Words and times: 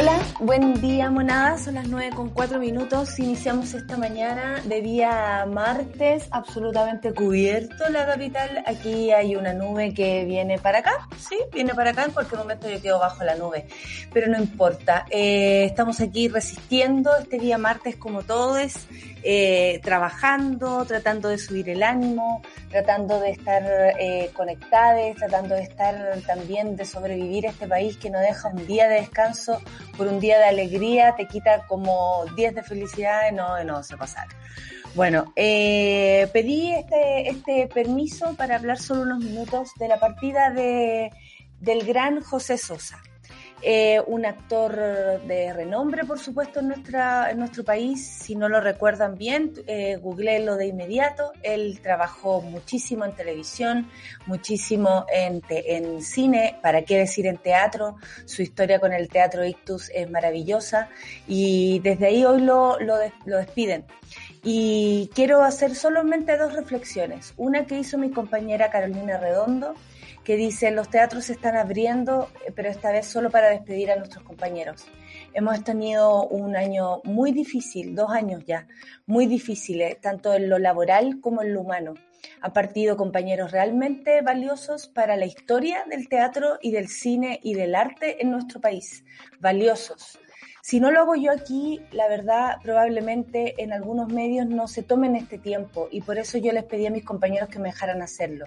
Hola, 0.00 0.18
buen 0.40 0.80
día 0.80 1.10
monada, 1.10 1.58
son 1.58 1.74
las 1.74 1.86
9 1.86 2.12
con 2.16 2.30
4 2.30 2.58
minutos, 2.58 3.18
iniciamos 3.18 3.74
esta 3.74 3.98
mañana 3.98 4.62
de 4.64 4.80
día 4.80 5.44
martes, 5.46 6.26
absolutamente 6.30 7.12
cubierto 7.12 7.86
la 7.90 8.06
capital, 8.06 8.64
aquí 8.66 9.10
hay 9.10 9.36
una 9.36 9.52
nube 9.52 9.92
que 9.92 10.24
viene 10.24 10.58
para 10.58 10.78
acá, 10.78 11.06
sí, 11.18 11.36
viene 11.52 11.74
para 11.74 11.90
acá, 11.90 12.04
en 12.06 12.12
cualquier 12.12 12.38
momento 12.38 12.70
yo 12.70 12.80
quedo 12.80 12.98
bajo 12.98 13.24
la 13.24 13.34
nube, 13.34 13.66
pero 14.10 14.28
no 14.28 14.38
importa, 14.38 15.04
eh, 15.10 15.64
estamos 15.66 16.00
aquí 16.00 16.28
resistiendo 16.28 17.10
este 17.18 17.38
día 17.38 17.58
martes 17.58 17.96
como 17.96 18.22
todos, 18.22 18.72
eh, 19.22 19.80
trabajando, 19.82 20.84
tratando 20.86 21.28
de 21.28 21.38
subir 21.38 21.68
el 21.68 21.82
ánimo, 21.82 22.42
tratando 22.70 23.20
de 23.20 23.30
estar 23.30 23.62
eh, 23.98 24.30
conectados, 24.32 25.16
tratando 25.16 25.54
de 25.54 25.62
estar 25.62 26.20
también 26.26 26.76
de 26.76 26.84
sobrevivir 26.84 27.46
a 27.46 27.50
este 27.50 27.66
país 27.66 27.96
que 27.96 28.10
no 28.10 28.18
deja 28.18 28.48
un 28.48 28.66
día 28.66 28.88
de 28.88 29.00
descanso 29.00 29.60
por 29.96 30.06
un 30.06 30.20
día 30.20 30.38
de 30.38 30.44
alegría, 30.44 31.14
te 31.16 31.26
quita 31.26 31.66
como 31.66 32.24
10 32.36 32.54
de 32.54 32.62
felicidad, 32.62 33.32
no, 33.32 33.62
no 33.64 33.82
se 33.82 33.96
pasar. 33.96 34.26
Bueno, 34.94 35.32
eh, 35.36 36.28
pedí 36.32 36.72
este, 36.72 37.28
este 37.28 37.68
permiso 37.68 38.34
para 38.36 38.56
hablar 38.56 38.78
solo 38.78 39.02
unos 39.02 39.20
minutos 39.22 39.70
de 39.78 39.86
la 39.86 40.00
partida 40.00 40.50
de, 40.50 41.12
del 41.60 41.86
gran 41.86 42.20
José 42.20 42.58
Sosa. 42.58 43.00
Eh, 43.62 44.00
un 44.06 44.24
actor 44.24 44.74
de 45.26 45.52
renombre, 45.52 46.04
por 46.04 46.18
supuesto, 46.18 46.60
en, 46.60 46.68
nuestra, 46.68 47.30
en 47.30 47.38
nuestro 47.38 47.62
país. 47.62 48.06
Si 48.06 48.34
no 48.34 48.48
lo 48.48 48.60
recuerdan 48.60 49.16
bien, 49.16 49.52
eh, 49.66 49.98
de 50.00 50.66
inmediato. 50.66 51.32
Él 51.42 51.80
trabajó 51.82 52.40
muchísimo 52.40 53.04
en 53.04 53.12
televisión, 53.12 53.90
muchísimo 54.26 55.06
en, 55.12 55.42
en 55.48 56.02
cine, 56.02 56.58
para 56.62 56.82
qué 56.82 56.98
decir 56.98 57.26
en 57.26 57.36
teatro. 57.36 57.96
Su 58.24 58.42
historia 58.42 58.78
con 58.80 58.92
el 58.92 59.08
Teatro 59.08 59.44
Ictus 59.44 59.90
es 59.94 60.10
maravillosa 60.10 60.88
y 61.26 61.80
desde 61.80 62.06
ahí 62.06 62.24
hoy 62.24 62.40
lo, 62.40 62.78
lo, 62.80 62.96
lo 63.26 63.36
despiden. 63.36 63.84
Y 64.42 65.10
quiero 65.14 65.42
hacer 65.42 65.74
solamente 65.74 66.36
dos 66.36 66.54
reflexiones. 66.54 67.34
Una 67.36 67.66
que 67.66 67.78
hizo 67.78 67.98
mi 67.98 68.10
compañera 68.10 68.70
Carolina 68.70 69.18
Redondo, 69.18 69.74
que 70.24 70.36
dice, 70.36 70.70
los 70.70 70.90
teatros 70.90 71.24
se 71.26 71.32
están 71.32 71.56
abriendo, 71.56 72.28
eh, 72.46 72.52
pero 72.54 72.68
esta 72.68 72.92
vez 72.92 73.06
solo 73.06 73.30
para 73.30 73.50
despedir 73.50 73.90
a 73.90 73.96
nuestros 73.96 74.22
compañeros. 74.24 74.86
Hemos 75.32 75.62
tenido 75.64 76.26
un 76.26 76.56
año 76.56 77.00
muy 77.04 77.32
difícil, 77.32 77.94
dos 77.94 78.10
años 78.10 78.44
ya, 78.46 78.66
muy 79.06 79.26
difíciles, 79.26 80.00
tanto 80.00 80.34
en 80.34 80.48
lo 80.48 80.58
laboral 80.58 81.20
como 81.20 81.42
en 81.42 81.54
lo 81.54 81.62
humano. 81.62 81.94
Han 82.42 82.52
partido 82.52 82.96
compañeros 82.96 83.52
realmente 83.52 84.20
valiosos 84.22 84.88
para 84.88 85.16
la 85.16 85.26
historia 85.26 85.84
del 85.88 86.08
teatro 86.08 86.58
y 86.60 86.70
del 86.70 86.88
cine 86.88 87.40
y 87.42 87.54
del 87.54 87.74
arte 87.74 88.22
en 88.22 88.30
nuestro 88.30 88.60
país. 88.60 89.04
Valiosos. 89.40 90.18
Si 90.62 90.78
no 90.78 90.90
lo 90.90 91.00
hago 91.00 91.16
yo 91.16 91.32
aquí, 91.32 91.80
la 91.90 92.06
verdad, 92.06 92.56
probablemente 92.62 93.54
en 93.62 93.72
algunos 93.72 94.12
medios 94.12 94.46
no 94.46 94.68
se 94.68 94.82
tomen 94.82 95.16
este 95.16 95.38
tiempo 95.38 95.88
y 95.90 96.02
por 96.02 96.18
eso 96.18 96.36
yo 96.36 96.52
les 96.52 96.64
pedí 96.64 96.86
a 96.86 96.90
mis 96.90 97.04
compañeros 97.04 97.48
que 97.48 97.58
me 97.58 97.70
dejaran 97.70 98.02
hacerlo. 98.02 98.44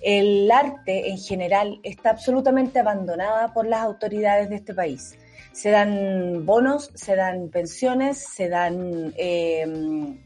El 0.00 0.50
arte 0.50 1.10
en 1.10 1.18
general 1.18 1.80
está 1.82 2.10
absolutamente 2.10 2.78
abandonada 2.78 3.52
por 3.52 3.66
las 3.66 3.80
autoridades 3.80 4.48
de 4.50 4.56
este 4.56 4.74
país. 4.74 5.16
Se 5.52 5.70
dan 5.70 6.46
bonos, 6.46 6.90
se 6.94 7.14
dan 7.14 7.48
pensiones, 7.48 8.18
se 8.18 8.48
dan 8.48 9.12
eh, 9.16 10.16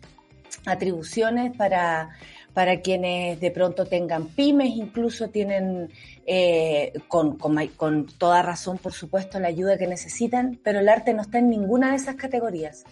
atribuciones 0.64 1.56
para 1.56 2.10
para 2.56 2.80
quienes 2.80 3.38
de 3.38 3.50
pronto 3.50 3.84
tengan 3.84 4.28
pymes, 4.28 4.70
incluso 4.76 5.28
tienen 5.28 5.90
eh, 6.24 6.90
con, 7.06 7.36
con, 7.36 8.06
toda 8.06 8.40
razón, 8.40 8.78
por 8.78 8.94
supuesto, 8.94 9.38
la 9.38 9.48
ayuda 9.48 9.76
que 9.76 9.86
necesitan, 9.86 10.58
pero 10.64 10.80
el 10.80 10.88
arte 10.88 11.12
no 11.12 11.20
está 11.20 11.38
en 11.38 11.50
ninguna 11.50 11.90
de 11.90 11.96
esas 11.96 12.14
categorías. 12.14 12.84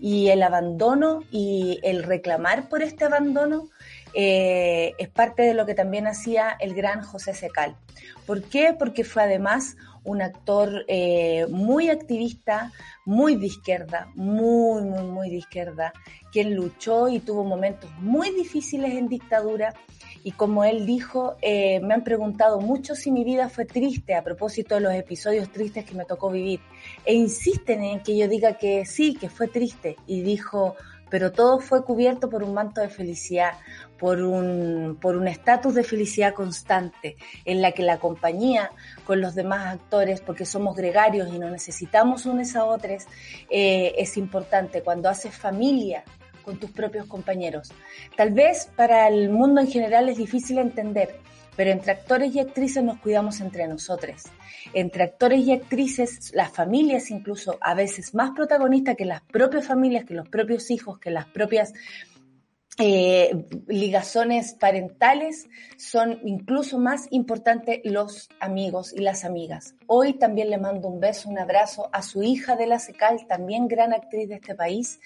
Y 0.00 0.30
el 0.30 0.42
abandono 0.42 1.20
y 1.30 1.78
el 1.84 2.02
reclamar 2.02 2.68
por 2.68 2.82
este 2.82 3.04
abandono 3.04 3.68
eh, 4.14 4.94
es 4.98 5.08
parte 5.08 5.42
de 5.42 5.54
lo 5.54 5.66
que 5.66 5.74
también 5.74 6.06
hacía 6.06 6.56
el 6.60 6.74
gran 6.74 7.02
José 7.02 7.34
Secal. 7.34 7.76
¿Por 8.26 8.42
qué? 8.42 8.74
Porque 8.78 9.04
fue 9.04 9.22
además 9.22 9.76
un 10.04 10.20
actor 10.22 10.84
eh, 10.86 11.46
muy 11.48 11.88
activista, 11.88 12.72
muy 13.04 13.36
de 13.36 13.46
izquierda, 13.46 14.08
muy, 14.14 14.82
muy, 14.82 15.02
muy 15.02 15.30
de 15.30 15.36
izquierda, 15.36 15.92
quien 16.30 16.54
luchó 16.54 17.08
y 17.08 17.20
tuvo 17.20 17.42
momentos 17.42 17.90
muy 17.98 18.30
difíciles 18.30 18.94
en 18.94 19.08
dictadura. 19.08 19.74
Y 20.22 20.32
como 20.32 20.64
él 20.64 20.86
dijo, 20.86 21.36
eh, 21.42 21.80
me 21.80 21.94
han 21.94 22.04
preguntado 22.04 22.60
mucho 22.60 22.94
si 22.94 23.10
mi 23.10 23.24
vida 23.24 23.50
fue 23.50 23.66
triste 23.66 24.14
a 24.14 24.24
propósito 24.24 24.74
de 24.74 24.80
los 24.80 24.94
episodios 24.94 25.50
tristes 25.50 25.84
que 25.84 25.94
me 25.94 26.06
tocó 26.06 26.30
vivir. 26.30 26.60
E 27.04 27.14
insisten 27.14 27.82
en 27.82 28.00
que 28.00 28.16
yo 28.16 28.26
diga 28.26 28.54
que 28.54 28.86
sí, 28.86 29.14
que 29.14 29.28
fue 29.28 29.48
triste. 29.48 29.96
Y 30.06 30.22
dijo, 30.22 30.76
pero 31.14 31.30
todo 31.30 31.60
fue 31.60 31.84
cubierto 31.84 32.28
por 32.28 32.42
un 32.42 32.54
manto 32.54 32.80
de 32.80 32.88
felicidad, 32.88 33.52
por 34.00 34.20
un 34.20 34.98
por 35.00 35.14
un 35.14 35.28
estatus 35.28 35.72
de 35.72 35.84
felicidad 35.84 36.34
constante, 36.34 37.14
en 37.44 37.62
la 37.62 37.70
que 37.70 37.84
la 37.84 37.98
compañía 37.98 38.72
con 39.04 39.20
los 39.20 39.36
demás 39.36 39.74
actores, 39.74 40.20
porque 40.20 40.44
somos 40.44 40.74
gregarios 40.74 41.32
y 41.32 41.38
no 41.38 41.48
necesitamos 41.50 42.26
unos 42.26 42.56
a 42.56 42.64
otros, 42.64 43.04
eh, 43.48 43.94
es 43.96 44.16
importante. 44.16 44.82
Cuando 44.82 45.08
haces 45.08 45.36
familia 45.36 46.02
con 46.44 46.58
tus 46.58 46.72
propios 46.72 47.06
compañeros. 47.06 47.72
Tal 48.16 48.32
vez 48.32 48.68
para 48.74 49.06
el 49.06 49.30
mundo 49.30 49.60
en 49.60 49.68
general 49.68 50.08
es 50.08 50.16
difícil 50.16 50.58
entender, 50.58 51.20
pero 51.56 51.70
entre 51.70 51.92
actores 51.92 52.34
y 52.34 52.40
actrices 52.40 52.82
nos 52.82 52.98
cuidamos 52.98 53.40
entre 53.40 53.66
nosotros. 53.68 54.22
Entre 54.72 55.04
actores 55.04 55.40
y 55.40 55.52
actrices, 55.52 56.32
las 56.34 56.52
familias 56.52 57.10
incluso 57.10 57.58
a 57.60 57.74
veces 57.74 58.14
más 58.14 58.30
protagonistas 58.30 58.96
que 58.96 59.04
las 59.04 59.22
propias 59.22 59.66
familias, 59.66 60.04
que 60.04 60.14
los 60.14 60.28
propios 60.28 60.70
hijos, 60.70 60.98
que 60.98 61.10
las 61.10 61.26
propias 61.26 61.72
eh, 62.76 63.46
ligazones 63.68 64.54
parentales 64.54 65.46
son 65.76 66.18
incluso 66.24 66.76
más 66.80 67.06
importantes 67.12 67.80
los 67.84 68.28
amigos 68.40 68.92
y 68.92 69.00
las 69.00 69.24
amigas. 69.24 69.76
Hoy 69.86 70.14
también 70.14 70.50
le 70.50 70.58
mando 70.58 70.88
un 70.88 70.98
beso, 70.98 71.28
un 71.28 71.38
abrazo 71.38 71.88
a 71.92 72.02
su 72.02 72.24
hija 72.24 72.56
de 72.56 72.66
la 72.66 72.80
Secal, 72.80 73.28
también 73.28 73.68
gran 73.68 73.92
actriz 73.92 74.28
de 74.28 74.36
este 74.36 74.56
país, 74.56 74.98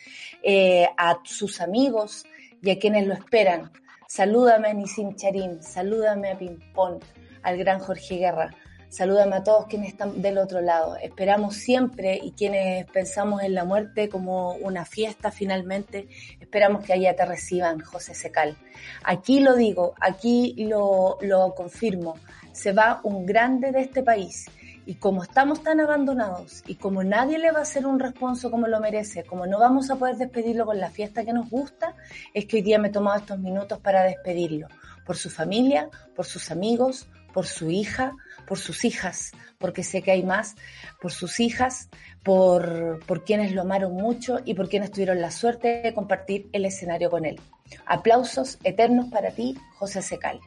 eh, 0.43 0.89
a 0.97 1.19
sus 1.25 1.61
amigos 1.61 2.25
y 2.63 2.71
a 2.71 2.79
quienes 2.79 3.07
lo 3.07 3.13
esperan. 3.13 3.71
Salúdame 4.11 4.69
a 4.69 4.73
Nisim 4.73 5.17
Charim, 5.17 5.61
salúdame 5.61 6.31
a 6.31 6.39
Pimpón, 6.39 6.99
al 7.43 7.59
gran 7.59 7.79
Jorge 7.79 8.17
Guerra. 8.17 8.55
Salúdame 8.89 9.37
a 9.37 9.43
todos 9.43 9.67
quienes 9.67 9.91
están 9.91 10.23
del 10.23 10.39
otro 10.39 10.63
lado. 10.63 10.97
Esperamos 10.97 11.57
siempre 11.57 12.19
y 12.23 12.33
quienes 12.33 12.87
pensamos 12.87 13.43
en 13.43 13.53
la 13.53 13.67
muerte 13.67 14.09
como 14.09 14.53
una 14.53 14.87
fiesta 14.87 15.31
finalmente, 15.31 16.09
esperamos 16.41 16.87
que 16.87 16.95
allá 16.95 17.15
te 17.15 17.27
reciban, 17.27 17.81
José 17.81 18.15
Secal. 18.15 18.57
Aquí 19.05 19.41
lo 19.41 19.55
digo, 19.55 19.93
aquí 20.01 20.55
lo, 20.57 21.19
lo 21.21 21.55
confirmo. 21.55 22.15
Se 22.53 22.73
va 22.73 23.01
un 23.05 23.27
grande 23.27 23.73
de 23.73 23.83
este 23.83 24.03
país 24.03 24.47
y 24.89 24.95
como 24.95 25.23
estamos 25.23 25.63
tan 25.63 25.81
abandonados 25.81 26.65
y 26.67 26.77
como 26.77 27.05
nadie 27.05 27.39
le 27.39 27.53
va 27.53 27.59
a 27.59 27.63
hacer 27.63 27.87
un 27.87 28.01
responso 28.01 28.51
como 28.51 28.69
lo 28.69 28.81
merece, 28.81 29.23
como 29.23 29.47
no 29.47 29.59
vamos 29.59 29.91
a 29.91 29.97
poder 29.97 30.17
despedirlo 30.17 30.65
con 30.65 30.81
la 30.81 30.89
fiesta 30.89 31.27
que 31.27 31.35
nos 31.35 31.51
gusta, 31.51 31.95
es 32.33 32.47
que 32.47 32.57
hoy 32.57 32.63
día 32.63 32.79
me 32.79 32.89
he 32.89 32.91
tomado 32.91 33.19
estos 33.19 33.39
minutos 33.39 33.81
para 33.81 34.03
despedirlo. 34.05 34.67
Por 35.05 35.19
su 35.19 35.29
familia, 35.29 35.91
por 36.17 36.25
sus 36.25 36.51
amigos, 36.51 37.07
por 37.35 37.45
su 37.45 37.71
hija, 37.71 38.17
por 38.47 38.57
sus 38.57 38.83
hijas, 38.87 39.33
porque 39.59 39.83
sé 39.83 40.01
que 40.01 40.11
hay 40.11 40.23
más, 40.23 40.57
por 41.03 41.13
sus 41.13 41.39
hijas, 41.39 41.91
por, 42.23 43.05
por 43.05 43.25
quienes 43.25 43.53
lo 43.53 43.61
amaron 43.61 43.93
mucho 43.93 44.39
y 44.43 44.55
por 44.55 44.71
quienes 44.71 44.91
tuvieron 44.91 45.21
la 45.21 45.31
suerte 45.31 45.83
de 45.83 45.93
compartir 45.93 46.49
el 46.55 46.65
escenario 46.65 47.11
con 47.11 47.27
él. 47.27 47.39
Aplausos 47.87 48.59
eternos 48.65 49.07
para 49.11 49.31
ti, 49.31 49.57
José 49.79 50.03
Secal. 50.03 50.41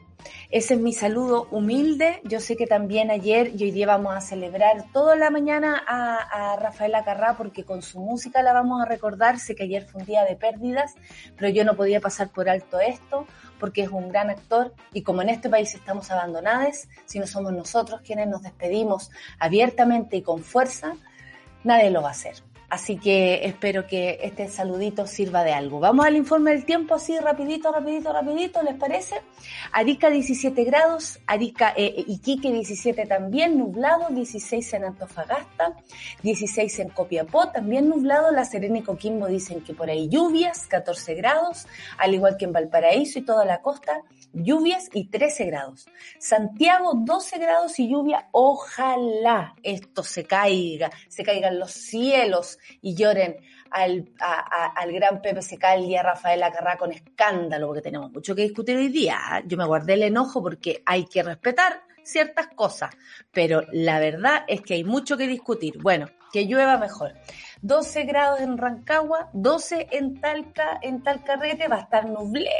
Ese 0.50 0.74
es 0.74 0.80
mi 0.80 0.92
saludo 0.92 1.48
humilde. 1.50 2.20
Yo 2.24 2.40
sé 2.40 2.56
que 2.56 2.66
también 2.66 3.10
ayer 3.10 3.52
y 3.56 3.64
hoy 3.64 3.70
día 3.70 3.86
vamos 3.86 4.14
a 4.14 4.20
celebrar 4.20 4.84
toda 4.92 5.16
la 5.16 5.30
mañana 5.30 5.82
a, 5.86 6.52
a 6.52 6.56
Rafaela 6.56 7.04
Carrá 7.04 7.36
porque 7.36 7.64
con 7.64 7.82
su 7.82 8.00
música 8.00 8.42
la 8.42 8.52
vamos 8.52 8.80
a 8.82 8.84
recordar. 8.84 9.38
Sé 9.38 9.54
que 9.54 9.64
ayer 9.64 9.84
fue 9.84 10.02
un 10.02 10.06
día 10.06 10.24
de 10.24 10.36
pérdidas, 10.36 10.94
pero 11.36 11.48
yo 11.48 11.64
no 11.64 11.74
podía 11.74 12.00
pasar 12.00 12.28
por 12.30 12.48
alto 12.48 12.80
esto 12.80 13.26
porque 13.58 13.82
es 13.82 13.90
un 13.90 14.08
gran 14.08 14.30
actor 14.30 14.74
y 14.92 15.02
como 15.02 15.22
en 15.22 15.28
este 15.28 15.48
país 15.48 15.74
estamos 15.74 16.10
abandonados, 16.10 16.88
si 17.06 17.18
no 17.18 17.26
somos 17.26 17.52
nosotros 17.52 18.00
quienes 18.02 18.28
nos 18.28 18.42
despedimos 18.42 19.10
abiertamente 19.38 20.16
y 20.16 20.22
con 20.22 20.42
fuerza, 20.42 20.94
nadie 21.62 21.90
lo 21.90 22.02
va 22.02 22.08
a 22.08 22.12
hacer. 22.12 22.51
Así 22.72 22.96
que 22.96 23.44
espero 23.44 23.86
que 23.86 24.18
este 24.22 24.48
saludito 24.48 25.06
sirva 25.06 25.44
de 25.44 25.52
algo. 25.52 25.78
Vamos 25.78 26.06
al 26.06 26.16
informe 26.16 26.52
del 26.52 26.64
tiempo 26.64 26.94
así 26.94 27.18
rapidito, 27.18 27.70
rapidito, 27.70 28.14
rapidito, 28.14 28.62
¿les 28.62 28.76
parece? 28.76 29.20
Arica 29.72 30.08
17 30.08 30.64
grados, 30.64 31.20
Arica, 31.26 31.74
eh, 31.76 32.02
Iquique 32.08 32.50
17 32.50 33.04
también, 33.04 33.58
nublado, 33.58 34.08
16 34.08 34.72
en 34.72 34.84
Antofagasta, 34.84 35.76
16 36.22 36.78
en 36.78 36.88
Copiapó, 36.88 37.50
también 37.50 37.90
nublado, 37.90 38.32
La 38.32 38.46
Serena 38.46 38.78
y 38.78 38.82
Coquimbo 38.82 39.26
dicen 39.26 39.60
que 39.60 39.74
por 39.74 39.90
ahí 39.90 40.08
lluvias, 40.08 40.66
14 40.66 41.14
grados, 41.14 41.66
al 41.98 42.14
igual 42.14 42.38
que 42.38 42.46
en 42.46 42.54
Valparaíso 42.54 43.18
y 43.18 43.22
toda 43.22 43.44
la 43.44 43.60
costa, 43.60 44.00
lluvias 44.32 44.88
y 44.94 45.08
13 45.08 45.44
grados. 45.44 45.86
Santiago 46.18 46.92
12 46.94 47.38
grados 47.38 47.78
y 47.78 47.90
lluvia, 47.90 48.28
ojalá 48.32 49.56
esto 49.62 50.02
se 50.02 50.24
caiga, 50.24 50.90
se 51.08 51.22
caigan 51.22 51.58
los 51.58 51.72
cielos 51.72 52.58
y 52.80 52.94
lloren 52.94 53.36
al, 53.70 54.10
al 54.20 54.92
gran 54.92 55.22
Pepe 55.22 55.42
Secal 55.42 55.84
y 55.84 55.96
a 55.96 56.02
Rafael 56.02 56.42
Acarrá 56.42 56.76
con 56.76 56.92
escándalo, 56.92 57.68
porque 57.68 57.82
tenemos 57.82 58.10
mucho 58.12 58.34
que 58.34 58.42
discutir 58.42 58.76
hoy 58.76 58.88
día. 58.88 59.42
Yo 59.46 59.56
me 59.56 59.66
guardé 59.66 59.94
el 59.94 60.02
enojo 60.02 60.42
porque 60.42 60.82
hay 60.86 61.04
que 61.04 61.22
respetar 61.22 61.82
ciertas 62.02 62.48
cosas, 62.48 62.90
pero 63.32 63.62
la 63.72 63.98
verdad 64.00 64.44
es 64.48 64.60
que 64.62 64.74
hay 64.74 64.84
mucho 64.84 65.16
que 65.16 65.26
discutir. 65.26 65.78
Bueno, 65.78 66.08
que 66.32 66.46
llueva 66.46 66.78
mejor. 66.78 67.12
12 67.62 68.02
grados 68.04 68.40
en 68.40 68.58
Rancagua, 68.58 69.30
12 69.34 69.86
en 69.92 70.20
Talca, 70.20 70.80
en 70.82 71.02
Talcarrete, 71.02 71.68
va 71.68 71.76
a 71.76 71.80
estar 71.82 72.08
nuble, 72.08 72.50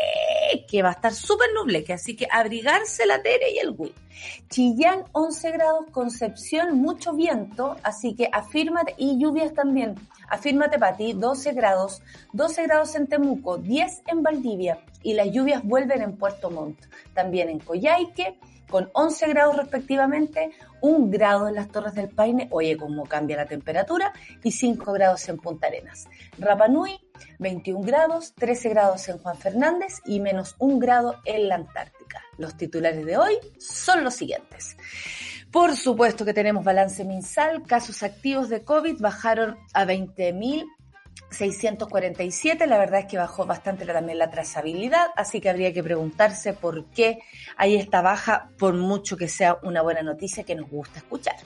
que 0.68 0.82
va 0.82 0.90
a 0.90 0.92
estar 0.92 1.12
súper 1.12 1.48
que 1.84 1.92
así 1.92 2.14
que 2.14 2.28
abrigarse 2.30 3.04
la 3.06 3.20
Tere 3.20 3.50
y 3.52 3.58
el 3.58 3.74
Wii. 3.76 3.94
Chillán, 4.48 5.04
11 5.10 5.50
grados, 5.50 5.86
Concepción, 5.90 6.76
mucho 6.78 7.14
viento, 7.14 7.76
así 7.82 8.14
que 8.14 8.28
afírmate, 8.30 8.94
y 8.96 9.18
lluvias 9.18 9.54
también, 9.54 9.96
afírmate 10.28 10.78
para 10.78 10.96
ti, 10.96 11.14
12 11.14 11.52
grados, 11.52 12.02
12 12.32 12.62
grados 12.62 12.94
en 12.94 13.08
Temuco, 13.08 13.58
10 13.58 14.02
en 14.06 14.22
Valdivia, 14.22 14.78
y 15.02 15.14
las 15.14 15.32
lluvias 15.32 15.64
vuelven 15.64 16.02
en 16.02 16.16
Puerto 16.16 16.50
Montt, 16.50 16.78
también 17.14 17.48
en 17.48 17.58
Coyhaique, 17.58 18.38
con 18.70 18.88
11 18.92 19.28
grados 19.28 19.56
respectivamente, 19.56 20.52
1 20.82 21.08
grado 21.08 21.48
en 21.48 21.54
las 21.54 21.68
Torres 21.68 21.94
del 21.94 22.10
Paine, 22.10 22.48
oye, 22.50 22.76
cómo 22.76 23.04
cambia 23.04 23.36
la 23.36 23.46
temperatura, 23.46 24.12
y 24.42 24.52
5 24.52 24.92
grados 24.92 25.26
en 25.28 25.38
Punta 25.38 25.68
Arenas. 25.68 26.08
Rapanui, 26.38 27.00
21 27.38 27.80
grados, 27.86 28.34
13 28.34 28.68
grados 28.68 29.08
en 29.08 29.18
Juan 29.18 29.38
Fernández 29.38 30.00
y 30.04 30.20
menos 30.20 30.56
1 30.58 30.78
grado 30.78 31.16
en 31.24 31.48
la 31.48 31.54
Antártica. 31.54 32.22
Los 32.36 32.56
titulares 32.56 33.06
de 33.06 33.16
hoy 33.16 33.38
son 33.58 34.04
los 34.04 34.14
siguientes. 34.14 34.76
Por 35.50 35.76
supuesto 35.76 36.24
que 36.24 36.32
tenemos 36.34 36.64
balance 36.64 37.04
mensal, 37.04 37.62
casos 37.64 38.02
activos 38.02 38.48
de 38.48 38.64
COVID 38.64 39.00
bajaron 39.00 39.58
a 39.74 39.84
20.000 39.84 40.64
647, 41.32 42.66
la 42.66 42.78
verdad 42.78 43.00
es 43.00 43.06
que 43.06 43.18
bajó 43.18 43.46
bastante 43.46 43.84
también 43.86 44.18
la 44.18 44.30
trazabilidad, 44.30 45.08
así 45.16 45.40
que 45.40 45.50
habría 45.50 45.72
que 45.72 45.82
preguntarse 45.82 46.52
por 46.52 46.86
qué 46.86 47.18
hay 47.56 47.76
esta 47.76 48.02
baja, 48.02 48.50
por 48.58 48.74
mucho 48.74 49.16
que 49.16 49.28
sea 49.28 49.58
una 49.62 49.82
buena 49.82 50.02
noticia 50.02 50.44
que 50.44 50.54
nos 50.54 50.68
gusta 50.68 50.98
escuchar. 50.98 51.36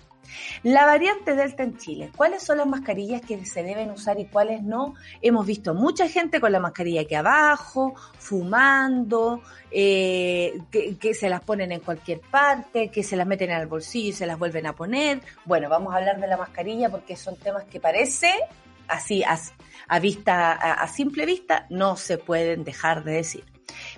La 0.62 0.84
variante 0.84 1.34
Delta 1.34 1.62
en 1.62 1.76
Chile, 1.76 2.10
¿cuáles 2.16 2.42
son 2.42 2.58
las 2.58 2.66
mascarillas 2.66 3.20
que 3.22 3.44
se 3.46 3.62
deben 3.62 3.90
usar 3.90 4.18
y 4.18 4.26
cuáles 4.26 4.62
no? 4.62 4.94
Hemos 5.22 5.46
visto 5.46 5.74
mucha 5.74 6.08
gente 6.08 6.40
con 6.40 6.52
la 6.52 6.60
mascarilla 6.60 7.02
aquí 7.02 7.14
abajo, 7.14 7.94
fumando, 8.18 9.42
eh, 9.70 10.58
que, 10.70 10.96
que, 10.96 11.14
se 11.14 11.28
las 11.28 11.42
ponen 11.42 11.72
en 11.72 11.80
cualquier 11.80 12.20
parte, 12.20 12.88
que 12.88 13.02
se 13.02 13.16
las 13.16 13.26
meten 13.26 13.50
en 13.50 13.60
el 13.60 13.66
bolsillo 13.66 14.10
y 14.10 14.12
se 14.12 14.26
las 14.26 14.38
vuelven 14.38 14.66
a 14.66 14.74
poner. 14.74 15.20
Bueno, 15.44 15.68
vamos 15.68 15.94
a 15.94 15.98
hablar 15.98 16.20
de 16.20 16.26
la 16.26 16.36
mascarilla 16.36 16.90
porque 16.90 17.16
son 17.16 17.36
temas 17.36 17.64
que 17.64 17.80
parece 17.80 18.32
así 18.88 19.22
a, 19.24 19.98
vista, 19.98 20.52
a, 20.52 20.88
simple 20.88 21.26
vista, 21.26 21.66
no 21.70 21.96
se 21.96 22.18
pueden 22.18 22.64
dejar 22.64 23.04
de 23.04 23.12
decir. 23.12 23.44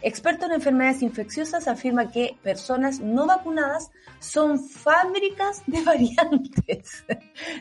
Experto 0.03 0.47
en 0.47 0.53
enfermedades 0.53 1.03
infecciosas 1.03 1.69
afirma 1.69 2.11
que 2.11 2.37
personas 2.43 3.01
no 3.01 3.27
vacunadas 3.27 3.91
son 4.19 4.59
fábricas 4.59 5.63
de 5.67 5.83
variantes. 5.85 7.05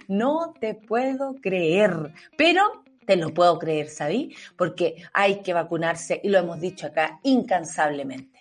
No 0.08 0.54
te 0.60 0.74
puedo 0.74 1.36
creer, 1.36 2.14
pero 2.38 2.84
te 3.06 3.16
lo 3.16 3.34
puedo 3.34 3.58
creer, 3.58 3.90
¿sabí? 3.90 4.36
Porque 4.58 5.04
hay 5.14 5.42
que 5.42 5.54
vacunarse 5.54 6.20
y 6.24 6.30
lo 6.30 6.40
hemos 6.40 6.60
dicho 6.60 6.88
acá 6.88 7.20
incansablemente. 7.24 8.37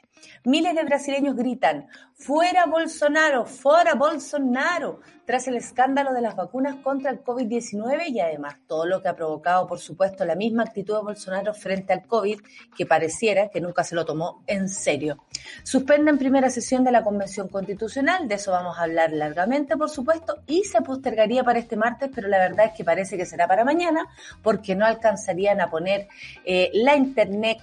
Miles 0.47 0.77
de 0.77 0.85
brasileños 0.85 1.35
gritan, 1.35 1.89
fuera 2.15 2.67
Bolsonaro, 2.67 3.47
fuera 3.47 3.97
Bolsonaro, 3.97 5.01
tras 5.25 5.49
el 5.49 5.57
escándalo 5.57 6.13
de 6.13 6.21
las 6.21 6.37
vacunas 6.37 6.77
contra 6.77 7.11
el 7.11 7.25
COVID-19 7.25 8.11
y 8.11 8.21
además 8.21 8.55
todo 8.69 8.87
lo 8.87 9.03
que 9.03 9.09
ha 9.09 9.17
provocado, 9.17 9.67
por 9.67 9.81
supuesto, 9.81 10.25
la 10.25 10.37
misma 10.37 10.63
actitud 10.63 10.95
de 10.95 11.03
Bolsonaro 11.03 11.53
frente 11.53 11.93
al 11.93 12.07
COVID, 12.07 12.39
que 12.77 12.87
pareciera 12.87 13.49
que 13.49 13.61
nunca 13.61 13.83
se 13.83 13.97
lo 13.97 14.05
tomó 14.05 14.45
en 14.47 14.69
serio. 14.69 15.19
Suspenden 15.65 16.17
primera 16.17 16.49
sesión 16.49 16.85
de 16.85 16.93
la 16.93 17.03
Convención 17.03 17.49
Constitucional, 17.49 18.29
de 18.29 18.37
eso 18.37 18.53
vamos 18.53 18.79
a 18.79 18.83
hablar 18.83 19.11
largamente, 19.13 19.77
por 19.77 19.91
supuesto, 19.91 20.45
y 20.47 20.63
se 20.63 20.81
postergaría 20.81 21.43
para 21.43 21.59
este 21.59 21.75
martes, 21.75 22.09
pero 22.15 22.29
la 22.29 22.39
verdad 22.39 22.67
es 22.67 22.73
que 22.73 22.85
parece 22.85 23.17
que 23.17 23.27
será 23.27 23.49
para 23.49 23.65
mañana, 23.65 24.07
porque 24.45 24.77
no 24.77 24.87
alcanzarían 24.87 25.61
a 25.61 25.69
poner 25.69 26.07
eh, 26.45 26.71
la 26.73 26.95
Internet, 26.95 27.59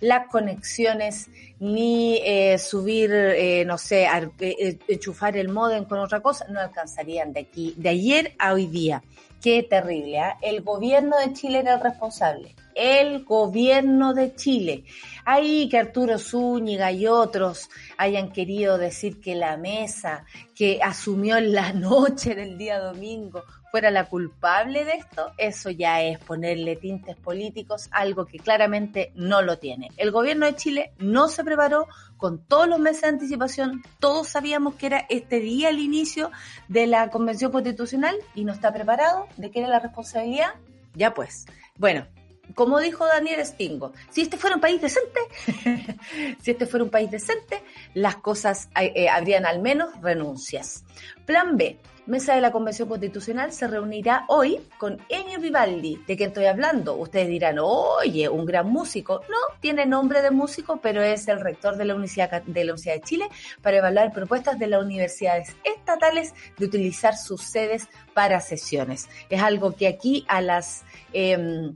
las 0.00 0.28
conexiones, 0.28 1.28
ni 1.58 2.18
eh, 2.24 2.58
subir, 2.58 3.10
eh, 3.12 3.64
no 3.64 3.78
sé, 3.78 4.06
eh, 4.40 4.78
enchufar 4.88 5.36
el 5.36 5.48
modem 5.48 5.84
con 5.84 5.98
otra 5.98 6.20
cosa, 6.20 6.46
no 6.48 6.60
alcanzarían 6.60 7.32
de 7.32 7.40
aquí, 7.40 7.74
de 7.76 7.88
ayer 7.88 8.34
a 8.38 8.52
hoy 8.52 8.66
día. 8.66 9.02
Qué 9.40 9.62
terrible, 9.62 10.18
¿ah? 10.18 10.38
El 10.42 10.62
gobierno 10.62 11.16
de 11.18 11.32
Chile 11.32 11.60
era 11.60 11.74
el 11.74 11.80
responsable. 11.80 12.54
El 12.74 13.24
gobierno 13.24 14.12
de 14.12 14.34
Chile. 14.34 14.84
Ahí 15.24 15.68
que 15.68 15.78
Arturo 15.78 16.18
Zúñiga 16.18 16.90
y 16.90 17.06
otros 17.06 17.68
hayan 17.96 18.32
querido 18.32 18.76
decir 18.76 19.20
que 19.20 19.34
la 19.34 19.56
mesa 19.56 20.24
que 20.54 20.80
asumió 20.82 21.36
en 21.36 21.52
la 21.52 21.72
noche 21.74 22.34
del 22.34 22.58
día 22.58 22.78
domingo 22.80 23.44
fuera 23.76 23.90
la 23.90 24.06
culpable 24.06 24.86
de 24.86 24.92
esto, 24.92 25.32
eso 25.36 25.68
ya 25.68 26.00
es 26.00 26.18
ponerle 26.18 26.76
tintes 26.76 27.14
políticos, 27.14 27.90
algo 27.90 28.24
que 28.24 28.38
claramente 28.38 29.12
no 29.14 29.42
lo 29.42 29.58
tiene. 29.58 29.90
El 29.98 30.12
gobierno 30.12 30.46
de 30.46 30.56
Chile 30.56 30.92
no 30.96 31.28
se 31.28 31.44
preparó 31.44 31.86
con 32.16 32.38
todos 32.38 32.66
los 32.68 32.78
meses 32.78 33.02
de 33.02 33.08
anticipación, 33.08 33.82
todos 34.00 34.28
sabíamos 34.28 34.76
que 34.76 34.86
era 34.86 35.04
este 35.10 35.40
día 35.40 35.68
el 35.68 35.78
inicio 35.78 36.30
de 36.68 36.86
la 36.86 37.10
convención 37.10 37.52
constitucional 37.52 38.16
y 38.34 38.46
no 38.46 38.54
está 38.54 38.72
preparado, 38.72 39.28
¿de 39.36 39.50
qué 39.50 39.58
era 39.58 39.68
la 39.68 39.80
responsabilidad? 39.80 40.54
Ya 40.94 41.12
pues. 41.12 41.44
Bueno, 41.76 42.06
como 42.54 42.78
dijo 42.80 43.06
Daniel 43.06 43.44
Stingo, 43.44 43.92
si 44.10 44.22
este 44.22 44.36
fuera 44.36 44.56
un 44.56 44.62
país 44.62 44.80
decente, 44.80 45.20
si 46.42 46.50
este 46.50 46.66
fuera 46.66 46.84
un 46.84 46.90
país 46.90 47.10
decente, 47.10 47.62
las 47.94 48.16
cosas 48.16 48.68
eh, 48.80 48.92
eh, 48.94 49.08
habrían 49.08 49.46
al 49.46 49.60
menos 49.60 49.90
renuncias. 50.00 50.84
Plan 51.24 51.56
B, 51.56 51.78
Mesa 52.06 52.36
de 52.36 52.40
la 52.40 52.52
Convención 52.52 52.88
Constitucional 52.88 53.52
se 53.52 53.66
reunirá 53.66 54.26
hoy 54.28 54.60
con 54.78 54.98
Enio 55.08 55.40
Vivaldi. 55.40 56.00
¿De 56.06 56.16
qué 56.16 56.24
estoy 56.24 56.44
hablando? 56.44 56.94
Ustedes 56.94 57.26
dirán, 57.26 57.58
oye, 57.58 58.28
un 58.28 58.46
gran 58.46 58.68
músico. 58.70 59.22
No, 59.28 59.36
tiene 59.58 59.86
nombre 59.86 60.22
de 60.22 60.30
músico, 60.30 60.78
pero 60.80 61.02
es 61.02 61.26
el 61.26 61.40
rector 61.40 61.76
de 61.76 61.84
la 61.84 61.94
Universidad 61.94 62.30
de, 62.44 62.64
la 62.64 62.72
Universidad 62.72 62.94
de 62.94 63.00
Chile 63.00 63.28
para 63.60 63.78
evaluar 63.78 64.12
propuestas 64.12 64.56
de 64.56 64.68
las 64.68 64.84
universidades 64.84 65.56
estatales 65.64 66.32
de 66.56 66.66
utilizar 66.66 67.16
sus 67.16 67.42
sedes 67.42 67.88
para 68.14 68.40
sesiones. 68.40 69.08
Es 69.28 69.42
algo 69.42 69.74
que 69.74 69.88
aquí 69.88 70.24
a 70.28 70.40
las... 70.40 70.84
Eh, 71.12 71.72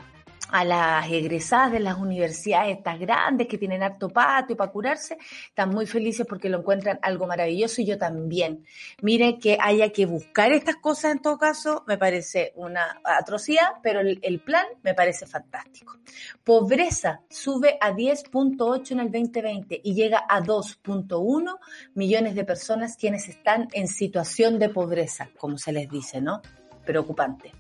a 0.53 0.65
las 0.65 1.11
egresadas 1.11 1.73
de 1.73 1.81
las 1.81 1.99
universidades, 1.99 2.79
estas 2.79 2.99
grandes 2.99 3.47
que 3.47 3.59
tienen 3.59 3.83
harto 3.83 4.09
patio 4.09 4.57
para 4.57 4.71
curarse, 4.71 5.19
están 5.49 5.71
muy 5.71 5.87
felices 5.87 6.27
porque 6.29 6.49
lo 6.49 6.59
encuentran 6.59 6.99
algo 7.03 7.27
maravilloso 7.27 7.81
y 7.81 7.87
yo 7.87 7.99
también. 7.99 8.65
Mire 9.03 9.39
que 9.39 9.59
haya 9.61 9.91
que 9.91 10.07
buscar 10.07 10.53
estas 10.53 10.77
cosas 10.77 11.13
en 11.13 11.23
todo 11.23 11.39
caso, 11.39 11.85
me 11.87 11.99
parece 11.99 12.53
una 12.57 13.01
atrocidad, 13.05 13.69
pero 13.83 14.01
el, 14.01 14.19
el 14.23 14.41
plan 14.41 14.67
me 14.83 14.95
parece 14.95 15.27
fantástico. 15.27 15.99
Pobreza 16.45 17.23
sube 17.29 17.79
a 17.81 17.93
10.8 17.93 18.93
en 18.93 19.01
el 19.01 19.11
2020 19.11 19.81
y 19.83 19.95
llega 19.95 20.25
a 20.29 20.41
2.1 20.41 21.59
millones 21.95 22.35
de 22.35 22.45
personas 22.45 22.97
quienes 22.97 23.29
están 23.29 23.69
en 23.73 23.89
situación 23.89 24.59
de 24.59 24.69
pobreza, 24.69 25.31
como 25.39 25.59
se 25.59 25.73
les 25.73 25.89
dice, 25.89 26.21
¿no? 26.21 26.43
Preocupante. 26.85 27.53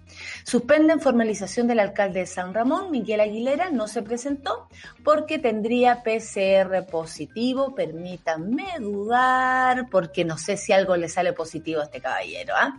Suspenden 0.44 1.00
formalización 1.00 1.66
del 1.66 1.80
alcalde 1.80 2.20
de 2.20 2.26
San 2.26 2.54
Ramón, 2.54 2.90
Miguel 2.90 3.20
Aguilera, 3.20 3.70
no 3.70 3.86
se 3.88 4.02
presentó 4.02 4.68
porque 5.04 5.38
tendría 5.38 6.02
PCR 6.02 6.86
positivo. 6.90 7.74
Permítanme 7.74 8.66
dudar, 8.80 9.88
porque 9.90 10.24
no 10.24 10.38
sé 10.38 10.56
si 10.56 10.72
algo 10.72 10.96
le 10.96 11.08
sale 11.08 11.32
positivo 11.32 11.80
a 11.80 11.84
este 11.84 12.00
caballero. 12.00 12.54
¿ah? 12.56 12.78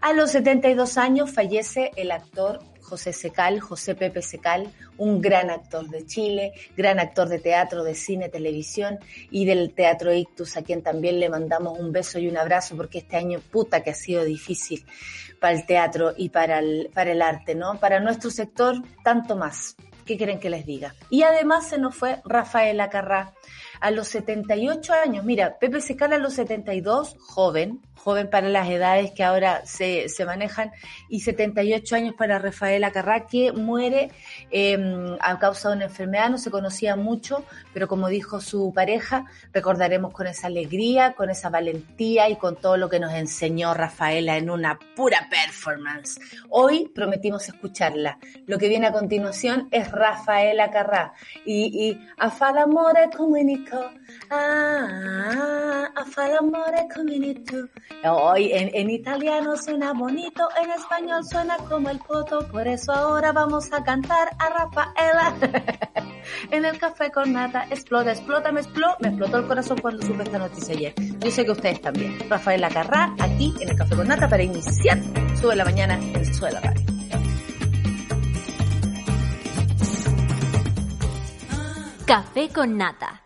A 0.00 0.12
los 0.12 0.30
72 0.32 0.98
años 0.98 1.30
fallece 1.30 1.92
el 1.96 2.10
actor 2.10 2.60
José 2.92 3.14
Secal, 3.14 3.58
José 3.58 3.94
Pepe 3.94 4.20
Secal, 4.20 4.70
un 4.98 5.22
gran 5.22 5.48
actor 5.48 5.88
de 5.88 6.04
Chile, 6.04 6.52
gran 6.76 7.00
actor 7.00 7.26
de 7.26 7.38
teatro, 7.38 7.84
de 7.84 7.94
cine, 7.94 8.28
televisión 8.28 8.98
y 9.30 9.46
del 9.46 9.72
Teatro 9.72 10.12
Ictus, 10.12 10.58
a 10.58 10.62
quien 10.62 10.82
también 10.82 11.18
le 11.18 11.30
mandamos 11.30 11.78
un 11.78 11.90
beso 11.90 12.18
y 12.18 12.28
un 12.28 12.36
abrazo 12.36 12.76
porque 12.76 12.98
este 12.98 13.16
año 13.16 13.40
puta 13.50 13.82
que 13.82 13.92
ha 13.92 13.94
sido 13.94 14.24
difícil 14.24 14.84
para 15.40 15.54
el 15.54 15.64
teatro 15.64 16.12
y 16.14 16.28
para 16.28 16.58
el, 16.58 16.90
para 16.92 17.12
el 17.12 17.22
arte, 17.22 17.54
¿no? 17.54 17.80
Para 17.80 17.98
nuestro 17.98 18.30
sector, 18.30 18.76
tanto 19.02 19.36
más. 19.36 19.74
¿Qué 20.04 20.18
quieren 20.18 20.38
que 20.38 20.50
les 20.50 20.66
diga? 20.66 20.94
Y 21.08 21.22
además 21.22 21.68
se 21.68 21.78
nos 21.78 21.96
fue 21.96 22.20
Rafaela 22.26 22.90
Carrá 22.90 23.32
a 23.80 23.90
los 23.90 24.08
78 24.08 24.92
años. 24.92 25.24
Mira, 25.24 25.58
Pepe 25.58 25.80
Secal 25.80 26.12
a 26.12 26.18
los 26.18 26.34
72, 26.34 27.16
joven, 27.20 27.80
joven 28.02 28.28
para 28.28 28.48
las 28.48 28.68
edades 28.68 29.12
que 29.12 29.22
ahora 29.22 29.64
se, 29.64 30.08
se 30.08 30.24
manejan, 30.24 30.72
y 31.08 31.20
78 31.20 31.94
años 31.94 32.14
para 32.18 32.38
Rafaela 32.38 32.90
Carrá, 32.90 33.26
que 33.26 33.52
muere 33.52 34.10
eh, 34.50 35.16
a 35.20 35.38
causa 35.38 35.68
de 35.68 35.76
una 35.76 35.84
enfermedad, 35.84 36.28
no 36.28 36.38
se 36.38 36.50
conocía 36.50 36.96
mucho, 36.96 37.44
pero 37.72 37.86
como 37.86 38.08
dijo 38.08 38.40
su 38.40 38.72
pareja, 38.74 39.26
recordaremos 39.52 40.12
con 40.12 40.26
esa 40.26 40.48
alegría, 40.48 41.12
con 41.14 41.30
esa 41.30 41.48
valentía 41.48 42.28
y 42.28 42.36
con 42.36 42.56
todo 42.56 42.76
lo 42.76 42.88
que 42.88 42.98
nos 42.98 43.12
enseñó 43.12 43.72
Rafaela 43.72 44.36
en 44.36 44.50
una 44.50 44.78
pura 44.96 45.28
performance. 45.30 46.18
Hoy 46.48 46.90
prometimos 46.94 47.48
escucharla. 47.48 48.18
Lo 48.46 48.58
que 48.58 48.68
viene 48.68 48.88
a 48.88 48.92
continuación 48.92 49.68
es 49.70 49.90
Rafaela 49.92 50.70
Carrá 50.70 51.12
y, 51.44 51.88
y 51.88 52.08
a 52.18 52.30
fa 52.30 52.52
l'amore 52.52 53.10
comunico, 53.16 53.78
ah, 54.30 55.88
a 55.94 56.04
fa 56.04 56.28
l'amore 56.28 56.88
comunico. 56.92 57.68
Hoy 58.04 58.52
en, 58.52 58.70
en 58.74 58.90
italiano 58.90 59.56
suena 59.56 59.92
bonito, 59.92 60.48
en 60.62 60.70
español 60.70 61.24
suena 61.24 61.56
como 61.68 61.88
el 61.90 61.98
poto, 61.98 62.48
por 62.48 62.66
eso 62.66 62.92
ahora 62.92 63.32
vamos 63.32 63.72
a 63.72 63.84
cantar 63.84 64.30
a 64.38 64.48
Rafaela. 64.48 65.36
en 66.50 66.64
el 66.64 66.78
café 66.78 67.10
con 67.10 67.32
nata, 67.32 67.66
explota, 67.70 68.12
explota, 68.12 68.50
me 68.52 68.60
explotó, 68.60 68.96
me 69.00 69.08
explotó 69.08 69.38
el 69.38 69.46
corazón 69.46 69.78
cuando 69.80 70.06
supe 70.06 70.22
esta 70.24 70.38
noticia 70.38 70.74
ayer. 70.74 70.94
Yo 71.20 71.30
sé 71.30 71.44
que 71.44 71.52
ustedes 71.52 71.80
también. 71.80 72.18
Rafaela 72.28 72.68
Carrá, 72.68 73.14
aquí 73.20 73.54
en 73.60 73.68
el 73.68 73.76
café 73.76 73.94
con 73.94 74.08
nata 74.08 74.28
para 74.28 74.42
iniciar 74.42 74.98
Sube 75.40 75.56
la 75.56 75.64
mañana 75.64 75.94
en 75.94 76.34
Sube 76.34 76.52
la 76.52 76.60
Radio. 76.60 76.82
Café 82.06 82.48
con 82.48 82.76
nata. 82.76 83.22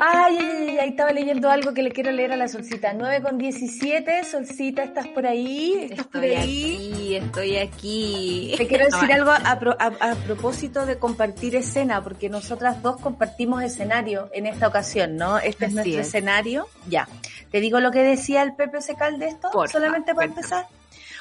Ay, 0.00 0.38
ay, 0.38 0.46
ay, 0.68 0.78
ahí 0.78 0.88
estaba 0.90 1.10
leyendo 1.12 1.50
algo 1.50 1.74
que 1.74 1.82
le 1.82 1.90
quiero 1.90 2.12
leer 2.12 2.32
a 2.32 2.36
la 2.36 2.46
Solcita. 2.48 2.92
9 2.92 3.20
con 3.22 3.36
17, 3.38 4.24
Solcita, 4.24 4.82
¿estás 4.84 5.06
por 5.08 5.26
ahí? 5.26 5.88
¿Estás 5.90 6.06
por 6.06 6.24
Estoy 6.24 6.36
ahí? 6.42 6.90
aquí, 6.92 7.16
estoy 7.16 7.56
aquí. 7.56 8.54
Te 8.56 8.66
quiero 8.68 8.84
decir 8.86 9.08
No, 9.08 9.14
algo 9.14 9.30
a, 9.32 9.58
pro- 9.58 9.76
a- 9.78 10.10
a 10.10 10.14
propósito 10.14 10.86
de 10.86 10.98
compartir 10.98 11.56
escena, 11.56 12.02
porque 12.02 12.28
nosotras 12.28 12.82
dos 12.82 13.00
compartimos 13.00 13.62
escenario 13.62 14.30
en 14.32 14.46
esta 14.46 14.68
ocasión, 14.68 15.16
¿no? 15.16 15.38
Este 15.38 15.66
es 15.66 15.74
nuestro 15.74 16.00
es. 16.00 16.06
escenario. 16.06 16.66
Ya. 16.88 17.08
Te 17.50 17.60
digo 17.60 17.80
lo 17.80 17.90
que 17.90 18.02
decía 18.02 18.42
el 18.42 18.54
Pepe 18.54 18.80
Secal 18.80 19.18
de 19.18 19.28
esto, 19.28 19.50
Porfa, 19.50 19.72
solamente 19.72 20.14
para 20.14 20.26
empezar. 20.26 20.66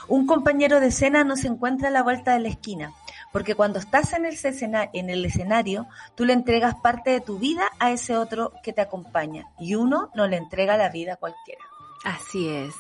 Un 0.08 0.26
compañero 0.28 0.80
de 0.80 0.88
escena 0.88 1.24
no 1.24 1.36
se 1.36 1.48
encuentra 1.48 1.90
a 1.90 1.92
la 1.92 2.02
vuelta 2.04 2.34
de 2.34 2.40
la 2.40 2.48
esquina, 2.48 2.94
porque 3.38 3.54
cuando 3.54 3.78
estás 3.78 4.14
en 4.14 4.26
el, 4.26 4.34
escena- 4.34 4.90
en 4.94 5.12
el 5.12 5.24
escenario, 5.24 5.86
tú 6.16 6.26
le 6.26 6.34
entregas 6.34 6.74
parte 6.82 7.12
de 7.12 7.22
tu 7.22 7.38
vida 7.38 7.70
a 7.78 7.92
ese 7.92 8.18
otro 8.18 8.52
que 8.64 8.74
te 8.74 8.82
acompaña, 8.82 9.46
y 9.60 9.76
uno 9.76 10.10
no 10.16 10.26
le 10.28 10.38
entrega 10.38 10.76
la 10.76 10.90
vida 10.90 11.14
a 11.14 11.16
cualquiera. 11.18 11.62
Así 12.04 12.48
es. 12.48 12.74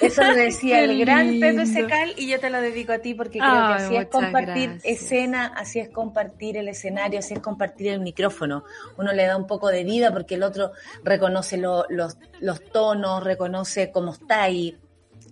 Eso 0.00 0.22
lo 0.22 0.34
decía 0.34 0.80
el 0.80 0.98
gran 1.00 1.30
lindo. 1.40 1.66
Secal 1.66 2.14
y 2.16 2.28
yo 2.28 2.38
te 2.40 2.48
lo 2.48 2.60
dedico 2.60 2.92
a 2.92 2.98
ti 3.00 3.12
porque 3.14 3.38
creo 3.38 3.50
Ay, 3.50 3.76
que 3.76 3.82
así 3.82 3.96
es 3.96 4.06
compartir 4.06 4.70
gracias. 4.70 4.84
escena, 4.84 5.46
así 5.56 5.80
es 5.80 5.88
compartir 5.90 6.56
el 6.56 6.68
escenario, 6.68 7.18
así 7.18 7.34
es 7.34 7.40
compartir 7.40 7.88
el 7.88 8.00
micrófono. 8.00 8.64
Uno 8.96 9.12
le 9.12 9.26
da 9.26 9.36
un 9.36 9.46
poco 9.46 9.68
de 9.68 9.84
vida 9.84 10.12
porque 10.12 10.36
el 10.36 10.42
otro 10.42 10.72
reconoce 11.04 11.56
lo- 11.58 11.84
los, 11.90 12.16
los 12.40 12.62
tonos, 12.70 13.24
reconoce 13.24 13.90
cómo 13.90 14.12
está 14.12 14.48
y 14.48 14.78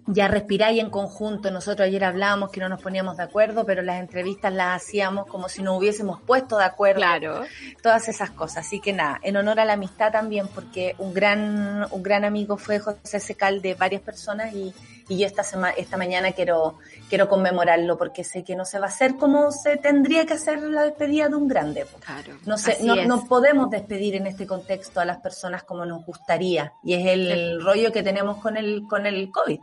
ya 0.09 0.29
respiráis 0.29 0.81
en 0.81 0.91
conjunto. 0.91 1.51
Nosotros 1.51 1.87
ayer 1.87 2.05
hablábamos 2.05 2.51
que 2.51 2.61
no 2.61 2.69
nos 2.69 2.81
poníamos 2.81 3.17
de 3.17 3.25
acuerdo, 3.25 3.65
pero 3.67 3.83
las 3.83 3.99
entrevistas 4.01 4.53
las 4.53 4.83
hacíamos 4.83 5.27
como 5.27 5.49
si 5.49 5.63
nos 5.63 5.79
hubiésemos 5.79 6.21
puesto 6.23 6.59
de 6.59 6.65
acuerdo 6.65 7.01
Claro. 7.01 7.45
todas 7.83 8.09
esas 8.09 8.31
cosas. 8.31 8.67
Así 8.67 8.81
que 8.81 8.93
nada, 8.93 9.19
en 9.23 9.37
honor 9.37 9.59
a 9.61 9.65
la 9.65 9.73
amistad 9.75 10.13
también, 10.13 10.47
porque 10.55 10.95
un 10.99 11.13
gran, 11.13 11.87
un 11.91 12.03
gran 12.03 12.25
amigo 12.25 12.57
fue 12.57 12.79
José 12.79 13.19
Secal 13.21 13.61
de 13.63 13.75
varias 13.75 14.01
personas 14.03 14.53
y, 14.55 14.73
y 15.09 15.19
yo 15.19 15.27
esta 15.27 15.43
sema- 15.43 15.71
esta 15.71 15.97
mañana 15.97 16.33
quiero, 16.33 16.79
quiero 17.09 17.29
conmemorarlo 17.29 17.99
porque 17.99 18.23
sé 18.25 18.45
que 18.45 18.55
no 18.57 18.65
se 18.65 18.79
va 18.79 18.87
a 18.87 18.89
hacer 18.91 19.17
como 19.17 19.51
se 19.51 19.77
tendría 19.77 20.25
que 20.27 20.35
hacer 20.35 20.63
la 20.63 20.83
despedida 20.85 21.29
de 21.29 21.35
un 21.37 21.49
grande. 21.49 21.85
Claro. 22.05 22.35
No, 22.45 22.59
sé, 22.59 22.79
no, 22.83 22.95
no 23.07 23.25
podemos 23.27 23.71
despedir 23.71 24.15
en 24.15 24.27
este 24.27 24.47
contexto 24.47 25.01
a 25.01 25.05
las 25.05 25.19
personas 25.19 25.65
como 25.65 25.85
nos 25.85 26.05
gustaría 26.05 26.73
y 26.85 26.95
es 26.95 27.07
el 27.07 27.61
rollo 27.63 27.91
que 27.93 28.03
tenemos 28.03 28.37
con 28.39 28.57
el, 28.57 28.85
con 28.89 29.07
el 29.07 29.31
COVID. 29.31 29.61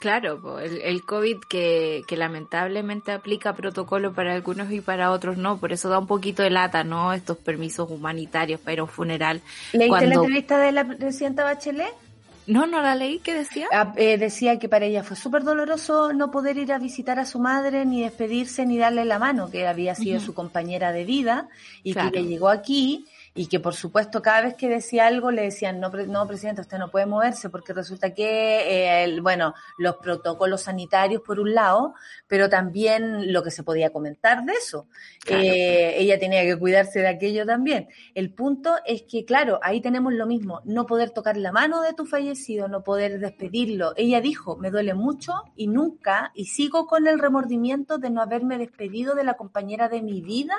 Claro, 0.00 0.58
el, 0.58 0.80
el 0.80 1.04
COVID 1.04 1.40
que, 1.46 2.02
que 2.08 2.16
lamentablemente 2.16 3.12
aplica 3.12 3.52
protocolo 3.54 4.14
para 4.14 4.32
algunos 4.34 4.72
y 4.72 4.80
para 4.80 5.10
otros 5.10 5.36
no, 5.36 5.58
por 5.58 5.72
eso 5.74 5.90
da 5.90 5.98
un 5.98 6.06
poquito 6.06 6.42
de 6.42 6.48
lata, 6.48 6.84
¿no? 6.84 7.12
Estos 7.12 7.36
permisos 7.36 7.90
humanitarios 7.90 8.58
para 8.60 8.72
ir 8.72 8.78
a 8.80 8.84
un 8.84 8.88
funeral. 8.88 9.42
¿Leíste 9.74 10.06
la 10.06 10.14
entrevista 10.14 10.58
de 10.58 10.72
la 10.72 10.84
presidenta 10.86 11.44
Bachelet? 11.44 11.92
No, 12.46 12.66
no 12.66 12.80
la 12.80 12.94
leí, 12.94 13.18
¿qué 13.18 13.34
decía? 13.34 13.68
Ah, 13.70 13.92
eh, 13.96 14.16
decía 14.16 14.58
que 14.58 14.68
para 14.70 14.86
ella 14.86 15.04
fue 15.04 15.16
súper 15.16 15.44
doloroso 15.44 16.14
no 16.14 16.30
poder 16.30 16.56
ir 16.56 16.72
a 16.72 16.78
visitar 16.78 17.18
a 17.18 17.26
su 17.26 17.38
madre, 17.38 17.84
ni 17.84 18.02
despedirse, 18.02 18.64
ni 18.64 18.78
darle 18.78 19.04
la 19.04 19.18
mano, 19.18 19.50
que 19.50 19.68
había 19.68 19.94
sido 19.94 20.18
su 20.18 20.32
compañera 20.34 20.92
de 20.92 21.04
vida 21.04 21.48
y 21.84 21.92
Claro. 21.92 22.10
que 22.10 22.20
le 22.22 22.26
llegó 22.26 22.48
aquí 22.48 23.06
y 23.32 23.46
que 23.46 23.60
por 23.60 23.74
supuesto 23.74 24.22
cada 24.22 24.42
vez 24.42 24.54
que 24.54 24.68
decía 24.68 25.06
algo 25.06 25.30
le 25.30 25.42
decían, 25.42 25.78
no, 25.78 25.88
no 25.90 26.26
presidente, 26.26 26.62
usted 26.62 26.78
no 26.78 26.90
puede 26.90 27.06
moverse 27.06 27.48
porque 27.48 27.72
resulta 27.72 28.12
que, 28.12 28.24
eh, 28.26 29.04
el- 29.04 29.20
bueno, 29.22 29.54
los 29.78 29.96
protocolos 29.96 30.62
sanitarios 30.62 31.22
por 31.22 31.38
un 31.38 31.54
lado, 31.54 31.94
pero 32.26 32.48
también 32.48 33.32
lo 33.32 33.42
que 33.44 33.52
se 33.52 33.62
podía 33.62 33.90
comentar 33.90 34.44
de 34.44 34.52
eso. 34.54 34.88
Claro. 35.24 35.42
Eh, 35.44 35.94
ella 36.00 36.18
tenía 36.18 36.42
que 36.42 36.58
cuidarse 36.58 37.00
de 37.00 37.08
aquello 37.08 37.46
también. 37.46 37.88
El 38.14 38.32
punto 38.32 38.74
es 38.84 39.02
que, 39.02 39.24
claro, 39.24 39.60
ahí 39.62 39.80
tenemos 39.80 40.12
lo 40.12 40.26
mismo, 40.26 40.60
no 40.64 40.86
poder 40.86 41.10
tocar 41.10 41.36
la 41.36 41.52
mano 41.52 41.82
de 41.82 41.92
tu 41.94 42.06
fallecido, 42.06 42.66
no 42.66 42.82
poder 42.82 43.20
despedirlo. 43.20 43.92
Ella 43.96 44.20
dijo, 44.20 44.56
me 44.56 44.70
duele 44.70 44.94
mucho 44.94 45.34
y 45.54 45.68
nunca, 45.68 46.32
y 46.34 46.46
sigo 46.46 46.86
con 46.86 47.06
el 47.06 47.18
remordimiento 47.20 47.98
de 47.98 48.10
no 48.10 48.22
haberme 48.22 48.58
despedido 48.58 49.14
de 49.14 49.22
la 49.24 49.34
compañera 49.34 49.88
de 49.88 50.02
mi 50.02 50.20
vida 50.20 50.54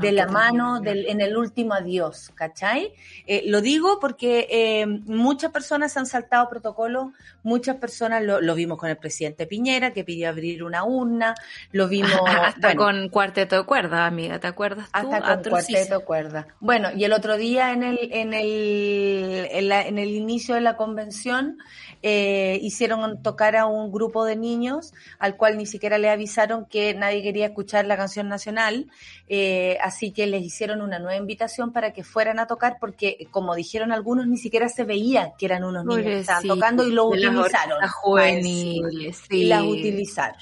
de 0.00 0.08
Ah, 0.08 0.12
la 0.12 0.26
qué 0.26 0.32
mano 0.32 0.80
del, 0.80 1.06
en 1.06 1.20
el 1.20 1.36
último 1.36 1.74
adiós, 1.74 2.30
¿cachai? 2.34 2.92
Eh, 3.26 3.42
lo 3.46 3.60
digo 3.60 3.98
porque 4.00 4.46
eh, 4.50 4.86
muchas 4.86 5.50
personas 5.52 5.96
han 5.96 6.06
saltado 6.06 6.48
protocolos, 6.48 7.08
muchas 7.42 7.76
personas 7.76 8.22
lo, 8.22 8.40
lo 8.40 8.54
vimos 8.54 8.78
con 8.78 8.90
el 8.90 8.96
presidente 8.96 9.46
Piñera, 9.46 9.92
que 9.92 10.04
pidió 10.04 10.28
abrir 10.28 10.62
una 10.62 10.84
urna, 10.84 11.34
lo 11.72 11.88
vimos 11.88 12.12
Hasta 12.26 12.74
bueno, 12.74 12.80
con 12.82 13.08
cuarteto 13.08 13.56
de 13.56 13.64
cuerda, 13.64 14.06
amiga, 14.06 14.38
¿te 14.38 14.46
acuerdas 14.46 14.86
tú? 14.86 15.12
hasta 15.12 15.20
con 15.20 15.42
cuarteto 15.50 16.04
cuerda. 16.04 16.46
Bueno, 16.60 16.90
y 16.94 17.04
el 17.04 17.12
otro 17.12 17.36
día 17.36 17.72
en 17.72 17.82
el, 17.82 17.98
en 18.12 18.34
el, 18.34 19.48
en 19.50 19.68
la- 19.68 19.86
en 19.86 19.98
el 19.98 20.10
inicio 20.10 20.54
de 20.54 20.60
la 20.60 20.76
convención 20.76 21.58
eh, 22.02 22.58
hicieron 22.62 23.22
tocar 23.22 23.56
a 23.56 23.66
un 23.66 23.90
grupo 23.90 24.24
de 24.24 24.36
niños 24.36 24.92
al 25.18 25.36
cual 25.36 25.56
ni 25.58 25.66
siquiera 25.66 25.98
le 25.98 26.08
avisaron 26.10 26.64
que 26.66 26.94
nadie 26.94 27.22
quería 27.22 27.46
escuchar 27.46 27.86
la 27.86 27.96
canción 27.96 28.28
nacional, 28.28 28.86
eh, 29.28 29.78
así 29.88 30.12
que 30.12 30.26
les 30.26 30.42
hicieron 30.42 30.80
una 30.80 30.98
nueva 30.98 31.16
invitación 31.16 31.72
para 31.72 31.92
que 31.92 32.04
fueran 32.04 32.38
a 32.38 32.46
tocar 32.46 32.78
porque 32.80 33.28
como 33.30 33.54
dijeron 33.54 33.92
algunos 33.92 34.26
ni 34.26 34.36
siquiera 34.36 34.68
se 34.68 34.84
veía 34.84 35.32
que 35.38 35.46
eran 35.46 35.64
unos 35.64 35.84
niños 35.84 36.04
que 36.04 36.20
estaban 36.20 36.46
tocando 36.46 36.86
y 36.86 36.92
lo 36.92 37.12
las 37.14 37.30
utilizaron. 37.34 37.80
más 37.80 37.88
encima 37.88 37.88
juveniles, 37.88 39.22
y 39.30 39.44
las 39.44 39.62
sí. 39.62 39.68
utilizaron. 39.68 40.40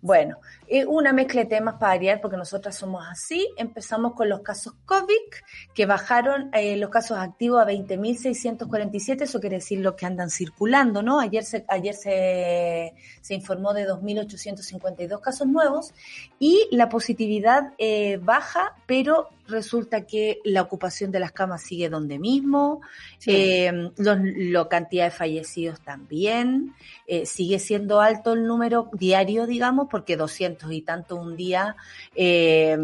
Bueno, 0.00 0.36
una 0.86 1.12
mezcla 1.12 1.42
de 1.42 1.46
temas 1.48 1.74
para 1.74 1.94
variar, 1.94 2.20
porque 2.20 2.36
nosotras 2.36 2.74
somos 2.76 3.04
así. 3.10 3.48
Empezamos 3.56 4.14
con 4.14 4.28
los 4.28 4.40
casos 4.40 4.74
COVID, 4.86 5.14
que 5.74 5.86
bajaron 5.86 6.50
eh, 6.54 6.76
los 6.76 6.90
casos 6.90 7.18
activos 7.18 7.62
a 7.62 7.66
20.647, 7.66 9.22
eso 9.22 9.40
quiere 9.40 9.56
decir 9.56 9.80
los 9.80 9.94
que 9.94 10.06
andan 10.06 10.30
circulando, 10.30 11.02
¿no? 11.02 11.20
Ayer 11.20 11.44
se, 11.44 11.64
ayer 11.68 11.94
se, 11.94 12.94
se 13.20 13.34
informó 13.34 13.72
de 13.74 13.86
2.852 13.88 15.20
casos 15.20 15.46
nuevos 15.46 15.92
y 16.38 16.68
la 16.70 16.88
positividad 16.88 17.72
eh, 17.78 18.18
baja, 18.22 18.74
pero 18.86 19.28
resulta 19.46 20.06
que 20.06 20.38
la 20.44 20.62
ocupación 20.62 21.10
de 21.10 21.20
las 21.20 21.32
camas 21.32 21.62
sigue 21.62 21.88
donde 21.90 22.18
mismo, 22.18 22.80
Sí. 23.18 23.30
eh, 23.34 23.90
los, 23.96 24.18
la 24.22 24.68
cantidad 24.68 25.04
de 25.04 25.10
fallecidos 25.10 25.80
también, 25.80 26.74
eh, 27.06 27.26
sigue 27.26 27.58
siendo 27.58 28.00
alto 28.00 28.32
el 28.32 28.46
número 28.46 28.88
diario, 28.92 29.46
digamos, 29.46 29.88
porque 29.90 30.16
200 30.16 30.53
y 30.70 30.82
tanto 30.82 31.16
un 31.16 31.36
día 31.36 31.76
eh, 32.14 32.76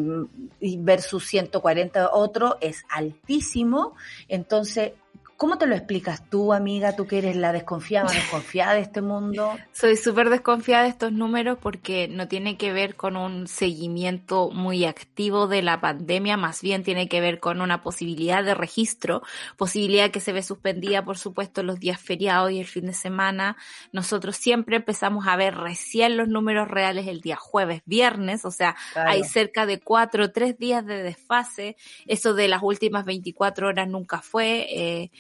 versus 0.61 1.27
140 1.27 2.11
otro 2.13 2.59
es 2.61 2.85
altísimo. 2.91 3.95
Entonces, 4.29 4.93
¿Cómo 5.41 5.57
te 5.57 5.67
lo 5.67 5.75
explicas 5.75 6.29
tú, 6.29 6.53
amiga? 6.53 6.95
Tú 6.97 7.07
que 7.07 7.17
eres 7.17 7.35
la 7.35 7.51
desconfiada, 7.51 8.13
desconfiada 8.13 8.75
de 8.75 8.81
este 8.81 9.01
mundo. 9.01 9.57
Soy 9.73 9.97
súper 9.97 10.29
desconfiada 10.29 10.83
de 10.83 10.91
estos 10.91 11.13
números 11.13 11.57
porque 11.59 12.09
no 12.09 12.29
tiene 12.29 12.59
que 12.59 12.75
ver 12.75 12.95
con 12.95 13.17
un 13.17 13.49
seguimiento 13.49 14.51
muy 14.51 14.85
activo 14.85 15.49
de 15.49 15.63
la 15.63 15.81
pandemia, 15.81 16.37
más 16.37 16.61
bien 16.61 16.83
tiene 16.83 17.09
que 17.09 17.23
ver 17.23 17.41
con 17.41 17.63
una 17.63 17.81
posibilidad 17.81 18.45
de 18.45 18.53
registro, 18.53 19.23
posibilidad 19.57 20.11
que 20.11 20.21
se 20.21 20.35
ve 20.35 20.43
suspendida, 20.43 21.07
por 21.07 21.17
supuesto, 21.17 21.63
los 21.63 21.81
días 21.81 21.99
feriados 21.99 22.51
y 22.51 22.61
el 22.61 22.67
fin 22.67 22.85
de 22.85 22.93
semana. 22.93 23.57
Nosotros 23.93 24.37
siempre 24.37 24.77
empezamos 24.77 25.27
a 25.27 25.37
ver 25.37 25.55
recién 25.55 26.19
los 26.19 26.29
números 26.29 26.69
reales 26.69 27.07
el 27.07 27.23
día 27.23 27.37
jueves, 27.37 27.81
viernes, 27.87 28.45
o 28.45 28.51
sea, 28.51 28.77
hay 28.95 29.25
cerca 29.25 29.65
de 29.65 29.81
cuatro 29.81 30.27
o 30.27 30.31
tres 30.33 30.59
días 30.59 30.85
de 30.85 31.03
desfase. 31.03 31.79
Eso 32.07 32.35
de 32.35 32.47
las 32.47 32.63
últimas 32.63 33.07
24 33.07 33.69
horas 33.69 33.89
nunca 33.89 34.21
fue. 34.21 34.67
Eh, 34.69 35.11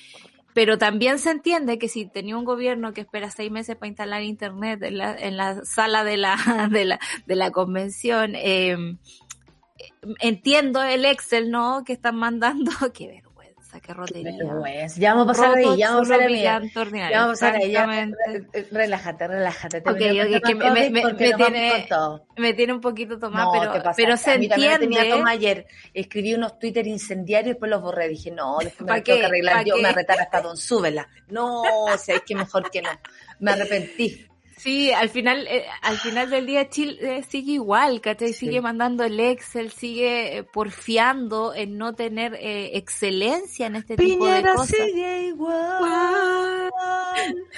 pero 0.54 0.78
también 0.78 1.18
se 1.18 1.30
entiende 1.30 1.78
que 1.78 1.88
si 1.88 2.06
tenía 2.06 2.36
un 2.36 2.44
gobierno 2.44 2.92
que 2.92 3.02
espera 3.02 3.30
seis 3.30 3.50
meses 3.50 3.76
para 3.76 3.88
instalar 3.88 4.22
internet 4.22 4.82
en 4.82 4.98
la, 4.98 5.16
en 5.16 5.36
la 5.36 5.64
sala 5.64 6.04
de 6.04 6.16
la, 6.16 6.36
de 6.70 6.84
la, 6.84 7.00
de 7.26 7.36
la 7.36 7.50
convención, 7.50 8.34
eh, 8.34 8.76
entiendo 10.20 10.82
el 10.82 11.04
Excel, 11.04 11.50
¿no? 11.50 11.84
Que 11.84 11.92
están 11.92 12.16
mandando, 12.16 12.72
que 12.94 13.22
ver 13.72 13.82
qué 13.82 13.94
rotería. 13.94 14.86
ya 14.96 15.14
vamos 15.14 15.24
a 15.24 15.26
pasar 15.28 15.56
ahí, 15.56 15.76
ya 15.76 15.90
vamos 15.90 16.10
a 16.10 16.14
pasar 16.14 16.28
ahí. 16.28 16.42
Ya 16.42 17.20
vamos 17.20 17.42
a 17.42 17.46
pasar 17.46 17.54
ahí, 17.56 18.14
Relájate, 18.70 19.28
relájate. 19.28 19.82
Okay, 19.86 20.20
okay, 20.20 20.40
que 20.40 20.54
me, 20.54 20.70
me, 20.70 20.90
me, 20.90 21.14
tiene, 21.14 21.88
me 22.36 22.54
tiene 22.54 22.72
un 22.72 22.80
poquito 22.80 23.18
tomado, 23.18 23.52
pero, 23.52 23.92
pero 23.96 24.16
se 24.16 24.34
entiende. 24.34 24.78
tenía 24.78 25.08
toma 25.08 25.30
ayer. 25.30 25.66
Escribí 25.94 26.34
unos 26.34 26.58
Twitter 26.58 26.86
incendiarios 26.86 27.46
y 27.46 27.50
después 27.50 27.70
los 27.70 27.82
borré. 27.82 28.08
Dije, 28.08 28.30
no, 28.30 28.58
después 28.62 28.88
me 28.88 29.00
tengo 29.00 29.18
que 29.18 29.26
arreglar 29.26 29.64
yo, 29.64 29.76
me 29.76 29.92
retar 29.92 30.20
hasta 30.20 30.40
Don 30.40 30.56
Súbela. 30.56 31.08
No, 31.28 31.62
o 31.62 31.98
sea, 31.98 32.16
es 32.16 32.22
que 32.22 32.34
mejor 32.34 32.70
que 32.70 32.82
no. 32.82 32.90
Me 33.38 33.52
arrepentí. 33.52 34.29
Sí, 34.62 34.92
al 34.92 35.08
final, 35.08 35.46
eh, 35.46 35.64
al 35.80 35.96
final 35.96 36.28
del 36.28 36.44
día 36.44 36.68
Chile 36.68 36.98
eh, 37.00 37.22
sigue 37.26 37.52
igual, 37.52 38.02
¿cachai? 38.02 38.34
Sigue 38.34 38.60
mandando 38.60 39.04
el 39.04 39.18
Excel, 39.18 39.72
sigue 39.72 40.36
eh, 40.36 40.42
porfiando 40.42 41.54
en 41.54 41.78
no 41.78 41.94
tener 41.94 42.36
excelencia 42.38 43.68
en 43.68 43.76
este 43.76 43.96
tipo 43.96 44.26
de 44.26 44.42
cosas. 44.42 44.66
sigue 44.66 45.28
igual. 45.28 46.70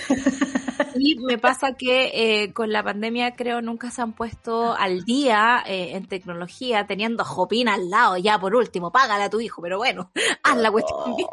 y 0.96 1.16
me 1.16 1.38
pasa 1.38 1.74
que 1.74 2.50
con 2.54 2.72
la 2.72 2.82
pandemia 2.82 3.32
creo 3.32 3.62
nunca 3.62 3.90
se 3.90 4.02
han 4.02 4.12
puesto 4.12 4.74
al 4.74 5.04
día 5.04 5.62
en 5.66 6.06
tecnología, 6.06 6.86
teniendo 6.86 7.22
a 7.22 7.26
Jopin 7.26 7.68
al 7.68 7.90
lado, 7.90 8.16
ya 8.16 8.38
por 8.38 8.54
último, 8.54 8.90
págala 8.90 9.24
a 9.24 9.30
tu 9.30 9.40
hijo, 9.40 9.62
pero 9.62 9.78
bueno, 9.78 10.10
haz 10.42 10.56
la 10.56 10.70
cuestión 10.70 11.16
bien, 11.16 11.28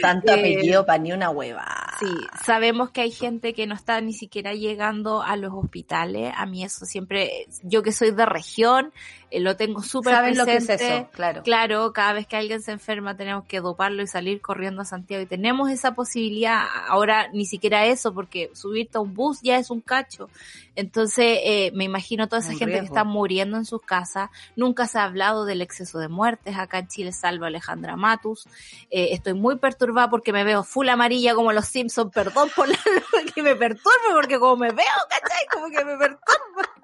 Tanto 0.00 0.32
apellido 0.32 0.84
para 0.86 0.98
ni 0.98 1.12
una 1.12 1.30
hueva. 1.30 1.66
Sí, 1.98 2.06
sabemos 2.44 2.90
que 2.90 3.02
hay 3.02 3.10
gente 3.10 3.54
que 3.54 3.66
no 3.66 3.74
está 3.74 4.00
ni 4.00 4.12
siquiera 4.12 4.54
llegando 4.54 5.22
a 5.22 5.36
los 5.36 5.52
hospitales. 5.52 6.32
A 6.36 6.46
mí 6.46 6.64
eso 6.64 6.84
siempre, 6.84 7.46
yo 7.62 7.82
que 7.82 7.92
soy 7.92 8.10
de 8.12 8.26
región, 8.26 8.92
eh, 9.30 9.40
lo 9.40 9.56
tengo 9.56 9.82
súper 9.82 10.18
presente. 10.18 10.38
lo 10.38 10.46
que 10.46 10.56
es 10.56 10.68
eso? 10.68 11.08
Claro. 11.12 11.42
Claro, 11.42 11.92
cada 11.92 12.12
vez 12.12 12.26
que 12.26 12.36
alguien 12.36 12.62
se 12.62 12.72
enferma 12.72 13.16
tenemos 13.16 13.44
que 13.44 13.60
doparlo 13.60 14.02
y 14.02 14.06
salir 14.06 14.40
corriendo 14.40 14.82
a 14.82 14.84
Santiago. 14.84 15.22
Y 15.22 15.26
tenemos 15.26 15.70
esa 15.70 15.94
posibilidad, 15.94 16.64
ahora 16.88 17.28
ni 17.32 17.46
siquiera 17.46 17.86
eso, 17.86 18.12
porque 18.12 18.41
subirte 18.52 18.98
a 18.98 19.00
un 19.00 19.14
bus 19.14 19.40
ya 19.42 19.58
es 19.58 19.70
un 19.70 19.80
cacho. 19.80 20.28
Entonces, 20.74 21.38
eh, 21.44 21.70
me 21.74 21.84
imagino 21.84 22.28
toda 22.28 22.40
esa 22.40 22.54
gente 22.54 22.80
que 22.80 22.86
está 22.86 23.04
muriendo 23.04 23.56
en 23.56 23.64
sus 23.64 23.82
casas. 23.82 24.30
Nunca 24.56 24.86
se 24.86 24.98
ha 24.98 25.04
hablado 25.04 25.44
del 25.44 25.60
exceso 25.60 25.98
de 25.98 26.08
muertes. 26.08 26.56
Acá 26.56 26.78
en 26.78 26.88
Chile 26.88 27.12
salvo 27.12 27.44
Alejandra 27.44 27.96
Matus. 27.96 28.46
Eh, 28.90 29.08
estoy 29.12 29.34
muy 29.34 29.58
perturbada 29.58 30.08
porque 30.08 30.32
me 30.32 30.44
veo 30.44 30.64
full 30.64 30.88
amarilla 30.88 31.34
como 31.34 31.52
los 31.52 31.66
Simpsons. 31.66 32.12
Perdón 32.12 32.50
por 32.54 32.68
la 32.68 32.78
que 33.34 33.42
me 33.42 33.54
perturbe 33.54 34.14
porque 34.14 34.38
como 34.38 34.56
me 34.56 34.70
veo, 34.70 34.86
¿cachai? 35.08 35.46
Como 35.52 35.68
que 35.70 35.84
me 35.84 35.96
perturba. 35.96 36.82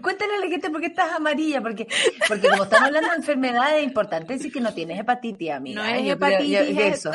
Cuéntale 0.00 0.34
a 0.34 0.38
la 0.38 0.46
gente 0.46 0.70
por 0.70 0.80
qué 0.80 0.88
estás 0.88 1.12
amarilla, 1.12 1.60
porque, 1.60 1.86
porque 2.28 2.48
como 2.48 2.64
estamos 2.64 2.86
hablando 2.86 3.10
de 3.10 3.16
enfermedades, 3.16 3.78
es 3.78 3.84
importante 3.84 4.34
decir 4.34 4.52
que 4.52 4.60
no 4.60 4.72
tienes 4.74 4.98
hepatitis, 4.98 5.50
amiga. 5.50 5.82
No 5.82 5.88
es 5.88 6.10
hepatitis 6.10 6.78
eso, 6.78 7.10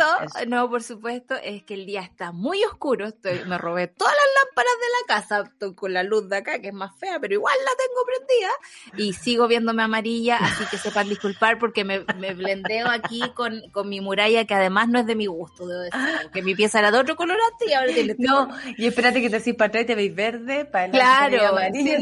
No, 0.47 0.69
por 0.69 0.83
supuesto, 0.83 1.35
es 1.35 1.63
que 1.63 1.73
el 1.73 1.85
día 1.85 2.01
está 2.01 2.31
muy 2.31 2.63
oscuro, 2.63 3.07
estoy, 3.07 3.41
me 3.45 3.57
robé 3.57 3.87
todas 3.87 4.13
las 4.13 4.45
lámparas 4.45 4.73
de 4.73 4.87
la 4.87 5.15
casa, 5.15 5.49
estoy 5.51 5.75
con 5.75 5.93
la 5.93 6.03
luz 6.03 6.29
de 6.29 6.37
acá, 6.37 6.59
que 6.59 6.69
es 6.69 6.73
más 6.73 6.97
fea, 6.97 7.19
pero 7.19 7.33
igual 7.33 7.55
la 7.63 7.71
tengo 7.71 8.01
prendida, 8.05 8.51
y 8.97 9.13
sigo 9.13 9.47
viéndome 9.47 9.83
amarilla, 9.83 10.37
así 10.37 10.65
que 10.65 10.77
sepan 10.77 11.09
disculpar 11.09 11.59
porque 11.59 11.83
me, 11.83 12.05
me 12.17 12.33
blendeo 12.33 12.87
aquí 12.87 13.21
con, 13.33 13.61
con 13.71 13.89
mi 13.89 14.01
muralla, 14.01 14.45
que 14.45 14.53
además 14.53 14.89
no 14.89 14.99
es 14.99 15.05
de 15.05 15.15
mi 15.15 15.25
gusto, 15.25 15.67
debo 15.67 15.81
decir, 15.81 15.99
porque 16.23 16.41
mi 16.41 16.55
pieza 16.55 16.79
era 16.79 16.91
de 16.91 16.97
otro 16.97 17.15
colorante 17.15 17.65
y 17.67 17.73
ahora 17.73 17.91
No, 18.17 18.49
y 18.77 18.87
espérate 18.87 19.21
que 19.21 19.29
te 19.29 19.37
haces 19.37 19.55
para 19.55 19.69
atrás 19.69 19.83
y 19.83 19.87
te 19.87 19.95
veis 19.95 20.15
verde, 20.15 20.65
para 20.65 20.89
Claro, 20.89 21.37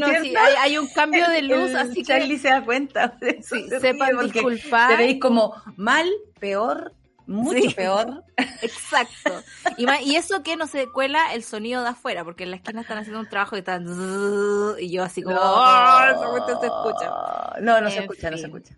amarillo, 0.08 0.38
hay, 0.60 0.78
un 0.78 0.88
cambio 0.88 1.28
de 1.28 1.42
luz, 1.42 1.74
así 1.74 1.96
que... 1.96 2.04
Charlie 2.04 2.38
se 2.38 2.48
da 2.48 2.64
cuenta. 2.64 3.18
Sí, 3.42 3.68
sepan 3.80 4.18
disculpar. 4.22 4.90
Te 4.90 4.96
veis 4.96 5.20
como 5.20 5.54
mal, 5.76 6.08
peor, 6.38 6.92
mucho 7.26 7.70
peor. 7.76 8.24
Exacto. 8.62 9.42
Y, 9.76 10.16
eso 10.16 10.42
que 10.42 10.56
no 10.56 10.66
se 10.66 10.86
cuela 10.90 11.34
el 11.34 11.44
sonido 11.44 11.82
de 11.82 11.90
afuera, 11.90 12.24
porque 12.24 12.44
en 12.44 12.50
la 12.50 12.56
esquina 12.56 12.80
están 12.80 12.98
haciendo 12.98 13.20
un 13.20 13.28
trabajo 13.28 13.56
y 13.56 13.60
están... 13.60 13.86
Y 14.80 14.90
yo 14.90 15.04
así 15.04 15.22
como... 15.22 15.36
No, 15.36 15.42
oh, 15.42 16.46
se 16.60 16.66
escucha. 16.66 17.60
No, 17.60 17.80
no 17.80 17.90
se 17.90 18.00
escucha, 18.00 18.30
no 18.30 18.38
se 18.38 18.46
escucha. 18.46 18.74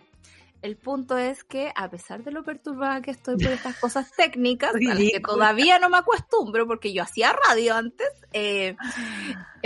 El 0.62 0.77
punto 0.77 1.16
es 1.16 1.42
que, 1.42 1.73
a 1.75 1.88
pesar 1.88 2.23
de 2.23 2.31
lo 2.31 2.44
perturbada 2.44 3.01
que 3.01 3.11
estoy 3.11 3.37
por 3.37 3.53
estas 3.53 3.77
cosas 3.77 4.12
técnicas, 4.16 4.75
a 4.75 4.79
que 4.79 5.20
todavía 5.20 5.79
no 5.79 5.88
me 5.88 5.99
acostumbro, 5.99 6.66
porque 6.66 6.92
yo 6.92 7.03
hacía 7.03 7.33
radio 7.49 7.77
antes, 7.77 8.09
eh, 8.33 8.77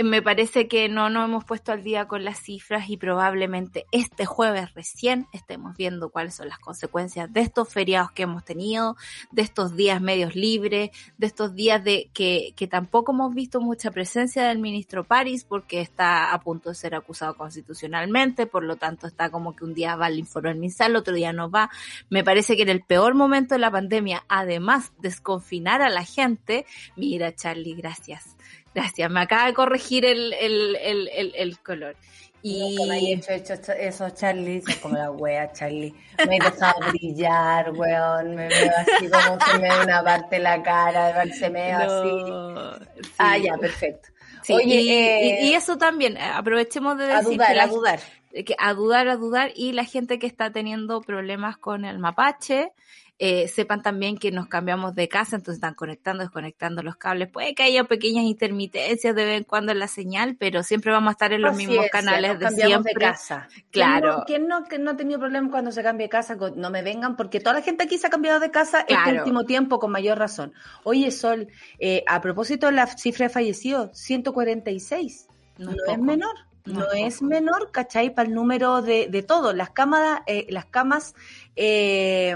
me 0.03 0.21
parece 0.21 0.67
que 0.67 0.89
no 0.89 1.09
nos 1.09 1.25
hemos 1.25 1.45
puesto 1.45 1.71
al 1.71 1.83
día 1.83 2.07
con 2.07 2.25
las 2.25 2.39
cifras 2.39 2.89
y 2.89 2.97
probablemente 2.97 3.85
este 3.91 4.25
jueves 4.25 4.73
recién 4.73 5.27
estemos 5.31 5.75
viendo 5.77 6.09
cuáles 6.09 6.35
son 6.35 6.49
las 6.49 6.59
consecuencias 6.59 7.31
de 7.31 7.41
estos 7.41 7.71
feriados 7.71 8.11
que 8.11 8.23
hemos 8.23 8.43
tenido, 8.43 8.97
de 9.31 9.41
estos 9.41 9.75
días 9.75 10.01
medios 10.01 10.35
libres, 10.35 10.91
de 11.17 11.27
estos 11.27 11.55
días 11.55 11.83
de 11.83 12.09
que, 12.13 12.53
que 12.55 12.67
tampoco 12.67 13.11
hemos 13.11 13.33
visto 13.33 13.61
mucha 13.61 13.91
presencia 13.91 14.47
del 14.47 14.59
ministro 14.59 15.03
París 15.03 15.45
porque 15.45 15.81
está 15.81 16.33
a 16.33 16.39
punto 16.39 16.69
de 16.69 16.75
ser 16.75 16.95
acusado 16.95 17.35
constitucionalmente, 17.35 18.47
por 18.47 18.63
lo 18.63 18.75
tanto 18.77 19.07
está 19.07 19.29
como 19.29 19.55
que 19.55 19.65
un 19.65 19.73
día 19.73 19.95
va 19.95 20.07
al 20.07 20.19
informe 20.19 20.51
El 20.85 20.95
otro 20.95 21.13
día 21.13 21.33
no 21.33 21.49
va. 21.49 21.69
Me 22.09 22.23
parece 22.23 22.55
que 22.55 22.63
en 22.63 22.69
el 22.69 22.81
peor 22.81 23.15
momento 23.15 23.55
de 23.55 23.59
la 23.59 23.71
pandemia, 23.71 24.23
además 24.27 24.91
desconfinar 24.99 25.81
a 25.81 25.89
la 25.89 26.03
gente, 26.03 26.65
mira 26.95 27.35
Charlie, 27.35 27.75
gracias 27.75 28.35
Gracias, 28.75 29.09
me 29.09 29.21
acaba 29.21 29.45
de 29.45 29.53
corregir 29.53 30.03
el, 30.03 30.33
el, 30.33 30.75
el, 30.75 31.33
el, 31.33 31.59
color. 31.59 31.95
Y 32.41 32.75
no, 32.75 32.91
he 32.91 33.13
hecho, 33.13 33.31
hecho 33.31 33.53
eso, 33.71 34.09
Charlie, 34.09 34.61
son 34.61 34.75
como 34.81 34.97
la 34.97 35.11
wea, 35.11 35.49
Charlie. 35.53 35.95
Me 36.27 36.35
he 36.35 36.39
dejado 36.39 36.79
brillar, 36.89 37.71
weón. 37.71 38.35
Me 38.35 38.49
veo 38.49 38.71
así 38.77 39.07
como 39.07 39.39
se 39.45 39.59
me 39.59 39.69
ve 39.69 39.83
una 39.85 40.03
parte 40.03 40.35
de 40.35 40.41
la 40.41 40.61
cara, 40.61 41.23
se 41.33 41.49
me 41.49 41.61
ve 41.61 41.71
así. 41.71 42.91
Ah, 43.17 43.37
ya, 43.37 43.55
perfecto. 43.55 44.09
Oye, 44.49 44.81
y, 44.81 44.89
eh, 44.89 45.39
y, 45.45 45.53
eso 45.53 45.77
también, 45.77 46.17
aprovechemos 46.17 46.97
de 46.97 47.07
decir. 47.07 47.41
A 47.41 47.47
dudar, 47.47 47.59
a 47.59 47.67
dudar. 47.67 47.99
Que 48.43 48.55
a 48.59 48.73
dudar, 48.73 49.07
a 49.07 49.15
dudar. 49.15 49.51
Y 49.55 49.71
la 49.71 49.85
gente 49.85 50.19
que 50.19 50.27
está 50.27 50.51
teniendo 50.51 51.01
problemas 51.01 51.57
con 51.57 51.85
el 51.85 51.99
mapache, 51.99 52.73
eh, 53.17 53.47
sepan 53.47 53.81
también 53.81 54.17
que 54.17 54.29
nos 54.29 54.47
cambiamos 54.47 54.93
de 54.93 55.07
casa, 55.07 55.37
entonces 55.37 55.59
están 55.59 55.73
conectando, 55.73 56.21
desconectando 56.21 56.83
los 56.83 56.97
cables. 56.97 57.29
Puede 57.29 57.55
que 57.55 57.63
haya 57.63 57.85
pequeñas 57.85 58.25
intermitencias 58.25 59.15
de 59.15 59.23
vez 59.23 59.37
en 59.37 59.45
cuando 59.45 59.71
en 59.71 59.79
la 59.79 59.87
señal, 59.87 60.35
pero 60.37 60.63
siempre 60.63 60.91
vamos 60.91 61.09
a 61.09 61.11
estar 61.13 61.31
en 61.31 61.41
los 61.41 61.55
mismos 61.55 61.85
canales 61.89 62.37
de 62.39 62.49
siempre. 62.49 62.91
De 62.93 62.99
casa. 62.99 63.47
Claro. 63.71 64.23
¿Quién 64.27 64.49
no, 64.49 64.65
no, 64.79 64.91
ha 64.91 64.97
tenido 64.97 65.17
problema 65.17 65.49
cuando 65.49 65.71
se 65.71 65.81
cambie 65.81 66.07
de 66.07 66.09
casa? 66.09 66.35
No 66.55 66.69
me 66.69 66.81
vengan, 66.81 67.15
porque 67.15 67.39
toda 67.39 67.53
la 67.53 67.61
gente 67.61 67.85
aquí 67.85 67.97
se 67.97 68.07
ha 68.07 68.09
cambiado 68.09 68.41
de 68.41 68.51
casa 68.51 68.85
este 68.85 69.17
último 69.17 69.45
tiempo 69.45 69.79
con 69.79 69.91
mayor 69.91 70.19
razón. 70.19 70.51
Oye, 70.83 71.09
Sol, 71.11 71.47
eh, 71.79 72.03
a 72.07 72.19
propósito 72.19 72.65
de 72.65 72.73
la 72.73 72.85
cifra 72.87 73.27
de 73.27 73.33
fallecidos, 73.33 73.97
146. 73.97 75.27
No, 75.57 75.71
es 75.71 75.99
menor. 75.99 76.35
No, 76.65 76.91
es 76.91 77.21
menor, 77.21 77.71
¿cachai? 77.71 78.13
Para 78.13 78.27
el 78.27 78.35
número 78.35 78.81
de, 78.81 79.07
de 79.07 79.23
todo. 79.23 79.53
Las 79.53 79.69
cámaras, 79.69 80.23
eh, 80.25 80.47
las 80.49 80.65
camas, 80.65 81.15
eh, 81.55 82.35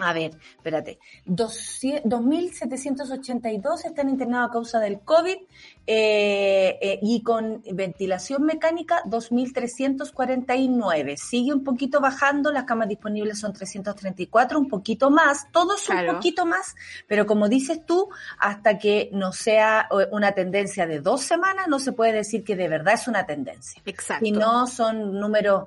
a 0.00 0.12
ver, 0.12 0.36
espérate. 0.56 0.98
2.782 1.26 3.84
están 3.84 4.08
internados 4.08 4.50
a 4.50 4.52
causa 4.52 4.80
del 4.80 4.98
COVID 5.00 5.36
eh, 5.84 6.78
eh, 6.80 7.00
y 7.02 7.24
con 7.24 7.60
ventilación 7.72 8.44
mecánica 8.44 9.02
2.349. 9.04 11.16
Sigue 11.16 11.52
un 11.52 11.64
poquito 11.64 12.00
bajando, 12.00 12.52
las 12.52 12.62
camas 12.64 12.88
disponibles 12.88 13.40
son 13.40 13.52
334, 13.52 14.60
un 14.60 14.68
poquito 14.68 15.10
más, 15.10 15.50
todos 15.50 15.88
un 15.88 16.06
poquito 16.06 16.46
más, 16.46 16.76
pero 17.08 17.26
como 17.26 17.48
dices 17.48 17.84
tú, 17.84 18.08
hasta 18.38 18.78
que 18.78 19.10
no 19.12 19.32
sea 19.32 19.88
eh, 19.90 20.06
una 20.12 20.30
tendencia 20.32 20.86
de 20.86 21.00
dos 21.00 21.22
semanas, 21.22 21.66
no 21.66 21.80
se 21.80 21.90
puede 21.90 22.12
decir 22.12 22.44
que 22.44 22.54
de 22.54 22.68
verdad 22.68 22.94
es 22.94 23.08
una 23.08 23.26
tendencia. 23.26 23.82
Exacto. 23.84 24.24
Y 24.24 24.30
no 24.30 24.68
son 24.68 25.18
números 25.18 25.64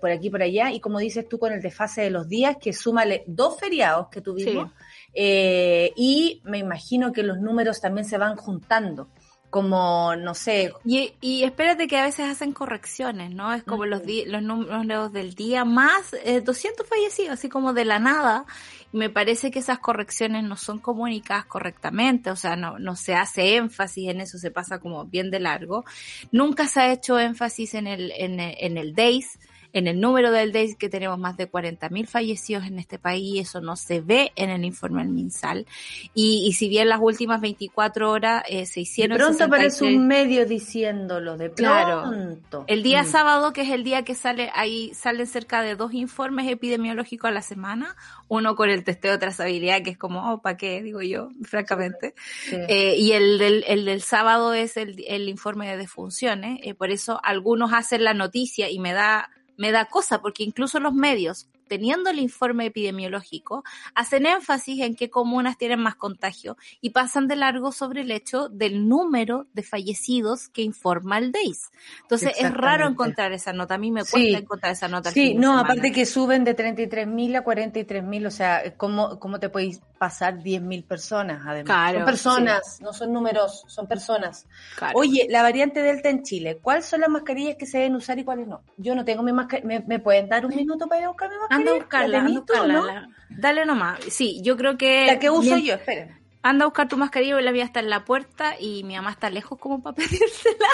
por 0.00 0.10
aquí 0.10 0.30
por 0.30 0.42
allá, 0.42 0.70
y 0.70 0.80
como 0.80 0.98
dices 0.98 1.28
tú 1.28 1.38
con 1.38 1.52
el 1.52 1.62
desfase 1.62 2.02
de 2.02 2.10
los 2.10 2.28
días, 2.28 2.56
que 2.60 2.72
súmale 2.72 3.22
dos 3.26 3.56
feriados 3.58 4.08
que 4.08 4.20
tuvimos 4.20 4.72
eh, 5.14 5.92
y 5.96 6.40
me 6.44 6.58
imagino 6.58 7.12
que 7.12 7.22
los 7.22 7.38
números 7.38 7.80
también 7.80 8.04
se 8.04 8.18
van 8.18 8.36
juntando 8.36 9.08
como, 9.52 10.16
no 10.16 10.32
sé. 10.34 10.72
Y, 10.82 11.12
y 11.20 11.44
espérate 11.44 11.86
que 11.86 11.98
a 11.98 12.04
veces 12.04 12.26
hacen 12.26 12.52
correcciones, 12.52 13.34
¿no? 13.34 13.52
Es 13.52 13.62
como 13.62 13.84
los, 13.84 14.00
los 14.26 14.42
números 14.42 15.12
del 15.12 15.34
día 15.34 15.66
más 15.66 16.14
eh, 16.24 16.40
200 16.40 16.88
fallecidos, 16.88 17.32
así 17.32 17.50
como 17.50 17.74
de 17.74 17.84
la 17.84 17.98
nada. 17.98 18.46
Me 18.92 19.10
parece 19.10 19.50
que 19.50 19.58
esas 19.58 19.78
correcciones 19.78 20.42
no 20.42 20.56
son 20.56 20.78
comunicadas 20.78 21.44
correctamente, 21.44 22.30
o 22.30 22.36
sea, 22.36 22.56
no, 22.56 22.78
no 22.78 22.96
se 22.96 23.14
hace 23.14 23.56
énfasis 23.56 24.08
en 24.08 24.22
eso, 24.22 24.38
se 24.38 24.50
pasa 24.50 24.80
como 24.80 25.04
bien 25.04 25.30
de 25.30 25.40
largo. 25.40 25.84
Nunca 26.30 26.66
se 26.66 26.80
ha 26.80 26.90
hecho 26.90 27.18
énfasis 27.18 27.74
en 27.74 27.86
el, 27.86 28.10
en 28.12 28.40
el, 28.40 28.56
en 28.58 28.78
el 28.78 28.94
DAIS, 28.94 29.38
en 29.72 29.86
el 29.86 30.00
número 30.00 30.30
del 30.30 30.52
DAIS 30.52 30.76
que 30.76 30.88
tenemos 30.88 31.18
más 31.18 31.36
de 31.36 31.50
40.000 31.50 32.06
fallecidos 32.06 32.64
en 32.64 32.78
este 32.78 32.98
país, 32.98 33.48
eso 33.48 33.60
no 33.60 33.76
se 33.76 34.00
ve 34.00 34.32
en 34.36 34.50
el 34.50 34.64
informe 34.64 35.02
del 35.02 35.12
MinSal. 35.12 35.66
Y, 36.14 36.44
y 36.46 36.52
si 36.52 36.68
bien 36.68 36.88
las 36.88 37.00
últimas 37.00 37.40
24 37.40 38.10
horas 38.10 38.42
eh, 38.48 38.66
se 38.66 38.80
hicieron... 38.80 39.18
De 39.18 39.24
pronto 39.24 39.44
aparece 39.44 39.84
un 39.84 40.06
medio 40.06 40.46
diciéndolo, 40.46 41.36
de 41.36 41.52
claro, 41.52 42.02
pronto. 42.08 42.64
El 42.66 42.82
día 42.82 43.02
mm. 43.02 43.06
sábado, 43.06 43.52
que 43.52 43.62
es 43.62 43.70
el 43.70 43.84
día 43.84 44.02
que 44.02 44.14
sale, 44.14 44.50
ahí 44.54 44.92
salen 44.94 45.26
cerca 45.26 45.62
de 45.62 45.76
dos 45.76 45.94
informes 45.94 46.48
epidemiológicos 46.50 47.28
a 47.28 47.32
la 47.32 47.42
semana, 47.42 47.96
uno 48.28 48.54
con 48.56 48.70
el 48.70 48.84
testeo 48.84 49.12
de 49.12 49.18
trazabilidad, 49.18 49.82
que 49.82 49.90
es 49.90 49.98
como, 49.98 50.32
oh, 50.32 50.42
¿para 50.42 50.56
qué? 50.56 50.82
Digo 50.82 51.02
yo, 51.02 51.30
francamente. 51.42 52.14
Sí. 52.44 52.56
Eh, 52.68 52.96
y 52.98 53.12
el 53.12 53.38
del, 53.38 53.64
el 53.66 53.84
del 53.84 54.02
sábado 54.02 54.54
es 54.54 54.76
el, 54.76 55.02
el 55.06 55.28
informe 55.28 55.68
de 55.68 55.76
defunciones, 55.76 56.60
eh, 56.62 56.74
por 56.74 56.90
eso 56.90 57.20
algunos 57.22 57.72
hacen 57.72 58.04
la 58.04 58.14
noticia 58.14 58.70
y 58.70 58.78
me 58.78 58.92
da 58.92 59.30
me 59.62 59.70
da 59.70 59.84
cosa 59.84 60.20
porque 60.20 60.42
incluso 60.42 60.80
los 60.80 60.92
medios, 60.92 61.46
teniendo 61.72 62.10
el 62.10 62.18
informe 62.18 62.66
epidemiológico, 62.66 63.64
hacen 63.94 64.26
énfasis 64.26 64.82
en 64.82 64.94
qué 64.94 65.08
comunas 65.08 65.56
tienen 65.56 65.80
más 65.80 65.94
contagio 65.94 66.58
y 66.82 66.90
pasan 66.90 67.28
de 67.28 67.36
largo 67.36 67.72
sobre 67.72 68.02
el 68.02 68.10
hecho 68.10 68.50
del 68.50 68.90
número 68.90 69.46
de 69.54 69.62
fallecidos 69.62 70.50
que 70.50 70.60
informa 70.60 71.16
el 71.16 71.32
DEIS. 71.32 71.70
Entonces 72.02 72.34
es 72.38 72.52
raro 72.52 72.86
encontrar 72.86 73.32
esa 73.32 73.54
nota, 73.54 73.76
a 73.76 73.78
mí 73.78 73.90
me 73.90 74.00
cuesta 74.00 74.18
sí. 74.18 74.34
encontrar 74.34 74.72
esa 74.72 74.86
nota. 74.86 75.12
Sí, 75.12 75.32
no, 75.32 75.58
aparte 75.58 75.92
que 75.92 76.04
suben 76.04 76.44
de 76.44 76.54
33.000 76.54 77.38
a 77.38 77.42
43.000, 77.42 78.26
o 78.26 78.30
sea, 78.30 78.76
¿cómo, 78.76 79.18
cómo 79.18 79.40
te 79.40 79.48
podéis 79.48 79.80
pasar 79.96 80.40
10.000 80.40 80.84
personas 80.84 81.40
además? 81.46 81.64
Claro, 81.64 81.98
son 82.00 82.04
personas, 82.04 82.76
sí. 82.76 82.84
no 82.84 82.92
son 82.92 83.14
números, 83.14 83.64
son 83.66 83.86
personas. 83.86 84.46
Claro. 84.76 84.98
Oye, 84.98 85.26
la 85.30 85.40
variante 85.40 85.80
Delta 85.80 86.10
en 86.10 86.22
Chile, 86.22 86.58
¿cuáles 86.60 86.84
son 86.84 87.00
las 87.00 87.08
mascarillas 87.08 87.56
que 87.56 87.64
se 87.64 87.78
deben 87.78 87.94
usar 87.94 88.18
y 88.18 88.24
cuáles 88.24 88.46
no? 88.46 88.60
Yo 88.76 88.94
no 88.94 89.06
tengo 89.06 89.22
mi 89.22 89.32
mascarilla, 89.32 89.66
¿me, 89.66 89.80
¿me 89.80 89.98
pueden 90.00 90.28
dar 90.28 90.44
un 90.44 90.54
minuto 90.54 90.86
para 90.86 91.00
ir 91.00 91.04
a 91.06 91.08
buscar 91.08 91.30
mi 91.30 91.36
mascarilla? 91.38 91.61
Anda 91.62 91.72
a 91.72 91.74
buscarla, 91.74 92.18
anda 92.18 92.30
a 92.30 92.34
buscarla. 92.40 92.74
¿no? 92.74 93.08
Dale 93.30 93.64
nomás. 93.64 94.00
Sí, 94.08 94.40
yo 94.42 94.56
creo 94.56 94.76
que. 94.76 95.06
La 95.06 95.18
que 95.18 95.30
uso 95.30 95.54
bien, 95.54 95.62
yo, 95.62 95.74
esperen. 95.74 96.22
Anda 96.44 96.64
a 96.64 96.66
buscar 96.66 96.88
tu 96.88 96.96
mascarilla, 96.96 97.40
la 97.40 97.52
mía 97.52 97.62
está 97.62 97.78
en 97.78 97.88
la 97.88 98.04
puerta 98.04 98.58
y 98.58 98.82
mi 98.82 98.96
mamá 98.96 99.12
está 99.12 99.30
lejos 99.30 99.60
como 99.60 99.80
para 99.80 99.94
pedírsela. 99.96 100.66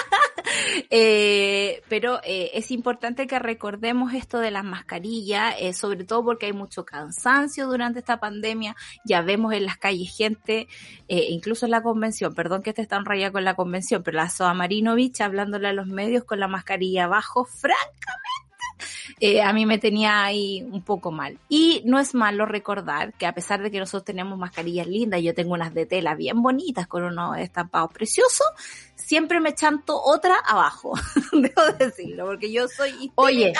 eh, 0.89 1.83
pero 1.87 2.19
eh, 2.23 2.49
es 2.55 2.71
importante 2.71 3.27
que 3.27 3.37
recordemos 3.37 4.15
esto 4.15 4.39
de 4.39 4.49
las 4.49 4.63
mascarillas, 4.63 5.53
eh, 5.59 5.73
sobre 5.73 6.05
todo 6.05 6.25
porque 6.25 6.47
hay 6.47 6.53
mucho 6.53 6.85
cansancio 6.85 7.67
durante 7.67 7.99
esta 7.99 8.19
pandemia. 8.19 8.75
Ya 9.05 9.21
vemos 9.21 9.53
en 9.53 9.65
las 9.65 9.77
calles 9.77 10.11
gente, 10.15 10.67
eh, 11.07 11.27
incluso 11.29 11.65
en 11.67 11.71
la 11.71 11.83
convención, 11.83 12.33
perdón 12.33 12.63
que 12.63 12.71
esté 12.71 12.87
tan 12.87 13.05
rayada 13.05 13.31
con 13.31 13.43
la 13.43 13.53
convención, 13.53 14.01
pero 14.01 14.17
la 14.17 14.29
Soa 14.29 14.55
Marinovich 14.55 15.21
hablándole 15.21 15.67
a 15.67 15.73
los 15.73 15.85
medios 15.85 16.23
con 16.23 16.39
la 16.39 16.47
mascarilla 16.47 17.03
abajo, 17.03 17.45
francamente 17.45 18.38
eh, 19.19 19.41
a 19.41 19.53
mí 19.53 19.65
me 19.65 19.77
tenía 19.77 20.23
ahí 20.23 20.61
un 20.71 20.81
poco 20.81 21.11
mal. 21.11 21.37
Y 21.49 21.81
no 21.85 21.99
es 21.99 22.13
malo 22.13 22.45
recordar 22.45 23.13
que 23.13 23.25
a 23.25 23.33
pesar 23.33 23.61
de 23.61 23.71
que 23.71 23.79
nosotros 23.79 24.05
tenemos 24.05 24.37
mascarillas 24.37 24.87
lindas, 24.87 25.21
yo 25.21 25.33
tengo 25.33 25.53
unas 25.53 25.73
de 25.73 25.85
tela 25.85 26.15
bien 26.15 26.41
bonitas 26.41 26.87
con 26.87 27.03
unos 27.03 27.37
estampados 27.37 27.91
preciosos, 27.91 28.47
siempre 28.95 29.39
me 29.39 29.53
chanto 29.55 29.99
otra 30.01 30.35
abajo, 30.35 30.93
debo 31.31 31.61
decirlo, 31.77 32.25
porque 32.25 32.51
yo 32.51 32.67
soy 32.67 32.89
histérica, 32.89 33.15
Oye, 33.15 33.53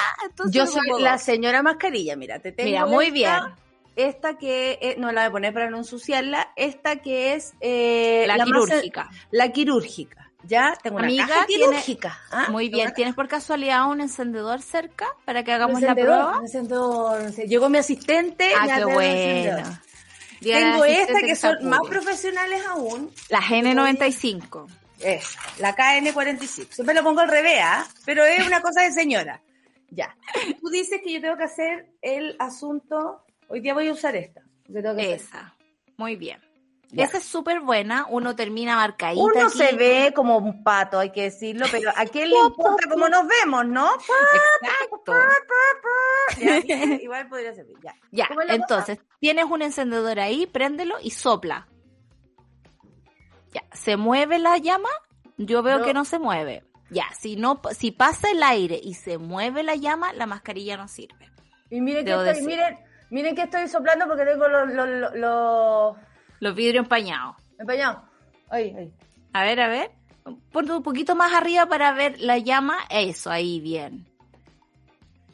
yo 0.52 0.68
soy 0.68 1.02
la 1.02 1.18
señora 1.18 1.64
mascarilla, 1.64 2.16
mira, 2.16 2.40
te 2.40 2.52
tengo 2.52 2.70
Mira, 2.70 2.86
muy 2.86 3.06
esta, 3.06 3.14
bien. 3.14 3.70
Esta 3.96 4.38
que, 4.38 4.80
eh, 4.82 4.96
no 4.98 5.12
la 5.12 5.22
voy 5.22 5.28
a 5.28 5.32
poner 5.32 5.54
para 5.54 5.70
no 5.70 5.78
ensuciarla, 5.78 6.54
esta 6.56 6.98
que 6.98 7.34
es... 7.34 7.54
Eh, 7.60 8.24
la, 8.28 8.38
la, 8.38 8.46
quirúrgica. 8.46 9.10
La 9.32 9.52
quirúrgica. 9.52 10.29
Ya 10.44 10.78
tengo 10.82 10.98
una 10.98 11.08
Amiga, 11.08 11.28
caja 11.28 11.46
quirúrgica. 11.46 12.20
¿Ah? 12.32 12.48
Muy 12.50 12.70
bien. 12.70 12.94
¿Tienes 12.94 13.14
por 13.14 13.28
casualidad 13.28 13.90
un 13.90 14.02
encendedor 14.02 14.62
cerca 14.62 15.08
para 15.26 15.44
que 15.44 15.52
hagamos 15.52 15.82
la 15.82 15.94
prueba? 15.94 16.38
Un 16.38 16.44
encendedor. 16.46 17.32
Llegó 17.34 17.70
mi 17.70 17.78
asistente. 17.78 18.54
Ah, 18.58 18.68
qué 18.78 18.86
bueno. 18.86 19.80
Tengo 20.42 20.86
esta 20.86 21.20
que, 21.20 21.28
que 21.28 21.36
son 21.36 21.68
más 21.68 21.82
profesionales 21.90 22.62
aún. 22.68 23.12
La 23.30 23.42
GN95. 23.42 24.68
Es, 25.00 25.38
la 25.60 25.76
KN45. 25.76 26.72
Siempre 26.72 26.96
lo 26.96 27.04
pongo 27.04 27.22
al 27.22 27.30
revés, 27.30 27.60
¿ah? 27.62 27.88
pero 28.06 28.26
es 28.26 28.46
una 28.46 28.62
cosa 28.62 28.82
de 28.82 28.92
señora. 28.92 29.42
Ya. 29.92 30.16
Tú 30.62 30.70
dices 30.70 31.02
que 31.04 31.14
yo 31.14 31.22
tengo 31.22 31.38
que 31.38 31.44
hacer 31.44 31.88
el 32.02 32.36
asunto. 32.40 33.26
Hoy 33.48 33.62
día 33.62 33.74
voy 33.74 33.88
a 33.88 33.94
usar 33.94 34.16
esta. 34.16 34.42
Esa. 34.98 35.40
Hacer. 35.40 35.54
Muy 35.98 36.16
bien. 36.16 36.40
Esa 36.92 37.18
es 37.18 37.24
súper 37.24 37.60
buena, 37.60 38.08
uno 38.10 38.36
termina 38.36 38.76
marcadita. 38.76 39.22
Uno 39.22 39.48
aquí. 39.48 39.58
se 39.58 39.74
ve 39.74 40.12
como 40.16 40.38
un 40.38 40.64
pato, 40.64 40.98
hay 40.98 41.12
que 41.12 41.24
decirlo, 41.24 41.68
pero 41.72 41.92
a 41.96 42.06
quién 42.06 42.30
le 42.30 42.38
importa 42.38 42.90
cómo 42.90 43.08
nos 43.08 43.28
vemos, 43.28 43.68
¿no? 43.68 43.92
Exacto. 43.94 45.14
Ya, 46.40 46.86
igual 47.02 47.28
podría 47.28 47.54
servir, 47.54 47.78
ya. 47.84 47.96
Ya, 48.12 48.30
entonces, 48.48 48.98
cosa? 49.00 49.10
tienes 49.20 49.46
un 49.46 49.62
encendedor 49.62 50.20
ahí, 50.20 50.48
préndelo 50.48 50.96
y 51.02 51.12
sopla. 51.12 51.68
Ya, 53.54 53.64
¿se 53.74 53.98
mueve 53.98 54.40
la 54.40 54.58
llama? 54.58 54.90
Yo 55.38 55.62
veo 55.62 55.80
no. 55.80 55.86
que 55.86 55.94
no 55.94 56.06
se 56.06 56.18
mueve. 56.18 56.64
Ya, 56.90 57.06
si 57.20 57.36
no, 57.36 57.62
si 57.78 57.92
pasa 57.92 58.32
el 58.32 58.42
aire 58.42 58.80
y 58.82 58.96
se 58.96 59.20
mueve 59.20 59.62
la 59.62 59.76
llama, 59.76 60.12
la 60.14 60.26
mascarilla 60.26 60.76
no 60.76 60.88
sirve. 60.88 61.30
Y 61.70 61.82
miren 61.82 62.04
que 62.04 62.12
estoy, 62.12 62.42
miren, 62.46 62.80
miren 63.12 63.36
que 63.36 63.44
estoy 63.44 63.68
soplando 63.68 64.08
porque 64.08 64.26
tengo 64.26 64.48
los, 64.48 64.70
los, 64.70 65.16
los 65.16 65.98
los 66.40 66.56
vidrios 66.56 66.84
empañados. 66.84 67.36
Empañados. 67.60 68.04
Ahí, 68.50 68.74
ahí. 68.78 68.92
A 69.34 69.44
ver, 69.44 69.60
a 69.60 69.68
ver. 69.68 69.92
Ponte 70.52 70.72
un 70.74 70.84
poquito 70.84 71.16
más 71.16 71.34
arriba 71.34 71.68
para 71.68 71.92
ver 71.94 72.20
la 72.20 72.38
llama. 72.38 72.78
Eso, 72.90 73.32
ahí, 73.32 73.60
bien. 73.60 74.06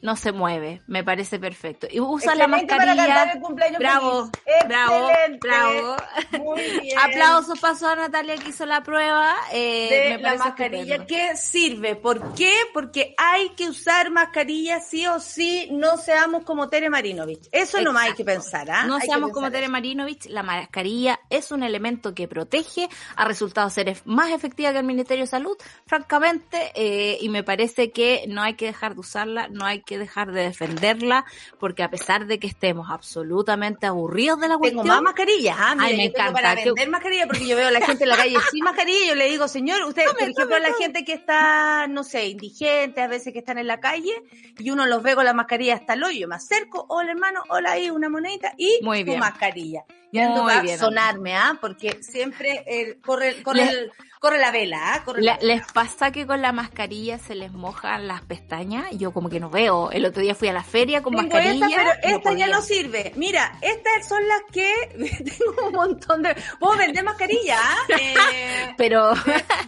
No 0.02 0.16
se 0.16 0.32
mueve, 0.32 0.82
me 0.86 1.02
parece 1.02 1.38
perfecto. 1.38 1.86
Y 1.90 2.00
usa 2.00 2.32
Excelente 2.34 2.38
la 2.38 2.84
mascarilla. 2.84 3.32
El 3.32 3.76
bravo, 3.78 4.30
bravo, 4.68 5.08
Excelente. 5.10 5.48
bravo. 5.48 5.96
Muy 6.38 6.62
bien. 6.80 6.98
Aplausos 6.98 7.58
pasó 7.58 7.88
a 7.88 7.96
Natalia 7.96 8.36
que 8.36 8.50
hizo 8.50 8.66
la 8.66 8.82
prueba. 8.82 9.34
Eh, 9.52 10.16
de 10.16 10.18
la 10.22 10.34
mascarilla. 10.36 10.96
Estupendo. 10.96 11.06
¿Qué 11.06 11.36
sirve? 11.36 11.96
¿Por 11.96 12.34
qué? 12.34 12.52
Porque 12.72 13.14
hay 13.16 13.50
que 13.50 13.68
usar 13.68 14.10
mascarilla 14.10 14.80
sí 14.80 15.06
o 15.06 15.18
sí, 15.20 15.68
no 15.72 15.96
seamos 15.96 16.44
como 16.44 16.68
Tere 16.68 16.90
Marinovich. 16.90 17.46
Eso 17.52 17.78
Exacto. 17.78 17.84
nomás 17.84 18.04
hay 18.04 18.14
que 18.14 18.24
pensar. 18.24 18.70
¿ah? 18.70 18.84
No 18.84 18.96
hay 18.96 19.06
seamos 19.06 19.30
como 19.30 19.50
Tere 19.50 19.68
Marinovich, 19.68 20.26
la 20.26 20.42
mascarilla 20.42 21.20
es 21.30 21.50
un 21.50 21.62
elemento 21.62 22.14
que 22.14 22.28
protege, 22.28 22.88
ha 23.16 23.24
resultado 23.24 23.68
ser 23.70 23.96
más 24.04 24.30
efectiva 24.30 24.72
que 24.72 24.78
el 24.78 24.84
Ministerio 24.84 25.24
de 25.24 25.28
Salud, 25.28 25.56
francamente, 25.86 26.72
eh, 26.74 27.18
y 27.20 27.28
me 27.28 27.42
parece 27.42 27.90
que 27.90 28.24
no 28.28 28.42
hay 28.42 28.54
que 28.54 28.66
dejar 28.66 28.94
de 28.94 29.00
usarla, 29.00 29.48
no 29.48 29.64
hay 29.64 29.82
que 29.86 29.96
dejar 29.96 30.32
de 30.32 30.42
defenderla, 30.42 31.24
porque 31.58 31.82
a 31.82 31.88
pesar 31.88 32.26
de 32.26 32.38
que 32.38 32.46
estemos 32.46 32.90
absolutamente 32.90 33.86
aburridos 33.86 34.38
de 34.40 34.48
la 34.48 34.58
cuestión... 34.58 34.82
Tengo 34.82 34.94
más 34.94 35.02
mascarillas, 35.02 35.56
¿ah? 35.58 35.76
Ay, 35.78 35.96
me 35.96 36.04
encanta. 36.06 36.32
Para 36.34 36.54
vender 36.54 36.90
mascarilla, 36.90 37.26
porque 37.26 37.46
yo 37.46 37.56
veo 37.56 37.68
a 37.68 37.70
la 37.70 37.80
gente 37.80 38.04
en 38.04 38.10
la 38.10 38.16
calle 38.16 38.36
sin 38.50 38.64
mascarilla 38.64 39.04
y 39.04 39.08
yo 39.08 39.14
le 39.14 39.30
digo, 39.30 39.48
señor, 39.48 39.82
usted, 39.84 40.04
no, 40.04 40.12
por 40.12 40.28
ejemplo, 40.28 40.58
la 40.58 40.74
gente 40.74 41.04
que 41.04 41.14
está, 41.14 41.86
no 41.86 42.04
sé, 42.04 42.26
indigente, 42.26 43.00
a 43.00 43.08
veces 43.08 43.32
que 43.32 43.38
están 43.38 43.56
en 43.56 43.68
la 43.68 43.80
calle, 43.80 44.12
y 44.58 44.70
uno 44.70 44.84
los 44.84 45.02
ve 45.02 45.14
con 45.14 45.24
la 45.24 45.32
mascarilla 45.32 45.76
hasta 45.76 45.94
el 45.94 46.04
hoyo, 46.04 46.28
me 46.28 46.34
acerco, 46.34 46.84
hola 46.88 47.12
hermano, 47.12 47.42
hola 47.48 47.72
ahí, 47.72 47.88
una 47.88 48.08
monedita, 48.08 48.52
y 48.58 48.80
Muy 48.82 49.04
tu 49.04 49.16
mascarilla. 49.16 49.84
Muy 50.12 50.52
a 50.52 50.60
bien, 50.62 50.78
sonarme, 50.78 51.34
¿ah? 51.36 51.58
Porque 51.60 51.98
siempre 52.02 52.64
el, 52.66 53.00
corre, 53.00 53.42
corre, 53.42 53.68
el, 53.68 53.92
corre 54.18 54.38
la 54.38 54.50
vela, 54.50 54.94
¿ah? 54.94 55.04
La. 55.16 55.38
¿Les 55.42 55.62
pasa 55.72 56.10
que 56.10 56.26
con 56.26 56.40
la 56.40 56.52
mascarilla 56.52 57.18
se 57.18 57.34
les 57.34 57.52
mojan 57.52 58.08
las 58.08 58.22
pestañas? 58.22 58.86
Yo 58.92 59.12
como 59.12 59.28
que 59.28 59.40
no 59.40 59.50
veo. 59.50 59.90
El 59.90 60.06
otro 60.06 60.22
día 60.22 60.34
fui 60.34 60.48
a 60.48 60.52
la 60.54 60.62
feria 60.62 61.02
con 61.02 61.14
Tengo 61.14 61.28
mascarilla. 61.28 61.66
esta, 61.66 61.76
pero 62.00 62.10
no 62.10 62.16
esta 62.16 62.32
ya 62.32 62.46
no 62.46 62.62
sirve. 62.62 63.12
Mira, 63.16 63.58
estas 63.60 64.08
son 64.08 64.26
las 64.26 64.40
que 64.52 64.72
tengo 65.24 65.66
un 65.66 65.72
montón 65.74 66.22
de. 66.22 66.34
Puedo 66.58 66.78
vender 66.78 67.04
mascarilla, 67.04 67.58
¿ah? 67.60 67.76
Eh, 68.32 68.74
Pero 68.78 69.12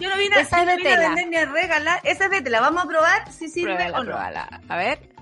yo 0.01 0.09
no 0.09 0.17
vine, 0.17 0.37
a- 0.37 0.41
Esa 0.41 0.61
es 0.63 0.67
de 0.67 0.77
vine 0.77 0.93
a 0.93 0.97
tela. 0.97 1.09
vender 1.15 1.29
ni 1.29 1.37
a 1.37 1.45
regalar. 1.47 2.01
Esa 2.05 2.25
es 2.27 2.31
de 2.31 2.41
tela. 2.43 2.61
Vamos 2.61 2.85
a 2.85 2.89
probar 2.89 3.33
si 3.33 3.49
sirve 3.49 3.75
Pruébala, 3.75 3.99
o 3.99 4.05
no. 4.05 4.11
pruébala. 4.13 4.61
A 4.69 4.77
ver. 4.77 5.18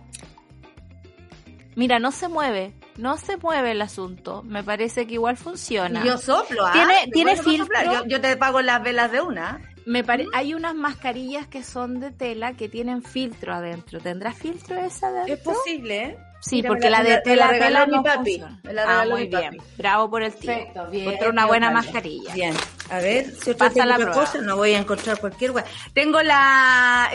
Mira, 1.77 1.99
no 1.99 2.11
se 2.11 2.29
mueve. 2.29 2.73
No 2.97 3.19
se 3.19 3.37
mueve 3.37 3.73
el 3.73 3.83
asunto. 3.83 4.43
Me 4.43 4.65
parece 4.65 5.07
que 5.07 5.15
igual 5.15 5.37
funciona. 5.37 6.03
Yo 6.03 6.17
soplo, 6.17 6.67
¿ah? 6.67 6.73
Tiene- 7.13 7.37
filtro. 7.37 7.67
Yo, 7.85 8.07
yo 8.07 8.21
te 8.21 8.37
pago 8.37 8.63
las 8.63 8.83
velas 8.83 9.13
de 9.13 9.21
una. 9.21 9.61
Me 9.85 10.03
pare... 10.03 10.27
Hay 10.33 10.55
unas 10.55 10.75
mascarillas 10.75 11.47
que 11.47 11.63
son 11.63 12.01
de 12.01 12.11
tela 12.11 12.55
que 12.55 12.69
tienen 12.69 13.03
filtro 13.03 13.55
adentro. 13.55 14.01
¿Tendrá 14.01 14.33
filtro 14.33 14.77
esa 14.77 15.13
de 15.13 15.35
Es 15.35 15.39
posible, 15.39 16.05
¿eh? 16.05 16.19
Sí, 16.41 16.63
porque 16.63 16.91
la, 16.91 17.03
de 17.03 17.21
tela, 17.23 17.53
la 17.53 17.59
tela 17.59 17.87
mi 17.87 17.97
no 17.97 18.03
papi. 18.03 18.43
Me 18.63 18.73
la 18.73 19.03
ah, 19.03 19.05
muy 19.09 19.23
mi 19.23 19.29
bien. 19.29 19.59
Bravo 19.77 20.11
por 20.11 20.23
el 20.23 20.35
tío. 20.35 20.53
Perfecto, 20.53 20.89
bien. 20.91 21.17
Una 21.29 21.47
buena 21.47 21.71
mascarilla. 21.71 22.33
Bien. 22.35 22.55
A 22.91 22.99
ver, 22.99 23.35
si 23.43 23.51
otra 23.51 23.71
cosa, 24.13 24.39
no 24.39 24.57
voy 24.57 24.75
a 24.75 24.79
encontrar 24.79 25.19
cualquier 25.19 25.51
wea. 25.51 25.65
Tengo 25.93 26.23
la... 26.23 27.11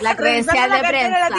La 0.00 0.16
credencial 0.16 0.70
de 0.70 0.76
la 0.82 0.88
prensa. 0.88 1.30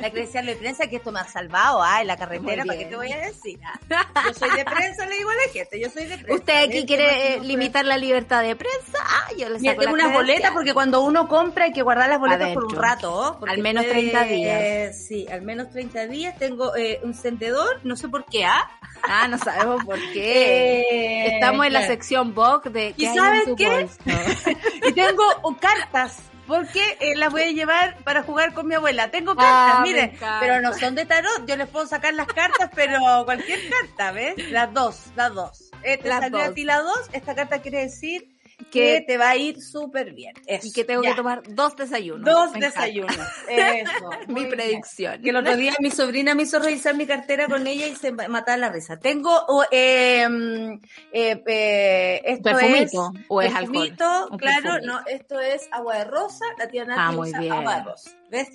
La, 0.00 0.10
credencial 0.10 0.46
de 0.46 0.56
prensa 0.56 0.86
que 0.86 0.96
esto 0.96 1.10
me 1.10 1.20
ha 1.20 1.24
salvado, 1.24 1.82
ah, 1.82 2.00
en 2.00 2.06
la 2.06 2.16
carretera, 2.16 2.64
¿para 2.64 2.78
qué 2.78 2.84
te 2.86 2.96
voy 2.96 3.10
a 3.12 3.18
decir? 3.18 3.58
ah? 3.64 4.06
Yo 4.26 4.34
soy 4.34 4.50
de 4.56 4.64
prensa, 4.64 5.06
le 5.06 5.16
digo 5.16 5.30
a 5.30 5.34
la 5.34 5.52
gente, 5.52 5.80
yo 5.80 5.90
soy 5.90 6.04
de 6.04 6.16
prensa. 6.18 6.34
¿Usted 6.34 6.64
aquí 6.68 6.86
quiere 6.86 7.34
eh, 7.34 7.40
limitar 7.40 7.84
la 7.84 7.96
libertad 7.98 8.42
de 8.42 8.54
prensa? 8.56 8.98
Ah, 9.02 9.28
yo 9.36 9.48
le 9.48 9.58
Mira, 9.58 9.72
saco 9.72 9.82
tengo 9.82 9.94
unas 9.94 10.12
boletas 10.12 10.50
porque 10.52 10.74
cuando 10.74 11.00
uno 11.00 11.26
compra 11.28 11.64
hay 11.66 11.72
que 11.72 11.82
guardar 11.82 12.08
las 12.08 12.18
boletas 12.20 12.52
por 12.54 12.66
un 12.66 12.76
rato. 12.76 13.12
¿oh? 13.40 13.46
Al 13.46 13.58
menos 13.58 13.84
puede- 13.84 14.10
30 14.10 14.24
días. 14.24 14.96
Sí, 15.06 15.26
al 15.30 15.42
menos 15.42 15.70
30 15.70 16.06
días. 16.06 16.38
Tengo 16.38 16.76
eh, 16.76 17.00
un 17.02 17.14
sendedor, 17.14 17.80
no 17.84 17.96
sé 17.96 18.08
por 18.08 18.24
qué, 18.26 18.44
¿ah? 18.44 18.70
Ah, 19.08 19.28
no 19.28 19.38
sabemos 19.38 19.84
por 19.84 19.98
qué. 20.12 20.80
Eh, 20.80 21.34
Estamos 21.34 21.66
en 21.66 21.72
la 21.72 21.86
sección 21.86 22.34
Vogue 22.34 22.70
de 22.70 22.88
¿Y 22.96 23.04
¿qué 23.06 23.07
hay 23.08 23.16
sabes 23.16 23.40
en 23.40 23.46
tu 23.46 23.56
qué? 23.56 23.88
Y 24.88 24.92
tengo 24.92 25.24
oh, 25.42 25.56
cartas. 25.56 26.18
Porque 26.46 26.96
eh, 27.00 27.14
las 27.14 27.30
voy 27.30 27.42
a 27.42 27.50
llevar 27.50 27.98
para 28.04 28.22
jugar 28.22 28.54
con 28.54 28.66
mi 28.66 28.74
abuela. 28.74 29.10
Tengo 29.10 29.36
cartas, 29.36 29.74
Ah, 29.76 29.80
me 29.82 29.88
miren, 29.88 30.18
pero 30.40 30.62
no 30.62 30.72
son 30.72 30.94
de 30.94 31.04
tarot. 31.04 31.44
Yo 31.46 31.56
les 31.56 31.68
puedo 31.68 31.86
sacar 31.86 32.14
las 32.14 32.26
cartas, 32.26 32.70
pero 32.74 32.98
cualquier 33.26 33.60
carta, 33.68 34.12
¿ves? 34.12 34.50
Las 34.50 34.72
dos, 34.72 35.08
las 35.14 35.34
dos. 35.34 35.70
Eh, 35.82 35.98
te 35.98 36.08
Las 36.08 36.20
salió 36.20 36.40
a 36.40 36.54
ti 36.54 36.64
la 36.64 36.80
dos. 36.80 37.10
Esta 37.12 37.34
carta 37.34 37.60
quiere 37.60 37.80
decir 37.80 38.37
que 38.58 38.64
Que- 38.98 39.04
te 39.06 39.16
va 39.18 39.30
a 39.30 39.36
ir 39.36 39.62
súper 39.62 40.12
bien. 40.12 40.34
Eso, 40.46 40.66
Y 40.66 40.72
que 40.72 40.84
tengo 40.84 41.02
ya. 41.02 41.10
que 41.10 41.16
tomar 41.16 41.42
dos 41.48 41.74
desayunos. 41.76 42.24
Dos 42.24 42.52
desayunos. 42.52 43.16
Eso. 43.48 44.10
Mi 44.28 44.44
predicción. 44.46 45.22
Que 45.22 45.30
el 45.30 45.36
otro 45.36 45.56
día 45.56 45.74
mi 45.80 45.90
sobrina 45.90 46.34
me 46.34 46.42
hizo 46.42 46.58
revisar 46.58 46.94
mi 46.94 47.06
cartera 47.06 47.46
con 47.46 47.66
ella 47.66 47.86
y 47.86 47.94
se 47.96 48.12
mataba 48.12 48.56
la 48.58 48.68
risa. 48.70 48.98
Tengo 48.98 49.30
oh, 49.48 49.64
eh, 49.70 50.28
mm, 50.28 50.72
eh, 51.12 51.42
eh, 51.46 52.22
esto 52.24 52.42
¿Perfumito 52.50 53.12
es 53.14 53.24
o 53.28 53.40
es 53.42 53.54
alcohol? 53.54 53.72
perfumito, 53.72 54.28
Un 54.32 54.38
claro, 54.38 54.62
perfumito. 54.62 54.86
no, 54.92 55.00
esto 55.06 55.40
es 55.40 55.68
agua 55.72 55.96
de 55.98 56.04
rosa, 56.04 56.44
la 56.58 56.68
tía 56.68 56.84
Nati 56.84 57.00
Ah, 57.02 57.12
muy 57.12 57.28
usa 57.28 57.40
bien. 57.40 57.52
agua 57.52 57.76
de 57.76 57.84
rosa. 57.84 58.10
¿Ves? 58.30 58.48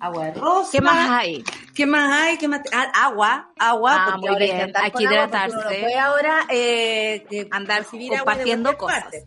Agua 0.00 0.26
de 0.26 0.34
rosa. 0.34 0.70
¿Qué 0.72 0.80
más 0.80 1.10
hay? 1.10 1.44
¿Qué 1.74 1.86
más 1.86 2.12
hay? 2.12 2.36
¿Qué 2.38 2.48
más? 2.48 2.60
Ah, 2.72 2.90
agua, 3.06 3.50
agua, 3.58 3.94
Ah, 3.94 4.16
porque 4.20 4.30
muy 4.30 4.38
bien. 4.38 4.72
Hay 4.74 4.90
que 4.90 4.96
agua, 4.98 5.02
hidratarse. 5.02 5.56
no 5.56 5.62
puede 5.62 5.98
ahora 5.98 6.46
eh, 6.50 7.26
eh, 7.30 7.48
Andar 7.50 7.84
agua 7.84 8.18
compartiendo 8.18 8.76
cosas. 8.76 9.02
parte. 9.02 9.26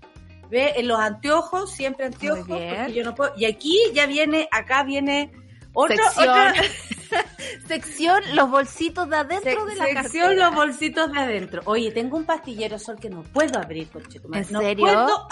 Ve, 0.50 0.74
en 0.78 0.88
los 0.88 1.00
anteojos, 1.00 1.72
siempre 1.72 2.06
anteojos, 2.06 2.48
porque 2.48 2.94
yo 2.94 3.04
no 3.04 3.14
puedo. 3.16 3.34
Y 3.38 3.46
aquí 3.46 3.78
ya 3.94 4.06
viene, 4.06 4.48
acá 4.52 4.84
viene 4.84 5.32
otro, 5.74 5.98
Sección. 5.98 6.30
otra 6.30 6.54
Sección 7.68 8.24
los 8.34 8.50
bolsitos 8.50 9.10
de 9.10 9.16
adentro 9.18 9.66
de 9.66 9.76
la 9.76 9.86
sección 9.86 10.24
cartera. 10.28 10.46
los 10.48 10.56
bolsitos 10.56 11.12
de 11.12 11.20
adentro. 11.20 11.62
Oye, 11.66 11.92
tengo 11.92 12.18
un 12.18 12.26
pastillero 12.26 12.80
sol 12.80 12.98
que 13.00 13.10
no 13.10 13.24
puedo 13.24 13.60
abrir, 13.60 13.90
conchetumare. 13.90 14.46
¿En 14.46 14.54
no 14.54 14.60
serio? 14.62 14.86
puedo 14.86 15.28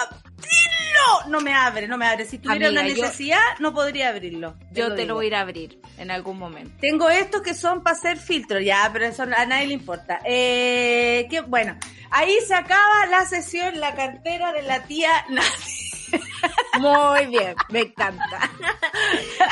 abrirlo. 0.95 1.29
No 1.31 1.41
me 1.41 1.53
abre, 1.53 1.88
no 1.88 1.97
me 1.97 2.05
abre. 2.08 2.25
Si 2.25 2.38
tuviera 2.39 2.67
Amiga, 2.67 2.81
una 2.84 2.89
yo- 2.93 3.03
necesidad, 3.03 3.39
no 3.60 3.73
podría 3.73 4.10
abrirlo. 4.10 4.55
Yo 4.71 4.89
te 4.89 5.01
digo. 5.01 5.08
lo 5.10 5.13
voy 5.15 5.25
a 5.25 5.27
ir 5.27 5.36
a 5.36 5.41
abrir 5.41 5.79
en 5.97 6.12
algún 6.12 6.38
momento. 6.39 6.71
Tengo 6.81 7.10
estos 7.10 7.41
que 7.41 7.53
son 7.53 7.84
para 7.84 7.95
hacer 7.95 8.17
filtro, 8.17 8.60
ya, 8.60 8.89
pero 8.93 9.05
eso 9.05 9.23
a 9.23 9.45
nadie 9.45 9.67
le 9.67 9.73
importa. 9.73 10.19
Eh, 10.25 11.27
que, 11.29 11.41
bueno, 11.41 11.75
ahí 12.12 12.36
se 12.47 12.53
acaba 12.55 13.05
la 13.10 13.25
sesión, 13.25 13.79
la 13.79 13.95
cartera 13.95 14.51
de 14.53 14.62
la 14.63 14.84
tía 14.84 15.10
Nancy. 15.29 15.86
Muy 16.79 17.25
bien, 17.27 17.55
me 17.69 17.79
encanta. 17.81 18.49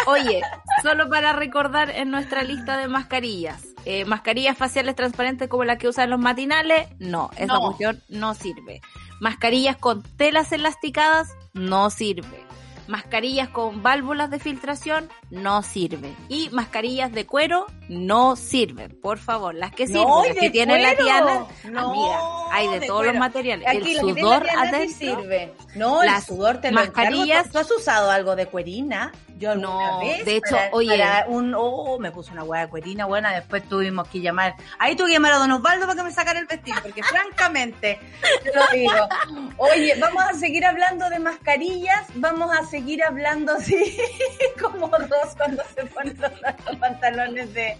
Oye, 0.07 0.41
solo 0.81 1.09
para 1.09 1.33
recordar 1.33 1.89
en 1.89 2.11
nuestra 2.11 2.43
lista 2.43 2.77
de 2.77 2.87
mascarillas. 2.87 3.63
eh, 3.85 4.05
mascarillas 4.05 4.57
faciales 4.57 4.95
transparentes 4.95 5.49
como 5.49 5.65
la 5.65 5.77
que 5.77 5.89
usan 5.89 6.09
los 6.09 6.17
matinales, 6.19 6.87
no, 6.99 7.29
esa 7.35 7.47
No. 7.55 7.61
cuestión 7.61 8.01
no 8.07 8.33
sirve. 8.33 8.79
Mascarillas 9.27 9.77
con 9.77 10.03
telas 10.03 10.51
elasticadas, 10.51 11.29
no 11.53 11.89
sirve. 11.89 12.43
Mascarillas 12.89 13.47
con 13.47 13.81
válvulas 13.81 14.29
de 14.29 14.37
filtración, 14.37 15.07
no 15.31 15.63
sirve. 15.63 16.13
Y 16.27 16.49
mascarillas 16.49 17.13
de 17.13 17.25
cuero, 17.25 17.65
no 17.87 18.35
sirven. 18.35 18.99
Por 19.01 19.19
favor, 19.19 19.55
las 19.55 19.71
que 19.71 19.87
sirven, 19.87 20.03
No, 20.03 20.25
las 20.25 20.35
que 20.35 20.49
tiene 20.49 20.77
la. 20.81 20.93
Diana, 20.95 21.45
No, 21.71 21.89
amiga, 21.91 22.19
hay 22.51 22.67
de, 22.67 22.79
de 22.81 22.87
todos 22.87 22.99
cuero. 22.99 23.13
los 23.13 23.19
materiales. 23.21 23.65
Aquí 23.65 23.77
el 23.77 23.83
la 23.83 24.01
que 24.03 24.13
tiene 24.13 24.19
sudor 24.21 24.45
la 24.45 24.87
sirve. 24.89 25.53
No, 25.75 26.03
el 26.03 26.21
sudor 26.21 26.57
te 26.57 26.71
lo 26.73 26.81
mascarillas- 26.81 27.45
encargo. 27.47 27.51
¿Tú 27.53 27.57
has 27.59 27.71
usado 27.71 28.11
algo 28.11 28.35
de 28.35 28.47
cuerina? 28.47 29.13
Yo 29.43 29.55
No, 29.55 29.99
vez 29.99 30.23
de 30.25 30.37
hecho, 30.37 30.55
para- 30.55 30.69
oye. 30.71 30.97
para 30.97 31.25
un, 31.27 31.53
oh, 31.57 31.99
me 31.99 32.11
puse 32.11 32.31
una 32.31 32.43
hueá 32.43 32.61
de 32.61 32.69
cuerina 32.69 33.05
buena, 33.05 33.33
después 33.33 33.67
tuvimos 33.67 34.07
que 34.07 34.21
llamar, 34.21 34.55
ahí 34.79 34.95
tuve 34.95 35.07
que 35.07 35.13
llamar 35.15 35.33
a 35.33 35.37
Don 35.39 35.51
Osvaldo 35.51 35.85
para 35.85 35.97
que 35.97 36.03
me 36.03 36.11
sacara 36.11 36.39
el 36.39 36.45
vestido, 36.45 36.77
porque 36.81 37.03
francamente, 37.03 37.99
te 38.43 38.51
lo 38.55 38.61
digo. 38.71 39.07
Oye, 39.57 39.95
vamos 39.99 40.23
a 40.23 40.33
seguir 40.33 40.65
hablando 40.65 41.09
de 41.09 41.19
mascarillas, 41.19 42.05
vamos 42.15 42.51
a 42.57 42.65
seguir 42.65 43.03
hablando 43.03 43.53
así, 43.53 43.97
como 44.61 44.87
dos 44.87 45.35
cuando 45.37 45.61
se 45.75 45.85
ponen 45.87 46.17
los, 46.19 46.31
pantalones 46.79 47.53
de, 47.53 47.77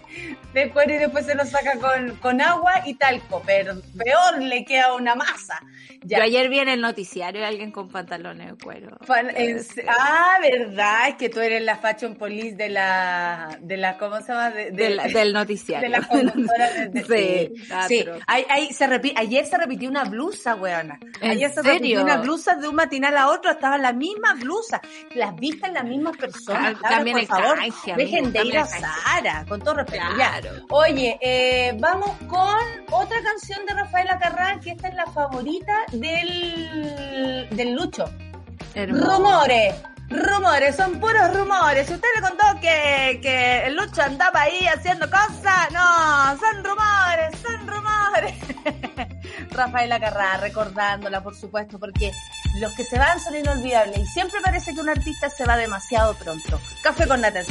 de 0.52 0.70
cuero 0.70 0.94
y 0.94 0.98
después 0.98 1.24
se 1.26 1.34
los 1.34 1.48
saca 1.48 1.78
con, 1.78 2.16
con 2.16 2.40
agua 2.40 2.82
y 2.84 2.94
talco, 2.94 3.42
pero 3.46 3.74
peor 3.96 4.42
le 4.42 4.64
queda 4.64 4.94
una 4.94 5.14
masa. 5.14 5.60
Ya. 6.02 6.18
Yo 6.18 6.24
ayer 6.24 6.48
vi 6.50 6.58
en 6.58 6.68
el 6.68 6.80
noticiario 6.82 7.44
a 7.44 7.48
alguien 7.48 7.70
con 7.72 7.88
pantalones 7.88 8.50
de 8.50 8.62
cuero. 8.62 8.98
En- 9.34 9.60
ah, 9.88 10.36
verdad, 10.42 11.08
es 11.08 11.14
que 11.16 11.28
tú 11.30 11.40
eres 11.40 11.53
la 11.60 11.76
fashion 11.76 12.14
police 12.16 12.54
de 12.56 12.68
la, 12.68 13.58
de 13.60 13.76
la, 13.76 13.96
¿cómo 13.98 14.20
se 14.20 14.28
llama? 14.32 14.50
De, 14.50 14.70
de- 14.70 14.72
Del, 14.72 14.96
del 15.12 15.32
noticiario. 15.32 15.88
de 15.90 15.96
la 15.98 16.02
conductora 16.08 16.70
de, 16.90 17.52
Sí, 17.88 18.04
sí. 18.04 18.74
se 18.74 18.88
repi- 18.88 19.12
ayer 19.16 19.46
se 19.46 19.56
repitió 19.58 19.88
una 19.88 20.04
blusa, 20.04 20.54
weona. 20.54 20.98
¿En 21.20 21.30
Ayer 21.32 21.50
se 21.50 21.56
serio? 21.62 21.72
repitió 21.72 22.02
una 22.02 22.16
blusa 22.18 22.54
de 22.56 22.68
un 22.68 22.74
matinal 22.74 23.16
a 23.16 23.28
otro, 23.28 23.50
estaba 23.50 23.78
la 23.78 23.92
misma 23.92 24.34
blusa. 24.34 24.80
Las 25.14 25.34
vistas 25.36 25.72
las 25.72 25.84
mismas 25.84 26.16
personas. 26.16 26.74
Cabras, 26.74 26.90
cambien 26.90 27.16
por 27.18 27.26
favor, 27.26 27.58
amigo, 27.58 27.76
dejen 27.96 28.32
de 28.32 28.44
ir 28.44 28.58
a 28.58 28.66
con 29.48 29.60
todo 29.60 29.74
respeto. 29.74 30.04
Claro. 30.14 30.50
Oye, 30.70 31.18
eh, 31.20 31.74
vamos 31.78 32.10
con 32.28 32.58
otra 32.90 33.22
canción 33.22 33.64
de 33.66 33.74
Rafaela 33.74 34.18
Carrá, 34.18 34.58
que 34.60 34.70
esta 34.70 34.88
es 34.88 34.94
la 34.94 35.06
favorita 35.06 35.72
del, 35.92 37.48
del 37.50 37.72
Lucho. 37.74 38.04
Hermoso. 38.74 39.04
Rumores, 39.16 39.74
rumores, 40.16 40.76
son 40.76 41.00
puros 41.00 41.34
rumores. 41.34 41.90
Usted 41.90 42.08
le 42.16 42.22
contó 42.22 42.44
que, 42.60 43.18
que 43.22 43.66
el 43.66 43.76
Lucho 43.76 44.02
andaba 44.02 44.42
ahí 44.42 44.66
haciendo 44.66 45.08
cosas, 45.10 45.70
no, 45.72 46.38
son 46.38 46.64
rumores, 46.64 47.38
son 47.42 47.66
rumores. 47.66 48.34
Rafaela 49.50 50.00
Carrá, 50.00 50.36
recordándola, 50.38 51.22
por 51.22 51.34
supuesto, 51.34 51.78
porque 51.78 52.12
los 52.58 52.72
que 52.72 52.84
se 52.84 52.98
van 52.98 53.20
son 53.20 53.36
inolvidables 53.36 53.98
y 53.98 54.06
siempre 54.06 54.40
parece 54.42 54.74
que 54.74 54.80
un 54.80 54.88
artista 54.88 55.30
se 55.30 55.44
va 55.44 55.56
demasiado 55.56 56.14
pronto. 56.14 56.60
Café 56.82 57.06
con 57.06 57.20
nata 57.20 57.42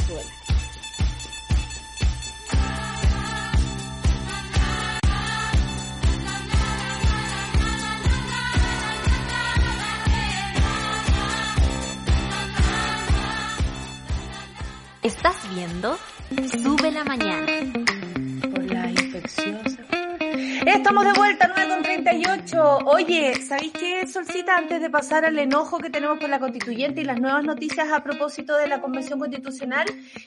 ¿Estás 15.04 15.36
viendo? 15.54 15.96
Sube 16.62 16.90
la 16.90 17.04
mañana. 17.04 17.46
por 18.50 18.64
la 18.64 18.88
infecciosa. 18.90 19.78
Estamos 20.66 21.04
de 21.04 21.12
vuelta, 21.12 21.50
9 21.54 21.68
con 21.70 21.82
38. 21.82 22.78
Oye, 22.86 23.34
¿sabéis 23.42 23.72
qué, 23.72 24.06
Solcita? 24.06 24.56
Antes 24.56 24.80
de 24.80 24.88
pasar 24.90 25.24
al 25.26 25.38
enojo 25.38 25.78
que 25.78 25.90
tenemos 25.90 26.18
por 26.18 26.28
la 26.30 26.38
constituyente 26.38 27.02
y 27.02 27.04
las 27.04 27.20
nuevas 27.20 27.44
noticias 27.44 27.88
a 27.92 28.02
propósito 28.02 28.56
de 28.56 28.66
la 28.66 28.80
Convención 28.80 29.18
Constitucional, 29.18 29.86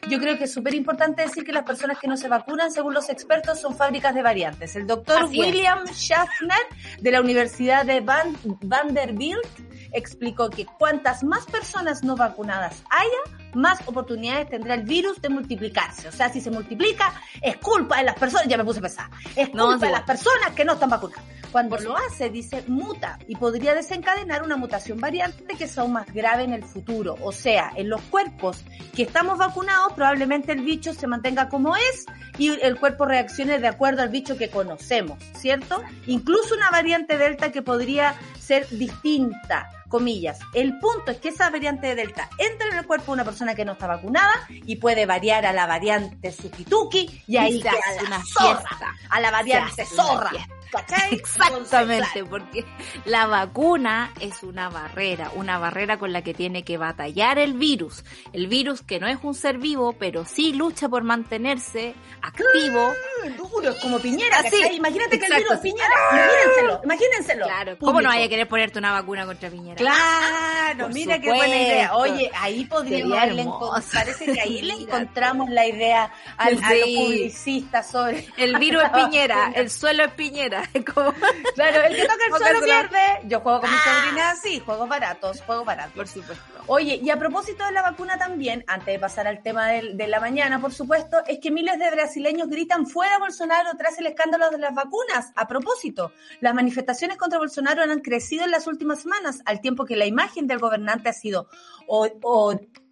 yo 0.09 0.19
creo 0.19 0.37
que 0.37 0.43
es 0.45 0.53
súper 0.53 0.75
importante 0.75 1.23
decir 1.23 1.43
que 1.43 1.51
las 1.51 1.63
personas 1.63 1.97
que 1.99 2.07
no 2.07 2.15
se 2.15 2.27
vacunan, 2.29 2.71
según 2.71 2.93
los 2.93 3.09
expertos, 3.09 3.59
son 3.59 3.75
fábricas 3.75 4.13
de 4.13 4.21
variantes. 4.21 4.75
El 4.75 4.85
doctor 4.87 5.23
Así 5.23 5.39
es. 5.41 5.47
William 5.47 5.85
Schaffner, 5.87 6.57
de 7.01 7.11
la 7.11 7.19
Universidad 7.21 7.83
de 7.85 7.99
Van- 8.01 8.37
Vanderbilt, 8.61 9.43
explicó 9.91 10.49
que 10.49 10.65
cuantas 10.65 11.23
más 11.23 11.45
personas 11.45 12.03
no 12.03 12.15
vacunadas 12.15 12.83
haya, 12.91 13.36
más 13.57 13.79
oportunidades 13.87 14.49
tendrá 14.49 14.75
el 14.75 14.83
virus 14.83 15.21
de 15.21 15.29
multiplicarse. 15.29 16.07
O 16.07 16.11
sea, 16.11 16.29
si 16.29 16.39
se 16.39 16.51
multiplica, 16.51 17.13
es 17.41 17.57
culpa 17.57 17.97
de 17.97 18.03
las 18.03 18.15
personas, 18.15 18.47
ya 18.47 18.57
me 18.57 18.63
puse 18.63 18.79
pesada, 18.79 19.09
es 19.35 19.53
No, 19.53 19.65
culpa 19.65 19.79
sí, 19.79 19.85
de 19.87 19.91
las 19.91 20.03
personas 20.03 20.51
que 20.55 20.63
no 20.63 20.73
están 20.73 20.89
vacunadas. 20.89 21.23
Cuando 21.51 21.77
lo 21.77 21.95
hace, 21.97 22.29
dice, 22.29 22.63
muta 22.67 23.17
y 23.27 23.35
podría 23.35 23.73
desencadenar 23.73 24.43
una 24.43 24.57
mutación 24.57 24.99
variante 24.99 25.55
que 25.55 25.63
es 25.63 25.77
aún 25.77 25.93
más 25.93 26.13
grave 26.13 26.43
en 26.43 26.53
el 26.53 26.63
futuro. 26.63 27.15
O 27.21 27.31
sea, 27.31 27.71
en 27.75 27.89
los 27.89 28.01
cuerpos 28.01 28.63
que 28.95 29.03
estamos 29.03 29.37
vacunados, 29.37 29.93
probablemente 29.93 30.51
el 30.51 30.61
bicho 30.61 30.93
se 30.93 31.07
mantenga 31.07 31.49
como 31.49 31.75
es 31.75 32.05
y 32.37 32.49
el 32.61 32.79
cuerpo 32.79 33.05
reaccione 33.05 33.59
de 33.59 33.67
acuerdo 33.67 34.01
al 34.01 34.09
bicho 34.09 34.37
que 34.37 34.49
conocemos, 34.49 35.17
¿cierto? 35.35 35.81
Incluso 36.05 36.55
una 36.55 36.69
variante 36.69 37.17
delta 37.17 37.51
que 37.51 37.61
podría 37.61 38.15
ser 38.39 38.67
distinta. 38.69 39.69
Comillas. 39.87 40.39
El 40.53 40.77
punto 40.79 41.11
es 41.11 41.17
que 41.17 41.29
esa 41.29 41.49
variante 41.49 41.87
de 41.87 41.95
Delta 41.95 42.29
entra 42.37 42.67
en 42.69 42.77
el 42.77 42.85
cuerpo 42.85 43.07
de 43.07 43.11
una 43.13 43.25
persona 43.25 43.55
que 43.55 43.65
no 43.65 43.73
está 43.73 43.87
vacunada 43.87 44.33
y 44.49 44.75
puede 44.77 45.05
variar 45.05 45.45
a 45.45 45.53
la 45.53 45.65
variante 45.65 46.31
Sukituki 46.31 47.23
y 47.27 47.37
ahí 47.37 47.61
se 47.61 47.69
hace 47.69 48.05
una 48.05 48.19
fiesta. 48.19 48.95
A 49.09 49.19
la 49.19 49.31
variante 49.31 49.85
zorra. 49.85 50.31
Exactamente, 51.11 52.25
porque 52.25 52.65
la 53.05 53.25
vacuna 53.27 54.11
es 54.19 54.43
una 54.43 54.69
barrera, 54.69 55.31
una 55.35 55.57
barrera 55.57 55.97
con 55.97 56.11
la 56.11 56.23
que 56.23 56.33
tiene 56.33 56.63
que 56.63 56.77
batallar 56.77 57.39
el 57.39 57.53
virus. 57.53 58.03
El 58.33 58.47
virus 58.47 58.81
que 58.81 58.99
no 58.99 59.07
es 59.07 59.17
un 59.23 59.33
ser 59.33 59.57
vivo, 59.57 59.93
pero 59.93 60.25
sí 60.25 60.53
lucha 60.53 60.89
por 60.89 61.03
mantenerse 61.03 61.95
activo. 62.21 62.93
Ah, 63.25 63.29
duro, 63.37 63.73
como 63.81 63.99
Piñera, 63.99 64.43
sí. 64.43 64.57
Imagínate 64.73 65.19
que 65.19 65.25
el 65.25 65.35
virus 65.35 65.53
es 65.53 65.59
Piñera, 65.59 65.95
imagínenselo, 66.11 66.81
imagínenselo. 66.83 67.45
Claro, 67.45 67.77
¿cómo 67.79 68.01
no 68.01 68.09
vaya 68.09 68.25
a 68.25 68.29
querer 68.29 68.47
ponerte 68.47 68.79
una 68.79 68.91
vacuna 68.91 69.25
contra 69.25 69.49
Piñera? 69.49 69.76
Claro, 69.77 70.89
mira 70.89 71.19
qué 71.19 71.29
buena 71.29 71.55
idea. 71.55 71.95
Oye, 71.95 72.31
ahí 72.35 72.65
podríamos, 72.65 73.85
parece 73.93 74.25
que 74.25 74.41
ahí 74.41 74.61
le 74.61 74.73
encontramos 74.81 75.49
la 75.49 75.65
idea 75.65 76.11
a, 76.37 76.49
los 76.49 76.61
publicistas 76.61 77.89
sobre... 77.89 78.27
El 78.37 78.57
virus 78.57 78.83
es 78.83 78.89
Piñera, 78.97 79.51
el 79.55 79.69
suelo 79.69 80.03
es 80.03 80.11
Piñera. 80.13 80.63
Claro, 80.73 81.83
el 81.83 81.95
que 81.95 82.01
toca 82.03 82.23
el 82.27 82.37
suelo 82.37 82.61
pierde. 82.61 82.99
Yo 83.25 83.39
juego 83.41 83.61
con 83.61 83.69
mi 83.69 83.75
ah. 83.75 84.01
sobrina 84.01 84.31
así, 84.31 84.59
juegos 84.59 84.89
baratos, 84.89 85.41
juegos 85.41 85.65
baratos. 85.65 85.93
Por 85.93 86.07
supuesto. 86.07 86.43
Oye, 86.69 86.99
y 87.01 87.09
a 87.09 87.17
propósito 87.17 87.63
de 87.65 87.71
la 87.71 87.81
vacuna 87.81 88.17
también, 88.17 88.63
antes 88.67 88.87
de 88.87 88.99
pasar 88.99 89.27
al 89.27 89.41
tema 89.41 89.67
de, 89.67 90.07
la 90.07 90.19
mañana, 90.19 90.59
por 90.59 90.73
supuesto, 90.73 91.17
es 91.25 91.39
que 91.39 91.51
miles 91.51 91.79
de 91.79 91.89
brasileños 91.91 92.49
gritan 92.49 92.87
fuera 92.87 93.19
Bolsonaro 93.19 93.69
tras 93.77 93.97
el 93.99 94.07
escándalo 94.07 94.49
de 94.49 94.57
las 94.57 94.73
vacunas. 94.73 95.31
A 95.35 95.47
propósito, 95.47 96.11
las 96.41 96.53
manifestaciones 96.53 97.17
contra 97.17 97.39
Bolsonaro 97.39 97.83
han 97.83 97.99
crecido 97.99 98.43
en 98.43 98.51
las 98.51 98.67
últimas 98.67 99.01
semanas, 99.01 99.41
al 99.45 99.61
tiempo 99.61 99.66
que 99.75 99.95
la 99.95 100.05
imagen 100.05 100.47
del 100.47 100.59
gobernante 100.59 101.09
ha 101.09 101.13
sido 101.13 101.47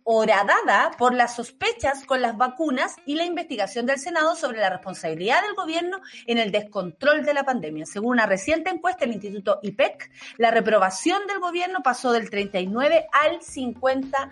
horadada 0.07 0.91
por 0.99 1.15
las 1.15 1.35
sospechas 1.35 2.05
con 2.05 2.21
las 2.21 2.37
vacunas 2.37 2.95
y 3.07 3.15
la 3.15 3.25
investigación 3.25 3.87
del 3.87 3.97
Senado 3.97 4.35
sobre 4.35 4.59
la 4.59 4.69
responsabilidad 4.69 5.41
del 5.41 5.55
gobierno 5.55 5.99
en 6.27 6.37
el 6.37 6.51
descontrol 6.51 7.25
de 7.25 7.33
la 7.33 7.43
pandemia. 7.43 7.87
Según 7.87 8.11
una 8.11 8.27
reciente 8.27 8.69
encuesta 8.69 9.05
del 9.05 9.15
Instituto 9.15 9.59
IPEC, 9.63 10.11
la 10.37 10.51
reprobación 10.51 11.25
del 11.27 11.39
gobierno 11.39 11.79
pasó 11.83 12.11
del 12.11 12.29
39 12.29 13.07
al 13.11 13.39
50%, 13.39 14.29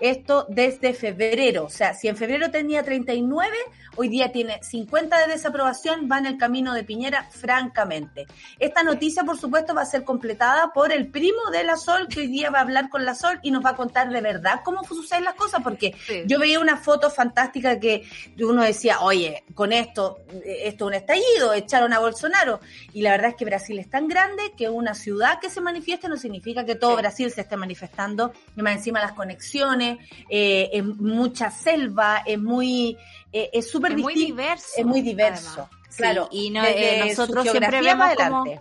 esto 0.00 0.46
desde 0.48 0.94
febrero. 0.94 1.64
O 1.64 1.70
sea, 1.70 1.94
si 1.94 2.08
en 2.08 2.16
febrero 2.16 2.50
tenía 2.50 2.82
39, 2.82 3.56
hoy 3.96 4.08
día 4.08 4.32
tiene 4.32 4.58
50 4.62 5.26
de 5.26 5.32
desaprobación, 5.32 6.08
va 6.10 6.18
en 6.18 6.26
el 6.26 6.38
camino 6.38 6.72
de 6.72 6.84
Piñera, 6.84 7.28
francamente. 7.30 8.26
Esta 8.58 8.82
noticia, 8.82 9.22
por 9.24 9.38
supuesto, 9.38 9.74
va 9.74 9.82
a 9.82 9.86
ser 9.86 10.04
completada 10.04 10.72
por 10.72 10.92
el 10.92 11.08
primo 11.08 11.50
de 11.52 11.64
la 11.64 11.76
Sol, 11.76 12.08
que 12.08 12.20
hoy 12.20 12.26
día 12.28 12.50
va 12.50 12.58
a 12.58 12.62
hablar 12.62 12.88
con 12.88 13.04
la 13.04 13.14
Sol 13.14 13.38
y 13.42 13.50
nos 13.50 13.64
va 13.64 13.70
a 13.70 13.76
contar 13.76 14.08
de 14.08 14.20
verdad 14.20 14.30
verdad 14.32 14.60
cómo 14.64 14.82
suceden 14.84 15.24
las 15.24 15.34
cosas, 15.34 15.62
porque 15.62 15.94
yo 16.26 16.38
veía 16.38 16.60
una 16.60 16.76
foto 16.76 17.10
fantástica 17.10 17.78
que 17.78 18.04
uno 18.40 18.62
decía, 18.62 19.00
oye, 19.00 19.44
con 19.54 19.72
esto, 19.72 20.20
esto 20.44 20.84
es 20.84 20.88
un 20.88 20.94
estallido, 20.94 21.52
echaron 21.54 21.92
a 21.92 21.98
Bolsonaro. 21.98 22.60
Y 22.92 23.02
la 23.02 23.12
verdad 23.12 23.30
es 23.30 23.36
que 23.36 23.44
Brasil 23.44 23.78
es 23.78 23.90
tan 23.90 24.08
grande 24.08 24.52
que 24.56 24.68
una 24.68 24.94
ciudad 24.94 25.40
que 25.40 25.50
se 25.50 25.60
manifieste 25.60 26.08
no 26.08 26.16
significa 26.16 26.64
que 26.64 26.74
todo 26.74 26.96
Brasil 26.96 27.30
se 27.30 27.42
esté 27.42 27.56
manifestando. 27.56 28.32
Y 28.56 28.62
más 28.62 28.76
encima 28.76 28.89
las 28.98 29.12
conexiones, 29.12 29.98
eh, 30.28 30.70
es 30.72 30.84
mucha 30.84 31.50
selva, 31.50 32.22
es 32.26 32.38
muy, 32.38 32.96
eh, 33.32 33.50
es 33.52 33.70
súper 33.70 33.94
diverso. 33.94 34.68
Es 34.76 34.84
muy 34.84 35.02
diverso. 35.02 35.68
Claro, 35.96 36.28
y 36.30 36.50
no, 36.50 36.64
eh, 36.64 37.04
nosotros 37.06 37.48
siempre 37.48 37.80
vemos 37.80 38.06
adelante 38.06 38.60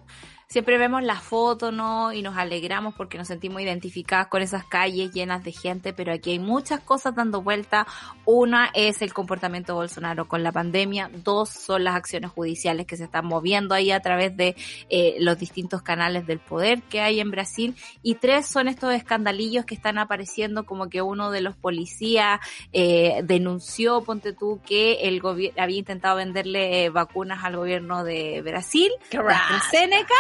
siempre 0.50 0.80
vemos 0.80 1.04
la 1.04 1.20
foto, 1.20 1.72
¿no? 1.72 2.12
Y 2.12 2.24
nos 2.24 2.36
alegramos 2.36 2.96
porque 2.96 3.20
nos 3.20 3.28
sentimos 3.28 3.62
identificadas 3.62 4.28
con 4.28 4.42
esas 4.42 4.66
calles 4.66 5.14
llenas 5.14 5.44
de 5.44 5.52
gente, 5.52 5.94
pero 5.94 6.12
aquí 6.12 6.32
hay 6.32 6.40
muchas 6.40 6.80
cosas 6.80 7.14
dando 7.14 7.44
vuelta. 7.44 7.86
Una 8.26 8.72
es 8.74 9.04
el 9.04 9.14
comportamiento 9.14 9.74
de 9.74 9.78
Bolsonaro 9.78 10.28
con 10.28 10.42
la 10.42 10.52
pandemia, 10.52 11.12
dos 11.24 11.50
son 11.50 11.84
las 11.84 11.96
acciones 11.96 12.32
judiciales 12.32 12.88
que 12.88 12.98
se 12.98 13.04
están 13.04 13.28
moviendo 13.28 13.76
ahí 13.76 13.92
a 13.92 14.00
través 14.00 14.36
de 14.36 14.56
eh, 14.90 15.18
los 15.20 15.38
distintos 15.38 15.84
canales 15.84 16.26
del 16.26 16.40
poder 16.40 16.82
que 16.82 17.02
hay 17.02 17.20
en 17.20 17.30
Brasil, 17.30 17.76
y 18.02 18.16
tres 18.16 18.48
son 18.48 18.68
estos 18.68 18.92
escandalillos 18.96 19.66
que 19.66 19.76
están 19.76 20.00
apareciendo 20.00 20.66
como 20.66 20.90
que 20.90 21.04
uno 21.04 21.30
de 21.30 21.42
los 21.42 21.56
policías 21.58 22.40
eh, 22.74 23.22
denunció, 23.24 24.02
ponte 24.02 24.34
tú, 24.34 24.60
que 24.66 24.94
el 25.04 25.20
gobierno 25.20 25.62
había 25.62 25.78
intentado 25.78 26.16
venderle 26.16 26.86
eh, 26.86 26.90
vacunas 26.90 27.44
al 27.44 27.56
gobierno 27.56 28.04
de 28.04 28.42
Brasil, 28.42 28.90
AstraZeneca, 29.12 30.16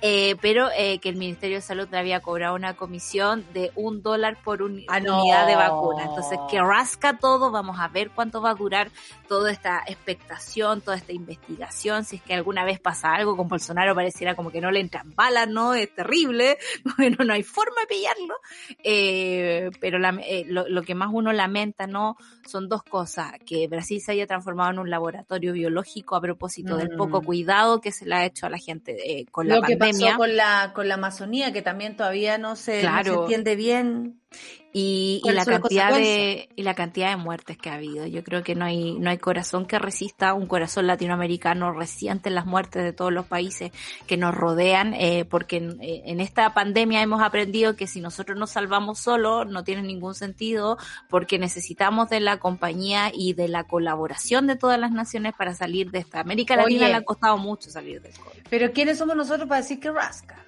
eh, 0.00 0.36
pero 0.40 0.68
eh, 0.76 0.98
que 0.98 1.08
el 1.08 1.16
Ministerio 1.16 1.56
de 1.56 1.62
Salud 1.62 1.88
le 1.90 1.98
había 1.98 2.20
cobrado 2.20 2.54
una 2.54 2.74
comisión 2.74 3.44
de 3.52 3.70
un 3.74 4.02
dólar 4.02 4.38
por 4.42 4.60
ah, 4.60 4.64
unidad 4.64 5.46
de 5.46 5.56
vacuna. 5.56 6.04
Entonces, 6.04 6.38
que 6.50 6.60
rasca 6.60 7.18
todo, 7.18 7.50
vamos 7.50 7.78
a 7.78 7.88
ver 7.88 8.10
cuánto 8.10 8.40
va 8.40 8.50
a 8.50 8.54
durar 8.54 8.90
toda 9.32 9.50
esta 9.50 9.82
expectación, 9.86 10.82
toda 10.82 10.98
esta 10.98 11.12
investigación, 11.12 12.04
si 12.04 12.16
es 12.16 12.22
que 12.22 12.34
alguna 12.34 12.66
vez 12.66 12.78
pasa 12.78 13.14
algo 13.14 13.34
con 13.34 13.48
Bolsonaro, 13.48 13.94
pareciera 13.94 14.34
como 14.34 14.50
que 14.50 14.60
no 14.60 14.70
le 14.70 14.80
entran 14.80 15.14
balas, 15.14 15.48
¿no? 15.48 15.72
Es 15.72 15.94
terrible, 15.94 16.58
bueno, 16.98 17.24
no 17.24 17.32
hay 17.32 17.42
forma 17.42 17.80
de 17.80 17.86
pillarlo, 17.86 18.34
eh, 18.84 19.70
pero 19.80 19.98
lo, 19.98 20.82
que 20.82 20.94
más 20.94 21.08
uno 21.10 21.32
lamenta, 21.32 21.86
¿no? 21.86 22.18
Son 22.46 22.68
dos 22.68 22.82
cosas, 22.82 23.32
que 23.46 23.68
Brasil 23.68 24.02
se 24.02 24.12
haya 24.12 24.26
transformado 24.26 24.72
en 24.72 24.80
un 24.80 24.90
laboratorio 24.90 25.54
biológico 25.54 26.14
a 26.14 26.20
propósito 26.20 26.76
del 26.76 26.90
poco 26.90 27.22
mm. 27.22 27.24
cuidado 27.24 27.80
que 27.80 27.90
se 27.90 28.04
le 28.04 28.14
ha 28.14 28.26
hecho 28.26 28.44
a 28.44 28.50
la 28.50 28.58
gente 28.58 29.24
con 29.30 29.48
la 29.48 29.61
que 29.62 29.76
pasó 29.76 30.16
con 30.16 30.36
la, 30.36 30.72
con 30.74 30.88
la 30.88 30.94
Amazonía, 30.94 31.52
que 31.52 31.62
también 31.62 31.96
todavía 31.96 32.38
no 32.38 32.56
se, 32.56 32.82
no 32.82 33.02
se 33.02 33.10
entiende 33.10 33.56
bien. 33.56 34.21
Y, 34.74 35.20
la 35.24 35.44
cantidad 35.44 35.92
de 35.92 36.48
y 36.56 36.62
la 36.62 36.74
cantidad 36.74 37.10
de 37.10 37.16
muertes 37.16 37.58
que 37.58 37.68
ha 37.68 37.74
habido. 37.74 38.06
Yo 38.06 38.24
creo 38.24 38.42
que 38.42 38.54
no 38.54 38.64
hay 38.64 38.98
no 38.98 39.10
hay 39.10 39.18
corazón 39.18 39.66
que 39.66 39.78
resista 39.78 40.32
un 40.32 40.46
corazón 40.46 40.86
latinoamericano 40.86 41.72
reciente 41.72 42.30
las 42.30 42.46
muertes 42.46 42.82
de 42.82 42.94
todos 42.94 43.12
los 43.12 43.26
países 43.26 43.70
que 44.06 44.16
nos 44.16 44.34
rodean 44.34 44.94
eh, 44.94 45.26
porque 45.26 45.58
eh, 45.58 46.02
en, 46.06 46.20
esta 46.20 46.54
pandemia 46.54 47.02
hemos 47.02 47.20
aprendido 47.22 47.76
que 47.76 47.86
si 47.86 48.00
nosotros 48.00 48.38
nos 48.38 48.50
salvamos 48.50 48.98
solos 48.98 49.46
no 49.46 49.62
tiene 49.62 49.82
ningún 49.82 50.14
sentido 50.14 50.78
porque 51.10 51.38
necesitamos 51.38 52.08
de 52.08 52.20
la 52.20 52.38
compañía 52.38 53.10
y 53.12 53.34
de 53.34 53.48
la 53.48 53.64
colaboración 53.64 54.46
de 54.46 54.56
todas 54.56 54.80
las 54.80 54.90
naciones 54.90 55.34
para 55.36 55.54
salir 55.54 55.90
de 55.90 55.98
esta. 55.98 56.20
América 56.20 56.56
Latina 56.56 56.88
le 56.88 56.94
ha 56.94 57.02
costado 57.02 57.36
mucho 57.36 57.70
salir 57.70 58.00
del 58.00 58.14
COVID. 58.14 58.44
Pero 58.48 58.72
quiénes 58.72 58.96
somos 58.96 59.16
nosotros 59.16 59.46
para 59.46 59.60
decir 59.60 59.78
que 59.80 59.90
rasca 59.90 60.41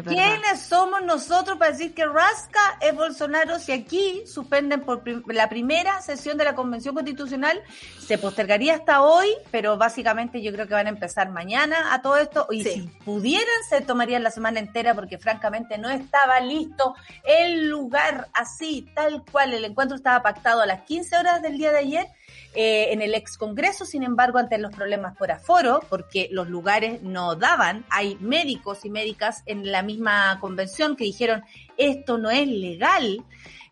¿Quiénes 0.00 0.60
somos 0.60 1.02
nosotros 1.02 1.58
para 1.58 1.72
decir 1.72 1.92
que 1.92 2.06
rasca 2.06 2.78
es 2.80 2.94
Bolsonaro 2.94 3.58
si 3.58 3.72
aquí 3.72 4.22
suspenden 4.26 4.80
por 4.80 5.02
la 5.32 5.50
primera 5.50 6.00
sesión 6.00 6.38
de 6.38 6.44
la 6.44 6.54
Convención 6.54 6.94
Constitucional? 6.94 7.60
Se 8.00 8.16
postergaría 8.16 8.74
hasta 8.74 9.02
hoy, 9.02 9.28
pero 9.50 9.76
básicamente 9.76 10.40
yo 10.40 10.50
creo 10.52 10.66
que 10.66 10.72
van 10.72 10.86
a 10.86 10.90
empezar 10.90 11.30
mañana 11.30 11.92
a 11.92 12.00
todo 12.00 12.16
esto. 12.16 12.46
Y 12.50 12.64
si 12.64 12.82
pudieran, 13.04 13.46
se 13.68 13.82
tomarían 13.82 14.22
la 14.22 14.30
semana 14.30 14.60
entera 14.60 14.94
porque 14.94 15.18
francamente 15.18 15.76
no 15.76 15.90
estaba 15.90 16.40
listo 16.40 16.94
el 17.24 17.68
lugar 17.68 18.28
así, 18.32 18.88
tal 18.94 19.22
cual. 19.30 19.52
El 19.52 19.64
encuentro 19.66 19.96
estaba 19.96 20.22
pactado 20.22 20.62
a 20.62 20.66
las 20.66 20.82
15 20.82 21.16
horas 21.18 21.42
del 21.42 21.58
día 21.58 21.70
de 21.70 21.78
ayer 21.78 22.06
eh, 22.54 22.92
en 22.92 23.02
el 23.02 23.14
ex 23.14 23.38
Congreso, 23.38 23.86
sin 23.86 24.02
embargo, 24.02 24.38
ante 24.38 24.58
los 24.58 24.74
problemas 24.74 25.16
por 25.16 25.30
aforo, 25.30 25.80
porque 25.88 26.28
los 26.30 26.48
lugares 26.48 27.02
no 27.02 27.34
daban, 27.36 27.84
hay 27.88 28.16
médicos 28.20 28.84
y 28.84 28.90
médicas 28.90 29.42
en 29.46 29.70
la 29.72 29.82
misma 29.82 30.38
convención 30.40 30.96
que 30.96 31.04
dijeron 31.04 31.42
esto 31.76 32.18
no 32.18 32.30
es 32.30 32.46
legal. 32.46 33.24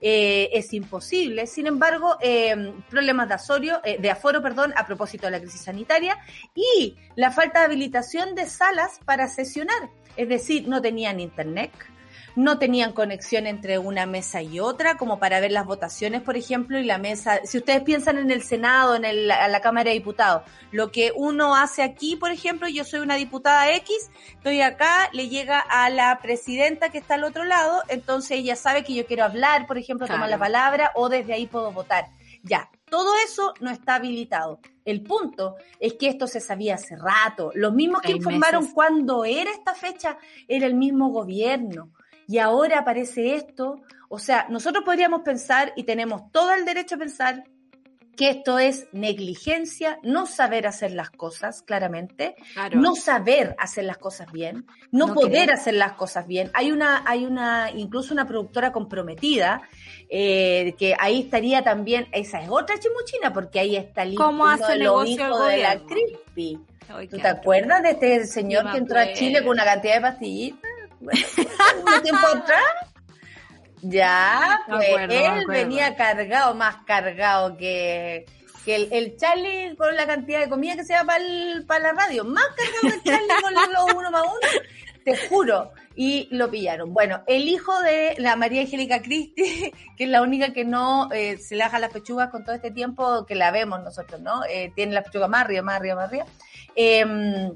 Eh, 0.03 0.49
es 0.55 0.73
imposible. 0.73 1.47
Sin 1.47 1.67
embargo, 1.67 2.17
eh, 2.23 2.73
problemas 2.89 3.29
de, 3.29 3.35
asorio, 3.35 3.83
de 3.85 4.11
aforo 4.11 4.41
perdón, 4.41 4.73
a 4.75 4.87
propósito 4.87 5.27
de 5.27 5.33
la 5.33 5.41
crisis 5.41 5.61
sanitaria 5.61 6.17
y 6.55 6.97
la 7.17 7.31
falta 7.31 7.59
de 7.59 7.67
habilitación 7.67 8.35
de 8.35 8.47
salas 8.47 8.99
para 9.05 9.29
sesionar. 9.29 9.91
Es 10.17 10.27
decir, 10.27 10.67
no 10.69 10.81
tenían 10.81 11.21
internet, 11.21 11.71
no 12.37 12.59
tenían 12.59 12.93
conexión 12.93 13.47
entre 13.47 13.79
una 13.79 14.07
mesa 14.07 14.43
y 14.43 14.61
otra, 14.61 14.97
como 14.97 15.19
para 15.19 15.41
ver 15.41 15.53
las 15.53 15.67
votaciones, 15.67 16.23
por 16.23 16.37
ejemplo, 16.37 16.79
y 16.79 16.85
la 16.85 16.99
mesa, 16.99 17.41
si 17.45 17.59
ustedes 17.59 17.83
piensan 17.83 18.19
en 18.19 18.31
el 18.31 18.43
Senado, 18.43 18.95
en 18.95 19.05
el, 19.05 19.29
la 19.29 19.61
Cámara 19.61 19.91
de 19.91 19.95
Diputados, 19.95 20.43
lo 20.73 20.91
que 20.91 21.13
uno 21.15 21.57
hace 21.57 21.83
aquí, 21.83 22.17
por 22.17 22.31
ejemplo, 22.31 22.69
yo 22.69 22.85
soy 22.85 23.01
una 23.01 23.17
diputada 23.17 23.73
X, 23.75 24.11
estoy 24.33 24.61
acá, 24.61 25.11
le 25.13 25.29
llega 25.29 25.59
a 25.59 25.91
la 25.91 26.19
presidenta 26.21 26.91
que 26.91 26.99
está 26.99 27.15
al 27.15 27.25
otro 27.25 27.45
lado, 27.45 27.83
entonces 27.89 28.33
ella 28.33 28.57
sabe 28.57 28.85
que 28.85 28.95
yo 28.95 29.07
quiero 29.07 29.25
hablar, 29.25 29.67
por 29.67 29.79
ejemplo, 29.79 30.07
tomar 30.07 30.29
la 30.29 30.39
palabra, 30.39 30.93
o 30.95 31.09
desde 31.09 31.33
ahí 31.33 31.47
puedo 31.47 31.73
votar. 31.73 32.07
Ya, 32.43 32.71
todo 32.89 33.13
eso 33.25 33.53
no 33.61 33.71
está 33.71 33.97
habilitado. 33.97 34.61
El 34.85 35.03
punto 35.03 35.57
es 35.79 35.95
que 35.95 36.09
esto 36.09 36.27
se 36.27 36.41
sabía 36.41 36.77
hace 36.77 36.97
rato. 36.97 37.51
Los 37.55 37.75
mismos 37.75 38.01
que 38.01 38.13
informaron 38.13 38.73
cuándo 38.73 39.25
era 39.25 39.51
esta 39.51 39.75
fecha 39.75 40.17
era 40.49 40.67
el 40.67 40.75
mismo 40.75 41.11
gobierno 41.11 41.91
y 42.31 42.39
ahora 42.39 42.79
aparece 42.79 43.35
esto. 43.35 43.83
O 44.09 44.21
sea, 44.21 44.47
nosotros 44.49 44.85
podríamos 44.85 45.23
pensar 45.23 45.73
y 45.75 45.83
tenemos 45.83 46.31
todo 46.31 46.55
el 46.55 46.65
derecho 46.65 46.95
a 46.95 46.99
pensar 46.99 47.43
que 48.17 48.31
esto 48.31 48.61
es 48.61 48.87
negligencia, 48.93 49.99
no 50.05 50.27
saber 50.27 50.69
hacer 50.69 50.93
las 50.93 51.11
cosas 51.11 51.63
claramente, 51.63 52.37
no 52.73 52.95
saber 52.95 53.57
hacer 53.59 53.85
las 53.85 53.99
cosas 53.99 54.31
bien, 54.31 54.65
no, 54.93 55.13
poder 55.13 55.51
hacer 55.51 55.75
las 55.75 55.95
cosas 55.95 56.29
bien. 56.29 56.53
Hay 56.55 56.71
una, 56.71 57.03
hay 57.05 57.27
una, 57.27 57.73
incluso 57.75 58.15
una 58.15 58.29
productora 58.29 58.71
comprometida, 58.71 59.63
eh, 60.09 60.77
que 60.79 60.95
ahí 61.01 61.23
estaría 61.23 61.65
también, 61.65 62.07
esa 62.13 62.41
es 62.41 62.49
otra 62.49 62.79
chimuchina, 62.79 63.33
porque 63.33 63.59
ahí 63.59 63.75
está 63.75 64.03
el 64.05 64.13
hijo 64.13 64.33
de 64.69 64.79
los 64.79 65.09
hijos 65.09 65.49
de 65.49 65.57
la 65.57 65.81
Crispy. 65.81 66.61
¿Tú 67.09 67.19
te 67.19 67.29
acuerdas 67.29 67.83
de 67.83 67.91
este 67.91 68.27
señor 68.27 68.71
que 68.71 68.79
entró 68.79 69.01
a 69.01 69.13
Chile 69.15 69.41
con 69.41 69.51
una 69.51 69.65
cantidad 69.65 69.95
de 69.95 70.01
pastillitas? 70.01 70.70
Un 71.01 72.03
tiempo 72.03 72.27
atrás. 72.27 72.63
Ya, 73.83 74.61
pues 74.69 74.89
él 75.09 75.47
venía 75.49 75.97
cargado, 75.97 76.55
más 76.55 76.77
cargado 76.85 77.57
que, 77.57 78.27
que 78.65 78.77
el, 78.77 78.89
el, 78.93 79.17
Charlie 79.17 79.75
con 79.77 79.97
la 79.97 80.07
cantidad 80.07 80.41
de 80.41 80.51
comida 80.51 80.77
que 80.77 80.85
se 80.85 80.93
da 80.93 81.05
para 81.05 81.81
la 81.81 81.93
radio. 81.93 82.25
Más 82.25 82.45
cargado 82.49 82.81
que 82.83 82.89
el 82.89 83.03
Charlie 83.03 83.43
con 83.43 83.55
los 83.55 83.95
uno 83.95 84.11
más 84.11 84.23
uno. 84.23 84.63
Te 85.05 85.29
juro. 85.29 85.73
Y 85.97 86.29
lo 86.31 86.51
pillaron. 86.51 86.93
Bueno, 86.93 87.23
el 87.27 87.49
hijo 87.49 87.79
de 87.81 88.15
la 88.19 88.37
María 88.37 88.61
Angélica 88.63 89.03
Cristi, 89.03 89.73
que 89.97 90.05
es 90.05 90.11
la 90.11 90.23
única 90.23 90.53
que 90.53 90.65
no 90.65 91.11
eh, 91.13 91.39
se 91.39 91.57
le 91.57 91.65
las 91.65 91.93
pechugas 91.93 92.31
con 92.31 92.45
todo 92.45 92.55
este 92.55 92.71
tiempo 92.71 93.27
que 93.27 93.35
la 93.35 93.51
vemos 93.51 93.83
nosotros, 93.83 94.21
¿no? 94.21 94.45
Eh, 94.45 94.73
tiene 94.75 94.93
la 94.93 95.03
pechuga 95.03 95.27
más 95.27 95.43
arriba, 95.43 95.63
más 95.63 95.77
arriba, 95.77 95.95
más 95.97 96.09
arriba. 96.09 96.27
Eh, 96.77 97.51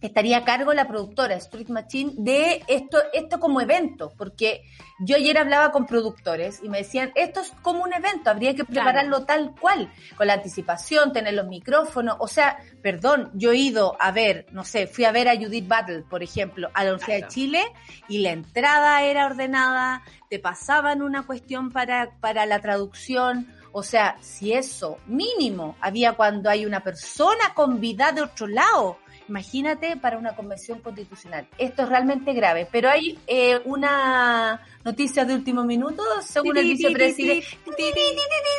estaría 0.00 0.38
a 0.38 0.44
cargo 0.44 0.72
la 0.72 0.86
productora 0.86 1.34
Street 1.36 1.68
Machine 1.68 2.12
de 2.16 2.62
esto, 2.68 2.98
esto 3.12 3.40
como 3.40 3.60
evento, 3.60 4.12
porque 4.16 4.62
yo 5.00 5.16
ayer 5.16 5.38
hablaba 5.38 5.72
con 5.72 5.86
productores 5.86 6.60
y 6.62 6.68
me 6.68 6.78
decían, 6.78 7.12
esto 7.14 7.40
es 7.40 7.52
como 7.62 7.82
un 7.82 7.92
evento, 7.92 8.30
habría 8.30 8.54
que 8.54 8.64
prepararlo 8.64 9.24
tal 9.24 9.54
cual, 9.60 9.92
con 10.16 10.26
la 10.26 10.34
anticipación, 10.34 11.12
tener 11.12 11.34
los 11.34 11.46
micrófonos, 11.46 12.16
o 12.20 12.28
sea, 12.28 12.58
perdón, 12.82 13.30
yo 13.34 13.52
he 13.52 13.56
ido 13.56 13.96
a 14.00 14.12
ver, 14.12 14.46
no 14.52 14.64
sé, 14.64 14.86
fui 14.86 15.04
a 15.04 15.12
ver 15.12 15.28
a 15.28 15.36
Judith 15.36 15.66
Battle, 15.66 16.04
por 16.08 16.22
ejemplo, 16.22 16.70
a 16.74 16.84
la 16.84 16.92
Universidad 16.92 17.26
de 17.26 17.32
Chile 17.32 17.62
y 18.08 18.18
la 18.18 18.30
entrada 18.30 19.02
era 19.02 19.26
ordenada, 19.26 20.02
te 20.30 20.38
pasaban 20.38 21.02
una 21.02 21.24
cuestión 21.24 21.70
para, 21.70 22.18
para 22.20 22.46
la 22.46 22.60
traducción, 22.60 23.52
o 23.72 23.82
sea, 23.82 24.16
si 24.20 24.52
eso 24.52 24.98
mínimo 25.06 25.76
había 25.80 26.14
cuando 26.14 26.50
hay 26.50 26.64
una 26.66 26.82
persona 26.82 27.54
con 27.54 27.80
vida 27.80 28.12
de 28.12 28.22
otro 28.22 28.46
lado, 28.46 28.98
Imagínate 29.28 29.96
para 29.96 30.18
una 30.18 30.34
convención 30.34 30.80
constitucional. 30.80 31.46
Esto 31.58 31.82
es 31.82 31.88
realmente 31.88 32.32
grave, 32.32 32.66
pero 32.70 32.88
hay 32.88 33.18
eh, 33.26 33.60
una 33.64 34.60
noticia 34.88 35.26
de 35.26 35.34
último 35.34 35.64
minuto, 35.64 36.02
según 36.22 36.56
el 36.56 36.64
vicepresidente. 36.64 37.46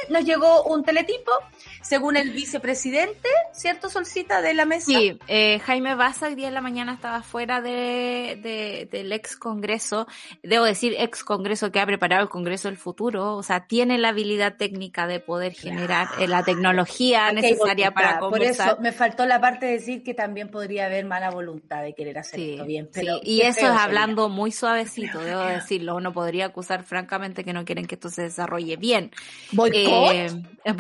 Nos 0.10 0.24
llegó 0.24 0.64
un 0.64 0.84
teletipo, 0.84 1.32
según 1.82 2.18
el 2.18 2.32
vicepresidente, 2.32 3.30
¿cierto, 3.52 3.90
Solcita, 3.90 4.42
de 4.42 4.54
la 4.54 4.66
mesa? 4.66 4.86
Sí, 4.86 5.18
eh, 5.28 5.60
Jaime 5.60 5.96
Baza 5.96 6.28
el 6.28 6.36
día 6.36 6.48
de 6.48 6.52
la 6.52 6.62
mañana 6.62 6.94
estaba 6.94 7.24
fuera 7.24 7.62
de, 7.62 8.88
del 8.92 9.12
ex 9.12 9.36
Congreso, 9.36 10.08
debo 10.44 10.66
decir 10.66 10.96
ex 11.00 11.24
Congreso 11.24 11.72
que 11.72 11.80
ha 11.80 11.86
preparado 11.86 12.22
el 12.22 12.30
Congreso 12.30 12.68
del 12.68 12.78
futuro, 12.78 13.36
o 13.36 13.44
sea, 13.44 13.66
tiene 13.66 13.98
la 13.98 14.10
habilidad 14.10 14.56
técnica 14.58 15.08
de 15.08 15.20
poder 15.20 15.54
generar 15.54 16.08
eh, 16.20 16.28
la 16.28 16.44
tecnología 16.44 17.32
necesaria 17.32 17.92
para 17.92 18.20
conversar. 18.20 18.68
Por 18.68 18.76
eso 18.76 18.82
me 18.82 18.92
faltó 18.92 19.26
la 19.26 19.42
parte 19.42 19.66
de 19.66 19.72
decir 19.74 20.04
que 20.04 20.14
también 20.14 20.50
podría 20.50 20.86
haber 20.86 21.06
mala 21.06 21.32
voluntad 21.32 21.82
de 21.82 21.94
querer 21.94 22.20
hacer 22.20 22.40
esto 22.40 22.66
bien. 22.66 22.90
Pero 22.94 23.20
y 23.24 23.42
eso 23.42 23.62
es 23.62 23.80
hablando 23.80 24.30
muy 24.30 24.52
suavecito, 24.52 25.20
debo 25.20 25.42
decirlo. 25.60 25.96
Uno 25.96 26.14
podría 26.20 26.48
acusar 26.48 26.84
francamente 26.84 27.46
que 27.46 27.54
no 27.54 27.64
quieren 27.64 27.88
que 27.88 27.96
esto 27.96 28.10
se 28.10 28.24
desarrolle 28.24 28.76
bien. 28.76 29.10
¿Boicot? 29.54 30.12
Eh, 30.12 30.76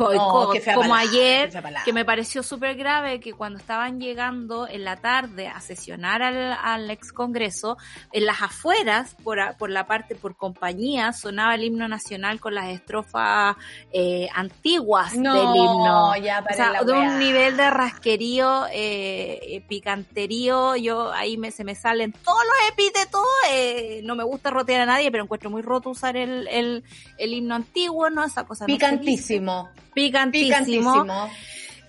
como 0.75 0.93
ayer, 0.93 1.49
que 1.85 1.93
me 1.93 2.03
pareció 2.03 2.43
súper 2.43 2.75
grave 2.75 3.21
que 3.21 3.31
cuando 3.31 3.57
estaban 3.57 4.01
llegando 4.01 4.67
en 4.67 4.83
la 4.83 4.97
tarde 4.97 5.47
a 5.47 5.61
sesionar 5.61 6.21
al, 6.21 6.89
ex 6.89 7.13
congreso, 7.13 7.77
en 8.11 8.25
las 8.25 8.41
afueras, 8.41 9.15
por, 9.23 9.39
por 9.57 9.69
la 9.69 9.87
parte, 9.87 10.13
por 10.13 10.35
compañía, 10.35 11.13
sonaba 11.13 11.55
el 11.55 11.63
himno 11.63 11.87
nacional 11.87 12.41
con 12.41 12.53
las 12.53 12.67
estrofas 12.67 13.55
eh, 13.93 14.27
antiguas 14.35 15.13
del 15.13 15.21
himno. 15.21 16.17
Ya 16.17 16.43
o 16.51 16.53
sea, 16.53 16.83
de 16.83 16.91
un 16.91 17.17
nivel 17.17 17.55
de 17.55 17.69
rasquerío, 17.69 18.65
eh, 18.73 19.63
picanterío, 19.69 20.75
yo 20.75 21.13
ahí 21.13 21.37
me, 21.37 21.51
se 21.51 21.63
me 21.63 21.75
salen 21.75 22.11
todos 22.11 22.43
los 22.43 22.73
epítetos, 22.73 23.25
eh, 23.51 24.01
no 24.03 24.15
me 24.15 24.25
gusta 24.25 24.49
rotear 24.49 24.81
a 24.81 24.85
nadie, 24.85 25.11
pero 25.11 25.18
encuentro 25.23 25.49
muy 25.49 25.61
roto 25.61 25.89
usar 25.89 26.17
el, 26.17 26.47
el, 26.47 26.83
el 27.17 27.33
himno 27.33 27.55
antiguo, 27.55 28.09
¿no? 28.09 28.23
Esa 28.23 28.45
cosa. 28.45 28.65
Picantísimo. 28.65 29.69
picantísimo. 29.93 31.05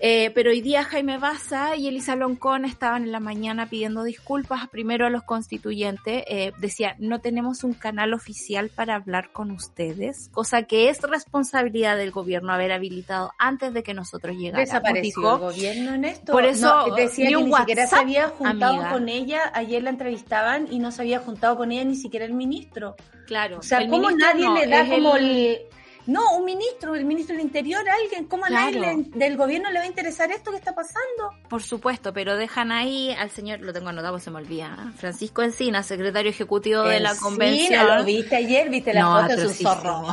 Eh, 0.03 0.31
pero 0.33 0.49
hoy 0.49 0.61
día 0.61 0.83
Jaime 0.83 1.19
Baza 1.19 1.75
y 1.75 1.87
Elisa 1.87 2.15
Loncón 2.15 2.65
estaban 2.65 3.03
en 3.03 3.11
la 3.11 3.19
mañana 3.19 3.69
pidiendo 3.69 4.03
disculpas 4.03 4.67
primero 4.67 5.05
a 5.05 5.11
los 5.11 5.21
constituyentes. 5.21 6.23
Eh, 6.27 6.53
decía, 6.57 6.95
no 6.97 7.21
tenemos 7.21 7.63
un 7.63 7.73
canal 7.73 8.15
oficial 8.15 8.69
para 8.69 8.95
hablar 8.95 9.31
con 9.31 9.51
ustedes, 9.51 10.29
cosa 10.33 10.63
que 10.63 10.89
es 10.89 10.99
responsabilidad 11.03 11.97
del 11.97 12.09
gobierno 12.09 12.51
haber 12.51 12.71
habilitado 12.71 13.31
antes 13.37 13.75
de 13.75 13.83
que 13.83 13.93
nosotros 13.93 14.35
llegáramos. 14.35 14.69
Desapareció 14.69 15.35
el 15.35 15.39
gobierno 15.39 15.93
en 15.93 16.05
esto. 16.05 16.31
Por 16.31 16.45
eso 16.45 16.95
decía 16.95 17.29
que 17.29 17.35
ni 17.35 17.53
siquiera 17.53 17.85
se 17.85 17.95
había 17.95 18.27
juntado 18.29 18.89
con 18.89 19.07
ella. 19.07 19.51
Ayer 19.53 19.83
la 19.83 19.91
entrevistaban 19.91 20.67
y 20.71 20.79
no 20.79 20.91
se 20.91 21.03
había 21.03 21.19
juntado 21.19 21.57
con 21.57 21.71
ella 21.71 21.83
ni 21.83 21.95
siquiera 21.95 22.25
el 22.25 22.33
ministro. 22.33 22.95
Claro. 23.27 23.59
O 23.59 23.61
sea, 23.61 23.87
¿cómo 23.87 24.09
nadie 24.09 24.49
le 24.49 24.65
da 24.65 24.83
como 24.89 25.15
el 25.15 25.59
no, 26.07 26.35
un 26.35 26.45
ministro, 26.45 26.95
el 26.95 27.05
ministro 27.05 27.35
del 27.35 27.45
Interior, 27.45 27.83
alguien, 27.87 28.25
¿cómo 28.25 28.45
a 28.45 28.49
nadie 28.49 29.05
del 29.13 29.37
gobierno 29.37 29.69
le 29.69 29.79
va 29.79 29.83
a 29.83 29.87
interesar 29.87 30.31
esto 30.31 30.51
que 30.51 30.57
está 30.57 30.73
pasando? 30.73 31.31
Por 31.49 31.61
supuesto, 31.61 32.13
pero 32.13 32.35
dejan 32.35 32.71
ahí 32.71 33.11
al 33.11 33.29
señor, 33.29 33.61
lo 33.61 33.73
tengo 33.73 33.89
anotado, 33.89 34.19
se 34.19 34.31
me 34.31 34.37
olvida, 34.37 34.77
¿eh? 34.79 34.91
Francisco 34.97 35.41
Encina, 35.43 35.83
secretario 35.83 36.31
ejecutivo 36.31 36.83
de 36.83 36.99
la 36.99 37.15
convención. 37.15 37.85
¿Lo 37.87 38.03
viste 38.03 38.35
ayer? 38.35 38.69
¿Viste 38.69 38.93
la 38.93 39.05
foto? 39.05 39.31
Es 39.41 39.45
un 39.45 39.53
zorro. 39.53 40.03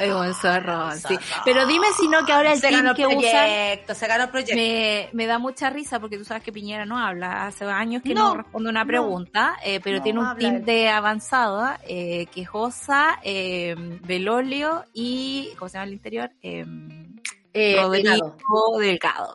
Es 0.00 0.12
un 0.12 0.34
zorro, 0.34 0.90
sí. 0.92 1.18
Pero 1.44 1.66
dime 1.66 1.86
si 1.96 2.08
no 2.08 2.24
que 2.24 2.32
ahora 2.32 2.52
el 2.52 2.60
se 2.60 2.68
team 2.68 2.94
que 2.94 3.04
proyecto, 3.04 3.94
Se 3.94 4.06
ganó 4.06 4.30
proyecto. 4.30 4.56
Me, 4.56 5.08
me, 5.12 5.26
da 5.26 5.38
mucha 5.38 5.70
risa 5.70 6.00
porque 6.00 6.18
tú 6.18 6.24
sabes 6.24 6.42
que 6.42 6.52
Piñera 6.52 6.84
no 6.84 6.98
habla, 6.98 7.46
hace 7.46 7.64
años 7.64 8.02
que 8.02 8.14
no, 8.14 8.34
responde 8.36 8.70
una 8.70 8.84
pregunta, 8.84 9.56
eh, 9.64 9.80
pero 9.82 10.02
tiene 10.02 10.20
un 10.20 10.36
team 10.36 10.64
de 10.64 10.88
avanzada, 10.88 11.80
eh, 11.86 12.26
Quejosa, 12.32 13.18
eh, 13.22 13.74
Belolio 14.02 14.84
y 14.92 15.31
¿cómo 15.58 15.68
se 15.68 15.74
llama 15.74 15.86
el 15.86 15.92
interior? 15.94 16.30
Eh, 16.42 16.64
eh, 17.52 17.76
Rodrigo 17.80 18.78
Delgado. 18.78 19.34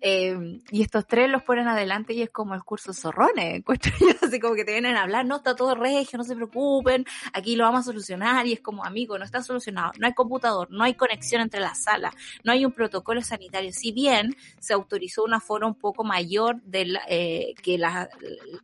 Eh, 0.00 0.60
y 0.70 0.82
estos 0.82 1.06
tres 1.06 1.28
los 1.28 1.42
ponen 1.42 1.68
adelante 1.68 2.12
y 2.12 2.22
es 2.22 2.30
como 2.30 2.54
el 2.54 2.62
curso 2.62 2.92
zorrones, 2.92 3.62
así 4.22 4.40
como 4.40 4.54
que 4.54 4.64
te 4.64 4.72
vienen 4.72 4.96
a 4.96 5.02
hablar, 5.02 5.26
no 5.26 5.36
está 5.36 5.56
todo 5.56 5.74
regio, 5.74 6.18
no 6.18 6.24
se 6.24 6.34
preocupen, 6.34 7.04
aquí 7.32 7.56
lo 7.56 7.64
vamos 7.64 7.80
a 7.80 7.84
solucionar 7.84 8.46
y 8.46 8.52
es 8.52 8.60
como 8.60 8.84
amigo, 8.84 9.18
no 9.18 9.24
está 9.24 9.42
solucionado, 9.42 9.92
no 9.98 10.06
hay 10.06 10.14
computador, 10.14 10.68
no 10.70 10.84
hay 10.84 10.94
conexión 10.94 11.42
entre 11.42 11.60
las 11.60 11.82
salas, 11.82 12.14
no 12.44 12.52
hay 12.52 12.64
un 12.64 12.72
protocolo 12.72 13.22
sanitario, 13.22 13.72
si 13.72 13.92
bien 13.92 14.36
se 14.60 14.72
autorizó 14.72 15.24
una 15.24 15.40
forma 15.40 15.66
un 15.66 15.74
poco 15.74 16.04
mayor 16.04 16.60
del, 16.62 16.98
eh, 17.08 17.54
que 17.62 17.78
la, 17.78 18.08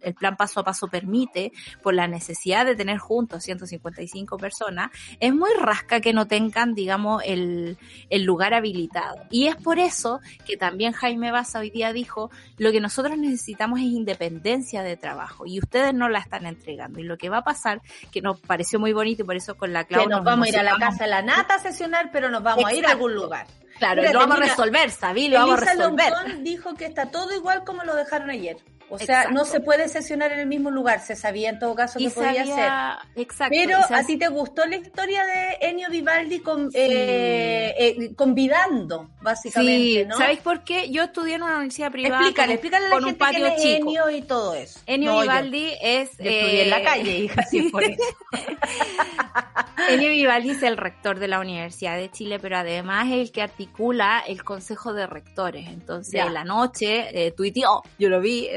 el 0.01 0.15
plan 0.15 0.37
paso 0.37 0.61
a 0.61 0.65
paso 0.65 0.89
permite 0.89 1.53
por 1.83 1.95
la 1.95 2.07
necesidad 2.07 2.65
de 2.65 2.77
tener 2.77 2.99
juntos 2.99 3.43
155 3.43 4.37
personas, 4.37 4.91
es 5.21 5.35
muy 5.35 5.51
rasca 5.59 6.01
que 6.01 6.13
no 6.13 6.27
tengan, 6.29 6.75
digamos, 6.75 7.23
el, 7.25 7.77
el 8.09 8.23
lugar 8.23 8.55
habilitado 8.55 8.88
y 9.31 9.47
es 9.49 9.57
por 9.57 9.79
eso 9.79 10.21
que 10.47 10.57
también 10.57 10.93
Jaime 10.93 11.31
Baza 11.31 11.59
hoy 11.59 11.71
día 11.71 11.93
dijo, 11.93 12.31
lo 12.57 12.73
que 12.73 12.81
nosotros 12.81 13.19
necesitamos 13.19 13.81
es 13.81 13.87
independencia 13.87 14.83
de 14.83 14.97
trabajo 14.97 15.47
y 15.47 15.59
ustedes 15.59 15.95
no 15.95 16.09
la 16.09 16.19
están 16.19 16.47
entregando. 16.47 17.01
Y 17.01 17.05
lo 17.05 17.17
que 17.17 17.29
va 17.29 17.39
a 17.39 17.45
pasar, 17.45 17.81
que 18.11 18.23
nos 18.23 18.41
pareció 18.41 18.79
muy 18.79 18.93
bonito 18.93 19.23
y 19.23 19.25
por 19.25 19.37
eso 19.37 19.57
con 19.57 19.73
la 19.73 19.85
Claudia... 19.85 20.09
Que 20.09 20.15
nos, 20.15 20.25
vamos 20.25 20.47
a 20.47 20.49
ir 20.51 20.59
a 20.59 20.63
la 20.63 20.77
casa 20.77 21.05
de 21.05 21.11
la 21.11 21.23
nata 21.23 21.57
a 21.57 21.59
sesionar, 21.59 22.11
pero 22.13 22.31
nos 22.31 22.43
vamos 22.43 22.65
a 22.65 22.75
ir 22.75 22.87
a 22.87 22.93
algún 22.93 23.15
lugar. 23.15 23.47
Claro, 23.79 24.03
lo 24.03 24.19
vamos 24.19 24.39
a 24.39 24.41
resolver, 24.41 24.91
Sabi, 24.91 25.29
lo 25.29 25.39
vamos 25.39 25.63
a 25.63 25.65
resolver. 25.65 26.13
dijo 26.43 26.75
que 26.75 26.87
está 26.87 27.11
todo 27.11 27.35
igual 27.35 27.65
como 27.65 27.85
lo 27.85 27.95
dejaron 27.95 28.31
ayer. 28.31 28.57
O 28.91 28.99
sea, 28.99 29.31
no 29.31 29.45
se 29.45 29.61
puede 29.61 29.89
sesionar 29.89 30.33
en 30.33 30.41
el 30.41 30.47
mismo 30.47 30.71
lugar, 30.71 31.01
se 31.01 31.15
sabía 31.15 31.51
en 31.51 31.59
todo 31.59 31.75
caso 31.75 31.99
que 31.99 32.11
podía 32.11 32.45
ser. 32.45 33.23
Exacto. 33.23 33.55
Pero 33.55 33.79
a 33.79 34.05
ti 34.05 34.17
te 34.17 34.29
gustó 34.29 34.65
la 34.67 34.77
historia 34.77 35.25
de 35.25 35.69
Ennio 35.69 35.89
Vivaldi 35.91 36.41
con, 36.41 36.71
eh, 36.73 37.75
eh, 37.79 38.15
convidando, 38.15 39.11
básicamente, 39.21 40.07
sí. 40.11 40.19
¿Sabéis 40.19 40.41
por 40.41 40.65
qué? 40.65 40.91
Yo 40.91 41.05
estudié 41.05 41.35
en 41.35 41.43
una 41.43 41.57
universidad 41.57 41.93
privada 41.93 42.17
explícale, 42.17 42.55
explícale 42.55 42.87
a 42.87 42.89
la 42.89 42.95
gente 42.97 43.11
un 43.11 43.19
patio 43.19 43.49
chico. 43.57 43.89
Ennio 43.89 44.11
y 44.11 44.23
todo 44.23 44.55
eso. 44.55 44.81
Ennio 44.87 45.21
Vivaldi 45.21 45.73
es... 45.83 46.11
Yo 46.19 46.31
estudié 46.31 46.63
en 46.63 46.71
la 46.71 46.81
eh, 46.81 46.85
calle, 46.85 47.19
hija, 47.19 47.43
sí, 47.43 47.63
por 47.71 47.85
eso. 47.85 48.03
Ennio 49.91 50.09
Vivaldi 50.11 50.51
es 50.51 50.63
el 50.63 50.77
rector 50.77 51.19
de 51.19 51.29
la 51.29 51.41
Universidad 51.41 51.97
de 51.97 52.11
Chile, 52.11 52.39
pero 52.39 52.59
además 52.59 53.07
es 53.09 53.15
el 53.15 53.33
que 53.33 53.43
articula 53.43 54.23
el 54.27 54.45
Consejo 54.45 54.93
de 54.93 55.07
Rectores. 55.07 55.69
Entonces, 55.69 56.31
la 56.31 56.45
noche 56.45 57.27
eh, 57.27 57.33
tuiteó, 57.33 57.83
yo 57.99 58.09
lo 58.09 58.21
vi, 58.21 58.49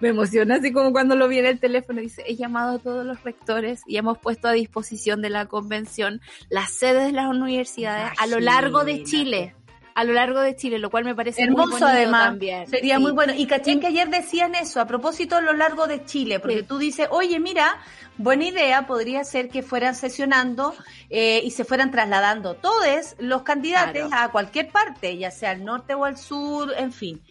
me 0.00 0.08
emociona 0.08 0.56
así 0.56 0.72
como 0.72 0.92
cuando 0.92 1.16
lo 1.16 1.28
vi 1.28 1.38
en 1.38 1.46
el 1.46 1.60
teléfono, 1.60 2.00
dice, 2.00 2.22
he 2.26 2.36
llamado 2.36 2.76
a 2.76 2.78
todos 2.78 3.04
los 3.04 3.22
rectores 3.22 3.82
y 3.86 3.96
hemos 3.96 4.18
puesto 4.18 4.48
a 4.48 4.52
disposición 4.52 5.22
de 5.22 5.30
la 5.30 5.46
convención 5.46 6.20
las 6.48 6.72
sedes 6.72 7.06
de 7.06 7.12
las 7.12 7.26
universidades 7.28 8.12
a 8.18 8.26
lo 8.26 8.40
largo 8.40 8.84
de 8.84 9.02
Chile 9.02 9.54
a 9.96 10.04
lo 10.04 10.12
largo 10.12 10.40
de 10.42 10.54
Chile, 10.54 10.78
lo 10.78 10.90
cual 10.90 11.06
me 11.06 11.14
parece 11.14 11.42
hermoso 11.42 11.68
muy 11.68 11.80
bonito 11.80 11.86
además. 11.86 12.24
también. 12.26 12.66
Sería 12.66 12.98
muy 12.98 13.12
bueno. 13.12 13.32
Y 13.34 13.46
caché 13.46 13.80
que 13.80 13.86
ayer 13.86 14.10
decían 14.10 14.54
eso, 14.54 14.78
a 14.78 14.86
propósito 14.86 15.36
a 15.36 15.40
lo 15.40 15.54
largo 15.54 15.86
de 15.86 16.04
Chile, 16.04 16.38
porque 16.38 16.62
tú 16.62 16.76
dices, 16.76 17.08
oye, 17.10 17.40
mira, 17.40 17.78
buena 18.18 18.44
idea 18.44 18.86
podría 18.86 19.24
ser 19.24 19.48
que 19.48 19.62
fueran 19.62 19.94
sesionando 19.94 20.74
eh, 21.08 21.40
y 21.42 21.50
se 21.50 21.64
fueran 21.64 21.90
trasladando 21.90 22.56
todos 22.56 23.16
los 23.20 23.42
candidatos 23.42 24.12
a 24.12 24.30
cualquier 24.30 24.70
parte, 24.70 25.16
ya 25.16 25.30
sea 25.30 25.52
al 25.52 25.64
norte 25.64 25.94
o 25.94 26.04
al 26.04 26.18
sur, 26.18 26.74
en 26.76 26.92
fin. 26.92 27.22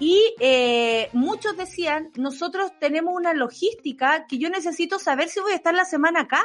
Y 0.00 0.34
eh, 0.40 1.10
muchos 1.12 1.58
decían, 1.58 2.10
nosotros 2.16 2.72
tenemos 2.80 3.14
una 3.14 3.34
logística 3.34 4.26
que 4.26 4.38
yo 4.38 4.48
necesito 4.48 4.98
saber 4.98 5.28
si 5.28 5.40
voy 5.40 5.52
a 5.52 5.56
estar 5.56 5.74
la 5.74 5.84
semana 5.84 6.22
acá. 6.22 6.42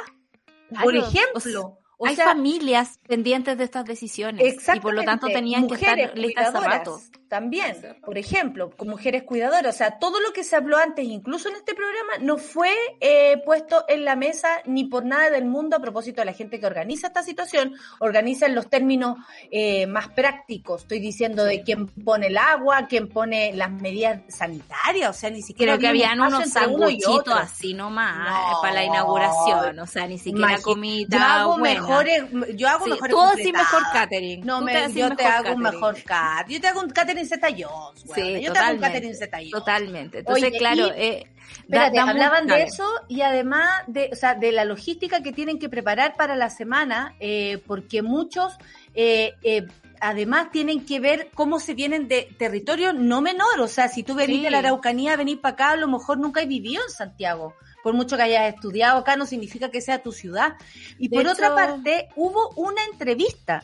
Por 0.82 0.94
ejemplo. 0.94 1.79
Hay 2.06 2.16
familias 2.16 2.98
pendientes 3.06 3.58
de 3.58 3.64
estas 3.64 3.84
decisiones 3.84 4.56
y 4.74 4.80
por 4.80 4.94
lo 4.94 5.02
tanto 5.02 5.26
tenían 5.28 5.66
que 5.66 5.74
estar 5.74 6.16
listas 6.16 6.54
hace 6.54 6.66
rato. 6.66 7.00
También, 7.30 7.76
por 8.04 8.18
ejemplo, 8.18 8.70
con 8.76 8.88
mujeres 8.88 9.22
cuidadoras. 9.22 9.72
O 9.76 9.78
sea, 9.78 10.00
todo 10.00 10.18
lo 10.18 10.32
que 10.32 10.42
se 10.42 10.56
habló 10.56 10.78
antes, 10.78 11.04
incluso 11.04 11.48
en 11.48 11.54
este 11.54 11.74
programa, 11.76 12.14
no 12.20 12.38
fue 12.38 12.74
eh, 12.98 13.40
puesto 13.44 13.84
en 13.86 14.04
la 14.04 14.16
mesa 14.16 14.48
ni 14.64 14.84
por 14.86 15.04
nada 15.04 15.30
del 15.30 15.44
mundo 15.44 15.76
a 15.76 15.80
propósito 15.80 16.22
de 16.22 16.24
la 16.24 16.32
gente 16.32 16.58
que 16.58 16.66
organiza 16.66 17.06
esta 17.06 17.22
situación. 17.22 17.74
Organiza 18.00 18.46
en 18.46 18.56
los 18.56 18.68
términos 18.68 19.16
eh, 19.52 19.86
más 19.86 20.08
prácticos. 20.08 20.82
Estoy 20.82 20.98
diciendo 20.98 21.44
de 21.44 21.62
quién 21.62 21.86
pone 21.86 22.26
el 22.26 22.36
agua, 22.36 22.88
quién 22.88 23.08
pone 23.08 23.52
las 23.54 23.70
medidas 23.70 24.22
sanitarias. 24.26 25.10
O 25.10 25.12
sea, 25.12 25.30
ni 25.30 25.42
siquiera. 25.42 25.74
Creo 25.74 25.80
que 25.80 25.86
habían 25.86 26.20
unos 26.20 26.50
sanguchitos 26.50 27.32
así 27.32 27.74
nomás 27.74 28.58
para 28.60 28.74
la 28.74 28.84
inauguración. 28.84 29.78
O 29.78 29.86
sea, 29.86 30.08
ni 30.08 30.18
siquiera 30.18 30.58
comida. 30.60 31.06
Yo 31.16 31.22
hago 31.22 31.58
mejores. 31.90 32.56
Yo 32.56 32.68
hago 32.68 32.84
sí, 32.84 32.90
mejores. 32.90 33.16
Tú 33.16 33.42
sí 33.42 33.52
mejor 33.52 33.82
catering. 33.92 34.46
No, 34.46 34.60
me, 34.62 34.92
yo 34.92 35.14
te 35.16 35.24
hago 35.24 35.54
un 35.54 35.62
mejor 35.62 36.02
catering. 36.02 36.56
Yo 36.56 36.60
te 36.60 36.68
hago 36.68 36.80
un 36.80 36.90
catering 36.90 37.28
Jones. 37.28 38.04
Sí, 38.14 38.40
yo 38.40 38.52
tengo 38.52 38.70
un 38.72 38.78
Catherine 38.78 39.14
Zeta 39.14 39.38
Jones. 39.38 39.50
Totalmente. 39.50 40.18
Entonces, 40.18 40.52
claro. 40.58 40.90
eh, 40.94 41.26
espérate, 41.62 41.98
hablaban 41.98 42.46
de 42.46 42.62
eso 42.62 42.86
y 43.08 43.22
además 43.22 43.68
de, 43.86 44.10
o 44.12 44.16
sea, 44.16 44.34
de 44.34 44.52
la 44.52 44.64
logística 44.64 45.22
que 45.22 45.32
tienen 45.32 45.58
que 45.58 45.68
preparar 45.68 46.16
para 46.16 46.36
la 46.36 46.50
semana, 46.50 47.14
eh, 47.20 47.62
porque 47.66 48.02
muchos. 48.02 48.56
Eh, 48.94 49.34
eh, 49.42 49.66
además 50.00 50.50
tienen 50.50 50.86
que 50.86 50.98
ver 50.98 51.30
cómo 51.34 51.60
se 51.60 51.74
vienen 51.74 52.08
de 52.08 52.28
territorio 52.38 52.92
no 52.94 53.20
menor, 53.20 53.60
o 53.60 53.68
sea, 53.68 53.86
si 53.88 54.02
tú 54.02 54.14
venís 54.14 54.42
de 54.42 54.50
la 54.50 54.58
Araucanía, 54.60 55.14
venís 55.14 55.36
para 55.36 55.52
acá, 55.52 55.70
a 55.72 55.76
lo 55.76 55.88
mejor 55.88 56.18
nunca 56.18 56.40
has 56.40 56.48
vivido 56.48 56.82
en 56.82 56.90
Santiago 56.90 57.54
por 57.82 57.94
mucho 57.94 58.16
que 58.16 58.22
hayas 58.22 58.54
estudiado 58.54 58.98
acá, 58.98 59.16
no 59.16 59.26
significa 59.26 59.70
que 59.70 59.80
sea 59.80 60.02
tu 60.02 60.12
ciudad. 60.12 60.56
Y 60.98 61.08
por 61.08 61.26
otra 61.26 61.54
parte, 61.54 62.08
hubo 62.16 62.50
una 62.56 62.84
entrevista 62.92 63.62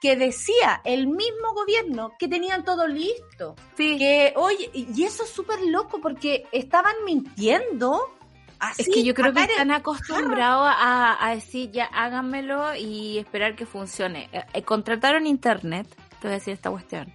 que 0.00 0.16
decía 0.16 0.80
el 0.84 1.06
mismo 1.06 1.54
gobierno 1.54 2.12
que 2.18 2.28
tenían 2.28 2.64
todo 2.64 2.86
listo. 2.86 3.56
Sí. 3.76 3.98
Que, 3.98 4.32
oye, 4.36 4.70
y 4.72 5.02
eso 5.02 5.24
es 5.24 5.30
súper 5.30 5.60
loco 5.62 6.00
porque 6.00 6.46
estaban 6.52 6.94
mintiendo. 7.04 8.14
Así, 8.60 8.82
es 8.82 8.88
que 8.88 9.04
yo 9.04 9.14
creo 9.14 9.32
que 9.32 9.44
están 9.44 9.70
acostumbrados 9.70 10.68
a, 10.68 11.30
decir 11.32 11.70
ya 11.70 11.84
háganmelo 11.84 12.74
y 12.74 13.18
esperar 13.18 13.54
que 13.54 13.66
funcione. 13.66 14.28
Eh, 14.32 14.44
eh, 14.52 14.62
contrataron 14.62 15.26
internet, 15.26 15.86
te 16.20 16.26
voy 16.26 16.30
a 16.32 16.34
decir 16.38 16.54
esta 16.54 16.70
cuestión, 16.70 17.12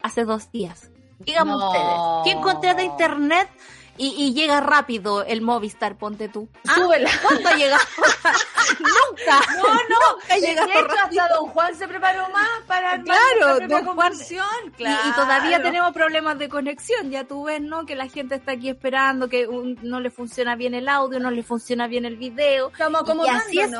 hace 0.00 0.24
dos 0.24 0.50
días. 0.52 0.90
Díganme 1.18 1.54
ustedes, 1.54 1.96
¿quién 2.24 2.40
contrata 2.40 2.82
internet 2.82 3.48
y, 3.98 4.34
llega 4.34 4.60
rápido 4.60 5.24
el 5.24 5.42
Movistar, 5.42 5.96
ponte 5.96 6.28
tú. 6.28 6.48
¿Ah? 6.66 6.74
Súbela. 6.74 7.10
¿Cuándo 7.22 7.50
llega? 7.56 7.78
nunca. 8.80 9.40
No, 9.56 9.62
no. 9.62 10.16
Nunca 10.16 10.38
llega 10.38 10.64
hasta 10.64 11.34
Don 11.34 11.46
Juan 11.48 11.74
se 11.74 11.88
preparó 11.88 12.28
más 12.30 12.48
para 12.66 13.00
claro, 13.02 13.66
Don 13.66 13.84
Juan, 13.86 14.12
claro. 14.76 15.08
Y, 15.08 15.12
todavía 15.12 15.62
tenemos 15.62 15.92
problemas 15.92 16.38
de 16.38 16.48
conexión. 16.48 17.10
Ya 17.10 17.24
tú 17.24 17.44
ves, 17.44 17.60
¿no? 17.60 17.86
Que 17.86 17.94
la 17.94 18.08
gente 18.08 18.34
está 18.34 18.52
aquí 18.52 18.68
esperando, 18.68 19.28
que 19.28 19.48
no 19.82 20.00
le 20.00 20.10
funciona 20.10 20.56
bien 20.56 20.74
el 20.74 20.88
audio, 20.88 21.20
no 21.20 21.30
le 21.30 21.42
funciona 21.42 21.86
bien 21.86 22.04
el 22.04 22.16
video. 22.16 22.72
como 23.06 23.24
y 23.24 23.28
así 23.28 23.60
es, 23.60 23.72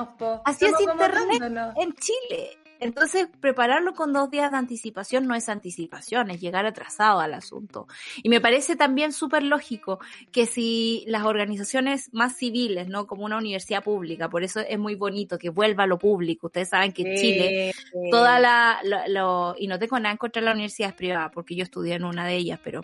así 0.44 0.66
es 0.66 0.80
internet 0.80 1.42
en 1.76 1.94
Chile. 1.94 2.58
Entonces, 2.81 3.29
prepararlo 3.41 3.95
con 3.95 4.12
dos 4.12 4.31
días 4.31 4.51
de 4.51 4.57
anticipación 4.57 5.27
no 5.27 5.35
es 5.35 5.49
anticipación, 5.49 6.31
es 6.31 6.41
llegar 6.41 6.66
atrasado 6.66 7.20
al 7.20 7.35
asunto. 7.35 7.87
Y 8.22 8.29
me 8.29 8.41
parece 8.41 8.77
también 8.77 9.12
súper 9.12 9.43
lógico 9.43 9.99
que 10.33 10.47
si 10.47 11.05
las 11.07 11.24
organizaciones 11.24 12.12
más 12.12 12.37
civiles, 12.37 12.89
¿no? 12.89 13.07
Como 13.07 13.24
una 13.24 13.39
universidad 13.39 13.83
pública, 13.83 14.29
por 14.29 14.43
eso 14.43 14.61
es 14.61 14.79
muy 14.79 14.95
bonito 14.95 15.39
que 15.39 15.51
vuelva 15.51 15.85
a 15.85 15.87
lo 15.87 15.99
público. 15.99 16.47
Ustedes 16.49 16.70
saben 16.70 16.93
que 16.93 17.03
en 17.03 17.16
Chile, 17.16 17.74
toda 18.11 18.39
la, 18.39 18.81
lo, 19.09 19.55
y 19.59 19.66
no 19.68 19.79
tengo 19.79 19.99
nada 19.99 20.12
en 20.12 20.18
contra 20.18 20.41
de 20.41 20.47
las 20.47 20.55
universidades 20.55 20.95
privadas, 20.95 21.31
porque 21.33 21.55
yo 21.55 21.64
estudié 21.64 21.95
en 21.95 22.05
una 22.05 22.27
de 22.27 22.37
ellas, 22.37 22.61
pero 22.62 22.83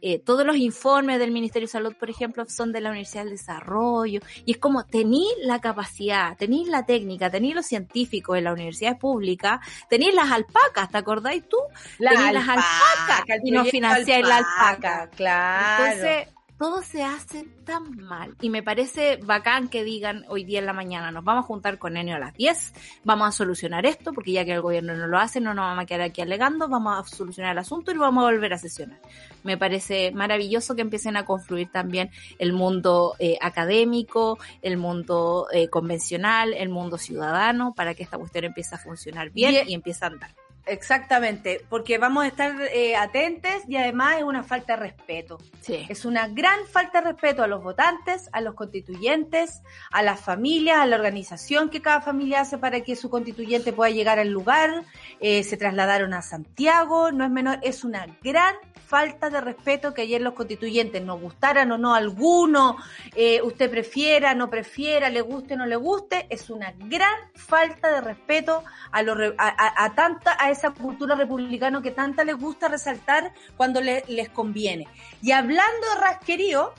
eh, 0.00 0.18
todos 0.18 0.46
los 0.46 0.56
informes 0.56 1.18
del 1.18 1.32
Ministerio 1.32 1.66
de 1.66 1.72
Salud, 1.72 1.94
por 1.98 2.10
ejemplo, 2.10 2.44
son 2.48 2.72
de 2.72 2.80
la 2.80 2.90
Universidad 2.90 3.24
del 3.24 3.32
Desarrollo, 3.32 4.20
y 4.44 4.52
es 4.52 4.58
como 4.58 4.84
tenéis 4.84 5.32
la 5.42 5.60
capacidad, 5.60 6.36
tenéis 6.36 6.68
la 6.68 6.86
técnica, 6.86 7.30
tenéis 7.30 7.54
los 7.54 7.66
científicos 7.66 8.38
en 8.38 8.44
la 8.44 8.52
universidad 8.52 8.98
pública, 9.28 9.60
tenéis 9.88 10.14
las 10.14 10.30
alpacas, 10.30 10.90
¿te 10.90 10.98
acordáis 10.98 11.48
tú? 11.48 11.58
La 11.98 12.12
tenéis 12.12 12.32
las 12.32 12.48
alpacas 12.48 13.40
y 13.44 13.50
no 13.50 13.64
financiáis 13.64 14.26
la 14.26 14.36
alpaca. 14.38 15.10
Claro. 15.14 15.84
Entonces, 15.84 16.28
todo 16.58 16.82
se 16.82 17.04
hace 17.04 17.44
tan 17.64 17.96
mal. 17.96 18.34
Y 18.40 18.50
me 18.50 18.62
parece 18.62 19.18
bacán 19.22 19.68
que 19.68 19.84
digan 19.84 20.24
hoy 20.28 20.44
día 20.44 20.58
en 20.58 20.66
la 20.66 20.72
mañana, 20.72 21.12
nos 21.12 21.24
vamos 21.24 21.44
a 21.44 21.46
juntar 21.46 21.78
con 21.78 21.96
Enio 21.96 22.16
a 22.16 22.18
las 22.18 22.34
10, 22.34 22.74
vamos 23.04 23.28
a 23.28 23.32
solucionar 23.32 23.86
esto, 23.86 24.12
porque 24.12 24.32
ya 24.32 24.44
que 24.44 24.52
el 24.52 24.60
gobierno 24.60 24.94
no 24.94 25.06
lo 25.06 25.18
hace, 25.18 25.40
no 25.40 25.54
nos 25.54 25.64
vamos 25.64 25.84
a 25.84 25.86
quedar 25.86 26.02
aquí 26.02 26.20
alegando, 26.20 26.68
vamos 26.68 26.98
a 26.98 27.08
solucionar 27.08 27.52
el 27.52 27.58
asunto 27.58 27.92
y 27.92 27.96
vamos 27.96 28.22
a 28.22 28.30
volver 28.32 28.52
a 28.52 28.58
sesionar. 28.58 29.00
Me 29.44 29.56
parece 29.56 30.10
maravilloso 30.10 30.74
que 30.74 30.82
empiecen 30.82 31.16
a 31.16 31.24
confluir 31.24 31.70
también 31.70 32.10
el 32.38 32.52
mundo 32.52 33.14
eh, 33.20 33.38
académico, 33.40 34.38
el 34.60 34.76
mundo 34.76 35.46
eh, 35.52 35.68
convencional, 35.68 36.52
el 36.54 36.68
mundo 36.68 36.98
ciudadano, 36.98 37.72
para 37.74 37.94
que 37.94 38.02
esta 38.02 38.18
cuestión 38.18 38.44
empiece 38.44 38.74
a 38.74 38.78
funcionar 38.78 39.30
bien 39.30 39.68
y 39.68 39.74
empiece 39.74 40.04
a 40.04 40.08
andar. 40.08 40.47
Exactamente, 40.68 41.64
porque 41.68 41.98
vamos 41.98 42.24
a 42.24 42.28
estar 42.28 42.54
eh, 42.72 42.96
atentos 42.96 43.50
y 43.66 43.76
además 43.76 44.18
es 44.18 44.22
una 44.22 44.42
falta 44.42 44.76
de 44.76 44.82
respeto. 44.82 45.38
Sí. 45.60 45.86
Es 45.88 46.04
una 46.04 46.28
gran 46.28 46.66
falta 46.66 47.00
de 47.00 47.12
respeto 47.12 47.42
a 47.42 47.46
los 47.46 47.62
votantes, 47.62 48.28
a 48.32 48.40
los 48.40 48.54
constituyentes, 48.54 49.62
a 49.90 50.02
las 50.02 50.20
familias, 50.20 50.78
a 50.78 50.86
la 50.86 50.96
organización 50.96 51.70
que 51.70 51.80
cada 51.80 52.00
familia 52.00 52.42
hace 52.42 52.58
para 52.58 52.82
que 52.82 52.96
su 52.96 53.10
constituyente 53.10 53.72
pueda 53.72 53.90
llegar 53.90 54.18
al 54.18 54.30
lugar. 54.30 54.84
Eh, 55.20 55.42
se 55.44 55.56
trasladaron 55.56 56.14
a 56.14 56.22
Santiago, 56.22 57.12
no 57.12 57.24
es 57.24 57.30
menor, 57.30 57.58
es 57.62 57.84
una 57.84 58.06
gran 58.22 58.54
falta 58.88 59.28
de 59.28 59.42
respeto 59.42 59.92
que 59.92 60.02
ayer 60.02 60.22
los 60.22 60.32
constituyentes 60.32 61.02
nos 61.04 61.20
gustaran 61.20 61.70
o 61.72 61.76
no 61.76 61.94
alguno, 61.94 62.78
eh, 63.14 63.42
usted 63.42 63.70
prefiera, 63.70 64.34
no 64.34 64.48
prefiera, 64.48 65.10
le 65.10 65.20
guste, 65.20 65.56
no 65.56 65.66
le 65.66 65.76
guste, 65.76 66.26
es 66.30 66.48
una 66.48 66.72
gran 66.72 67.14
falta 67.34 67.92
de 67.92 68.00
respeto 68.00 68.64
a, 68.90 69.02
lo, 69.02 69.34
a, 69.36 69.84
a, 69.84 69.94
tanta, 69.94 70.34
a 70.40 70.50
esa 70.58 70.70
cultura 70.70 71.14
republicana 71.14 71.80
que 71.80 71.90
tanta 71.90 72.24
les 72.24 72.36
gusta 72.36 72.68
resaltar 72.68 73.32
cuando 73.56 73.80
les 73.80 74.28
conviene. 74.30 74.86
Y 75.22 75.32
hablando 75.32 75.88
de 75.94 76.00
rasquerío, 76.00 76.72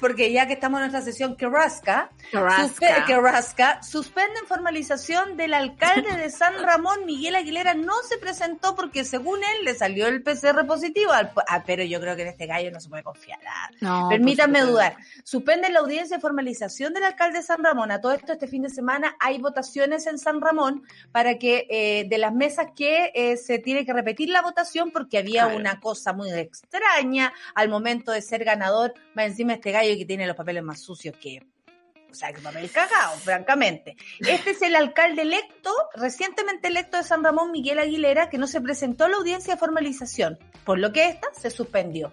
Porque 0.00 0.32
ya 0.32 0.46
que 0.46 0.54
estamos 0.54 0.78
en 0.80 0.90
nuestra 0.90 1.02
sesión 1.02 1.36
que 1.36 1.48
rasca, 1.48 2.10
suspenden 3.82 4.46
formalización 4.46 5.36
del 5.36 5.54
alcalde 5.54 6.16
de 6.16 6.30
San 6.30 6.62
Ramón, 6.62 7.04
Miguel 7.06 7.34
Aguilera, 7.34 7.74
no 7.74 7.94
se 8.08 8.18
presentó 8.18 8.74
porque 8.74 9.04
según 9.04 9.38
él 9.38 9.64
le 9.64 9.74
salió 9.74 10.06
el 10.06 10.22
PCR 10.22 10.66
positivo, 10.66 11.12
ah, 11.12 11.62
pero 11.66 11.82
yo 11.84 12.00
creo 12.00 12.16
que 12.16 12.22
en 12.22 12.28
este 12.28 12.46
gallo 12.46 12.70
no 12.70 12.80
se 12.80 12.88
puede 12.88 13.02
confiar. 13.02 13.38
Ah, 13.46 13.70
no, 13.80 14.08
Permítanme 14.08 14.60
dudar. 14.62 14.96
Suspenden 15.24 15.72
la 15.72 15.80
audiencia 15.80 16.16
de 16.16 16.20
formalización 16.20 16.92
del 16.94 17.04
alcalde 17.04 17.38
de 17.38 17.44
San 17.44 17.62
Ramón. 17.62 17.90
A 17.90 18.00
todo 18.00 18.12
esto, 18.12 18.32
este 18.32 18.46
fin 18.46 18.62
de 18.62 18.70
semana 18.70 19.16
hay 19.20 19.38
votaciones 19.38 20.06
en 20.06 20.18
San 20.18 20.40
Ramón 20.40 20.82
para 21.10 21.38
que 21.38 21.66
eh, 21.68 22.06
de 22.08 22.18
las 22.18 22.32
mesas 22.32 22.68
que 22.74 23.12
eh, 23.14 23.36
se 23.36 23.58
tiene 23.58 23.84
que 23.84 23.92
repetir 23.92 24.28
la 24.28 24.42
votación 24.42 24.90
porque 24.90 25.18
había 25.18 25.48
una 25.48 25.80
cosa 25.80 26.12
muy 26.12 26.30
extraña 26.32 27.32
al 27.54 27.68
momento 27.68 28.12
de 28.12 28.22
ser 28.22 28.44
ganador 28.44 28.94
encima 29.32 29.54
este 29.54 29.72
gallo 29.72 29.96
que 29.96 30.04
tiene 30.04 30.26
los 30.26 30.36
papeles 30.36 30.62
más 30.62 30.80
sucios 30.80 31.16
que, 31.16 31.42
o 32.10 32.14
sea, 32.14 32.32
que 32.32 32.40
papel 32.40 32.70
cagado, 32.70 33.16
francamente. 33.18 33.96
Este 34.20 34.50
es 34.50 34.62
el 34.62 34.76
alcalde 34.76 35.22
electo, 35.22 35.70
recientemente 35.94 36.68
electo 36.68 36.96
de 36.96 37.02
San 37.02 37.24
Ramón, 37.24 37.50
Miguel 37.50 37.78
Aguilera, 37.78 38.30
que 38.30 38.38
no 38.38 38.46
se 38.46 38.60
presentó 38.60 39.04
a 39.04 39.08
la 39.08 39.16
audiencia 39.16 39.54
de 39.54 39.60
formalización, 39.60 40.38
por 40.64 40.78
lo 40.78 40.92
que 40.92 41.08
esta 41.08 41.28
se 41.34 41.50
suspendió. 41.50 42.12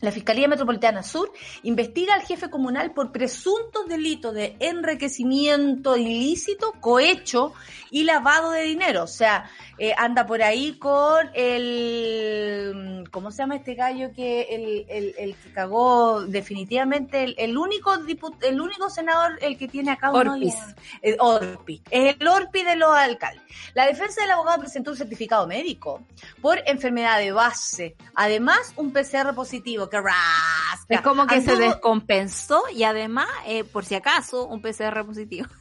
La 0.00 0.10
Fiscalía 0.10 0.48
Metropolitana 0.48 1.02
Sur 1.02 1.32
investiga 1.62 2.14
al 2.14 2.22
jefe 2.22 2.50
comunal 2.50 2.92
por 2.92 3.12
presuntos 3.12 3.86
delitos 3.86 4.34
de 4.34 4.56
enriquecimiento 4.60 5.96
ilícito, 5.96 6.72
cohecho 6.80 7.52
y 7.90 8.04
lavado 8.04 8.50
de 8.50 8.62
dinero. 8.62 9.04
O 9.04 9.06
sea, 9.06 9.50
eh, 9.78 9.94
anda 9.96 10.26
por 10.26 10.42
ahí 10.42 10.78
con 10.78 11.30
el 11.34 13.04
¿cómo 13.10 13.30
se 13.30 13.38
llama 13.38 13.56
este 13.56 13.74
gallo 13.74 14.12
que 14.12 14.42
el, 14.42 14.86
el, 14.88 15.14
el 15.18 15.36
que 15.36 15.52
cagó 15.52 16.22
definitivamente 16.22 17.24
el, 17.24 17.34
el 17.38 17.56
único 17.56 17.92
el 17.94 18.60
único 18.60 18.90
senador 18.90 19.38
el 19.40 19.56
que 19.58 19.68
tiene 19.68 19.92
acá 19.92 20.10
Orpis. 20.12 20.56
el 21.02 21.16
Orpi, 21.18 21.82
es 21.90 22.16
el 22.18 22.26
Orpi 22.26 22.62
de 22.62 22.76
los 22.76 22.94
alcaldes. 22.94 23.42
La 23.74 23.86
defensa 23.86 24.22
del 24.22 24.30
abogado 24.32 24.60
presentó 24.60 24.90
un 24.90 24.96
certificado 24.96 25.46
médico 25.46 26.02
por 26.40 26.60
enfermedad 26.66 27.18
de 27.18 27.32
base, 27.32 27.96
además 28.14 28.72
un 28.76 28.92
PCR 28.92 29.34
positivo 29.34 29.73
que 29.90 30.00
rasca. 30.00 30.86
Es 30.88 31.00
como 31.00 31.26
que 31.26 31.40
se 31.40 31.56
descompensó 31.56 32.62
y 32.72 32.84
además, 32.84 33.28
eh, 33.46 33.64
por 33.64 33.84
si 33.84 33.94
acaso, 33.94 34.46
un 34.46 34.62
PCR 34.62 35.04
positivo. 35.04 35.46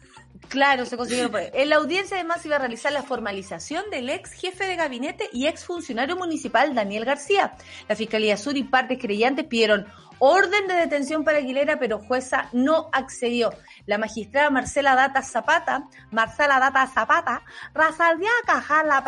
Claro, 0.50 0.86
se 0.86 0.98
consiguieron 0.98 1.32
por. 1.32 1.42
En 1.42 1.70
la 1.70 1.78
audiencia 1.78 2.18
además 2.18 2.46
iba 2.46 2.58
a 2.58 2.60
realizar 2.60 2.92
la 2.92 3.02
formalización 3.02 3.90
del 3.90 4.10
ex 4.10 4.34
jefe 4.34 4.66
de 4.68 4.76
gabinete 4.76 5.30
y 5.32 5.48
ex 5.48 5.64
funcionario 5.64 6.16
municipal 6.16 6.76
Daniel 6.76 7.06
García. 7.06 7.56
La 7.88 7.96
Fiscalía 7.96 8.36
Sur 8.38 8.58
y 8.58 8.64
partes 8.64 9.00
creyentes 9.00 9.46
pidieron 9.46 9.88
orden 10.20 10.68
de 10.68 10.76
detención 10.76 11.24
para 11.24 11.40
Aguilera, 11.40 11.80
pero 11.80 12.00
jueza 12.00 12.50
no 12.54 12.90
accedió. 12.94 13.52
La 13.86 13.98
magistrada 13.98 14.50
Marcela 14.50 14.96
Data 14.96 15.22
Zapata, 15.22 15.84
Marcela 16.12 16.60
Data 16.60 16.88
Zapata, 16.88 17.44
resolvió 17.74 18.30
cajar 18.46 18.86
la 18.86 19.04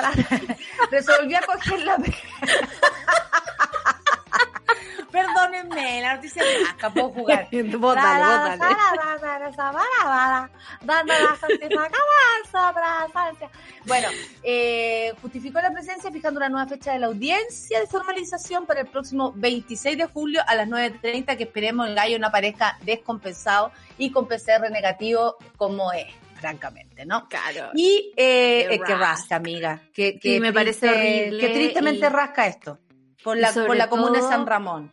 resolvió 0.91 1.39
coger 1.45 1.85
la 1.85 1.97
Perdónenme, 5.15 6.01
la 6.01 6.15
noticia 6.15 6.43
blanca, 6.59 6.89
puedo 6.89 7.09
jugar. 7.09 7.47
Bótale, 7.79 8.25
bótale. 8.25 8.65
Bueno, 13.85 14.07
eh, 14.43 15.13
justificó 15.21 15.61
la 15.61 15.71
presencia 15.71 16.11
fijando 16.11 16.39
una 16.39 16.49
nueva 16.49 16.67
fecha 16.67 16.91
de 16.93 16.99
la 16.99 17.07
audiencia 17.07 17.79
de 17.79 17.87
formalización 17.87 18.65
para 18.65 18.81
el 18.81 18.87
próximo 18.87 19.31
26 19.35 19.97
de 19.97 20.05
julio 20.07 20.41
a 20.45 20.55
las 20.55 20.67
9.30 20.67 21.37
que 21.37 21.43
esperemos 21.43 21.87
el 21.87 21.95
gallo 21.95 22.19
no 22.19 22.27
aparezca 22.27 22.77
descompensado 22.81 23.71
y 23.97 24.11
con 24.11 24.27
PCR 24.27 24.69
negativo 24.71 25.37
como 25.55 25.93
es, 25.93 26.07
francamente, 26.39 27.05
¿no? 27.05 27.27
Claro. 27.29 27.71
Y 27.73 28.11
eh, 28.17 28.67
eh, 28.69 28.79
que 28.85 28.95
rasca. 28.95 29.37
amiga. 29.37 29.81
Que, 29.93 30.19
Sí, 30.21 30.39
me 30.39 30.51
parece 30.51 30.89
horrible 30.89 31.39
Que 31.39 31.53
tristemente 31.53 32.05
y- 32.05 32.09
rasca 32.09 32.47
esto. 32.47 32.79
Por 33.23 33.37
la, 33.37 33.51
por 33.51 33.75
la 33.75 33.89
comuna 33.89 34.19
de 34.21 34.27
San 34.27 34.45
Ramón. 34.45 34.91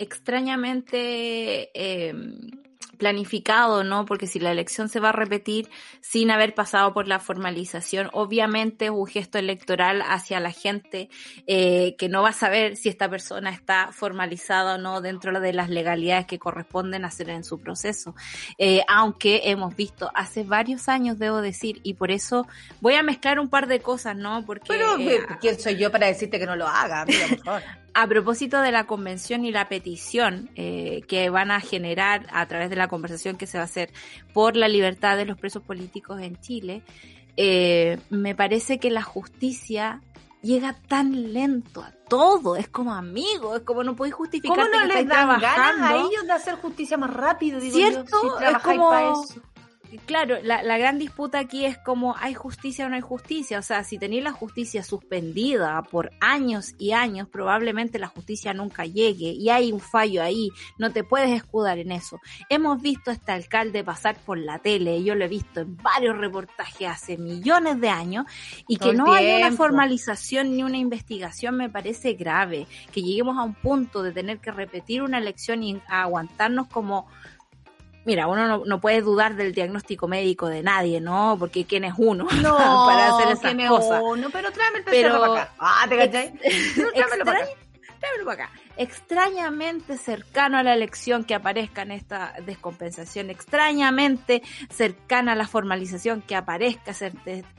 Extrañamente 0.00 1.70
eh, 1.74 2.14
planificado, 3.00 3.82
¿no? 3.82 4.04
Porque 4.04 4.28
si 4.28 4.38
la 4.38 4.52
elección 4.52 4.88
se 4.88 5.00
va 5.00 5.08
a 5.08 5.12
repetir 5.12 5.68
sin 6.02 6.30
haber 6.30 6.54
pasado 6.54 6.92
por 6.92 7.08
la 7.08 7.18
formalización, 7.18 8.10
obviamente 8.12 8.84
es 8.84 8.90
un 8.90 9.06
gesto 9.06 9.38
electoral 9.38 10.02
hacia 10.06 10.38
la 10.38 10.52
gente 10.52 11.08
eh, 11.46 11.96
que 11.98 12.10
no 12.10 12.22
va 12.22 12.28
a 12.28 12.34
saber 12.34 12.76
si 12.76 12.90
esta 12.90 13.08
persona 13.08 13.50
está 13.50 13.88
formalizada 13.90 14.74
o 14.74 14.78
no 14.78 15.00
dentro 15.00 15.40
de 15.40 15.52
las 15.54 15.70
legalidades 15.70 16.26
que 16.26 16.38
corresponden 16.38 17.06
hacer 17.06 17.30
en 17.30 17.42
su 17.42 17.58
proceso. 17.58 18.14
Eh, 18.58 18.82
aunque 18.86 19.40
hemos 19.44 19.74
visto 19.74 20.10
hace 20.14 20.44
varios 20.44 20.88
años, 20.90 21.18
debo 21.18 21.40
decir, 21.40 21.80
y 21.82 21.94
por 21.94 22.10
eso 22.10 22.46
voy 22.82 22.94
a 22.94 23.02
mezclar 23.02 23.40
un 23.40 23.48
par 23.48 23.66
de 23.66 23.80
cosas, 23.80 24.14
¿no? 24.14 24.44
Porque 24.44 24.66
Pero, 24.68 24.98
eh, 24.98 25.26
¿quién 25.40 25.58
soy 25.58 25.76
yo 25.76 25.90
para 25.90 26.06
decirte 26.06 26.38
que 26.38 26.46
no 26.46 26.54
lo 26.54 26.68
haga, 26.68 27.00
amiga, 27.00 27.28
por 27.28 27.44
favor? 27.44 27.62
A 27.94 28.06
propósito 28.06 28.60
de 28.60 28.72
la 28.72 28.86
convención 28.86 29.44
y 29.44 29.50
la 29.52 29.68
petición 29.68 30.50
eh, 30.54 31.02
que 31.08 31.30
van 31.30 31.50
a 31.50 31.60
generar 31.60 32.26
a 32.32 32.46
través 32.46 32.70
de 32.70 32.76
la 32.76 32.88
conversación 32.88 33.36
que 33.36 33.46
se 33.46 33.58
va 33.58 33.62
a 33.62 33.64
hacer 33.66 33.92
por 34.32 34.56
la 34.56 34.68
libertad 34.68 35.16
de 35.16 35.24
los 35.24 35.38
presos 35.38 35.62
políticos 35.62 36.20
en 36.20 36.40
Chile, 36.40 36.82
eh, 37.36 37.98
me 38.10 38.34
parece 38.34 38.78
que 38.78 38.90
la 38.90 39.02
justicia 39.02 40.00
llega 40.42 40.74
tan 40.88 41.32
lento 41.32 41.82
a 41.82 41.92
todo, 42.08 42.56
es 42.56 42.68
como 42.68 42.94
amigo, 42.94 43.56
es 43.56 43.62
como 43.62 43.84
no 43.84 43.94
podéis 43.94 44.14
justificar 44.14 44.56
¿Cómo 44.56 44.68
no 44.68 44.80
que 44.80 44.86
les 44.94 45.06
dan 45.06 45.28
ganas 45.28 45.40
trabajando. 45.54 45.84
a 45.86 45.96
ellos 45.98 46.26
de 46.26 46.32
hacer 46.32 46.54
justicia 46.56 46.96
más 46.96 47.12
rápido? 47.12 47.60
Digo 47.60 47.76
¿Cierto? 47.76 48.16
Yo, 48.22 48.38
si 48.38 48.44
Es 48.44 48.58
como- 48.62 48.90
pa' 48.90 49.02
eso. 49.10 49.40
Claro, 50.06 50.38
la, 50.42 50.62
la 50.62 50.78
gran 50.78 50.98
disputa 50.98 51.38
aquí 51.38 51.64
es 51.64 51.76
como 51.78 52.16
hay 52.16 52.34
justicia 52.34 52.86
o 52.86 52.88
no 52.88 52.94
hay 52.94 53.00
justicia. 53.00 53.58
O 53.58 53.62
sea, 53.62 53.82
si 53.82 53.98
tenéis 53.98 54.22
la 54.22 54.32
justicia 54.32 54.82
suspendida 54.82 55.82
por 55.82 56.12
años 56.20 56.74
y 56.78 56.92
años, 56.92 57.28
probablemente 57.28 57.98
la 57.98 58.06
justicia 58.06 58.54
nunca 58.54 58.84
llegue 58.84 59.30
y 59.30 59.50
hay 59.50 59.72
un 59.72 59.80
fallo 59.80 60.22
ahí. 60.22 60.50
No 60.78 60.92
te 60.92 61.02
puedes 61.02 61.30
escudar 61.30 61.78
en 61.78 61.92
eso. 61.92 62.20
Hemos 62.48 62.80
visto 62.80 63.10
a 63.10 63.14
este 63.14 63.32
alcalde 63.32 63.82
pasar 63.82 64.16
por 64.24 64.38
la 64.38 64.58
tele, 64.58 65.02
yo 65.02 65.14
lo 65.14 65.24
he 65.24 65.28
visto 65.28 65.60
en 65.60 65.76
varios 65.76 66.16
reportajes 66.16 66.88
hace 66.88 67.16
millones 67.16 67.80
de 67.80 67.88
años, 67.88 68.26
y 68.68 68.76
Todo 68.76 68.90
que 68.90 68.96
no 68.96 69.12
haya 69.12 69.38
una 69.38 69.56
formalización 69.56 70.56
ni 70.56 70.62
una 70.62 70.78
investigación 70.78 71.56
me 71.56 71.68
parece 71.68 72.14
grave. 72.14 72.66
Que 72.92 73.02
lleguemos 73.02 73.36
a 73.38 73.42
un 73.42 73.54
punto 73.54 74.02
de 74.02 74.12
tener 74.12 74.38
que 74.38 74.52
repetir 74.52 75.02
una 75.02 75.18
elección 75.18 75.62
y 75.62 75.80
aguantarnos 75.88 76.68
como 76.68 77.08
Mira, 78.10 78.26
uno 78.26 78.48
no, 78.48 78.64
no 78.64 78.80
puede 78.80 79.02
dudar 79.02 79.36
del 79.36 79.54
diagnóstico 79.54 80.08
médico 80.08 80.48
de 80.48 80.64
nadie, 80.64 81.00
¿no? 81.00 81.36
Porque 81.38 81.64
quién 81.64 81.84
es 81.84 81.94
uno 81.96 82.26
No, 82.42 82.56
para 82.56 83.14
hacer 83.16 83.28
esas 83.36 83.68
cosas. 83.68 84.00
uno, 84.04 84.30
pero 84.32 84.50
tráeme 84.50 84.78
el 84.78 84.84
PCR 84.84 84.90
Pero- 84.90 85.20
para 85.20 85.42
acá. 85.42 85.54
Ah, 85.60 85.86
¿te 85.88 85.96
cachai? 85.96 86.32
Tráemelo 86.74 87.24
para 87.24 87.38
acá. 87.38 87.48
Extraña- 87.50 88.00
tráemelo 88.00 88.24
para 88.24 88.44
acá. 88.44 88.52
Extrañamente 88.76 89.96
cercano 89.96 90.58
a 90.58 90.62
la 90.64 90.74
elección 90.74 91.22
que 91.22 91.34
aparezca 91.36 91.82
en 91.82 91.92
esta 91.92 92.34
descompensación, 92.44 93.30
extrañamente 93.30 94.42
cercana 94.70 95.32
a 95.32 95.36
la 95.36 95.46
formalización 95.46 96.20
que 96.22 96.34
aparezca 96.34 96.90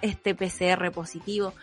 este 0.01 0.35
PCR 0.35 0.91
positivo, 0.91 1.53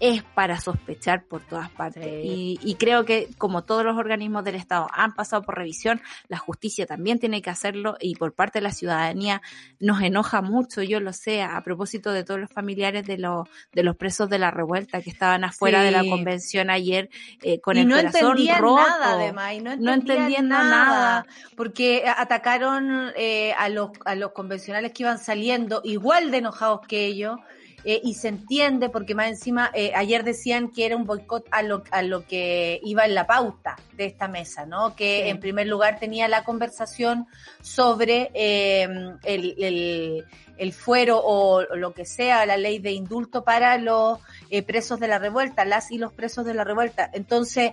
es 0.00 0.22
para 0.22 0.60
sospechar 0.60 1.24
por 1.24 1.40
todas 1.42 1.70
partes. 1.70 2.04
Sí. 2.04 2.58
Y, 2.62 2.70
y 2.70 2.74
creo 2.74 3.04
que 3.04 3.28
como 3.38 3.64
todos 3.64 3.84
los 3.84 3.96
organismos 3.96 4.44
del 4.44 4.56
Estado 4.56 4.88
han 4.92 5.14
pasado 5.14 5.42
por 5.42 5.56
revisión, 5.56 6.00
la 6.28 6.38
justicia 6.38 6.86
también 6.86 7.18
tiene 7.18 7.40
que 7.42 7.50
hacerlo 7.50 7.96
y 8.00 8.14
por 8.16 8.34
parte 8.34 8.58
de 8.58 8.62
la 8.64 8.72
ciudadanía 8.72 9.40
nos 9.80 10.02
enoja 10.02 10.42
mucho, 10.42 10.82
yo 10.82 11.00
lo 11.00 11.12
sé, 11.12 11.42
a 11.42 11.60
propósito 11.62 12.12
de 12.12 12.24
todos 12.24 12.40
los 12.40 12.50
familiares 12.50 13.06
de 13.06 13.18
los, 13.18 13.48
de 13.72 13.82
los 13.82 13.96
presos 13.96 14.28
de 14.28 14.38
la 14.38 14.50
revuelta 14.50 15.00
que 15.00 15.10
estaban 15.10 15.44
afuera 15.44 15.82
de 15.82 15.90
la 15.90 16.04
convención 16.04 16.70
ayer 16.70 17.08
eh, 17.42 17.60
con 17.60 17.76
y 17.76 17.80
el 17.80 17.88
no 17.88 17.96
corazón 17.96 18.22
entendían 18.32 18.60
roto. 18.60 18.76
nada 18.88 19.12
además 19.14 19.52
y 19.54 19.60
no 19.60 19.70
entendían 19.72 19.84
No 19.84 19.92
entendiendo 19.94 20.54
nada, 20.56 20.70
nada. 20.70 21.26
porque 21.56 22.04
atacaron 22.06 23.12
eh, 23.16 23.52
a 23.58 23.68
los 23.68 23.90
a 24.04 24.14
los 24.14 24.32
convencionales 24.32 24.92
que 24.92 25.02
iban 25.04 25.18
saliendo 25.18 25.80
igual 25.84 26.30
de 26.30 26.38
enojados 26.38 26.80
que 26.86 27.06
ellos 27.06 27.38
eh, 27.86 28.00
y 28.02 28.14
se 28.14 28.28
entiende 28.28 28.90
porque 28.90 29.14
más 29.14 29.28
encima 29.28 29.70
eh, 29.72 29.92
ayer 29.94 30.24
decían 30.24 30.68
que 30.70 30.84
era 30.84 30.96
un 30.96 31.04
boicot 31.06 31.46
a 31.52 31.62
lo 31.62 31.84
a 31.92 32.02
lo 32.02 32.26
que 32.26 32.80
iba 32.82 33.04
en 33.06 33.14
la 33.14 33.26
pauta 33.26 33.76
de 33.96 34.04
esta 34.06 34.28
mesa 34.28 34.66
no 34.66 34.94
que 34.96 35.22
Sí. 35.22 35.28
en 35.30 35.40
primer 35.40 35.66
lugar 35.68 35.98
tenía 35.98 36.26
la 36.28 36.42
conversación 36.44 37.26
sobre 37.62 38.30
eh, 38.34 38.88
el, 39.24 39.54
el 39.58 40.24
el 40.58 40.72
fuero 40.72 41.20
o 41.22 41.62
lo 41.76 41.92
que 41.92 42.06
sea, 42.06 42.46
la 42.46 42.56
ley 42.56 42.78
de 42.78 42.92
indulto 42.92 43.44
para 43.44 43.76
los 43.78 44.18
eh, 44.50 44.62
presos 44.62 44.98
de 44.98 45.08
la 45.08 45.18
revuelta, 45.18 45.64
las 45.64 45.90
y 45.90 45.98
los 45.98 46.12
presos 46.14 46.46
de 46.46 46.54
la 46.54 46.64
revuelta. 46.64 47.10
Entonces, 47.12 47.72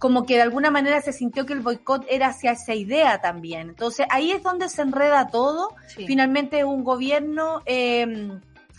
como 0.00 0.26
que 0.26 0.34
de 0.34 0.42
alguna 0.42 0.70
manera 0.72 1.00
se 1.00 1.12
sintió 1.12 1.46
que 1.46 1.52
el 1.52 1.60
boicot 1.60 2.04
era 2.08 2.28
hacia 2.28 2.52
esa 2.52 2.74
idea 2.74 3.20
también. 3.20 3.68
Entonces, 3.68 4.06
ahí 4.10 4.32
es 4.32 4.42
donde 4.42 4.68
se 4.68 4.82
enreda 4.82 5.28
todo. 5.28 5.68
Sí. 5.86 6.04
Finalmente, 6.06 6.64
un 6.64 6.82
gobierno 6.82 7.62
eh, 7.66 8.32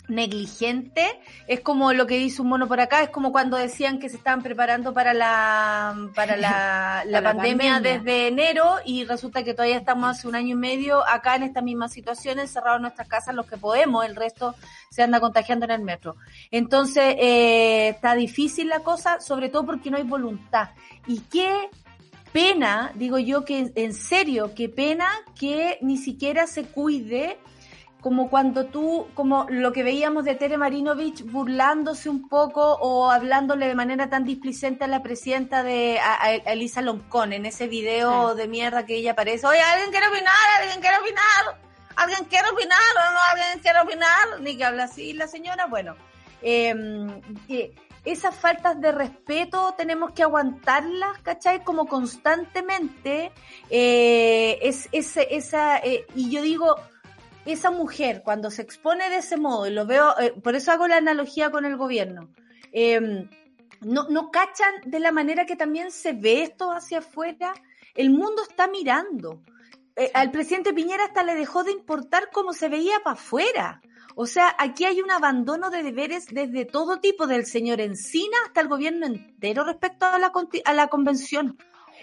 negligente, 0.07 1.19
es 1.47 1.61
como 1.61 1.93
lo 1.93 2.05
que 2.07 2.17
dice 2.17 2.41
un 2.41 2.49
mono 2.49 2.67
por 2.67 2.79
acá, 2.81 3.03
es 3.03 3.09
como 3.09 3.31
cuando 3.31 3.57
decían 3.57 3.99
que 3.99 4.09
se 4.09 4.17
estaban 4.17 4.41
preparando 4.41 4.93
para 4.93 5.13
la 5.13 5.95
para 6.13 6.35
la, 6.35 7.03
la 7.07 7.21
Para 7.21 7.21
la 7.21 7.33
pandemia, 7.33 7.73
pandemia. 7.73 7.99
desde 7.99 8.27
enero 8.27 8.75
y 8.85 9.05
resulta 9.05 9.43
que 9.43 9.53
todavía 9.53 9.77
estamos 9.77 10.09
hace 10.09 10.27
un 10.27 10.35
año 10.35 10.55
y 10.55 10.59
medio 10.59 11.07
acá 11.07 11.35
en 11.35 11.43
esta 11.43 11.61
misma 11.61 11.87
situación, 11.87 12.39
encerrados 12.39 12.77
en 12.77 12.83
nuestras 12.83 13.07
casas 13.07 13.33
los 13.33 13.45
que 13.45 13.57
podemos, 13.57 14.05
el 14.05 14.15
resto 14.15 14.55
se 14.89 15.03
anda 15.03 15.19
contagiando 15.19 15.65
en 15.65 15.71
el 15.71 15.81
metro. 15.81 16.15
Entonces, 16.51 17.15
eh, 17.17 17.89
está 17.89 18.13
difícil 18.15 18.67
la 18.67 18.79
cosa, 18.81 19.21
sobre 19.21 19.49
todo 19.49 19.65
porque 19.65 19.89
no 19.89 19.97
hay 19.97 20.03
voluntad. 20.03 20.69
Y 21.07 21.19
qué 21.21 21.69
pena, 22.31 22.91
digo 22.95 23.19
yo 23.19 23.45
que 23.45 23.71
en 23.73 23.93
serio, 23.93 24.53
qué 24.55 24.67
pena 24.67 25.07
que 25.39 25.77
ni 25.81 25.97
siquiera 25.97 26.47
se 26.47 26.63
cuide 26.65 27.37
como 28.03 28.29
cuando 28.29 28.65
tú, 28.65 29.07
como 29.13 29.47
lo 29.49 29.71
que 29.71 29.81
veíamos 29.81 30.25
de 30.25 30.35
Tere 30.35 30.57
Marinovich 30.57 31.23
burlándose 31.23 32.09
un 32.09 32.27
poco 32.27 32.61
o 32.61 33.09
hablándole 33.09 33.65
de 33.65 33.75
manera 33.75 34.09
tan 34.09 34.25
displicente 34.25 34.83
a 34.83 34.87
la 34.87 35.01
presidenta 35.01 35.63
de 35.63 35.99
a, 35.99 36.21
a 36.21 36.33
Elisa 36.51 36.81
Loncón 36.81 37.31
en 37.31 37.45
ese 37.45 37.67
video 37.67 38.35
de 38.35 38.49
mierda 38.49 38.85
que 38.85 38.97
ella 38.97 39.13
aparece. 39.13 39.47
Oye, 39.47 39.61
alguien 39.61 39.89
quiere 39.89 40.07
opinar, 40.07 40.33
alguien 40.59 40.81
quiere 40.81 40.97
opinar, 40.97 41.61
alguien 41.95 42.25
quiere 42.25 42.49
opinar 42.49 42.79
o 42.97 43.13
no, 43.13 43.19
alguien 43.31 43.59
quiere 43.61 43.79
opinar, 43.79 44.41
ni 44.41 44.57
que 44.57 44.65
habla 44.65 44.83
así 44.83 45.13
la 45.13 45.27
señora. 45.27 45.67
Bueno, 45.67 45.95
eh, 46.41 46.75
eh, 47.47 47.73
esas 48.03 48.35
faltas 48.35 48.81
de 48.81 48.91
respeto 48.91 49.75
tenemos 49.77 50.11
que 50.11 50.23
aguantarlas, 50.23 51.19
¿cachai? 51.21 51.63
Como 51.63 51.85
constantemente. 51.85 53.31
Eh, 53.69 54.59
es, 54.61 54.89
es, 54.91 55.15
esa, 55.15 55.77
eh, 55.77 56.05
y 56.15 56.29
yo 56.29 56.41
digo, 56.41 56.75
esa 57.45 57.71
mujer 57.71 58.21
cuando 58.23 58.49
se 58.51 58.61
expone 58.61 59.09
de 59.09 59.17
ese 59.17 59.37
modo, 59.37 59.67
y 59.67 59.71
lo 59.71 59.85
veo, 59.85 60.17
eh, 60.19 60.33
por 60.43 60.55
eso 60.55 60.71
hago 60.71 60.87
la 60.87 60.97
analogía 60.97 61.51
con 61.51 61.65
el 61.65 61.77
gobierno, 61.77 62.29
eh, 62.71 63.27
no, 63.81 64.07
no 64.09 64.31
cachan 64.31 64.73
de 64.85 64.99
la 64.99 65.11
manera 65.11 65.45
que 65.45 65.55
también 65.55 65.91
se 65.91 66.13
ve 66.13 66.43
esto 66.43 66.71
hacia 66.71 66.99
afuera. 66.99 67.53
El 67.95 68.09
mundo 68.09 68.41
está 68.47 68.67
mirando. 68.67 69.41
Eh, 69.95 70.09
al 70.13 70.31
presidente 70.31 70.73
Piñera 70.73 71.05
hasta 71.05 71.23
le 71.23 71.35
dejó 71.35 71.63
de 71.63 71.71
importar 71.71 72.29
cómo 72.31 72.53
se 72.53 72.69
veía 72.69 72.99
para 73.03 73.13
afuera. 73.15 73.81
O 74.15 74.25
sea, 74.25 74.55
aquí 74.57 74.85
hay 74.85 75.01
un 75.01 75.11
abandono 75.11 75.69
de 75.69 75.83
deberes 75.83 76.27
desde 76.27 76.65
todo 76.65 76.99
tipo, 76.99 77.27
del 77.27 77.45
señor 77.45 77.81
Encina 77.81 78.37
hasta 78.45 78.61
el 78.61 78.67
gobierno 78.67 79.05
entero 79.05 79.63
respecto 79.63 80.05
a 80.05 80.19
la, 80.19 80.31
a 80.65 80.73
la 80.73 80.87
convención. 80.87 81.57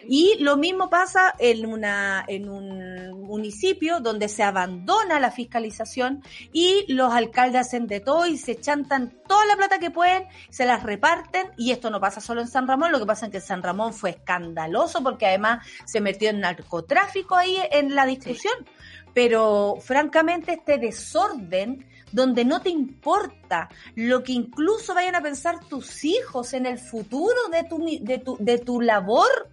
Y 0.09 0.37
lo 0.41 0.57
mismo 0.57 0.91
pasa 0.91 1.35
en, 1.39 1.67
una, 1.67 2.25
en 2.27 2.49
un 2.49 3.21
municipio 3.23 4.01
donde 4.01 4.29
se 4.29 4.43
abandona 4.43 5.21
la 5.21 5.31
fiscalización 5.31 6.23
y 6.53 6.93
los 6.93 7.13
alcaldes 7.13 7.69
hacen 7.69 7.87
de 7.87 8.01
todo 8.01 8.27
y 8.27 8.37
se 8.37 8.57
chantan 8.57 9.15
toda 9.27 9.47
la 9.47 9.57
plata 9.57 9.79
que 9.79 9.91
pueden, 9.91 10.27
se 10.51 10.67
las 10.67 10.83
reparten 10.83 11.51
y 11.57 11.71
esto 11.71 11.91
no 11.91 12.01
pasa 12.01 12.21
solo 12.21 12.41
en 12.41 12.49
San 12.49 12.67
Ramón, 12.67 12.93
lo 12.93 12.99
que 12.99 13.07
pasa 13.07 13.27
es 13.27 13.33
que 13.33 13.41
San 13.41 13.63
Ramón 13.63 13.95
fue 13.95 14.11
escandaloso 14.11 15.03
porque 15.03 15.27
además 15.27 15.67
se 15.85 16.01
metió 16.01 16.31
en 16.31 16.41
narcotráfico 16.41 17.37
ahí 17.37 17.57
en 17.71 17.95
la 17.95 18.07
discusión. 18.07 18.55
Pero 19.13 19.77
francamente 19.81 20.53
este 20.53 20.79
desorden 20.79 21.85
donde 22.13 22.45
no 22.45 22.61
te 22.61 22.71
importa 22.71 23.69
lo 23.95 24.23
que 24.23 24.33
incluso 24.33 24.95
vayan 24.95 25.15
a 25.17 25.23
pensar 25.23 25.61
tus 25.69 26.05
hijos 26.05 26.53
en 26.53 26.67
el 26.67 26.79
futuro 26.79 27.49
de 27.51 27.65
tu, 27.65 27.85
de 28.03 28.19
tu, 28.19 28.37
de 28.39 28.59
tu 28.59 28.81
labor 28.81 29.51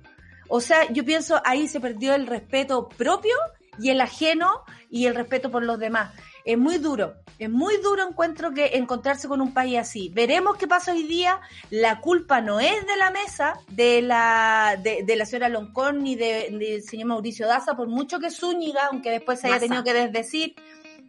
o 0.48 0.62
sea, 0.62 0.92
yo 0.92 1.04
pienso 1.04 1.42
ahí 1.46 1.68
se 1.68 1.80
perdió 1.80 2.16
el 2.16 2.28
respeto 2.28 2.90
propio 2.90 3.36
y 3.80 3.90
el 3.90 4.02
ajeno 4.02 4.64
y 4.90 5.06
el 5.06 5.16
respeto 5.16 5.52
por 5.52 5.64
los 5.64 5.80
demás. 5.80 6.14
Es 6.46 6.58
muy 6.58 6.78
duro, 6.78 7.16
es 7.40 7.50
muy 7.50 7.78
duro 7.78 8.08
encuentro 8.08 8.54
que 8.54 8.78
encontrarse 8.78 9.28
con 9.28 9.42
un 9.42 9.54
país 9.54 9.78
así. 9.78 10.10
Veremos 10.14 10.56
qué 10.58 10.66
pasa 10.66 10.94
hoy 10.94 11.04
día. 11.04 11.42
La 11.70 12.00
culpa 12.00 12.40
no 12.40 12.60
es 12.62 12.86
de 12.86 12.98
la 12.98 13.12
mesa, 13.12 13.60
de 13.70 14.02
la, 14.02 14.80
de, 14.82 15.04
de 15.04 15.16
la 15.18 15.26
señora 15.26 15.50
Loncón 15.50 16.04
ni 16.04 16.16
del 16.16 16.84
señor 16.84 17.10
Mauricio 17.10 17.48
Daza, 17.48 17.76
por 17.76 17.88
mucho 17.88 18.20
que 18.20 18.32
Zúñiga, 18.32 18.88
aunque 18.90 19.12
después 19.12 19.42
se 19.42 19.48
haya 19.48 19.60
tenido 19.60 19.84
que 19.84 19.94
desdecir, 19.94 20.56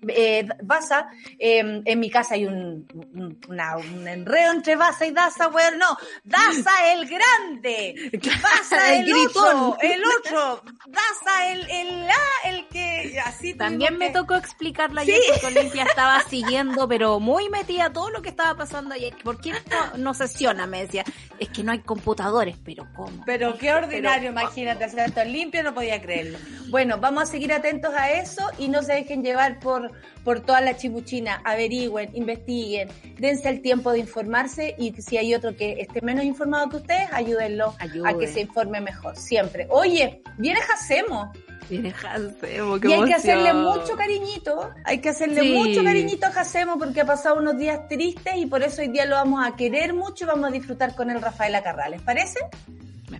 eh, 0.09 0.47
Baza, 0.63 1.11
em, 1.39 1.83
en 1.85 2.01
mi 2.01 2.11
casa 2.11 2.35
hay 2.35 2.47
un, 2.47 2.87
un, 2.93 4.09
enredo 4.09 4.53
entre 4.53 4.77
Baza 4.77 5.07
y 5.07 5.13
Daza, 5.13 5.49
bueno, 5.49 5.77
no, 5.79 5.97
Daza 6.25 6.71
el 6.93 7.09
grande, 7.09 8.11
Baza 8.43 8.95
el, 8.95 9.09
el 9.09 9.15
otro, 9.15 9.77
el 9.81 10.03
otro, 10.05 10.63
Daza 10.87 11.53
el, 11.53 11.71
el, 11.71 12.09
ah, 12.11 12.49
el 12.49 12.69
que, 12.69 13.19
así 13.25 13.55
También 13.55 13.99
me 13.99 14.11
tocó 14.11 14.35
explicarla 14.35 15.03
ayer 15.03 15.21
porque 15.29 15.47
Olimpia 15.59 15.85
estaba 15.89 16.23
siguiendo, 16.23 16.89
pero 16.89 17.21
muy 17.21 17.49
metida 17.49 17.93
todo 17.93 18.11
lo 18.11 18.23
que 18.23 18.29
estaba 18.29 18.57
pasando 18.57 18.95
ayer. 18.95 19.15
¿Por 19.23 19.41
qué 19.41 19.53
no, 19.53 19.97
no 19.97 20.15
sesiona? 20.15 20.67
Me 20.67 20.83
decía, 20.83 21.05
es 21.39 21.49
que 21.49 21.63
no 21.63 21.73
hay 21.73 21.81
computadores, 21.81 22.57
pero 22.65 22.87
¿cómo? 22.95 23.25
Pero 23.25 23.57
qué 23.59 23.73
ordinario, 23.73 24.31
imagínate, 24.31 24.85
hacer 24.85 25.09
esto 25.09 25.25
limpio, 25.25 25.63
no 25.63 25.75
podía 25.75 26.01
creerlo. 26.01 26.39
Bueno, 26.71 26.99
vamos 26.99 27.25
a 27.25 27.27
seguir 27.27 27.53
atentos 27.53 27.95
a 27.95 28.13
eso 28.13 28.43
y 28.59 28.69
no 28.69 28.83
se 28.83 28.95
dejen 28.95 29.23
llevar 29.23 29.59
por 29.59 29.88
por, 30.25 30.41
toda 30.41 30.61
la 30.61 30.77
chibuchina, 30.77 31.41
averigüen, 31.45 32.11
investiguen, 32.15 32.89
dense 33.19 33.49
el 33.49 33.63
tiempo 33.63 33.93
de 33.93 34.01
informarse 34.01 34.75
y 34.79 34.93
si 35.01 35.17
hay 35.17 35.35
otro 35.35 35.57
que 35.57 35.81
esté 35.81 36.01
menos 36.03 36.25
informado 36.25 36.69
que 36.69 36.77
ustedes, 36.77 37.09
ayúdenlo 37.13 37.75
a 37.79 38.19
que 38.19 38.27
se 38.27 38.41
informe 38.41 38.81
mejor, 38.81 39.17
siempre. 39.17 39.67
Oye, 39.71 40.23
viene 40.37 40.61
Jacemo. 40.61 41.33
Viene 41.69 41.91
Jacemo, 41.91 42.81
qué 42.81 42.89
Y 42.89 42.93
hay 42.93 43.05
que 43.05 43.15
hacerle 43.15 43.53
mucho 43.53 43.97
cariñito, 43.97 44.71
hay 44.85 44.99
que 44.99 45.11
hacerle 45.11 45.43
mucho 45.43 45.85
cariñito 45.85 46.27
a 46.27 46.31
Jacemo 46.31 46.79
porque 46.79 47.03
ha 47.03 47.07
pasado 47.07 47.37
unos 47.37 47.59
días 47.59 47.89
tristes 47.89 48.35
y 48.37 48.47
por 48.47 48.63
eso 48.63 48.81
hoy 48.81 48.89
día 48.89 49.05
lo 49.05 49.17
vamos 49.17 49.47
a 49.47 49.55
querer 49.55 49.93
mucho 49.93 50.25
y 50.25 50.29
vamos 50.29 50.49
a 50.49 50.53
disfrutar 50.53 50.95
con 50.95 51.11
el 51.11 51.21
Rafael 51.21 51.55
Acarra, 51.55 51.89
¿les 51.89 52.01
parece? 52.01 52.41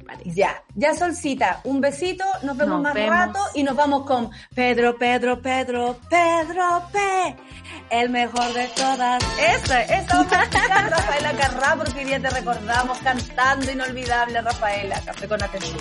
Parece. 0.09 0.35
Ya, 0.35 0.63
ya 0.75 0.95
Solcita, 0.95 1.61
un 1.65 1.81
besito, 1.81 2.25
nos 2.43 2.57
vemos 2.57 2.81
más 2.81 2.95
rato 2.95 3.39
y 3.55 3.63
nos 3.63 3.77
vamos 3.77 4.05
con 4.05 4.31
Pedro, 4.55 4.97
Pedro, 4.97 5.41
Pedro, 5.41 5.99
Pedro 6.09 6.83
P. 6.93 7.37
El 7.91 8.11
mejor 8.11 8.53
de 8.53 8.67
todas. 8.69 9.23
Esa, 9.39 9.83
esa 9.83 10.23
Rafaela 10.89 11.33
Carrá 11.33 11.77
porque 11.77 12.01
hoy 12.01 12.05
día 12.05 12.21
te 12.21 12.31
recordamos 12.31 12.99
cantando 12.99 13.71
inolvidable 13.71 14.41
Rafaela. 14.41 15.01
Café 15.05 15.29
con 15.29 15.43
atención. 15.43 15.79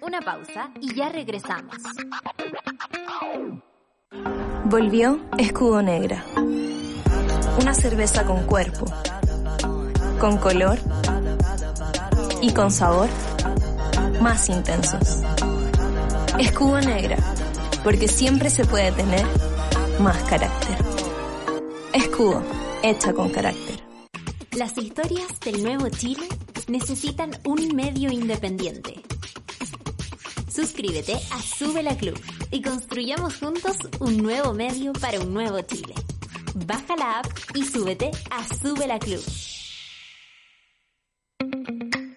Una 0.00 0.20
pausa 0.20 0.70
y 0.80 0.94
ya 0.94 1.08
regresamos. 1.08 1.76
Volvió 4.68 5.20
Escudo 5.38 5.80
Negra. 5.80 6.24
Una 7.60 7.72
cerveza 7.72 8.24
con 8.24 8.44
cuerpo, 8.46 8.86
con 10.18 10.38
color 10.38 10.78
y 12.42 12.52
con 12.52 12.72
sabor 12.72 13.08
más 14.20 14.48
intensos. 14.48 15.22
Escudo 16.38 16.80
Negra, 16.80 17.16
porque 17.84 18.08
siempre 18.08 18.50
se 18.50 18.64
puede 18.64 18.90
tener 18.90 19.24
más 20.00 20.16
carácter. 20.24 20.76
Escudo, 21.92 22.42
hecha 22.82 23.12
con 23.12 23.30
carácter. 23.30 23.80
Las 24.52 24.76
historias 24.78 25.38
del 25.44 25.62
nuevo 25.62 25.88
Chile 25.90 26.26
necesitan 26.66 27.30
un 27.44 27.74
medio 27.74 28.10
independiente. 28.10 28.94
Suscríbete 30.48 31.14
a 31.14 31.40
Sube 31.40 31.84
la 31.84 31.96
Club 31.96 32.18
y 32.50 32.62
construyamos 32.62 33.38
juntos 33.38 33.76
un 34.00 34.18
nuevo 34.18 34.52
medio 34.52 34.92
para 34.92 35.20
un 35.20 35.32
nuevo 35.32 35.60
Chile. 35.62 35.94
Baja 36.54 36.96
la 36.96 37.18
app 37.20 37.26
y 37.54 37.64
súbete 37.64 38.10
a 38.30 38.44
Sube 38.44 38.86
la 38.86 38.98
Club. 38.98 39.22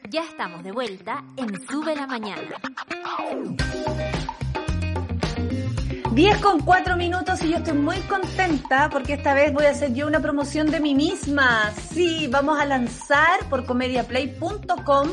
Ya 0.09 0.23
estamos 0.23 0.63
de 0.63 0.71
vuelta 0.71 1.23
en 1.37 1.67
Sube 1.67 1.95
la 1.95 2.07
Mañana. 2.07 2.59
10 6.13 6.37
con 6.41 6.59
4 6.61 6.97
minutos 6.97 7.41
y 7.43 7.49
yo 7.51 7.57
estoy 7.57 7.77
muy 7.77 7.97
contenta 8.01 8.89
porque 8.89 9.13
esta 9.13 9.33
vez 9.33 9.53
voy 9.53 9.65
a 9.65 9.69
hacer 9.69 9.93
yo 9.93 10.07
una 10.07 10.19
promoción 10.19 10.71
de 10.71 10.79
mí 10.79 10.95
misma. 10.95 11.71
Sí, 11.93 12.27
vamos 12.27 12.59
a 12.59 12.65
lanzar 12.65 13.47
por 13.49 13.65
comediaplay.com 13.65 15.09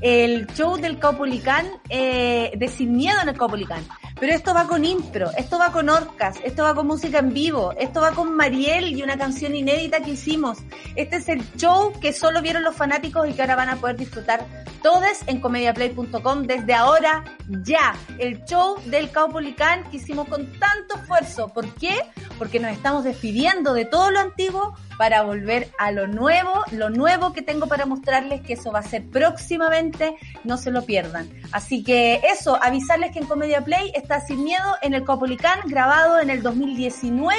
el 0.00 0.46
show 0.48 0.76
del 0.76 0.98
Caupolicán, 0.98 1.66
eh, 1.88 2.52
de 2.56 2.68
Sin 2.68 2.96
Miedo 2.96 3.20
en 3.22 3.30
el 3.30 3.38
Caupolicán. 3.38 3.84
Pero 4.18 4.32
esto 4.32 4.54
va 4.54 4.66
con 4.66 4.84
impro, 4.84 5.30
esto 5.36 5.58
va 5.58 5.72
con 5.72 5.88
orcas, 5.88 6.36
esto 6.44 6.62
va 6.62 6.74
con 6.74 6.86
música 6.86 7.18
en 7.18 7.34
vivo, 7.34 7.72
esto 7.78 8.00
va 8.00 8.12
con 8.12 8.34
Mariel 8.34 8.96
y 8.96 9.02
una 9.02 9.18
canción 9.18 9.54
inédita 9.54 10.00
que 10.00 10.12
hicimos. 10.12 10.58
Este 10.94 11.16
es 11.16 11.28
el 11.28 11.42
show 11.56 11.92
que 12.00 12.12
solo 12.12 12.40
vieron 12.40 12.62
los 12.62 12.76
fanáticos 12.76 13.28
y 13.28 13.32
que 13.32 13.42
ahora 13.42 13.56
van 13.56 13.70
a 13.70 13.76
poder 13.76 13.96
disfrutar 13.96 14.46
todos 14.82 15.26
en 15.26 15.40
comediaplay.com 15.40 16.42
desde 16.42 16.74
ahora 16.74 17.24
ya. 17.64 17.96
El 18.18 18.44
show 18.44 18.76
del 18.84 19.10
Caupolicán 19.10 19.84
que 19.90 19.96
hicimos 19.96 20.28
con 20.28 20.46
tanto 20.58 20.96
esfuerzo. 20.96 21.48
¿Por 21.48 21.74
qué? 21.74 21.96
Porque 22.38 22.60
nos 22.60 22.70
estamos 22.70 23.02
despidiendo 23.02 23.72
de 23.72 23.86
todo 23.86 24.10
lo 24.10 24.20
antiguo 24.20 24.76
para 24.98 25.22
volver 25.22 25.70
a 25.78 25.90
lo 25.90 26.06
nuevo, 26.06 26.52
lo 26.70 26.90
nuevo 26.90 27.32
que 27.32 27.42
tengo 27.42 27.66
para 27.66 27.86
mostrarles 27.86 28.42
que 28.42 28.52
eso 28.52 28.70
va 28.70 28.80
a 28.80 28.82
ser 28.82 29.04
próximamente, 29.06 30.16
no 30.44 30.58
se 30.58 30.70
lo 30.70 30.84
pierdan. 30.84 31.30
Así 31.50 31.82
que 31.82 32.20
eso, 32.30 32.58
avisarles 32.62 33.12
que 33.12 33.18
en 33.20 33.26
Comedia 33.26 33.62
Play 33.62 33.90
está 34.04 34.20
Sin 34.20 34.44
Miedo 34.44 34.76
en 34.82 34.92
el 34.92 35.02
Copolicán, 35.02 35.60
grabado 35.64 36.20
en 36.20 36.28
el 36.28 36.42
2019 36.42 37.34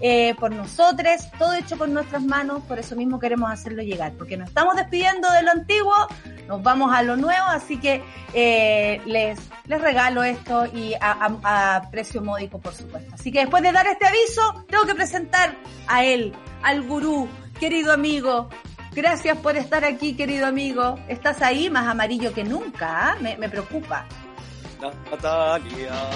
eh, 0.00 0.34
por 0.34 0.50
nosotros, 0.50 1.28
todo 1.38 1.54
hecho 1.54 1.78
con 1.78 1.94
nuestras 1.94 2.24
manos, 2.24 2.60
por 2.64 2.80
eso 2.80 2.96
mismo 2.96 3.20
queremos 3.20 3.52
hacerlo 3.52 3.84
llegar, 3.84 4.12
porque 4.18 4.36
nos 4.36 4.48
estamos 4.48 4.74
despidiendo 4.74 5.30
de 5.30 5.44
lo 5.44 5.52
antiguo, 5.52 5.94
nos 6.48 6.60
vamos 6.60 6.92
a 6.92 7.02
lo 7.02 7.16
nuevo, 7.16 7.46
así 7.46 7.78
que 7.78 8.02
eh, 8.34 9.00
les, 9.06 9.38
les 9.66 9.80
regalo 9.80 10.24
esto 10.24 10.66
y 10.66 10.94
a, 10.94 11.30
a 11.44 11.88
precio 11.92 12.20
módico, 12.20 12.58
por 12.58 12.74
supuesto. 12.74 13.14
Así 13.14 13.30
que 13.30 13.38
después 13.38 13.62
de 13.62 13.70
dar 13.70 13.86
este 13.86 14.06
aviso, 14.06 14.64
tengo 14.68 14.84
que 14.84 14.96
presentar 14.96 15.54
a 15.86 16.04
él, 16.04 16.32
al 16.64 16.82
gurú, 16.82 17.28
querido 17.60 17.92
amigo. 17.92 18.48
Gracias 18.94 19.38
por 19.38 19.56
estar 19.56 19.84
aquí, 19.84 20.14
querido 20.14 20.46
amigo. 20.46 20.98
Estás 21.06 21.42
ahí 21.42 21.70
más 21.70 21.86
amarillo 21.86 22.34
que 22.34 22.42
nunca, 22.42 23.12
¿ah? 23.12 23.16
me, 23.20 23.48
preocupa. 23.48 24.06
Natalia. 24.90 26.10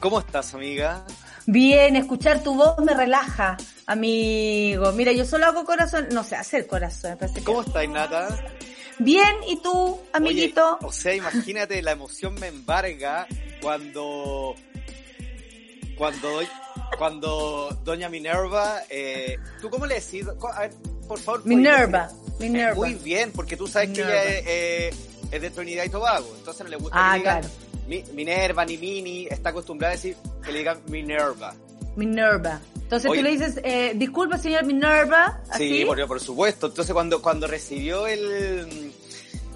¿Cómo 0.00 0.20
estás, 0.20 0.54
amiga? 0.54 1.04
Bien, 1.46 1.96
escuchar 1.96 2.42
tu 2.42 2.54
voz 2.54 2.78
me 2.78 2.94
relaja, 2.94 3.56
amigo. 3.86 4.92
Mira, 4.92 5.12
yo 5.12 5.24
solo 5.24 5.46
hago 5.46 5.64
corazón, 5.64 6.08
no 6.12 6.22
sé, 6.24 6.36
hacer 6.36 6.66
corazón. 6.66 7.18
¿Cómo 7.44 7.62
estás, 7.62 7.88
Nata? 7.88 8.28
Bien, 8.98 9.34
¿y 9.48 9.56
tú, 9.62 9.98
amiguito? 10.12 10.78
o 10.82 10.92
sea, 10.92 11.14
imagínate, 11.14 11.80
la 11.82 11.92
emoción 11.92 12.34
me 12.34 12.48
embarga 12.48 13.26
cuando 13.62 14.54
cuando 15.96 16.40
cuando 16.98 17.78
doña 17.82 18.08
Minerva, 18.08 18.82
eh, 18.90 19.38
¿tú 19.60 19.70
cómo 19.70 19.86
le 19.86 19.96
decís? 19.96 20.26
A 20.54 20.60
ver, 20.60 20.72
por 21.10 21.18
favor. 21.20 21.42
Minerva, 21.44 22.08
Minerva. 22.38 22.74
Muy 22.76 22.94
bien, 22.94 23.32
porque 23.32 23.56
tú 23.56 23.66
sabes 23.66 23.90
que 23.90 24.00
ella 24.02 24.24
es, 24.24 24.94
es 25.30 25.42
de 25.42 25.50
Trinidad 25.50 25.84
y 25.84 25.88
Tobago, 25.90 26.32
entonces 26.38 26.62
no 26.64 26.70
le 26.70 26.76
gusta 26.76 26.96
Ah, 26.96 27.12
que 27.14 27.18
digan 27.18 27.40
claro. 27.40 27.54
Mi- 27.88 28.04
Minerva 28.14 28.64
ni 28.64 28.76
Mini, 28.78 29.26
está 29.28 29.50
acostumbrada 29.50 29.92
a 29.94 29.96
decir 29.96 30.16
que 30.44 30.52
le 30.52 30.58
digan 30.60 30.78
Minerva. 30.86 31.52
Minerva. 31.96 32.60
Entonces 32.76 33.10
Oye. 33.10 33.20
tú 33.20 33.24
le 33.24 33.30
dices, 33.32 33.60
eh, 33.64 33.92
disculpa, 33.96 34.38
señor 34.38 34.64
Minerva. 34.64 35.40
¿así? 35.50 35.78
Sí, 35.80 35.84
por, 35.84 36.06
por 36.06 36.20
supuesto. 36.20 36.68
Entonces 36.68 36.92
cuando, 36.92 37.20
cuando 37.20 37.46
recibió 37.48 38.06
el, 38.06 38.92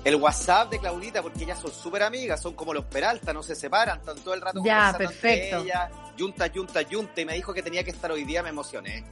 el 0.04 0.16
WhatsApp 0.16 0.70
de 0.70 0.78
Claudita, 0.80 1.22
porque 1.22 1.44
ellas 1.44 1.60
son 1.60 1.72
súper 1.72 2.02
amigas, 2.02 2.42
son 2.42 2.54
como 2.54 2.74
los 2.74 2.84
Peralta, 2.86 3.32
no 3.32 3.42
se 3.44 3.54
separan, 3.54 3.98
están 4.00 4.18
todo 4.18 4.34
el 4.34 4.40
rato 4.40 4.60
Ya, 4.64 4.90
conversando 4.92 5.10
entre 5.12 5.20
perfecto. 5.38 5.62
ellas, 5.62 5.90
yunta, 6.16 6.46
yunta, 6.48 6.82
yunta, 6.82 7.20
y 7.20 7.24
me 7.24 7.34
dijo 7.34 7.54
que 7.54 7.62
tenía 7.62 7.82
que 7.84 7.90
estar 7.90 8.10
hoy 8.10 8.24
día, 8.24 8.42
me 8.42 8.48
emocioné. 8.50 9.04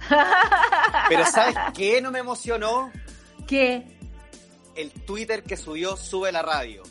Pero 1.08 1.24
¿sabes 1.26 1.54
qué 1.74 2.00
no 2.00 2.10
me 2.10 2.18
emocionó? 2.20 2.90
¿Qué? 3.46 3.84
El 4.74 4.90
Twitter 5.04 5.42
que 5.42 5.56
subió 5.56 5.96
Sube 5.96 6.30
la 6.32 6.42
Radio. 6.42 6.82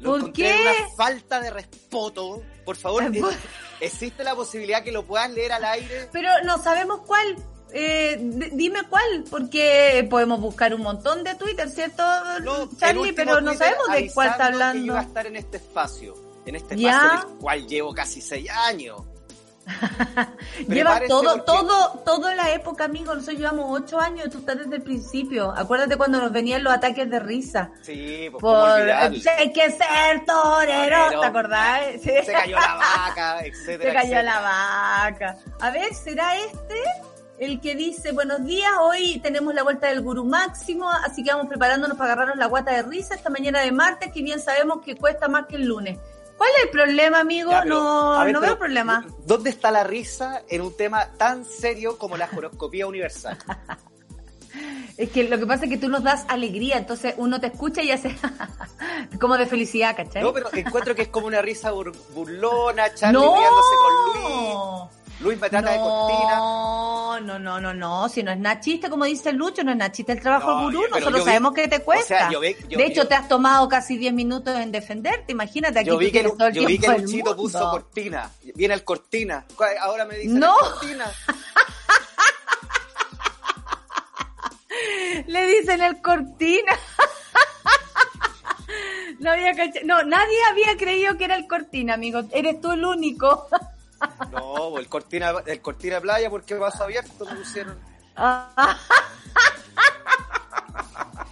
Lo 0.00 0.10
¿Por 0.10 0.18
encontré 0.20 0.44
qué? 0.48 0.60
una 0.62 0.88
falta 0.96 1.40
de 1.40 1.50
respeto. 1.50 2.42
Por 2.64 2.76
favor, 2.76 3.04
¿existe 3.80 4.24
la 4.24 4.34
posibilidad 4.34 4.82
que 4.82 4.90
lo 4.92 5.04
puedas 5.04 5.30
leer 5.30 5.52
al 5.52 5.64
aire? 5.64 6.08
Pero 6.12 6.28
no 6.44 6.58
sabemos 6.62 7.00
cuál. 7.06 7.36
Eh, 7.76 8.16
dime 8.52 8.80
cuál, 8.88 9.24
porque 9.28 10.06
podemos 10.08 10.40
buscar 10.40 10.72
un 10.74 10.82
montón 10.82 11.24
de 11.24 11.34
Twitter, 11.34 11.68
¿cierto, 11.68 12.04
No, 12.42 12.68
Charlie? 12.78 13.12
Pero 13.12 13.40
no 13.40 13.50
Twitter 13.50 13.58
sabemos 13.74 13.86
de 13.92 14.12
cuál 14.14 14.28
está 14.28 14.46
avisando 14.46 14.72
que 14.72 14.78
iba 14.84 14.94
a 14.94 14.98
hablando. 14.98 14.98
estar 15.08 15.26
en 15.26 15.36
este 15.36 15.56
espacio, 15.56 16.14
en 16.46 16.54
este 16.56 16.76
Ya. 16.76 16.90
espacio 16.90 17.28
del 17.30 17.38
cual 17.38 17.66
llevo 17.66 17.92
casi 17.92 18.20
seis 18.20 18.48
años. 18.50 19.00
Lleva 20.68 21.00
todo, 21.08 21.22
porque- 21.36 21.42
todo, 21.46 22.02
toda 22.04 22.34
la 22.34 22.50
época, 22.52 22.84
amigo. 22.84 23.14
Nosotros 23.14 23.38
llevamos 23.38 23.66
ocho 23.82 23.98
años, 24.00 24.28
tú 24.30 24.38
estás 24.38 24.58
desde 24.58 24.76
el 24.76 24.82
principio. 24.82 25.52
Acuérdate 25.56 25.96
cuando 25.96 26.20
nos 26.20 26.32
venían 26.32 26.62
los 26.64 26.72
ataques 26.72 27.08
de 27.10 27.18
risa. 27.20 27.70
Sí, 27.82 28.28
pues 28.30 28.40
Por 28.40 28.68
hay 28.90 29.52
que 29.52 29.70
ser 29.70 30.24
torero, 30.26 31.04
Torero. 31.06 31.20
¿te 31.20 31.26
acordás? 31.26 31.80
Sí. 32.02 32.10
Se 32.24 32.32
cayó 32.32 32.56
la 32.56 32.74
vaca, 32.76 33.40
etcétera. 33.44 33.90
Se 33.90 33.96
cayó 33.96 34.12
etcétera. 34.18 34.22
la 34.22 34.40
vaca. 34.40 35.36
A 35.60 35.70
ver, 35.70 35.94
¿será 35.94 36.36
este 36.36 36.74
el 37.38 37.60
que 37.60 37.74
dice 37.74 38.12
buenos 38.12 38.44
días? 38.44 38.70
Hoy 38.80 39.18
tenemos 39.20 39.52
la 39.54 39.62
vuelta 39.64 39.88
del 39.88 40.02
gurú 40.02 40.24
máximo, 40.24 40.88
así 40.90 41.22
que 41.24 41.30
vamos 41.32 41.48
preparándonos 41.48 41.96
para 41.98 42.12
agarrarnos 42.12 42.38
la 42.38 42.46
guata 42.46 42.70
de 42.72 42.82
risa 42.82 43.14
esta 43.14 43.30
mañana 43.30 43.60
de 43.60 43.72
martes, 43.72 44.12
que 44.12 44.22
bien 44.22 44.40
sabemos 44.40 44.78
que 44.84 44.94
cuesta 44.96 45.26
más 45.28 45.46
que 45.46 45.56
el 45.56 45.64
lunes. 45.66 45.98
¿Cuál 46.36 46.50
es 46.58 46.64
el 46.64 46.70
problema, 46.70 47.20
amigo? 47.20 47.50
Ya, 47.50 47.62
pero, 47.62 47.74
no 47.76 48.24
ver, 48.24 48.32
no 48.32 48.40
veo 48.40 48.58
problema. 48.58 49.06
¿Dónde 49.26 49.50
está 49.50 49.70
la 49.70 49.84
risa 49.84 50.42
en 50.48 50.60
un 50.62 50.76
tema 50.76 51.06
tan 51.16 51.44
serio 51.44 51.96
como 51.98 52.16
la 52.16 52.28
horoscopía 52.36 52.86
universal? 52.86 53.38
Es 54.96 55.10
que 55.10 55.24
lo 55.28 55.36
que 55.40 55.46
pasa 55.46 55.64
es 55.64 55.70
que 55.70 55.76
tú 55.78 55.88
nos 55.88 56.04
das 56.04 56.24
alegría, 56.28 56.76
entonces 56.78 57.14
uno 57.16 57.40
te 57.40 57.48
escucha 57.48 57.82
y 57.82 57.90
hace 57.90 58.14
como 59.20 59.36
de 59.36 59.46
felicidad, 59.46 59.96
¿cachai? 59.96 60.22
No, 60.22 60.32
pero 60.32 60.48
encuentro 60.52 60.94
que 60.94 61.02
es 61.02 61.08
como 61.08 61.26
una 61.26 61.42
risa 61.42 61.72
bur- 61.72 61.92
burlona, 62.14 62.94
Charlie 62.94 63.18
riéndose 63.18 63.74
con 63.82 64.22
Luis. 64.22 64.54
Luis 65.20 65.38
me 65.40 65.48
trata 65.48 65.70
de 65.70 65.78
cortina. 65.78 66.36
No, 66.36 67.20
no, 67.20 67.38
no, 67.38 67.60
no, 67.60 67.72
no. 67.72 68.08
Si 68.08 68.22
no 68.22 68.32
es 68.32 68.38
nada 68.38 68.60
chiste, 68.60 68.90
como 68.90 69.04
dice 69.04 69.32
Lucho, 69.32 69.62
no 69.62 69.70
es 69.70 69.76
nada 69.76 69.92
chiste 69.92 70.12
el 70.12 70.20
trabajo 70.20 70.50
No, 70.52 70.62
gurú. 70.64 70.80
pero 70.82 70.96
Nosotros 70.96 71.20
yo 71.20 71.24
vi- 71.24 71.30
sabemos 71.30 71.54
que 71.54 71.68
te 71.68 71.78
cuesta. 71.80 72.14
o 72.14 72.18
sea, 72.18 72.30
yo 72.30 72.40
vi- 72.40 72.56
yo- 72.68 72.78
de 72.78 72.84
hecho, 72.86 73.02
yo- 73.02 73.08
te 73.08 73.14
has 73.14 73.28
tomado 73.28 73.68
casi 73.68 73.96
10 73.96 74.12
minutos 74.12 74.56
en 74.58 74.72
defenderte. 74.72 75.32
Imagínate, 75.32 75.78
aquí 75.78 75.88
Yo 75.88 75.96
vi 75.98 76.06
que, 76.06 76.12
tienes 76.20 76.36
todo 76.36 76.48
el 76.48 76.54
yo 76.54 76.66
vi 76.66 76.78
que 76.78 76.88
Luchito 76.98 77.36
puso 77.36 77.70
cortina. 77.70 78.30
Viene 78.54 78.74
el 78.74 78.84
cortina. 78.84 79.46
Ahora 79.82 80.04
me 80.04 80.16
dicen 80.16 80.38
No. 80.40 80.54
el 80.58 80.70
cortina. 80.72 81.06
Le 85.26 85.46
dicen 85.46 85.80
el 85.82 86.02
cortina. 86.02 86.72
No, 89.20 89.30
había 89.30 89.54
cacha- 89.54 89.80
no, 89.84 90.02
nadie 90.02 90.36
había 90.50 90.76
creído 90.76 91.16
que 91.16 91.24
era 91.24 91.36
el 91.36 91.46
cortina, 91.46 91.94
amigo. 91.94 92.22
Eres 92.32 92.60
tú 92.60 92.72
el 92.72 92.84
único. 92.84 93.46
No, 94.32 94.78
el 94.78 94.88
cortina, 94.88 95.32
el 95.46 95.60
cortina 95.60 96.00
playa 96.00 96.30
porque 96.30 96.54
vaso 96.54 96.84
abierto 96.84 97.24
me 97.24 97.36
pusieron. 97.36 97.78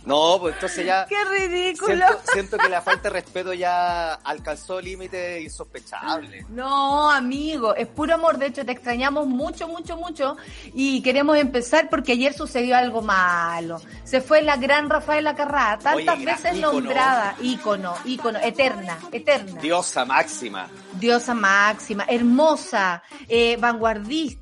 No, 0.05 0.39
pues 0.41 0.55
entonces 0.55 0.85
ya 0.85 1.07
¡Qué 1.09 1.25
ridículo! 1.25 1.95
siento, 1.95 2.21
siento 2.33 2.59
que 2.59 2.69
la 2.69 2.83
falta 2.83 3.05
de 3.05 3.11
respeto 3.11 3.53
ya 3.53 4.15
alcanzó 4.15 4.81
límites 4.81 5.43
insospechables. 5.43 6.49
No, 6.51 7.11
amigo, 7.11 7.75
es 7.75 7.87
puro 7.87 8.15
amor. 8.15 8.37
De 8.39 8.47
hecho, 8.47 8.65
te 8.65 8.73
extrañamos 8.73 9.27
mucho, 9.27 9.69
mucho, 9.69 9.97
mucho. 9.97 10.37
Y 10.75 11.03
queremos 11.03 11.37
empezar 11.37 11.89
porque 11.89 12.13
ayer 12.13 12.33
sucedió 12.35 12.77
algo 12.77 13.01
malo. 13.03 13.81
Se 14.05 14.21
fue 14.21 14.43
la 14.43 14.57
gran 14.57 14.91
Rafaela 14.91 15.35
Carrá, 15.35 15.79
tantas 15.83 16.17
Oye, 16.17 16.27
veces 16.27 16.57
ícono. 16.57 16.73
nombrada. 16.73 17.37
Ícono, 17.41 17.95
ícono, 18.05 18.39
eterna, 18.41 18.99
eterna. 19.13 19.61
Diosa 19.61 20.05
máxima. 20.05 20.69
Diosa 20.95 21.33
máxima, 21.35 22.05
hermosa, 22.09 23.03
eh, 23.29 23.57
vanguardista, 23.59 24.42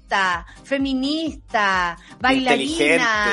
feminista, 0.65 1.97
bailarina, 2.21 2.63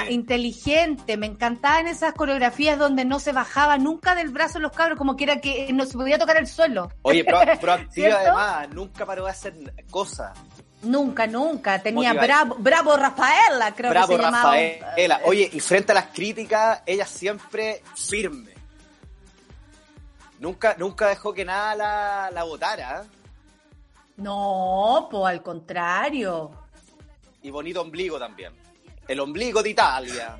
Inteligente. 0.03 0.11
inteligente. 0.13 1.17
Me 1.17 1.25
encantaban 1.27 1.87
esas 1.87 2.13
coreografías 2.13 2.77
donde 2.77 3.05
no 3.05 3.19
se 3.19 3.31
bajaba 3.31 3.77
nunca 3.77 4.15
del 4.15 4.29
brazo 4.29 4.59
los 4.59 4.71
cabros, 4.71 4.97
como 4.97 5.15
que 5.15 5.23
era 5.25 5.41
que 5.41 5.71
no 5.73 5.85
se 5.85 5.93
podía 5.93 6.17
tocar 6.17 6.37
el 6.37 6.47
suelo. 6.47 6.89
Oye, 7.01 7.23
pro- 7.23 7.39
proactiva 7.61 8.17
además, 8.19 8.69
nunca 8.69 9.05
paró 9.05 9.25
de 9.25 9.31
hacer 9.31 9.53
cosas. 9.89 10.37
Nunca, 10.83 11.25
nunca. 11.25 11.79
Tenía 11.81 12.13
Bravo, 12.13 12.55
Bravo 12.59 12.95
Rafaela, 12.95 13.73
creo 13.75 13.89
Bravo 13.89 14.07
que 14.09 14.15
se 14.17 14.21
llamaba. 14.21 14.51
Rafaela. 14.51 15.21
Oye, 15.25 15.49
y 15.51 15.59
frente 15.59 15.91
a 15.91 15.95
las 15.95 16.05
críticas, 16.07 16.81
ella 16.85 17.05
siempre 17.05 17.81
firme. 17.95 18.51
Nunca, 20.39 20.75
nunca 20.77 21.07
dejó 21.07 21.33
que 21.33 21.43
nada 21.43 21.73
la, 21.75 22.29
la 22.31 22.43
votara. 22.43 23.03
No, 24.17 25.07
pues 25.09 25.25
al 25.25 25.41
contrario. 25.41 26.51
Y 27.41 27.49
bonito 27.49 27.81
ombligo 27.81 28.19
también. 28.19 28.53
El 29.07 29.19
ombligo 29.19 29.63
de 29.63 29.69
Italia. 29.69 30.39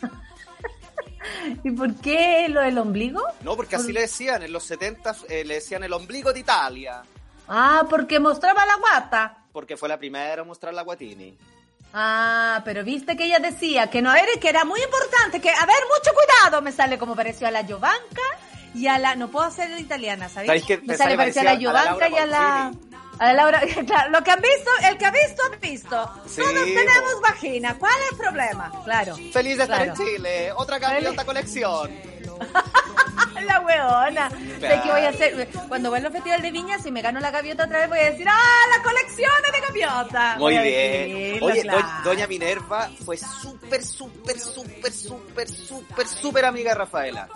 ¿Y 1.64 1.70
por 1.72 1.94
qué 1.96 2.48
lo 2.48 2.60
del 2.60 2.78
ombligo? 2.78 3.22
No, 3.42 3.56
porque 3.56 3.76
así 3.76 3.92
le 3.92 4.02
decían, 4.02 4.42
en 4.42 4.52
los 4.52 4.64
70 4.64 5.16
eh, 5.28 5.44
le 5.44 5.54
decían 5.54 5.82
el 5.84 5.92
ombligo 5.92 6.32
de 6.32 6.40
Italia. 6.40 7.02
Ah, 7.48 7.86
porque 7.88 8.20
mostraba 8.20 8.64
la 8.66 8.76
guata. 8.76 9.38
Porque 9.52 9.76
fue 9.76 9.88
la 9.88 9.98
primera 9.98 10.42
en 10.42 10.48
mostrar 10.48 10.74
la 10.74 10.82
Guatini. 10.82 11.36
Ah, 11.92 12.60
pero 12.64 12.84
viste 12.84 13.16
que 13.16 13.24
ella 13.24 13.38
decía 13.38 13.88
que 13.88 14.02
no 14.02 14.14
era, 14.14 14.28
que 14.38 14.48
era 14.48 14.64
muy 14.64 14.80
importante, 14.80 15.40
que 15.40 15.48
a 15.48 15.64
ver, 15.64 15.76
mucho 15.88 16.10
cuidado, 16.14 16.60
me 16.60 16.70
sale 16.70 16.98
como 16.98 17.16
pareció 17.16 17.48
a 17.48 17.50
la 17.50 17.62
Giovanca 17.62 18.22
y 18.74 18.86
a 18.86 18.98
la, 18.98 19.14
no 19.16 19.28
puedo 19.28 19.46
hacer 19.46 19.70
italiana, 19.80 20.28
¿sabes? 20.28 20.48
¿Sabes 20.48 20.64
qué? 20.64 20.78
Me 20.78 20.96
sale 20.96 21.16
pareció 21.16 21.40
a 21.40 21.44
la 21.44 21.50
a 21.52 21.56
Giovanca 21.56 22.08
y 22.10 22.16
a 22.16 22.26
la, 22.26 22.72
a 23.18 23.26
la 23.26 23.32
Laura, 23.34 23.60
claro, 23.86 24.10
lo 24.10 24.22
que 24.22 24.30
han 24.30 24.40
visto, 24.40 24.70
el 24.88 24.98
que 24.98 25.06
ha 25.06 25.10
visto, 25.10 25.42
ha 25.44 25.56
visto. 25.56 26.12
Sí, 26.28 26.40
Todos 26.40 26.64
tenemos 26.64 27.14
po. 27.14 27.20
vagina, 27.20 27.76
¿cuál 27.78 27.92
es 28.04 28.12
el 28.12 28.16
problema? 28.18 28.72
Claro. 28.84 29.16
Feliz 29.32 29.56
de 29.56 29.62
estar 29.64 29.82
Claro. 29.84 29.92
en 29.92 29.96
Chile. 29.96 30.52
Otra 30.56 30.78
candidata 30.80 31.24
colección. 31.24 31.90
La 33.46 33.60
weona. 33.60 34.30
Sé 34.30 34.36
Claro. 34.58 34.82
que 34.82 34.90
voy 34.90 35.00
a 35.02 35.08
hacer, 35.10 35.48
cuando 35.68 35.90
vuelva 35.90 36.08
al 36.08 36.12
Festival 36.12 36.42
de 36.42 36.50
Viña, 36.50 36.78
si 36.78 36.90
me 36.90 37.02
gano 37.02 37.20
la 37.20 37.30
gaviota 37.30 37.64
otra 37.64 37.78
vez, 37.80 37.88
voy 37.88 37.98
a 38.00 38.10
decir, 38.10 38.26
¡ah, 38.28 38.60
las 38.74 38.80
colecciones 38.84 39.52
de 39.52 39.60
gaviota! 39.60 40.34
Muy 40.38 40.54
Voy 40.54 40.62
bien. 40.64 41.42
Oye, 41.42 41.62
claro. 41.62 41.78
do- 41.78 42.10
Doña 42.10 42.26
Minerva 42.26 42.90
fue 43.04 43.16
súper, 43.16 43.84
súper, 43.84 44.38
súper, 44.40 44.92
súper, 44.92 45.48
súper, 45.48 46.06
súper 46.08 46.44
amiga 46.44 46.70
de 46.72 46.78
Rafaela. 46.78 47.28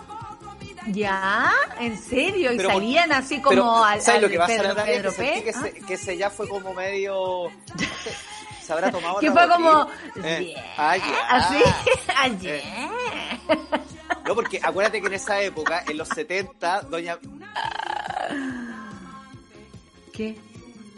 ¿Ya? 0.87 1.51
¿En 1.79 1.97
serio? 1.97 2.51
¿Y 2.53 2.57
Pero 2.57 2.69
salían 2.69 3.11
así 3.11 3.37
como 3.37 3.49
Pero, 3.49 3.83
al, 3.83 4.01
¿sabes 4.01 4.17
al 4.17 4.21
lo 4.23 4.29
que 4.29 4.37
pasa, 4.37 4.53
Pedro? 4.53 4.75
Pedro 4.85 5.09
que 5.11 5.15
sentí 5.15 5.39
P? 5.39 5.43
que, 5.43 5.53
se- 5.53 5.73
que 5.85 5.93
ese 5.93 6.17
ya 6.17 6.29
fue 6.29 6.47
como 6.47 6.73
medio... 6.73 7.49
Se 8.65 8.71
habrá 8.73 8.89
tomado 8.91 9.19
Que 9.19 9.29
fue 9.31 9.47
como... 9.49 9.87
Eh, 10.23 10.39
"Bien", 10.39 10.57
ah, 10.77 10.95
ya. 10.97 11.27
Así, 11.29 11.57
ayer. 12.17 12.63
No, 14.25 14.35
porque 14.35 14.59
acuérdate 14.63 15.01
que 15.01 15.07
en 15.07 15.13
esa 15.13 15.41
época, 15.41 15.83
en 15.87 15.97
los 15.97 16.07
70, 16.09 16.81
Doña... 16.83 17.17
¿Qué? 20.13 20.37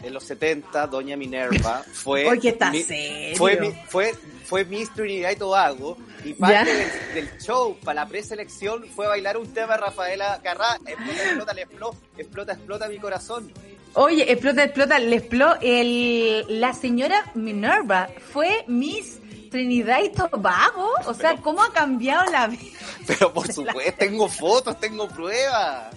En 0.02 0.12
los 0.14 0.24
70, 0.24 0.86
Doña 0.86 1.16
Minerva 1.16 1.82
fue... 1.92 2.26
Oye, 2.28 2.50
está 2.50 2.70
mi- 2.70 2.82
serio. 2.82 3.36
Fue, 3.36 3.84
fue, 3.88 4.14
fue 4.44 4.64
Miss 4.64 4.92
Trinidad 4.92 5.30
y 5.30 5.36
Tobago 5.36 5.96
y 6.30 6.34
parte 6.34 6.74
del, 6.74 7.14
del 7.14 7.38
show 7.38 7.76
para 7.84 8.02
la 8.02 8.08
preselección 8.08 8.84
fue 8.94 9.06
bailar 9.06 9.36
un 9.36 9.52
tema 9.52 9.74
de 9.74 9.80
Rafaela 9.80 10.40
Carrá. 10.42 10.78
Explota, 10.86 11.22
explota, 11.22 11.52
le 11.54 11.62
explota, 11.62 11.96
explota, 12.18 12.52
explota 12.52 12.88
mi 12.88 12.98
corazón. 12.98 13.52
Oye, 13.94 14.30
explota, 14.30 14.64
explota, 14.64 14.98
le 14.98 15.16
explotó. 15.16 15.58
El, 15.62 16.60
la 16.60 16.72
señora 16.74 17.30
Minerva 17.34 18.08
fue 18.32 18.64
Miss 18.66 19.18
Trinidad 19.50 20.00
y 20.02 20.10
Tobago. 20.10 20.92
O 21.06 21.14
sea, 21.14 21.30
Pero- 21.30 21.42
¿cómo 21.42 21.62
ha 21.62 21.72
cambiado 21.72 22.30
la 22.30 22.46
vida? 22.48 22.78
Pero 23.06 23.32
por 23.32 23.50
supuesto, 23.52 23.94
tengo 23.98 24.28
fotos, 24.28 24.78
tengo 24.80 25.08
pruebas. 25.08 25.94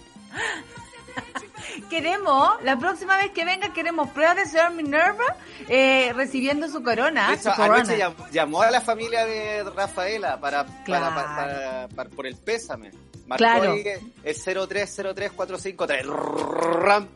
queremos, 1.89 2.49
la 2.63 2.77
próxima 2.77 3.17
vez 3.17 3.31
que 3.31 3.45
venga, 3.45 3.71
queremos 3.73 4.09
pruebas 4.09 4.35
de 4.37 4.45
señor 4.45 4.71
Minerva 4.73 5.23
eh, 5.67 6.11
recibiendo 6.15 6.67
su 6.69 6.81
corona. 6.83 7.29
De 7.29 7.35
hecho, 7.35 7.53
su 7.53 7.61
anoche 7.61 7.97
llamó 8.31 8.61
a 8.61 8.71
la 8.71 8.81
familia 8.81 9.25
de 9.25 9.63
Rafaela 9.63 10.39
para, 10.39 10.65
Claro. 10.85 11.13
para- 11.15 11.35
para- 11.35 11.87
para- 11.95 12.09
por 12.09 12.27
el 12.27 12.35
pésame. 12.35 12.91
Marcó 13.27 13.43
Claro. 13.43 13.73
el 13.75 14.35
0303453. 14.35 16.03
Ram. 16.05 17.07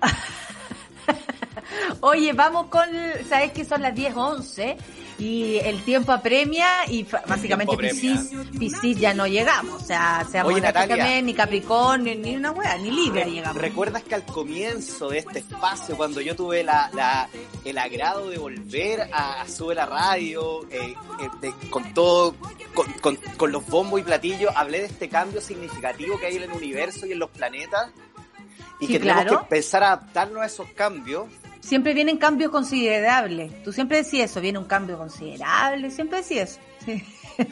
Oye, 2.00 2.32
vamos 2.32 2.66
con, 2.66 2.88
sabes 3.28 3.52
que 3.52 3.64
son 3.64 3.82
las 3.82 3.94
10:11 3.94 4.76
y 5.18 5.56
el 5.58 5.82
tiempo 5.84 6.12
apremia 6.12 6.66
y 6.88 7.04
básicamente. 7.26 7.76
Piscis, 7.76 8.30
Piscis 8.58 8.98
ya 8.98 9.14
no 9.14 9.26
llegamos, 9.26 9.82
o 9.82 9.84
sea, 9.84 10.26
seamos 10.30 10.52
Oye, 10.52 10.60
Natalia. 10.62 11.22
ni 11.22 11.34
Capricornio, 11.34 12.14
ni 12.14 12.36
una 12.36 12.50
wea, 12.50 12.76
ni 12.78 12.90
Libra 12.90 13.24
llegamos. 13.24 13.60
¿Recuerdas 13.60 14.02
que 14.02 14.14
al 14.16 14.24
comienzo 14.24 15.08
de 15.08 15.18
este 15.18 15.38
espacio, 15.40 15.96
cuando 15.96 16.20
yo 16.20 16.34
tuve 16.34 16.64
la, 16.64 16.90
la- 16.94 17.28
el 17.64 17.78
agrado 17.78 18.28
de 18.30 18.38
volver 18.38 19.08
a, 19.12 19.42
a 19.42 19.48
Sube 19.48 19.74
la 19.74 19.86
Radio, 19.86 20.62
eh, 20.70 20.94
eh, 21.20 21.28
de- 21.40 21.54
con 21.70 21.94
todo, 21.94 22.34
con, 22.74 22.92
con- 22.94 23.16
con 23.36 23.52
los 23.52 23.66
bombos 23.66 24.00
y 24.00 24.02
platillos, 24.02 24.52
hablé 24.56 24.80
de 24.80 24.86
este 24.86 25.08
cambio 25.08 25.40
significativo 25.40 26.18
que 26.18 26.26
hay 26.26 26.36
en 26.36 26.42
el 26.44 26.52
universo 26.52 27.06
y 27.06 27.12
en 27.12 27.18
los 27.20 27.30
planetas? 27.30 27.90
Y 28.80 28.86
Sí, 28.86 28.92
que 28.94 28.98
tenemos 28.98 29.22
claro. 29.22 29.38
que 29.38 29.44
empezar 29.44 29.82
a 29.84 29.92
adaptarnos 29.92 30.42
a 30.42 30.46
esos 30.46 30.68
cambios. 30.70 31.26
Siempre 31.64 31.94
vienen 31.94 32.18
cambios 32.18 32.50
considerables. 32.50 33.62
Tú 33.62 33.72
siempre 33.72 33.98
decías 33.98 34.30
eso, 34.30 34.40
viene 34.40 34.58
un 34.58 34.66
cambio 34.66 34.98
considerable, 34.98 35.90
siempre 35.90 36.18
decías 36.18 36.52
eso. 36.52 36.60
Sí. 36.84 37.04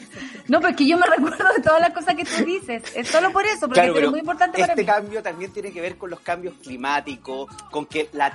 No, 0.47 0.61
pues 0.61 0.77
que 0.77 0.87
yo 0.87 0.97
me 0.97 1.05
recuerdo 1.05 1.43
de 1.57 1.61
todas 1.61 1.81
las 1.81 1.91
cosas 1.91 2.15
que 2.15 2.23
tú 2.23 2.45
dices. 2.45 2.83
Es 2.95 3.07
solo 3.09 3.31
por 3.33 3.45
eso, 3.45 3.61
porque 3.61 3.73
Claro, 3.81 3.91
es 3.93 3.97
pero 3.99 4.11
muy 4.11 4.19
importante 4.21 4.57
para 4.59 4.71
este 4.73 4.81
mí. 4.83 4.87
cambio 4.87 5.21
también 5.21 5.51
tiene 5.51 5.73
que 5.73 5.81
ver 5.81 5.97
con 5.97 6.09
los 6.09 6.21
cambios 6.21 6.53
climáticos, 6.63 7.49
con 7.69 7.85
que 7.85 8.07
la... 8.13 8.31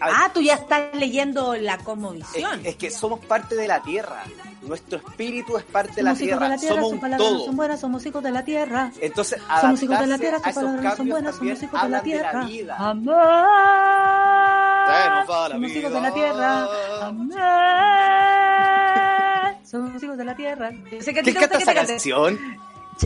Ah, 0.00 0.30
tú 0.32 0.40
ya 0.40 0.54
estás 0.54 0.94
leyendo 0.94 1.54
la 1.56 1.74
es, 1.74 1.82
cosmovisión. 1.82 2.60
es 2.64 2.76
que 2.76 2.90
somos 2.90 3.20
parte 3.24 3.54
de 3.56 3.66
la 3.68 3.82
Tierra. 3.82 4.22
Nuestro 4.62 4.98
espíritu 4.98 5.56
es 5.56 5.64
parte 5.64 5.94
de 5.96 6.02
la 6.02 6.10
somos 6.10 6.22
hijos 6.22 6.38
Tierra. 6.38 6.48
de 6.48 6.54
la 6.54 6.60
tierra, 6.60 6.74
somos 6.74 6.90
sus 6.90 6.92
un 6.92 7.00
no 7.10 7.18
son 7.44 7.56
buenas, 7.56 7.80
somos 7.80 8.06
hijos 8.06 8.22
de 8.22 8.30
la 8.32 8.44
tierra. 8.44 8.90
Entonces, 9.00 9.40
Somos 9.60 9.82
hijos 9.82 9.98
de 10.00 10.06
la 10.06 10.18
tierra, 10.18 10.38
sus 10.42 10.54
palabras 10.54 10.84
no 10.84 10.96
son 10.96 11.08
buenas, 11.08 11.36
somos 11.36 11.62
hijos 11.62 11.82
de 11.82 11.88
la 11.88 11.98
de 11.98 12.04
tierra. 12.04 12.32
la 12.32 12.40
Somos 15.52 15.70
hijos 15.70 15.92
de 15.92 16.00
la 16.00 16.14
tierra. 16.14 16.68
Amar. 17.06 18.26
Somos 19.66 20.02
hijos 20.02 20.16
de 20.16 20.24
la 20.24 20.36
tierra. 20.36 20.70
Yo 20.92 21.02
sé 21.02 21.12
que 21.12 21.20
a 21.20 21.22
ti 21.22 21.32
¿Quién 21.32 21.48
te 21.50 21.56
gusta 21.56 21.58
canta 21.58 21.58
esa 21.58 21.74
canción? 21.86 22.38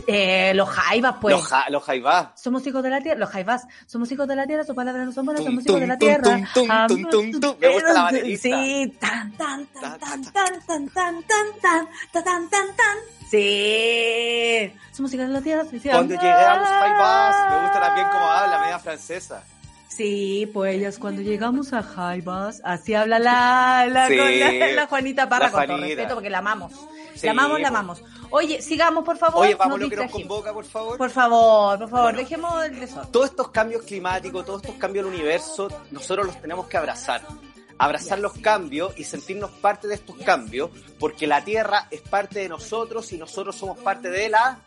Eh, 0.07 0.53
los 0.55 0.69
jaivas, 0.69 1.15
pues. 1.19 1.35
Los, 1.35 1.45
ja, 1.47 1.69
los 1.69 1.83
Jaivá. 1.83 2.31
Somos 2.35 2.65
hijos 2.65 2.81
de 2.81 2.89
la 2.89 3.01
tierra, 3.01 3.19
los 3.19 3.29
jaivas, 3.29 3.67
somos 3.85 4.11
hijos 4.11 4.27
de 4.27 4.35
la 4.35 4.47
tierra, 4.47 4.63
sus 4.63 4.75
palabras 4.75 5.05
no 5.05 5.11
son 5.11 5.25
buenas, 5.25 5.43
somos 5.43 5.65
hijos 5.65 5.79
de 5.79 5.87
la 5.87 5.97
tierra. 5.97 6.37
Me 6.37 7.69
gusta 7.73 7.93
la 7.93 8.03
baterista. 8.03 8.49
Sí, 8.49 8.97
tan, 8.99 9.31
tan, 9.33 9.65
tan, 9.67 9.99
tan, 9.99 10.23
tan, 10.23 10.59
tan, 10.61 10.89
tan, 10.89 11.23
tan, 11.61 11.87
tan, 12.11 12.23
tan, 12.23 12.49
tan. 12.49 12.97
Sí, 13.29 14.73
somos 14.91 15.13
hijos 15.13 15.27
de 15.27 15.33
la 15.33 15.41
tierra. 15.41 15.63
Cuando 15.65 16.15
llegué 16.15 16.31
a 16.31 16.57
los 16.57 16.67
Jaivás, 16.67 17.51
me 17.51 17.61
gusta 17.61 17.79
también 17.79 18.07
cómo 18.11 18.25
habla, 18.25 18.59
media 18.59 18.79
francesa. 18.79 19.43
Sí, 19.95 20.49
pues 20.53 20.75
ellas 20.75 20.97
cuando 20.97 21.21
llegamos 21.21 21.73
a 21.73 21.83
Jaivas, 21.83 22.61
así 22.63 22.93
habla 22.93 23.19
la, 23.19 23.85
la, 23.89 24.07
Sí, 24.07 24.17
con 24.17 24.39
la, 24.59 24.71
la 24.71 24.87
Juanita 24.87 25.27
Parra, 25.27 25.51
con 25.51 25.67
todo 25.67 25.77
respeto, 25.77 26.13
porque 26.13 26.29
la 26.29 26.37
amamos. 26.37 26.71
Sí, 27.13 27.25
la 27.25 27.31
amamos, 27.31 27.59
la 27.59 27.67
po. 27.69 27.75
amamos. 27.75 28.03
Oye, 28.29 28.61
sigamos, 28.61 29.03
por 29.03 29.17
favor. 29.17 29.45
Oye, 29.45 29.55
vamos 29.55 29.79
lo 29.81 29.89
que 29.89 29.97
nos 29.97 30.09
convoca, 30.11 30.53
por 30.53 30.63
favor. 30.63 30.97
Por 30.97 31.09
favor, 31.09 31.77
por 31.79 31.89
favor, 31.89 32.03
Bueno. 32.03 32.19
dejemos 32.19 32.63
el 32.65 32.79
desorden. 32.79 33.11
Todos 33.11 33.31
estos 33.31 33.49
cambios 33.49 33.83
climáticos, 33.83 34.45
todos 34.45 34.61
estos 34.63 34.77
cambios 34.77 35.05
del 35.05 35.13
universo, 35.13 35.67
nosotros 35.91 36.25
los 36.27 36.41
tenemos 36.41 36.67
que 36.67 36.77
abrazar. 36.77 37.21
Abrazar 37.77 38.19
los 38.19 38.33
cambios 38.37 38.93
y 38.97 39.03
sentirnos 39.03 39.51
parte 39.51 39.89
de 39.89 39.95
estos 39.95 40.15
cambios, 40.19 40.69
porque 40.99 41.27
la 41.27 41.43
Tierra 41.43 41.87
es 41.91 41.99
parte 41.99 42.39
de 42.39 42.47
nosotros 42.47 43.11
y 43.11 43.17
nosotros 43.17 43.57
somos 43.57 43.77
parte 43.79 44.09
de 44.09 44.29
la 44.29 44.59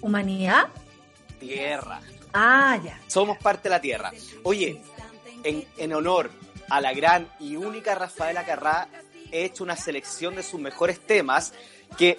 ¿Humanidad? 0.00 0.68
Tierra. 1.40 2.00
Ah, 2.32 2.78
ya. 2.82 3.00
Somos 3.06 3.38
parte 3.38 3.64
de 3.64 3.70
la 3.70 3.80
Tierra. 3.80 4.12
Oye, 4.42 4.82
en, 5.44 5.66
en 5.76 5.92
honor 5.92 6.30
a 6.68 6.80
la 6.80 6.92
gran 6.92 7.28
y 7.40 7.56
única 7.56 7.94
Rafaela 7.94 8.44
Carrá, 8.44 8.88
he 9.30 9.44
hecho 9.44 9.64
una 9.64 9.76
selección 9.76 10.36
de 10.36 10.42
sus 10.42 10.60
mejores 10.60 11.00
temas 11.00 11.52
que 11.96 12.18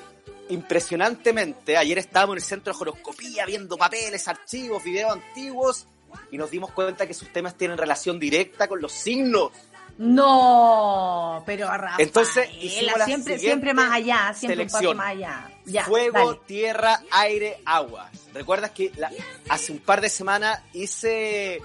impresionantemente, 0.49 1.78
ayer 1.78 1.97
estábamos 1.97 2.34
en 2.34 2.38
el 2.38 2.43
centro 2.43 2.74
de 2.74 2.80
horoscopía 2.80 3.45
viendo 3.45 3.78
papeles, 3.78 4.28
archivos, 4.28 4.84
videos 4.84 5.14
antiguos 5.14 5.88
y 6.32 6.38
nos 6.38 6.49
dimos 6.49 6.72
cuenta 6.72 7.07
que 7.07 7.14
sus 7.14 7.32
temas 7.32 7.55
tienen 7.55 7.78
relación 7.78 8.20
directa 8.20 8.68
con 8.68 8.82
los 8.82 8.91
signos. 8.91 9.51
No, 10.00 11.43
pero 11.45 11.68
Rafaela, 11.68 11.95
Entonces, 11.97 12.50
la 12.97 13.06
siempre, 13.06 13.38
siempre 13.38 13.74
más 13.74 13.91
allá, 13.91 14.34
siempre 14.34 14.64
un 14.64 14.70
paso 14.70 14.93
más 14.95 15.08
allá. 15.10 15.52
Ya, 15.66 15.84
Fuego, 15.86 16.18
dale. 16.34 16.39
tierra, 16.45 17.02
aire, 17.12 17.60
agua. 17.66 18.10
¿Recuerdas 18.34 18.72
que 18.72 18.91
la- 18.95 19.12
hace 19.50 19.72
un 19.74 19.80
par 19.80 20.00
de 20.00 20.10
semanas 20.10 20.62
hice 20.74 21.62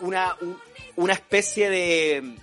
una, 0.00 0.36
un- 0.40 0.58
una 0.96 1.12
especie 1.12 1.68
de... 1.68 2.36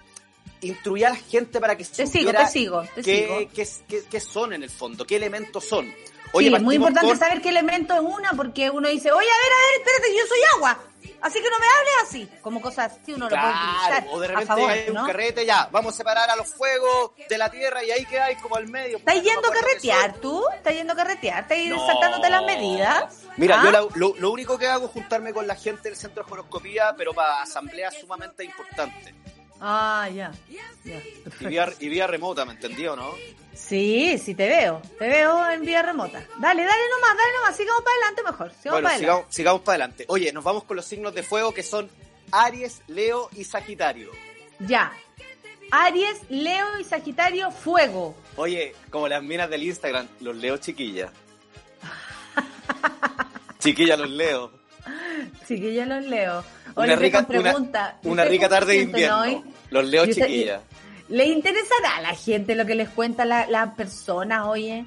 Instruí 0.62 1.04
a 1.04 1.10
la 1.10 1.16
gente 1.16 1.60
para 1.60 1.76
que 1.78 1.84
Te 1.84 2.08
sigo, 2.08 2.32
te 2.32 2.48
sigo, 2.48 2.84
te 2.96 3.04
sigo. 3.04 3.38
qué- 3.54 3.68
qué- 3.88 4.04
qué 4.10 4.20
son 4.20 4.54
en 4.54 4.64
el 4.64 4.70
fondo, 4.72 5.06
qué 5.06 5.16
elementos 5.16 5.64
son. 5.66 5.92
Sí, 6.34 6.54
es 6.54 6.62
muy 6.62 6.76
importante 6.76 7.16
saber 7.16 7.42
qué 7.42 7.50
elemento 7.50 7.94
es 7.94 8.02
una, 8.02 8.32
porque 8.34 8.70
uno 8.70 8.88
dice, 8.90 9.12
oye, 9.12 9.28
a 9.28 9.44
ver, 9.44 9.54
a 9.54 9.58
ver, 9.66 9.82
espérate, 9.82 10.16
yo 10.18 10.26
soy 10.28 10.40
agua, 10.56 10.80
así 11.22 11.42
que 11.42 11.50
no 11.50 11.60
me 11.60 11.66
hables 11.66 11.94
así. 12.04 12.30
Como 12.42 12.62
cosas 12.62 12.92
así 13.02 13.14
uno 13.14 13.30
lo 13.30 13.36
puede 13.36 13.54
utilizar 13.54 14.08
o 14.12 14.20
de 14.20 14.26
a 14.26 14.30
repente 14.30 14.48
favor, 14.48 14.70
hay 14.72 14.90
un 14.90 15.06
carrete, 15.06 15.46
ya, 15.46 15.70
vamos 15.72 15.94
a 15.94 15.98
separar 15.98 16.30
a 16.30 16.36
los 16.36 16.48
fuegos 16.48 17.12
de 17.30 17.38
la 17.38 17.50
tierra 17.50 17.84
y 17.84 17.92
ahí 17.92 18.06
quedáis 18.06 18.40
como 18.42 18.56
al 18.56 18.68
medio. 18.68 18.98
¿Estás 18.98 19.22
yendo 19.22 19.48
a 19.48 19.52
carretear 19.52 20.14
tú? 20.16 20.44
¿Estás 20.56 20.74
yendo 20.74 20.94
a 20.94 20.96
carretear? 20.96 21.44
¿Estás 21.44 21.58
No. 21.68 21.86
saltándote 21.88 22.30
las 22.30 22.44
medidas? 22.46 23.24
Mira, 23.38 23.62
¿Ah? 23.62 23.64
yo 23.66 23.72
la- 23.72 23.88
lo, 23.96 24.14
lo 24.18 24.32
único 24.32 24.58
que 24.58 24.68
hago 24.68 24.86
es 24.88 24.92
juntarme 24.92 25.34
con 25.34 25.48
la 25.48 25.56
gente 25.56 25.90
del 25.90 25.98
centro 25.98 26.24
de 26.24 26.32
horoscopía, 26.32 26.94
pero 26.98 27.14
para 27.14 27.42
asambleas 27.42 27.96
sumamente 28.00 28.44
importantes. 28.44 29.14
Ah, 29.60 30.08
ya. 30.14 30.32
Y 31.42 31.46
vía, 31.48 31.68
y 31.80 31.90
vía 31.90 32.06
remota, 32.06 32.46
¿me 32.46 32.54
entendió, 32.54 32.96
no? 32.96 33.14
Sí, 33.58 34.18
sí 34.20 34.36
te 34.36 34.48
veo. 34.48 34.82
Te 35.00 35.08
veo 35.08 35.50
en 35.50 35.62
vía 35.62 35.82
remota. 35.82 36.20
Dale, 36.40 36.64
dale 36.64 36.84
nomás, 36.96 37.18
dale 37.18 37.32
nomás. 37.40 37.58
Sigamos 37.58 37.82
para 37.82 37.96
adelante 37.96 38.24
mejor. 38.24 38.52
Sigamos 38.52 38.64
bueno, 38.64 38.84
para 38.84 38.96
adelante. 38.96 39.00
sigamos, 39.00 39.26
sigamos 39.36 39.62
para 39.62 39.74
adelante. 39.74 40.06
Oye, 40.10 40.32
nos 40.32 40.44
vamos 40.44 40.64
con 40.64 40.76
los 40.78 40.86
signos 40.86 41.14
de 41.16 41.24
fuego 41.24 41.54
que 41.54 41.64
son 41.64 41.90
Aries, 42.32 42.82
Leo 42.88 43.30
y 43.36 43.44
Sagitario. 43.44 44.12
Ya. 44.60 44.94
Aries, 45.72 46.22
Leo 46.30 46.80
y 46.80 46.84
Sagitario, 46.84 47.52
fuego. 47.52 48.16
Oye, 48.38 48.74
como 48.90 49.08
las 49.08 49.22
minas 49.24 49.50
del 49.50 49.64
Instagram, 49.64 50.08
los 50.22 50.36
leo 50.36 50.58
chiquilla. 50.58 51.12
chiquilla 53.60 53.98
los 53.98 54.10
leo. 54.10 54.52
Ya 55.50 55.86
los 55.86 56.06
leo. 56.06 56.44
Una 56.76 56.84
Oye, 56.94 56.96
rica, 56.96 57.18
con 57.26 57.26
pregunta. 57.28 57.98
una, 58.04 58.14
una 58.14 58.24
¿Ustedes 58.24 58.30
rica 58.30 58.50
tarde 58.50 58.74
de 58.74 58.82
invierno. 58.84 59.22
hoy? 59.22 59.44
Los 59.72 59.86
leo 59.86 60.04
usted- 60.04 60.14
chiquilla. 60.26 60.62
¿Le 61.10 61.26
interesará 61.26 61.98
a 61.98 62.02
la 62.02 62.16
gente 62.16 62.56
lo 62.56 62.66
que 62.66 62.76
les 62.76 62.90
cuenta 62.90 63.24
la- 63.26 63.48
las 63.48 63.74
personas, 63.76 64.46
oye? 64.46 64.86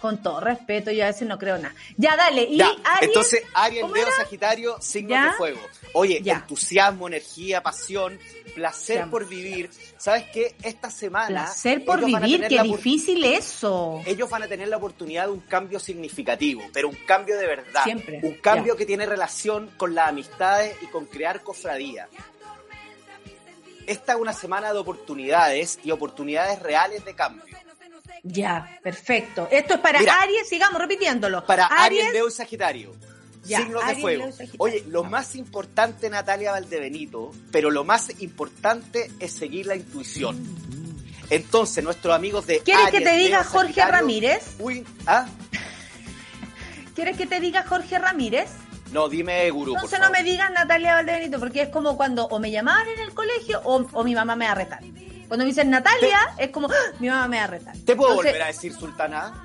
Con 0.00 0.22
todo 0.22 0.40
respeto, 0.40 0.90
yo 0.90 1.04
a 1.04 1.08
veces 1.08 1.28
no 1.28 1.38
creo 1.38 1.58
nada. 1.58 1.74
Ya, 1.98 2.16
dale. 2.16 2.44
Y 2.44 2.56
Ya, 2.56 2.68
Aries, 2.84 3.08
entonces 3.08 3.42
Aries, 3.52 3.82
¿cómo 3.82 3.94
Leo, 3.94 4.06
era? 4.06 4.16
Sagitario, 4.16 4.76
signos 4.80 5.10
¿Ya? 5.10 5.24
de 5.26 5.32
fuego. 5.32 5.60
Oye, 5.92 6.20
Ya. 6.22 6.36
entusiasmo, 6.36 7.06
energía, 7.06 7.62
pasión, 7.62 8.18
placer 8.54 9.10
por 9.10 9.28
vivir. 9.28 9.68
¿Sabes 9.98 10.24
qué? 10.32 10.54
Esta 10.62 10.90
semana 10.90 11.26
placer 11.44 11.84
por 11.84 12.02
vivir, 12.02 12.46
qué 12.48 12.54
la 12.56 12.62
difícil 12.62 13.22
eso. 13.24 14.00
Ellos 14.06 14.30
van 14.30 14.44
a 14.44 14.48
tener 14.48 14.68
la 14.68 14.78
oportunidad 14.78 15.26
de 15.26 15.32
un 15.32 15.40
cambio 15.40 15.78
significativo, 15.78 16.62
pero 16.72 16.88
un 16.88 16.96
cambio 17.06 17.36
de 17.36 17.46
verdad. 17.46 17.84
Siempre, 17.84 18.20
Un 18.22 18.34
cambio 18.34 18.72
ya. 18.74 18.78
que 18.78 18.86
tiene 18.86 19.04
relación 19.04 19.68
con 19.76 19.94
las 19.94 20.08
amistades 20.08 20.76
y 20.80 20.86
con 20.86 21.04
crear 21.04 21.42
cofradía. 21.42 22.08
Esta 23.90 24.12
es 24.12 24.20
una 24.20 24.32
semana 24.32 24.72
de 24.72 24.78
oportunidades 24.78 25.80
y 25.82 25.90
oportunidades 25.90 26.60
reales 26.62 27.04
de 27.04 27.12
cambio. 27.12 27.42
Ya, 28.22 28.78
perfecto. 28.84 29.48
Esto 29.50 29.74
es 29.74 29.80
para 29.80 29.98
Mira. 29.98 30.14
Aries, 30.22 30.48
sigamos 30.48 30.80
repitiéndolo. 30.80 31.44
Para 31.44 31.66
Aries, 31.66 32.12
Leo 32.12 32.28
y 32.28 32.30
Sagitario. 32.30 32.92
Ya, 33.44 33.58
signos 33.58 33.84
de 33.84 33.90
Aries, 33.90 34.00
fuego. 34.00 34.26
Leo. 34.26 34.48
Oye, 34.58 34.84
lo 34.86 35.02
más 35.02 35.34
importante, 35.34 36.08
Natalia 36.08 36.52
Valdebenito, 36.52 37.32
pero 37.50 37.72
lo 37.72 37.82
más 37.82 38.20
importante 38.22 39.10
es 39.18 39.32
seguir 39.32 39.66
la 39.66 39.74
intuición. 39.74 40.38
Entonces, 41.28 41.82
nuestros 41.82 42.14
amigos 42.14 42.46
de 42.46 42.60
¿Quieres 42.60 42.86
Aries, 42.86 43.00
que 43.00 43.04
te 43.04 43.16
diga 43.16 43.40
Leo, 43.40 43.50
Jorge 43.50 43.84
Ramírez? 43.84 44.54
Uy, 44.60 44.86
¿ah? 45.08 45.26
¿Quieres 46.94 47.16
que 47.16 47.26
te 47.26 47.40
diga 47.40 47.64
Jorge 47.64 47.98
Ramírez? 47.98 48.50
No, 48.92 49.08
dime 49.08 49.48
gurú, 49.50 49.72
por 49.72 49.78
Entonces 49.78 49.98
no 50.00 50.06
favor. 50.06 50.18
me 50.18 50.24
digas 50.24 50.50
Natalia 50.50 50.94
Valdebenito, 50.94 51.38
porque 51.38 51.62
es 51.62 51.68
como 51.68 51.96
cuando 51.96 52.26
o 52.26 52.38
me 52.40 52.50
llamaban 52.50 52.88
en 52.88 52.98
el 53.00 53.14
colegio 53.14 53.60
o, 53.64 53.86
o 53.92 54.04
mi 54.04 54.14
mamá 54.14 54.34
me 54.36 54.46
va 54.46 54.52
a 54.52 54.54
retar. 54.56 54.80
Cuando 55.28 55.44
me 55.44 55.50
dicen 55.50 55.70
Natalia, 55.70 56.18
es 56.38 56.50
como, 56.50 56.68
¡Ah! 56.68 56.92
mi 56.98 57.08
mamá 57.08 57.28
me 57.28 57.36
va 57.38 57.44
a 57.44 57.46
retar. 57.46 57.76
¿Te 57.86 57.94
puedo 57.94 58.10
Entonces, 58.10 58.32
volver 58.32 58.42
a 58.42 58.46
decir 58.48 58.72
sultana? 58.74 59.44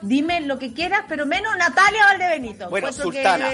Dime 0.00 0.40
lo 0.42 0.60
que 0.60 0.72
quieras, 0.72 1.02
pero 1.08 1.26
menos 1.26 1.56
Natalia 1.56 2.04
Valdebenito. 2.04 2.70
Bueno, 2.70 2.86
que- 2.88 2.92
sultana. 2.92 3.50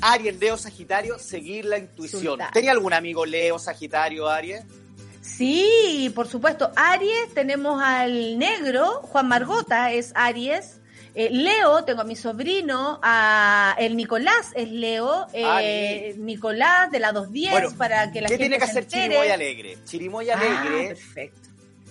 ¿Ah? 0.00 0.12
Aries, 0.14 0.38
Leo, 0.40 0.58
Sagitario, 0.58 1.18
seguir 1.20 1.64
la 1.66 1.78
intuición. 1.78 2.40
¿Tenía 2.52 2.72
algún 2.72 2.92
amigo 2.92 3.24
Leo, 3.24 3.60
Sagitario, 3.60 4.28
Aries? 4.28 4.64
Sí, 5.22 6.12
por 6.14 6.28
supuesto. 6.28 6.70
Aries, 6.76 7.32
tenemos 7.32 7.82
al 7.82 8.38
negro, 8.38 9.00
Juan 9.04 9.28
Margota 9.28 9.92
es 9.92 10.12
Aries. 10.14 10.80
Eh, 11.16 11.28
Leo, 11.30 11.84
tengo 11.84 12.00
a 12.00 12.04
mi 12.04 12.16
sobrino, 12.16 12.98
a 13.02 13.76
el 13.78 13.96
Nicolás 13.96 14.50
es 14.56 14.68
Leo, 14.68 15.26
eh, 15.32 15.44
Ari. 15.44 16.18
Nicolás 16.20 16.90
de 16.90 16.98
la 16.98 17.12
210 17.12 17.52
Bueno, 17.52 17.70
para 17.78 18.10
que 18.10 18.20
la 18.20 18.26
¿Qué 18.28 18.34
gente 18.36 18.44
tiene 18.48 18.58
que 18.58 18.64
se 18.66 18.70
hacer 18.72 18.82
entere. 18.84 19.04
Chirimoya 19.06 19.34
Alegre? 19.34 19.78
Chirimoya 19.84 20.34
Ah, 20.36 20.60
Alegre 20.60 20.88
perfecto. 20.88 21.48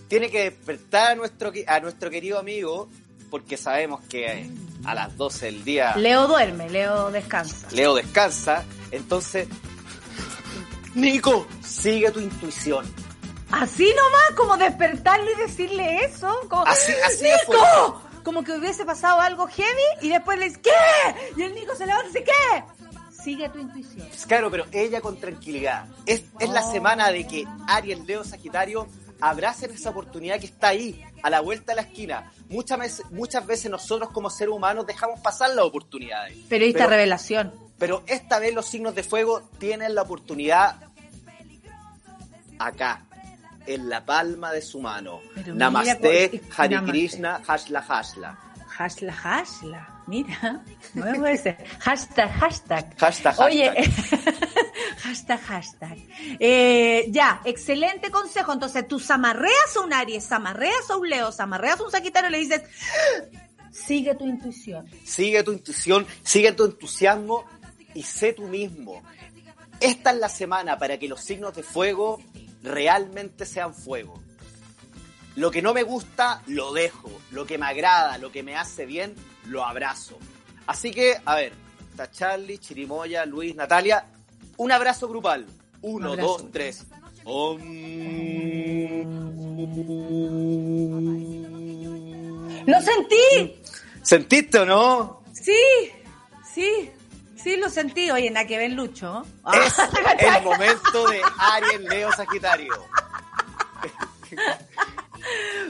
tiene 0.09 0.29
que 0.29 0.43
despertar 0.49 1.11
a 1.13 1.15
nuestro, 1.15 1.53
a 1.67 1.79
nuestro 1.79 2.09
querido 2.09 2.37
amigo, 2.37 2.89
porque 3.31 3.55
sabemos 3.55 4.01
que 4.09 4.49
a 4.83 4.93
las 4.93 5.15
12 5.15 5.45
del 5.45 5.63
día 5.63 5.95
Leo 5.95 6.27
duerme, 6.27 6.69
Leo 6.69 7.09
descansa. 7.09 7.67
Leo 7.71 7.95
descansa. 7.95 8.65
Entonces, 8.91 9.47
Nico, 10.95 11.47
sigue 11.65 12.11
tu 12.11 12.19
intuición. 12.19 12.85
Así 13.51 13.85
nomás, 13.95 14.31
como 14.35 14.57
despertarle 14.57 15.31
y 15.31 15.35
decirle 15.41 16.05
eso. 16.05 16.29
Como, 16.49 16.65
Así, 16.67 16.91
así. 17.05 17.23
¡Nico! 17.23 18.01
Como 18.23 18.43
que 18.43 18.53
hubiese 18.53 18.85
pasado 18.85 19.19
algo 19.19 19.47
heavy 19.47 19.67
y 20.01 20.09
después 20.09 20.39
le 20.39 20.45
dice, 20.45 20.61
¿qué? 20.61 20.71
Y 21.37 21.41
el 21.43 21.53
Nico 21.55 21.75
se 21.75 21.85
levanta 21.85 22.05
y 22.09 22.13
dice, 22.13 22.23
¿qué? 22.23 22.63
Sigue 23.23 23.49
tu 23.49 23.59
intuición. 23.59 24.07
Claro, 24.27 24.49
pero 24.51 24.65
ella 24.71 24.99
con 25.01 25.17
tranquilidad. 25.17 25.85
Es, 26.05 26.23
es 26.39 26.49
la 26.49 26.65
Oh. 26.65 26.71
semana 26.71 27.09
de 27.11 27.25
que 27.27 27.45
Aries, 27.67 27.99
Leo, 28.05 28.23
Sagitario 28.23 28.87
abracen 29.21 29.71
esa 29.71 29.91
oportunidad 29.91 30.39
que 30.39 30.47
está 30.47 30.69
ahí, 30.69 31.01
a 31.21 31.29
la 31.29 31.39
vuelta 31.39 31.71
de 31.71 31.77
la 31.77 31.81
esquina. 31.83 32.31
Muchas 32.49 32.77
veces, 32.79 33.05
muchas 33.11 33.45
veces 33.45 33.71
nosotros 33.71 34.09
como 34.11 34.29
seres 34.29 34.53
humanos 34.53 34.85
dejamos 34.85 35.21
pasar 35.21 35.51
las 35.51 35.63
oportunidades. 35.63 36.37
Pero- 36.49 36.87
revelación. 36.89 37.53
Pero 37.77 38.03
esta 38.07 38.39
vez 38.39 38.53
los 38.53 38.65
signos 38.65 38.93
de 38.95 39.03
fuego 39.03 39.41
tienen 39.57 39.95
la 39.95 40.01
oportunidad 40.03 40.75
acá, 42.59 43.05
en 43.65 43.89
la 43.89 44.05
palma 44.05 44.51
de 44.51 44.61
su 44.61 44.79
mano. 44.81 45.21
Pero 45.35 45.55
Namaste, 45.55 46.29
mira, 46.31 46.45
Hare 46.57 46.75
Namaste. 46.75 46.91
Krishna, 46.91 47.41
Hashla 47.45 47.81
Hashla. 47.81 48.37
Hasla, 48.77 49.13
hasla. 49.13 50.01
Mira, 50.07 50.63
no 50.93 51.05
me 51.05 51.19
puede 51.19 51.37
ser. 51.37 51.57
Hashtag, 51.79 52.29
hashtag. 52.31 52.97
Hashtag, 52.97 53.39
Oye, 53.39 53.69
hashtag. 53.69 54.35
hashtag, 55.03 55.41
hashtag. 55.41 55.97
Eh, 56.39 57.05
ya, 57.09 57.41
excelente 57.45 58.09
consejo. 58.09 58.51
Entonces, 58.51 58.87
tú 58.87 58.99
zamarreas 58.99 59.77
a 59.77 59.81
un 59.81 59.93
Aries, 59.93 60.27
zamarreas 60.27 60.89
a 60.89 60.97
un 60.97 61.07
Leo, 61.07 61.31
zamarreas 61.31 61.79
a 61.79 61.83
un 61.83 61.91
Sagitario 61.91 62.29
y 62.29 62.31
le 62.31 62.39
dices, 62.39 62.61
sigue 63.71 64.15
tu 64.15 64.25
intuición. 64.25 64.87
Sigue 65.05 65.43
tu 65.43 65.51
intuición, 65.51 66.07
sigue 66.23 66.51
tu 66.53 66.65
entusiasmo 66.65 67.45
y 67.93 68.03
sé 68.03 68.33
tú 68.33 68.43
mismo. 68.43 69.03
Esta 69.79 70.11
es 70.11 70.17
la 70.17 70.29
semana 70.29 70.77
para 70.77 70.97
que 70.97 71.07
los 71.07 71.21
signos 71.21 71.55
de 71.55 71.63
fuego 71.63 72.19
realmente 72.63 73.45
sean 73.45 73.73
fuego. 73.73 74.21
Lo 75.35 75.51
que 75.51 75.61
no 75.61 75.73
me 75.73 75.83
gusta, 75.83 76.41
lo 76.47 76.73
dejo. 76.73 77.11
Lo 77.31 77.45
que 77.45 77.57
me 77.57 77.65
agrada, 77.65 78.17
lo 78.17 78.31
que 78.31 78.43
me 78.43 78.55
hace 78.55 78.85
bien, 78.85 79.15
lo 79.45 79.65
abrazo. 79.65 80.17
Así 80.67 80.91
que, 80.91 81.17
a 81.25 81.35
ver, 81.35 81.53
está 81.91 82.09
Charlie, 82.09 82.57
Chirimoya, 82.57 83.25
Luis, 83.25 83.55
Natalia. 83.55 84.05
Un 84.57 84.71
abrazo 84.71 85.07
grupal. 85.07 85.45
Uno, 85.81 86.11
abrazo. 86.11 86.27
dos, 86.27 86.51
tres. 86.51 86.85
Om. 87.25 87.59
¡Lo 92.65 92.81
sentí! 92.81 93.61
¿Sentiste 94.01 94.59
o 94.59 94.65
no? 94.65 95.23
Sí, 95.33 95.91
sí, 96.53 96.91
sí, 97.43 97.57
lo 97.57 97.69
sentí. 97.69 98.11
Oye, 98.11 98.31
nada 98.31 98.47
que 98.47 98.57
ver, 98.57 98.71
Lucho. 98.71 99.25
Es 99.65 99.75
el 100.37 100.43
momento 100.43 101.07
de 101.09 101.21
Aries, 101.37 101.81
Leo, 101.81 102.11
Sagitario. 102.13 102.73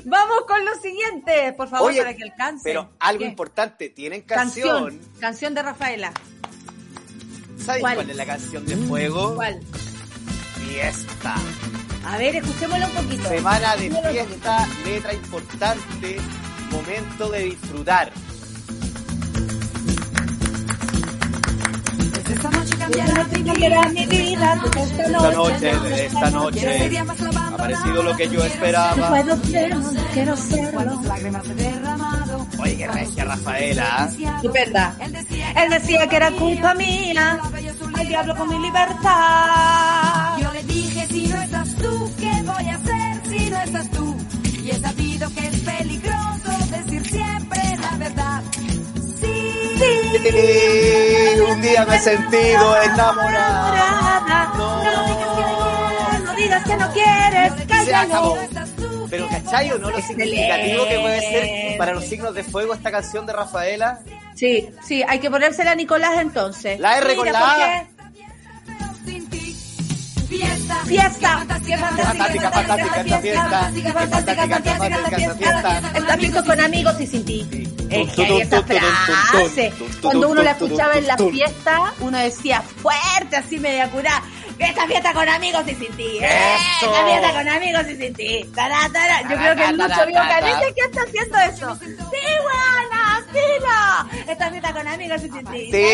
Vamos 0.06 0.42
con 0.48 0.66
lo 0.66 0.76
siguiente, 0.76 1.54
por 1.54 1.70
favor, 1.70 1.92
Oye, 1.92 2.00
para 2.02 2.16
que 2.16 2.24
alcance. 2.24 2.64
Pero 2.64 2.90
algo 3.00 3.20
¿Qué? 3.20 3.26
importante, 3.26 3.90
tienen 3.90 4.22
canción. 4.22 4.86
Canción, 4.90 5.12
canción 5.20 5.54
de 5.54 5.64
Rafaela. 5.64 6.14
¿Saben 7.58 7.82
¿Cuál? 7.82 7.96
cuál? 7.96 8.10
es 8.10 8.16
la 8.18 8.26
canción 8.26 8.66
de 8.66 8.76
fuego? 8.76 9.36
¿Cuál? 9.36 9.62
Fiesta. 10.68 11.36
A 12.06 12.18
ver, 12.18 12.36
escuchémosla 12.36 12.88
un 12.88 12.94
poquito. 12.94 13.30
Semana 13.30 13.76
de 13.78 13.90
fiesta, 13.90 14.68
letra 14.86 15.14
importante, 15.14 16.18
momento 16.72 17.30
de 17.30 17.40
disfrutar. 17.44 18.12
Cambiará 23.44 23.90
mi 23.90 24.06
vida, 24.06 24.62
esta 24.76 25.32
noche, 25.32 26.06
esta 26.06 26.30
noche, 26.30 27.00
ha 27.00 27.58
parecido 27.58 28.04
lo 28.04 28.16
que 28.16 28.30
yo 28.30 28.44
esperaba. 28.44 29.10
puedo 29.10 29.42
quiero 30.14 30.38
serlo. 30.38 30.72
Cuántas 30.74 31.06
lágrimas 31.06 31.46
he 31.48 31.54
derramado. 31.56 32.48
Oye, 32.60 32.78
qué 32.78 32.88
regia 32.88 33.26
Rafaela. 33.26 34.10
Estupenda. 34.36 34.96
Él 35.00 35.12
decía 35.12 35.52
Él 35.52 35.70
decía 35.70 36.08
que 36.08 36.16
era 36.16 36.32
culpa 36.32 36.74
mía, 36.74 37.40
al 37.94 38.08
diablo 38.08 38.36
con 38.36 38.50
mi 38.50 38.60
libertad. 38.60 40.38
Yo 40.40 40.52
le 40.52 40.64
dije, 40.64 41.08
si 41.08 41.28
no 41.28 41.42
estás 41.42 41.76
tú, 41.76 42.12
¿qué 42.20 42.44
voy 42.44 42.70
a 42.70 42.76
hacer 42.76 43.22
si 43.30 43.50
no 43.50 43.62
estás 43.62 43.92
tú? 43.92 44.16
Y 44.64 44.70
he 44.70 44.80
sabido 44.80 45.30
que 45.34 45.63
Sí, 49.84 51.40
un 51.52 51.62
día 51.62 51.86
me 51.86 51.96
he 51.96 52.00
sentido 52.00 52.82
enamorada. 52.84 54.54
No, 54.58 56.20
no 56.20 56.34
digas 56.36 56.64
que 56.64 56.76
no 56.78 56.92
quieres, 56.94 57.54
Se 57.86 57.96
acabó. 57.96 58.36
cállalo. 58.36 59.08
Pero 59.10 59.28
¿cachai 59.30 59.72
o 59.72 59.78
no 59.78 59.92
lo 59.92 60.02
significativo 60.02 60.88
que 60.88 61.00
puede 61.00 61.20
ser 61.22 61.78
para 61.78 61.94
los 61.94 62.04
signos 62.06 62.34
de 62.34 62.44
fuego 62.44 62.74
esta 62.74 62.90
canción 62.92 63.26
de 63.26 63.34
Rafaela? 63.34 64.00
Sí, 64.36 64.70
sí, 64.88 65.04
hay 65.08 65.20
que 65.20 65.30
ponérsela 65.30 65.72
a 65.72 65.76
Nicolás 65.76 66.14
entonces. 66.20 66.80
La 66.80 66.98
R 66.98 67.16
con 67.16 67.32
la 67.32 67.40
A. 67.40 67.84
Fiesta. 70.28 70.76
Fiesta, 70.86 71.38
fantástica, 71.38 71.78
Fantástica, 71.78 72.52
fantástica 72.52 73.02
esta 73.02 73.20
fiesta. 73.20 73.50
Fantástica, 73.50 73.94
fantástica 73.94 74.44
esta 74.44 75.36
fiesta. 75.36 75.82
Está 75.96 76.18
fiesta 76.18 76.44
con 76.44 76.60
amigos 76.60 77.02
y 77.02 77.06
sin 77.08 77.26
ti. 77.26 77.63
Es 77.94 78.14
que 78.14 78.26
hay 78.26 78.42
esa 78.42 78.64
frase. 78.64 79.74
Cuando 80.02 80.30
uno 80.30 80.42
la 80.44 80.52
escuchaba 80.52 80.96
en 80.96 81.08
la 81.08 81.18
fiesta, 81.18 81.94
uno 82.00 82.18
decía 82.18 82.62
fuerte, 82.62 83.38
así 83.38 83.60
media 83.60 83.90
curada. 83.90 84.24
Esta 84.60 84.86
fiesta 84.86 85.14
con 85.14 85.28
amigos 85.28 85.64
y 85.68 85.76
sin 85.76 85.92
ti. 85.94 86.20
Esta 86.22 87.06
fiesta 87.06 87.34
con 87.34 87.50
amigos 87.50 87.84
y 87.90 87.96
sin 87.98 88.14
ti. 88.14 88.40
Yo 88.44 89.38
creo 89.38 89.56
que 89.56 89.66
el 89.66 89.78
Lucho 89.78 90.06
vio 90.08 90.22
que 90.76 90.82
está 90.82 91.02
haciendo 91.02 91.38
eso. 91.40 91.80
Sí, 91.80 92.26
buena, 92.42 93.26
sí, 93.34 93.40
no. 93.62 94.32
Esta 94.32 94.50
fiesta 94.50 94.74
con 94.74 94.88
amigos 94.88 95.24
y 95.24 95.30
sin 95.30 95.46
ti. 95.46 95.72
Sí, 95.72 95.86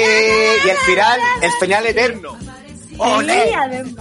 y 0.66 0.70
el 0.70 0.78
final, 0.78 1.20
el 1.42 1.52
final 1.54 1.86
eterno. 1.88 2.38
¡Olé! 2.98 3.56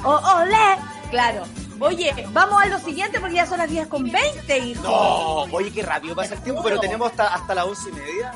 Olé. 0.05 0.77
Claro. 1.11 1.45
Oye, 1.81 2.27
vamos 2.33 2.63
a 2.63 2.67
lo 2.67 2.79
siguiente 2.79 3.21
porque 3.21 3.37
ya 3.37 3.47
son 3.47 3.59
las 3.59 3.71
10 3.71 3.87
con 3.87 4.11
20, 4.11 4.59
hijo. 4.59 4.83
No, 4.83 5.43
oye, 5.57 5.71
qué 5.71 5.83
rápido 5.83 6.15
pasa 6.15 6.35
el 6.35 6.43
tiempo, 6.43 6.63
pero 6.63 6.81
tenemos 6.81 7.11
hasta, 7.11 7.35
hasta 7.35 7.55
las 7.55 7.65
once 7.65 7.89
y 7.89 7.93
media. 7.93 8.33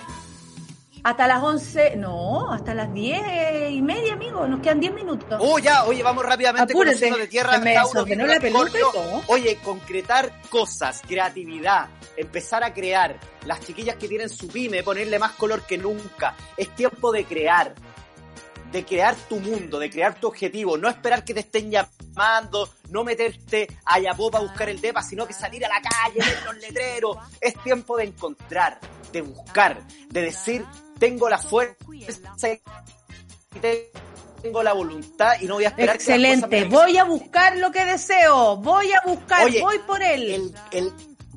Hasta 1.05 1.27
las 1.27 1.43
11, 1.43 1.97
no, 1.97 2.53
hasta 2.53 2.75
las 2.75 2.93
10 2.95 3.73
y 3.73 3.83
media, 3.83 4.13
amigo. 4.13 4.47
Nos 4.47 4.61
quedan 4.61 4.79
10 4.79 4.95
minutos. 4.95 5.41
Oh, 5.43 5.59
ya, 5.59 5.85
oye, 5.85 6.01
vamos 6.01 6.25
rápidamente 6.25 6.73
con 6.73 6.83
Apúrate, 6.83 6.99
signos 6.99 7.19
de 7.19 7.27
tierra. 7.27 7.59
me 7.59 7.75
Tauro, 7.75 8.05
Virgo, 8.05 8.25
la 8.25 8.37
y 8.37 8.81
todo. 8.81 9.23
Oye, 9.27 9.59
concretar 9.65 10.33
cosas, 10.49 11.03
creatividad, 11.07 11.89
empezar 12.17 12.63
a 12.63 12.73
crear. 12.73 13.19
Las 13.47 13.61
chiquillas 13.61 13.97
que 13.97 14.07
tienen 14.07 14.29
su 14.29 14.47
pyme, 14.47 14.85
ponerle 14.85 15.19
más 15.19 15.33
color 15.33 15.63
que 15.63 15.77
nunca. 15.77 16.37
Es 16.57 16.69
tiempo 16.77 17.11
de 17.11 17.25
crear. 17.25 17.75
De 18.73 18.85
crear 18.85 19.15
tu 19.29 19.39
mundo, 19.39 19.79
de 19.79 19.91
crear 19.91 20.19
tu 20.19 20.29
objetivo. 20.29 20.79
No 20.79 20.89
esperar 20.89 21.25
que 21.25 21.35
te 21.35 21.41
estén 21.41 21.71
llamando, 21.71 22.71
no 22.89 23.05
meterte 23.05 23.69
a 23.85 23.99
Yapopa 24.01 24.39
a 24.39 24.41
buscar 24.41 24.69
el 24.71 24.81
depa, 24.81 25.03
sino 25.03 25.27
que 25.27 25.35
salir 25.35 25.65
a 25.65 25.69
la 25.69 25.81
calle, 25.83 26.19
ver 26.19 26.43
los 26.45 26.57
letreros. 26.57 27.17
Es 27.41 27.55
tiempo 27.63 27.97
de 27.99 28.05
encontrar, 28.05 28.81
de 29.13 29.21
buscar, 29.21 29.87
de 30.09 30.23
decir, 30.23 30.65
tengo 30.99 31.29
la 31.29 31.39
fuerza 31.39 31.77
y 33.55 33.61
tengo 34.43 34.63
la 34.63 34.73
voluntad 34.73 35.35
y 35.41 35.47
no 35.47 35.55
voy 35.55 35.65
a 35.65 35.69
esperar 35.69 35.97
Excelente. 35.97 36.65
Voy 36.65 36.97
a 36.99 37.05
buscar 37.05 37.57
lo 37.59 37.71
que 37.71 37.85
deseo. 37.85 38.57
Voy 38.57 38.91
a 38.93 39.01
buscar, 39.07 39.45
Oye, 39.45 39.61
voy 39.61 39.79
por 39.81 40.03
él. 40.03 40.23
el, 40.23 40.55
el, 40.73 40.93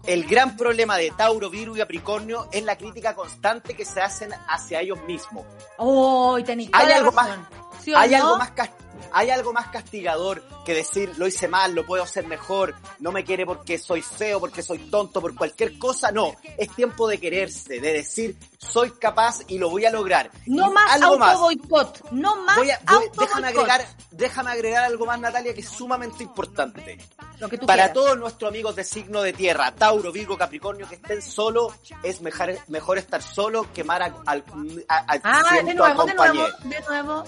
el 0.08 0.26
gran 0.26 0.56
problema 0.58 0.98
de 0.98 1.12
Tauro, 1.12 1.50
Virgo 1.50 1.76
y 1.76 1.80
Capricornio 1.80 2.48
es 2.52 2.64
la 2.64 2.78
crítica 2.78 3.16
constante 3.16 3.74
que 3.74 3.86
se 3.86 4.02
hacen 4.02 4.32
hacia 4.48 4.82
ellos 4.82 5.00
mismos. 5.04 5.46
Oh, 5.78 6.38
Hay 6.38 6.92
algo 6.92 7.12
más, 7.12 7.28
razón. 7.30 7.48
¿Sí 7.82 7.94
o 7.94 7.98
hay 7.98 8.12
no? 8.12 8.18
algo 8.18 8.38
más 8.38 8.52
cas- 8.52 8.70
¿Hay 9.12 9.30
algo 9.30 9.54
más 9.54 9.68
castigador 9.70 10.44
que 10.66 10.74
decir 10.74 11.12
lo 11.18 11.28
hice 11.28 11.48
mal, 11.48 11.74
lo 11.74 11.86
puedo 11.86 12.04
hacer 12.04 12.26
mejor, 12.28 12.76
no 13.00 13.12
me 13.12 13.24
quiere 13.24 13.46
porque 13.46 13.78
soy 13.78 14.02
feo, 14.02 14.40
porque 14.40 14.62
soy 14.62 14.80
tonto, 14.90 15.22
por 15.22 15.36
cualquier 15.36 15.78
cosa? 15.78 16.12
No, 16.12 16.34
es 16.58 16.70
tiempo 16.76 17.08
de 17.08 17.20
quererse, 17.20 17.80
de 17.80 17.94
decir 17.94 18.36
soy 18.58 18.92
capaz 18.92 19.42
y 19.48 19.60
lo 19.60 19.70
voy 19.70 19.86
a 19.86 19.92
lograr. 19.92 20.32
No 20.48 20.70
Y 20.72 20.74
más 20.74 20.92
algo 20.94 21.18
más. 21.20 21.34
auto-boicot, 21.36 22.12
no 22.12 22.36
más 22.38 22.58
Voy 22.58 22.72
a- 22.72 22.80
voy- 22.88 23.06
auto 23.06 23.22
déjame, 23.22 23.48
agregar, 23.50 23.86
déjame 24.12 24.52
agregar 24.52 24.84
algo 24.86 25.06
más, 25.06 25.20
Natalia, 25.20 25.54
que 25.54 25.62
es 25.62 25.70
sumamente 25.70 26.24
importante. 26.24 26.98
Lo 27.40 27.48
que 27.48 27.58
tú 27.60 27.66
Para 27.68 27.84
quieras. 27.84 27.94
todos 27.94 28.18
nuestros 28.18 28.50
amigos 28.50 28.76
de 28.76 28.84
signo 28.84 29.22
de 29.22 29.34
tierra, 29.34 29.72
Tauro, 29.76 30.12
Virgo, 30.12 30.38
Capricornio, 30.38 30.88
que 30.90 30.96
estén 30.96 31.22
solos, 31.22 31.74
es 32.02 32.22
mejor, 32.22 32.58
mejor 32.70 32.98
estar 32.98 33.22
solo 33.22 33.72
que 33.72 33.84
mal 33.84 34.02
a- 34.02 34.16
al, 34.26 34.44
a- 34.88 34.98
al 35.08 35.22
Ah, 35.24 35.42
de 35.44 35.62
ciento 35.62 35.74
nuevo, 35.84 36.06
de 36.06 36.12
acompañé. 36.12 36.40
nuevo, 36.40 36.58
de 36.64 36.80
nuevo. 36.82 37.24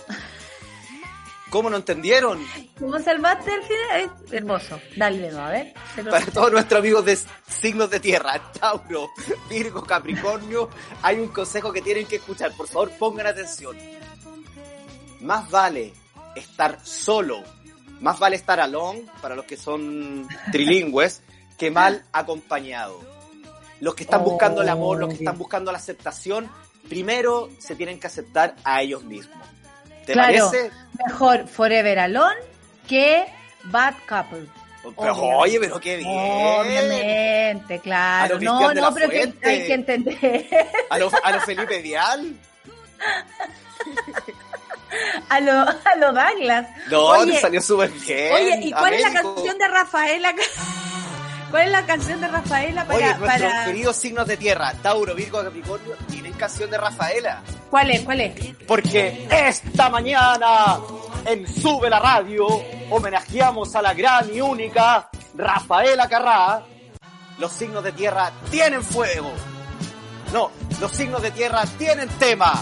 ¿Cómo 1.49 1.69
no 1.69 1.77
entendieron? 1.77 2.45
¿Cómo 2.77 2.99
salvaste 2.99 3.53
el 3.53 3.61
final? 3.63 4.01
Eh, 4.01 4.09
hermoso. 4.31 4.79
Dale 4.97 5.19
de 5.19 5.31
nuevo, 5.31 5.45
a 5.45 5.51
ver. 5.51 5.73
Para 6.09 6.25
todos 6.25 6.51
nuestros 6.51 6.79
amigos 6.79 7.05
de 7.05 7.17
signos 7.47 7.89
de 7.89 7.99
tierra, 7.99 8.41
Tauro, 8.59 9.09
Virgo, 9.49 9.83
Capricornio, 9.83 10.69
hay 11.01 11.19
un 11.19 11.29
consejo 11.29 11.71
que 11.71 11.81
tienen 11.81 12.05
que 12.05 12.17
escuchar. 12.17 12.51
Por 12.51 12.67
favor, 12.67 12.91
pongan 12.91 13.27
atención. 13.27 13.77
Más 15.21 15.49
vale 15.49 15.93
estar 16.35 16.79
solo, 16.83 17.41
más 18.01 18.19
vale 18.19 18.35
estar 18.35 18.59
alone, 18.59 19.05
para 19.21 19.35
los 19.35 19.45
que 19.45 19.55
son 19.57 20.27
trilingües, 20.51 21.21
que 21.57 21.71
mal 21.71 22.03
acompañado. 22.11 22.99
Los 23.79 23.95
que 23.95 24.03
están 24.03 24.23
buscando 24.23 24.61
el 24.61 24.69
amor, 24.69 24.99
los 24.99 25.09
que 25.09 25.15
están 25.15 25.37
buscando 25.37 25.71
la 25.71 25.77
aceptación, 25.77 26.49
primero 26.89 27.49
se 27.57 27.75
tienen 27.75 27.99
que 27.99 28.07
aceptar 28.07 28.55
a 28.63 28.81
ellos 28.81 29.03
mismos. 29.03 29.37
¿Te 30.07 30.13
Claro. 30.13 30.49
parece? 30.49 30.71
Mejor 31.05 31.47
Forever 31.47 31.99
Alone 31.99 32.35
que 32.87 33.25
Bad 33.65 33.93
Couple. 34.07 34.47
Pero, 34.97 35.13
oye, 35.15 35.59
pero 35.59 35.79
qué 35.81 35.97
bien. 35.97 36.09
Obviamente, 36.09 37.79
claro. 37.79 38.39
No, 38.39 38.73
no, 38.73 38.93
pero 38.93 39.09
que 39.09 39.33
hay 39.43 39.67
que 39.67 39.73
entender. 39.73 40.47
A 40.89 40.97
los 40.97 41.13
a 41.13 41.31
lo 41.31 41.41
Felipe 41.41 41.81
Vial. 41.81 42.35
A 45.29 45.39
lo, 45.41 45.51
a 45.51 45.95
lo 45.97 46.13
Douglas. 46.13 46.65
No, 46.89 47.01
Oye, 47.07 47.33
te 47.33 47.41
salió 47.41 47.61
súper 47.61 47.89
bien. 47.91 48.33
Oye, 48.33 48.59
¿y 48.63 48.71
cuál 48.71 48.93
es 48.93 49.01
la 49.01 49.21
canción 49.21 49.57
de 49.57 49.67
Rafaela? 49.67 50.33
¿Cuál 51.57 51.69
es 51.69 51.71
la 51.71 51.85
canción 51.87 52.21
de 52.21 52.27
Rafaela 52.27 52.85
para, 52.85 52.97
Oye, 52.97 53.17
nuestros 53.17 53.51
para... 53.51 53.65
queridos 53.65 53.95
signos 53.95 54.27
de 54.27 54.37
tierra, 54.37 54.75
Tauro, 54.79 55.15
Virgo, 55.15 55.41
Capricornio, 55.41 55.95
tienen 56.07 56.33
canción 56.33 56.69
de 56.69 56.77
Rafaela. 56.77 57.41
¿Cuál 57.71 57.89
es? 57.89 58.01
¿Cuál 58.01 58.21
es? 58.21 58.55
Porque 58.67 59.27
esta 59.31 59.89
mañana 59.89 60.77
en 61.25 61.47
Sube 61.47 61.89
la 61.89 61.97
Radio 61.97 62.45
homenajeamos 62.91 63.75
a 63.75 63.81
la 63.81 63.95
gran 63.95 64.31
y 64.31 64.39
única 64.39 65.09
Rafaela 65.33 66.07
Carrá. 66.07 66.61
Los 67.39 67.53
signos 67.53 67.83
de 67.83 67.91
tierra 67.91 68.31
tienen 68.51 68.83
fuego. 68.83 69.31
No, 70.31 70.51
los 70.79 70.91
signos 70.91 71.23
de 71.23 71.31
tierra 71.31 71.63
tienen 71.79 72.07
tema. 72.19 72.53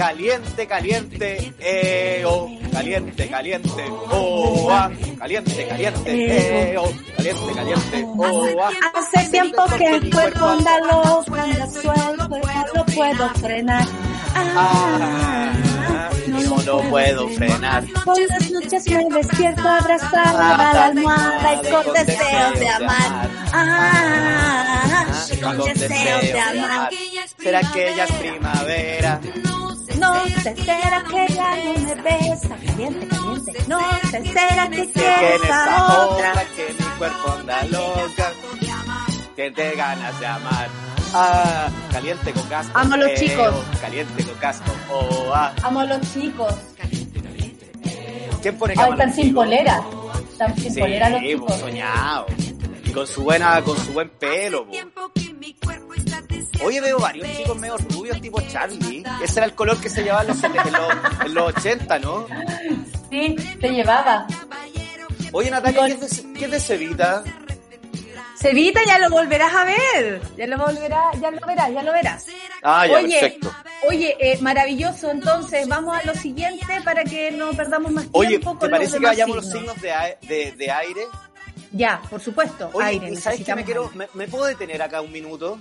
Caliente, 0.00 0.66
caliente, 0.66 1.52
eh, 1.58 2.24
oh, 2.26 2.48
caliente, 2.72 3.28
caliente, 3.28 3.84
oh, 4.10 4.66
ah, 4.70 4.90
caliente, 5.18 5.66
caliente, 5.68 6.72
eh, 6.72 6.78
oh, 6.78 6.90
caliente, 7.18 7.52
caliente, 7.54 8.06
oh, 8.16 8.46
ah. 8.62 8.70
Hace 8.94 9.28
tiempo 9.28 9.62
que 9.76 9.84
el 9.84 10.10
cuerpo 10.10 10.46
anda 10.46 10.78
loco, 10.78 11.34
anda 11.34 11.66
suelto, 11.66 12.28
no 12.74 12.86
puedo 12.86 13.28
frenar. 13.34 13.86
Ah, 14.34 15.52
no 16.28 16.62
lo 16.62 16.80
puedo 16.88 17.28
frenar. 17.28 17.84
Por 18.02 18.18
las 18.26 18.50
noches 18.50 18.88
me 18.88 19.04
despierto 19.04 19.68
abrazada 19.68 20.70
a 20.70 20.72
la 20.72 20.84
almohada 20.86 21.60
y 21.62 21.70
con 21.70 21.92
deseos 21.92 22.58
de 22.58 22.68
amar. 22.70 23.30
Ah, 23.52 25.14
con 25.42 25.74
deseos 25.74 26.22
de 26.22 26.40
amar. 26.40 26.90
Será 27.38 27.60
que 27.70 27.92
ella 27.92 28.04
es 28.04 28.12
primavera. 28.12 29.20
No 29.98 30.24
sé, 30.42 30.54
será 30.56 31.02
que 31.04 31.34
ya 31.34 31.56
no 31.64 31.74
me 31.74 31.94
besa. 31.96 32.48
Caliente, 32.66 33.06
caliente. 33.08 33.52
No 33.68 33.80
sé, 34.10 34.24
será 34.24 34.68
que 34.70 34.90
quieres 34.90 35.50
a 35.50 36.06
otra. 36.06 36.32
que 36.56 36.72
mi 36.78 36.84
cuerpo 36.98 37.32
anda 37.38 37.64
loca. 37.64 38.32
Que 39.36 39.50
te 39.50 39.74
ganas 39.76 40.20
de 40.20 40.26
amar. 40.26 40.68
Ah, 41.12 41.68
caliente 41.90 42.32
con 42.32 42.42
casco. 42.44 42.72
Amo 42.78 42.94
a 42.94 42.96
los 42.98 43.10
eh, 43.10 43.14
chicos. 43.16 43.54
caliente 43.80 44.24
con 44.24 44.34
casco. 44.34 44.70
Oh, 44.90 45.32
ah. 45.34 45.52
Amo 45.62 45.80
a 45.80 45.84
los 45.84 46.00
chicos. 46.12 46.54
¿Quién 48.42 48.56
pone 48.56 48.74
Ay, 48.78 48.90
están 48.92 49.12
sin 49.14 49.34
polera. 49.34 49.82
Están 50.30 50.56
sin 50.56 50.72
Sí, 50.72 50.80
polera 50.80 51.10
los 51.10 51.20
chicos. 51.20 51.54
soñado. 51.56 52.26
Y 52.84 52.90
con 52.92 53.06
su 53.06 53.22
buena, 53.22 53.60
con 53.62 53.76
su 53.76 53.92
buen 53.92 54.08
pelo, 54.10 54.66
po. 54.66 54.72
Oye, 56.62 56.80
veo 56.80 56.98
varios 56.98 57.26
chicos 57.36 57.56
medio 57.58 57.76
rubios 57.78 58.20
tipo 58.20 58.40
Charlie. 58.42 59.02
Ese 59.22 59.38
era 59.40 59.46
el 59.46 59.54
color 59.54 59.80
que 59.80 59.88
se 59.88 60.02
llevaba 60.02 60.22
en 60.22 60.28
los, 60.28 60.44
en 60.44 60.52
los, 60.54 61.26
en 61.26 61.34
los 61.34 61.56
80, 61.56 61.98
¿no? 62.00 62.26
Sí, 63.10 63.36
te 63.60 63.68
llevaba. 63.70 64.26
Oye, 65.32 65.50
Natalia, 65.50 65.86
¿qué 65.86 65.92
es 65.92 66.22
de, 66.22 66.32
qué 66.34 66.44
es 66.46 66.50
de 66.50 66.60
Cevita? 66.60 67.24
Cevita 68.36 68.80
ya 68.86 68.98
lo 68.98 69.10
volverás 69.10 69.52
a 69.54 69.64
ver. 69.64 70.20
Ya 70.36 70.46
lo 70.46 70.56
volverás, 70.58 71.20
ya 71.20 71.30
lo 71.30 71.46
verás, 71.46 71.72
ya 71.72 71.82
lo 71.82 71.92
verás. 71.92 72.26
Ah, 72.62 72.86
ya, 72.86 72.98
oye, 72.98 73.20
perfecto. 73.20 73.52
oye, 73.88 74.16
eh, 74.18 74.38
maravilloso. 74.40 75.10
Entonces, 75.10 75.68
vamos 75.68 75.96
a 75.96 76.02
lo 76.04 76.14
siguiente 76.14 76.80
para 76.84 77.04
que 77.04 77.30
no 77.30 77.50
perdamos 77.52 77.92
más 77.92 78.04
tiempo. 78.04 78.18
Oye, 78.18 78.38
¿te 78.38 78.68
parece 78.68 78.98
que 78.98 79.06
vayamos 79.06 79.36
los 79.36 79.50
signos? 79.50 79.80
de, 79.80 79.92
a- 79.92 80.16
de, 80.22 80.52
de 80.52 80.70
aire? 80.70 81.02
Ya, 81.72 82.00
por 82.10 82.20
supuesto. 82.20 82.70
Oye, 82.72 82.86
aire. 82.86 83.10
¿y 83.12 83.16
sabes 83.16 83.44
que 83.44 83.54
me 83.54 83.64
quiero, 83.64 83.90
me 84.14 84.26
puedo 84.26 84.46
detener 84.46 84.80
acá 84.82 85.00
un 85.00 85.12
minuto? 85.12 85.58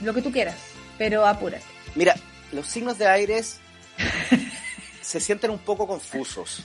Lo 0.00 0.14
que 0.14 0.22
tú 0.22 0.30
quieras, 0.32 0.56
pero 0.98 1.26
apúrate. 1.26 1.64
Mira, 1.94 2.14
los 2.52 2.66
signos 2.66 2.98
de 2.98 3.06
aire 3.08 3.42
se 5.02 5.20
sienten 5.20 5.50
un 5.50 5.58
poco 5.58 5.86
confusos. 5.86 6.64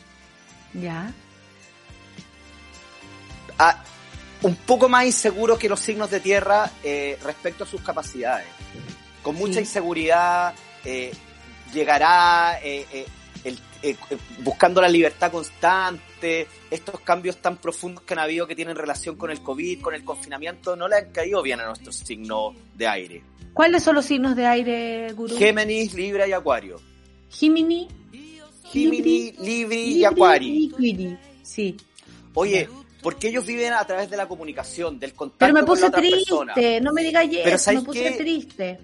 Ya. 0.74 1.12
Ah, 3.58 3.84
un 4.42 4.56
poco 4.56 4.90
más 4.90 5.06
inseguros 5.06 5.58
que 5.58 5.70
los 5.70 5.80
signos 5.80 6.10
de 6.12 6.20
tierra 6.20 6.70
eh, 6.84 7.18
respecto 7.24 7.64
a 7.64 7.68
sus 7.68 7.82
capacidades. 7.82 8.48
Con 9.22 9.36
mucha 9.36 9.56
Sí. 9.56 9.60
inseguridad, 9.62 10.54
eh, 10.84 11.12
llegará 11.74 12.60
el- 12.62 13.06
eh, 13.82 13.96
buscando 14.40 14.82
la 14.82 14.88
libertad 14.88 15.32
constante, 15.32 16.02
estos 16.72 17.00
cambios 17.02 17.38
tan 17.38 17.58
profundos 17.58 18.04
que 18.04 18.14
han 18.14 18.20
habido 18.20 18.48
que 18.48 18.56
tienen 18.56 18.76
relación 18.76 19.16
con 19.16 19.32
el 19.32 19.42
COVID, 19.42 19.82
con 19.82 19.94
el 19.96 20.04
confinamiento, 20.04 20.76
no 20.76 20.88
le 20.88 20.96
han 20.98 21.12
caído 21.12 21.42
bien 21.42 21.60
a 21.60 21.66
nuestros 21.68 21.96
signos 21.98 22.56
de 22.76 22.88
aire. 22.88 23.24
¿Cuáles 23.54 23.84
son 23.84 23.96
los 23.96 24.06
signos 24.06 24.36
de 24.36 24.46
aire, 24.46 25.14
gurú? 25.14 25.36
Géminis, 25.38 25.94
Libra 25.94 26.28
y 26.28 26.34
Acuario. 26.34 26.80
Gemini, 27.30 27.88
Géminis, 28.72 29.40
Libra 29.40 29.76
y 29.76 30.04
Acuario. 30.06 30.78
Sí. 31.44 31.78
Oye, 32.34 32.68
porque 33.02 33.28
ellos 33.30 33.46
viven 33.46 33.72
a 33.74 33.86
través 33.86 34.10
de 34.10 34.18
la 34.18 34.28
comunicación, 34.28 35.00
del 35.00 35.14
contacto 35.14 35.38
Pero 35.40 35.54
me 35.54 35.60
con 35.62 35.68
puse 35.68 35.82
la 35.84 35.88
otra 35.90 36.00
triste, 36.02 36.18
persona. 36.18 36.54
no 36.82 36.92
me 36.94 37.04
digas 37.04 37.28
Pero 37.32 37.50
eso, 37.56 37.58
¿sabes 37.60 37.80
me 37.82 37.86
puse 37.86 38.04
qué? 38.04 38.12
triste. 38.12 38.80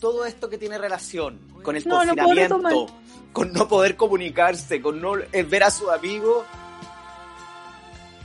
todo 0.00 0.26
esto 0.26 0.48
que 0.50 0.58
tiene 0.58 0.78
relación 0.78 1.38
con 1.62 1.76
el 1.76 1.86
No, 1.86 2.04
no 2.04 2.14
puedo 2.14 2.26
confinamiento, 2.48 2.86
con 3.38 3.52
no 3.52 3.68
poder 3.68 3.94
comunicarse, 3.94 4.82
con 4.82 5.00
no 5.00 5.16
eh, 5.16 5.44
ver 5.44 5.62
a 5.62 5.70
sus 5.70 5.88
amigos, 5.90 6.44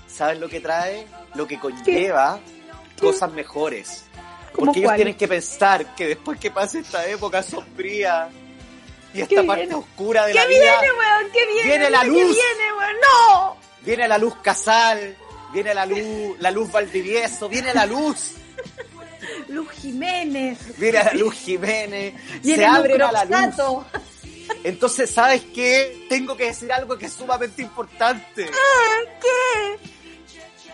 ¿sabes 0.07 0.39
lo 0.39 0.49
que 0.49 0.59
trae? 0.59 1.05
Lo 1.35 1.47
que 1.47 1.59
conlleva 1.59 2.39
cosas 2.99 3.31
mejores. 3.31 4.05
¿Cómo 4.53 4.65
Porque 4.67 4.79
ellos 4.79 4.95
tienen 4.95 5.15
que 5.15 5.27
pensar 5.27 5.93
que 5.95 6.07
después 6.07 6.39
que 6.39 6.49
pase 6.49 6.79
esta 6.79 7.07
época 7.07 7.43
sombría 7.43 8.29
y 9.13 9.17
¿Qué 9.17 9.21
esta 9.35 9.43
parte 9.45 9.63
viene? 9.65 9.75
oscura 9.75 10.25
de 10.25 10.33
¿Qué 10.33 10.39
la 10.39 10.45
viene, 10.47 10.63
vida, 10.65 10.79
weón? 10.81 11.31
¿Qué 11.31 11.45
viene? 11.45 11.63
Viene 11.69 11.89
la 11.91 12.03
Dime 12.03 12.15
¿Qué 12.15 12.23
luz. 12.23 12.35
viene, 12.35 12.73
weón? 12.73 12.95
¡No! 13.01 13.57
viene 13.81 14.07
la 14.07 14.17
luz 14.17 14.35
Casal, 14.41 15.15
viene 15.53 15.73
la 15.75 15.85
luz, 15.85 16.37
la 16.39 16.49
luz 16.51 16.71
Valdivieso, 16.71 17.49
viene 17.49 17.71
la 17.73 17.85
luz, 17.85 18.31
Luz 19.49 19.69
Jiménez. 19.71 20.57
viene 20.79 21.03
la 21.03 21.13
luz 21.13 21.33
Jiménez, 21.35 22.13
Viene 22.41 22.63
se 22.63 22.67
Luz 22.69 22.77
abre 22.77 23.03
a 23.03 23.11
la 23.11 23.25
luz. 23.25 23.31
Entonces, 24.63 25.11
¿sabes 25.11 25.43
qué? 25.53 26.05
Tengo 26.09 26.35
que 26.37 26.45
decir 26.45 26.71
algo 26.71 26.97
que 26.97 27.07
es 27.07 27.13
sumamente 27.13 27.61
importante. 27.61 28.49
¿Qué? 29.21 29.79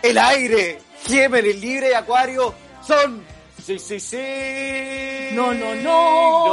El 0.02 0.18
aire, 0.18 0.80
Géminis, 1.06 1.60
Libre 1.60 1.90
y 1.90 1.94
Acuario 1.94 2.54
son... 2.86 3.24
Sí, 3.64 3.78
sí, 3.78 4.00
sí. 4.00 5.28
No, 5.32 5.52
no, 5.52 5.74
no. 5.74 6.46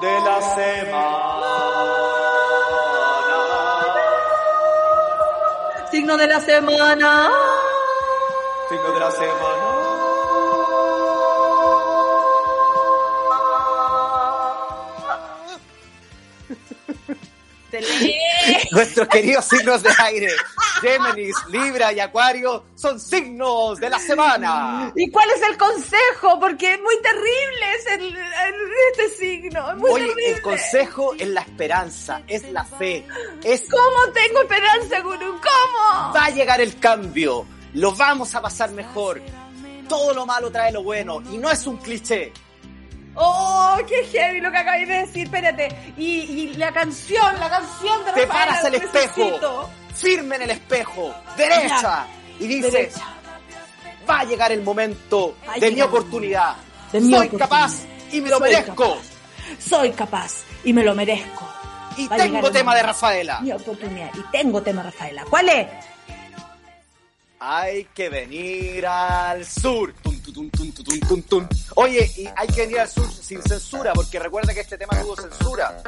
de 0.00 0.20
la 0.20 0.40
semana. 0.54 1.50
Signo 5.90 6.16
de 6.16 6.26
la 6.26 6.40
semana. 6.40 7.30
Signo 8.68 8.92
de 8.92 9.00
la 9.00 9.10
semana. 9.10 9.89
Nuestros 18.72 19.08
queridos 19.08 19.44
signos 19.44 19.82
de 19.82 19.90
aire, 19.98 20.32
Géminis, 20.80 21.34
Libra 21.48 21.92
y 21.92 22.00
Acuario, 22.00 22.64
son 22.74 22.98
signos 23.00 23.78
de 23.80 23.90
la 23.90 23.98
semana. 23.98 24.92
¿Y 24.96 25.10
cuál 25.10 25.28
es 25.30 25.42
el 25.48 25.56
consejo? 25.56 26.38
Porque 26.40 26.74
es 26.74 26.80
muy 26.80 27.00
terrible 27.02 27.74
es 27.78 27.86
el, 27.86 28.16
el- 28.16 28.70
este 28.92 29.08
signo. 29.16 29.70
Es 29.72 29.76
muy 29.76 29.90
Oye, 29.90 30.06
terrible. 30.08 30.30
el 30.30 30.42
consejo 30.42 31.14
es 31.18 31.28
la 31.28 31.40
esperanza, 31.42 32.22
es 32.26 32.50
la 32.50 32.64
fe, 32.64 33.06
es 33.44 33.64
¿Cómo 33.70 34.12
tengo 34.12 34.40
esperanza, 34.42 35.00
Gurú? 35.00 35.40
¿Cómo? 35.40 36.12
va 36.14 36.24
a 36.26 36.30
llegar 36.30 36.60
el 36.60 36.78
cambio, 36.78 37.46
lo 37.74 37.92
vamos 37.94 38.34
a 38.34 38.40
pasar 38.42 38.70
mejor. 38.72 39.20
Todo 39.88 40.14
lo 40.14 40.24
malo 40.24 40.50
trae 40.52 40.70
lo 40.72 40.82
bueno 40.84 41.20
y 41.32 41.36
no 41.38 41.50
es 41.50 41.66
un 41.66 41.76
cliché. 41.78 42.32
Oh, 43.14 43.76
qué 43.88 44.04
heavy 44.06 44.40
lo 44.40 44.50
que 44.50 44.58
acabáis 44.58 44.86
de 44.88 44.94
decir. 45.00 45.24
Espérate. 45.24 45.68
Y, 45.96 46.04
y 46.20 46.54
la 46.54 46.72
canción, 46.72 47.38
la 47.40 47.50
canción 47.50 48.04
de 48.04 48.12
Te 48.12 48.26
Rafaela, 48.26 48.46
paras 48.46 48.64
al 48.64 48.74
espejo, 48.76 49.20
necesito. 49.24 49.70
firme 49.94 50.36
en 50.36 50.42
el 50.42 50.50
espejo, 50.50 51.14
derecha, 51.36 52.06
y 52.38 52.46
dices, 52.46 52.72
Derecha. 52.72 53.04
va 54.08 54.20
a 54.20 54.24
llegar 54.24 54.52
el 54.52 54.62
momento 54.62 55.36
Va 55.48 55.54
de 55.58 55.70
mi 55.72 55.82
oportunidad. 55.82 56.54
De 56.92 57.00
mi 57.00 57.10
Soy 57.10 57.26
oportunidad. 57.26 57.48
capaz 57.48 57.72
y 58.12 58.20
me 58.20 58.30
lo 58.30 58.38
Soy 58.38 58.50
merezco. 58.50 58.98
Soy 59.58 59.90
capaz 59.90 60.32
y 60.64 60.72
me 60.72 60.84
lo 60.84 60.94
merezco. 60.94 61.48
Y 61.96 62.06
Va 62.06 62.16
tengo 62.16 62.50
tema 62.50 62.74
de. 62.76 62.82
Rafaela. 62.82 63.40
Mi 63.40 63.52
oportunidad. 63.52 64.10
Y 64.14 64.22
tengo 64.30 64.62
tema, 64.62 64.82
Rafaela. 64.84 65.24
¿Cuál 65.28 65.48
es? 65.48 65.66
Hay 67.40 67.84
que 67.94 68.08
venir 68.08 68.86
al 68.86 69.44
sur. 69.44 69.92
Oye, 71.76 72.10
y 72.16 72.28
hay 72.36 72.48
que 72.48 72.62
venir 72.62 72.80
al 72.80 72.88
sur 72.88 73.10
sin 73.10 73.42
censura, 73.42 73.92
porque 73.92 74.18
recuerda 74.18 74.54
que 74.54 74.60
este 74.60 74.78
tema 74.78 75.00
tuvo 75.00 75.16
censura. 75.16 75.82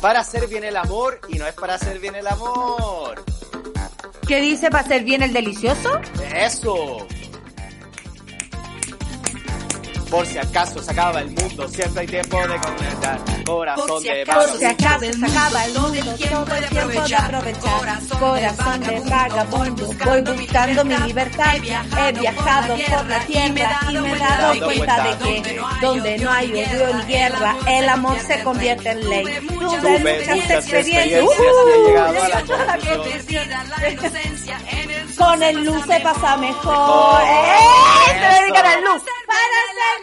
Para 0.00 0.20
hacer 0.20 0.46
bien 0.48 0.64
el 0.64 0.76
amor 0.76 1.20
y 1.28 1.38
no 1.38 1.46
es 1.46 1.54
para 1.54 1.74
hacer 1.74 1.98
bien 1.98 2.14
el 2.14 2.26
amor. 2.26 3.24
¿Qué 4.26 4.40
dice 4.40 4.70
para 4.70 4.84
hacer 4.84 5.04
bien 5.04 5.22
el 5.22 5.32
delicioso? 5.32 6.00
Eso. 6.34 7.06
Por 10.10 10.26
si 10.26 10.38
acaso 10.38 10.82
se 10.82 10.90
acaba 10.90 11.20
el 11.20 11.30
mundo, 11.30 11.68
siempre 11.68 12.00
hay 12.02 12.06
tiempo 12.06 12.38
de 12.38 12.58
conectar. 12.58 13.20
Corazón 13.44 13.86
Por 13.86 14.02
si 14.02 14.08
de 14.08 14.22
acaso 14.22 14.48
Por 14.50 14.58
si 14.58 14.64
acaso 14.64 15.12
se 15.12 15.26
acaba 15.26 15.64
el 15.64 15.72
mundo, 15.74 16.14
tiempo 16.14 16.14
de 16.14 16.16
tiempo 16.16 16.54
de 16.54 16.80
aprovechar. 16.80 17.30
Corazón 17.30 18.18
Corazón 18.18 18.80
de 18.80 19.00
vagabundo, 19.00 19.88
vagabundo, 19.88 19.94
voy 20.04 20.36
buscando 20.36 20.84
mi 20.84 20.96
libertad. 20.98 21.56
He 21.56 22.12
viajado 22.12 22.76
por 22.76 23.06
la 23.06 23.20
tierra 23.20 23.80
y 23.90 23.98
me 23.98 24.12
he 24.12 24.18
dado 24.18 24.64
cuenta 24.66 25.04
de 25.04 25.42
que 25.42 25.60
donde 25.80 26.18
no 26.18 26.30
hay 26.30 26.52
odio 26.52 26.94
ni 26.94 27.04
guerra, 27.04 27.56
el 27.66 27.88
amor 27.88 28.18
se 28.20 28.42
convierte 28.42 28.90
en 28.90 29.08
ley. 29.08 29.24
Tuve 29.48 29.98
muchas 29.98 30.50
experiencias. 30.50 31.24
Uh. 31.24 31.28
Con 35.16 35.42
el 35.42 35.64
luz 35.64 35.84
se 35.86 36.00
pasa 36.00 36.36
Mejor. 36.36 36.64
mejor. 36.66 37.22
¡Eh! 37.22 38.04
Se 38.08 38.42
dedican 38.42 38.66
al 38.66 38.84
luz. 38.84 39.02
Para 39.26 39.93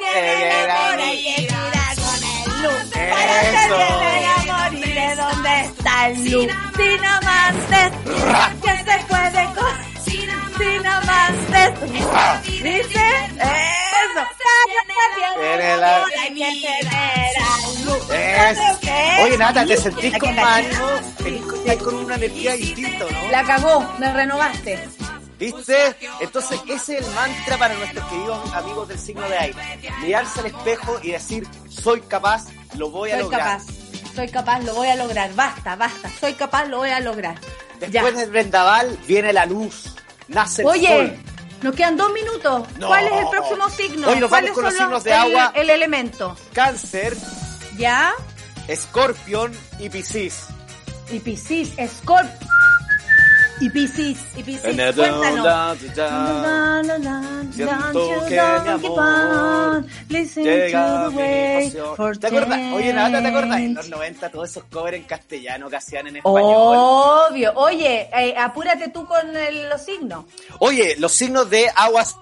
amor 0.72 1.00
hay 1.02 1.24
que 1.24 1.42
mirar 1.42 1.96
con 1.96 2.20
el 2.24 2.62
luz. 2.64 2.84
Para 2.92 3.40
hacer 3.42 3.70
bien 3.78 4.02
el 4.14 4.50
amor 4.50 4.74
y 4.74 4.76
de 4.94 5.10
dónde 5.16 5.54
está 5.66 6.08
el 6.08 6.16
luz. 6.32 6.48
Si 6.76 6.90
no 6.98 7.14
más 7.22 7.56
es 7.82 7.92
que 8.62 8.74
se 8.92 8.98
puede 9.08 9.44
con... 9.56 9.74
Si 10.06 10.20
no 10.80 10.94
más 11.02 11.34
es... 11.54 11.72
¿Dice? 12.64 13.06
Eso. 13.36 14.24
El 15.42 15.80
la-. 15.80 16.06
Oye, 19.24 19.38
Nata, 19.38 19.66
¿te 19.66 19.78
sentís 19.78 20.18
con 20.18 20.36
con- 20.36 21.56
estás 21.60 21.78
con 21.84 21.96
una 21.96 22.16
energía 22.16 22.54
distinta, 22.56 23.06
¿no? 23.12 23.32
La 23.32 23.44
cagó, 23.44 23.94
me 24.00 24.12
renovaste. 24.12 24.88
¿Viste? 25.42 25.96
Entonces, 26.20 26.60
ese 26.68 26.98
es 27.00 27.06
el 27.08 27.14
mantra 27.16 27.58
para 27.58 27.74
nuestros 27.74 28.06
queridos 28.10 28.54
amigos 28.54 28.88
del 28.88 29.00
signo 29.00 29.28
de 29.28 29.38
aire. 29.38 29.80
Mirarse 30.02 30.40
al 30.40 30.46
espejo 30.46 31.00
y 31.04 31.12
decir, 31.12 31.48
soy 31.68 32.02
capaz, 32.02 32.46
lo 32.78 32.90
voy 32.92 33.10
a 33.10 33.16
Soy 33.16 33.24
lograr. 33.24 33.42
capaz, 33.42 33.64
soy 34.16 34.30
capaz, 34.30 34.60
lo 34.62 34.76
voy 34.76 34.88
a 34.90 34.96
lograr. 34.96 35.34
Basta, 35.34 35.76
basta, 35.76 36.10
soy 36.20 36.34
capaz, 36.34 36.66
lo 36.66 36.78
voy 36.78 36.92
a 36.92 37.00
lograr. 37.00 37.40
Después 37.80 38.14
Ya. 38.14 38.20
del 38.20 38.30
vendaval 38.30 38.98
viene 39.08 39.34
la 39.34 39.46
luz, 39.48 39.96
nace 40.28 40.62
el 40.62 40.68
Oye, 40.68 40.88
sol. 40.88 41.18
nos 41.64 41.76
quedan 41.76 41.98
dos 41.98 42.14
minutos. 42.14 42.68
No. 42.78 42.88
¿Cuál 42.88 43.08
es 43.08 43.14
el 43.14 43.28
próximo 43.30 43.70
signo? 43.72 44.08
Hoy 44.10 44.20
nos 44.20 44.30
¿Cuáles 44.30 44.52
vamos 44.52 44.56
con 44.56 44.64
los 44.66 44.74
signos 44.76 45.04
de 45.04 45.10
el- 45.12 45.18
agua. 45.18 45.52
El 45.56 45.70
elemento. 45.72 46.38
Cáncer, 46.54 47.18
¿Ya? 47.78 48.14
escorpión 48.68 49.52
y 49.80 49.90
piscis. 49.90 50.44
Y 51.10 51.20
Piscis, 51.20 51.74
Scorp. 52.00 52.30
Y 53.62 53.70
Piscis, 53.70 54.18
y 54.36 54.44
Piscis. 54.44 54.62
Cuéntanos. 54.62 55.78
Siento 57.54 58.10
que 58.28 58.30
mi 58.32 58.68
amor 58.68 59.86
Llega 60.44 61.06
a. 61.06 61.10
¿Te 62.20 62.28
acuerdas? 62.28 62.60
Oye, 62.74 62.94
Nata, 62.94 63.22
¿te 63.22 63.28
acuerdas? 63.28 63.60
En 63.60 63.74
los 63.76 63.90
90 63.90 64.30
todos 64.30 64.50
esos 64.50 64.64
covers 64.66 64.98
en 64.98 65.04
castellano 65.04 65.70
que 65.70 65.76
hacían 65.76 66.08
en 66.08 66.18
español. 66.18 66.44
Obvio. 67.30 67.54
Oye, 67.56 68.10
eh, 68.14 68.36
apúrate 68.38 68.90
tú 68.90 69.06
con 69.06 69.36
el- 69.36 69.70
los 69.70 69.82
signos. 69.84 70.26
Oye, 70.60 70.96
los 70.98 71.12
signos 71.12 71.50
de 71.50 71.70
aguas. 71.76 72.16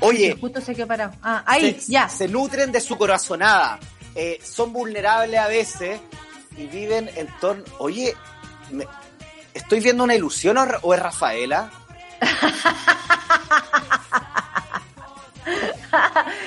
Oye, 0.00 0.36
Justo 0.38 0.60
se 0.60 0.74
quedó 0.74 0.86
parado. 0.86 1.12
Ah, 1.22 1.42
ahí, 1.46 1.78
se, 1.80 1.90
ya. 1.92 2.08
se 2.08 2.28
nutren 2.28 2.70
de 2.70 2.80
su 2.80 2.98
corazonada. 2.98 3.78
Eh, 4.14 4.38
son 4.44 4.72
vulnerables 4.72 5.40
a 5.40 5.48
veces 5.48 5.98
y 6.56 6.66
viven 6.66 7.10
en 7.16 7.26
torno. 7.40 7.64
Oye, 7.78 8.14
me- 8.70 8.86
¿estoy 9.54 9.80
viendo 9.80 10.04
una 10.04 10.14
ilusión 10.14 10.56
o, 10.58 10.66
o 10.82 10.94
es 10.94 11.00
Rafaela? 11.00 11.70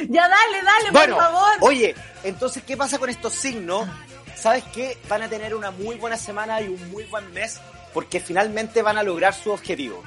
Ya 0.10 0.28
dale, 0.28 0.62
dale, 0.64 0.92
Bueno, 0.92 1.16
por 1.16 1.24
favor. 1.26 1.50
oye, 1.62 1.96
entonces, 2.24 2.64
¿qué 2.64 2.76
pasa 2.78 3.00
con 3.00 3.10
estos 3.10 3.34
signos? 3.34 3.88
¿Sabes 4.36 4.64
qué? 4.74 4.98
Van 5.08 5.22
a 5.24 5.28
tener 5.30 5.56
una 5.56 5.72
muy 5.72 5.96
buena 5.98 6.18
semana 6.18 6.62
y 6.62 6.68
un 6.68 6.92
muy 6.92 7.04
buen 7.06 7.32
mes 7.34 7.60
porque 7.94 8.20
finalmente 8.20 8.82
van 8.82 8.98
a 8.98 9.04
lograr 9.04 9.34
su 9.34 9.52
objetivo. 9.52 10.04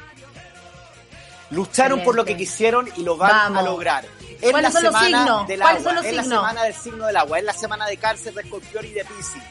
Lucharon 1.51 2.03
por 2.03 2.15
lo 2.15 2.25
que 2.25 2.37
quisieron 2.37 2.89
y 2.97 3.03
lo 3.03 3.17
van 3.17 3.31
Vamos. 3.31 3.59
a 3.59 3.63
lograr. 3.63 4.05
Es 4.41 4.51
¿Cuáles 4.51 4.63
la 4.63 4.81
son 4.81 4.85
los 4.85 4.93
semana 4.95 5.19
signos? 5.25 5.49
del 5.49 5.61
¿Cuáles 5.61 5.81
agua, 5.81 5.91
son 5.93 5.95
los 5.97 6.05
es 6.07 6.15
la 6.15 6.23
semana 6.25 6.63
del 6.65 6.75
signo 6.75 7.07
del 7.07 7.17
agua, 7.17 7.39
es 7.39 7.45
la 7.45 7.53
semana 7.53 7.87
de 7.87 7.97
cáncer, 7.99 8.35
de 8.35 8.43
escorpión 8.43 8.85
y 8.87 8.91
de 8.91 9.05
piscis. 9.05 9.43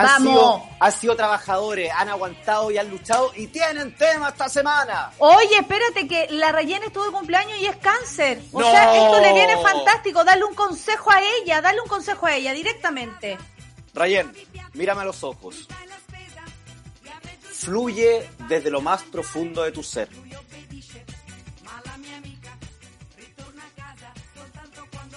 Han 0.00 0.22
sido, 0.22 0.62
han 0.78 0.92
sido 0.92 1.16
trabajadores, 1.16 1.90
han 1.92 2.08
aguantado 2.08 2.70
y 2.70 2.78
han 2.78 2.88
luchado 2.88 3.32
y 3.34 3.48
tienen 3.48 3.96
tema 3.96 4.28
esta 4.28 4.48
semana. 4.48 5.10
Oye, 5.18 5.56
espérate 5.58 6.06
que 6.06 6.28
la 6.30 6.52
Rayena 6.52 6.86
estuvo 6.86 7.04
de 7.06 7.10
cumpleaños 7.10 7.58
y 7.58 7.66
es 7.66 7.76
cáncer. 7.78 8.40
O 8.52 8.60
No. 8.60 8.70
sea, 8.70 8.96
esto 8.96 9.20
le 9.20 9.32
viene 9.32 9.56
fantástico. 9.60 10.22
Dale 10.22 10.44
un 10.44 10.54
consejo 10.54 11.10
a 11.10 11.20
ella, 11.42 11.60
dale 11.60 11.80
un 11.80 11.88
consejo 11.88 12.26
a 12.26 12.34
ella 12.36 12.52
directamente. 12.52 13.36
Rayen, 13.92 14.32
mírame 14.74 15.02
a 15.02 15.06
los 15.06 15.24
ojos. 15.24 15.66
Fluye 17.52 18.30
desde 18.48 18.70
lo 18.70 18.80
más 18.80 19.02
profundo 19.02 19.64
de 19.64 19.72
tu 19.72 19.82
ser. 19.82 20.08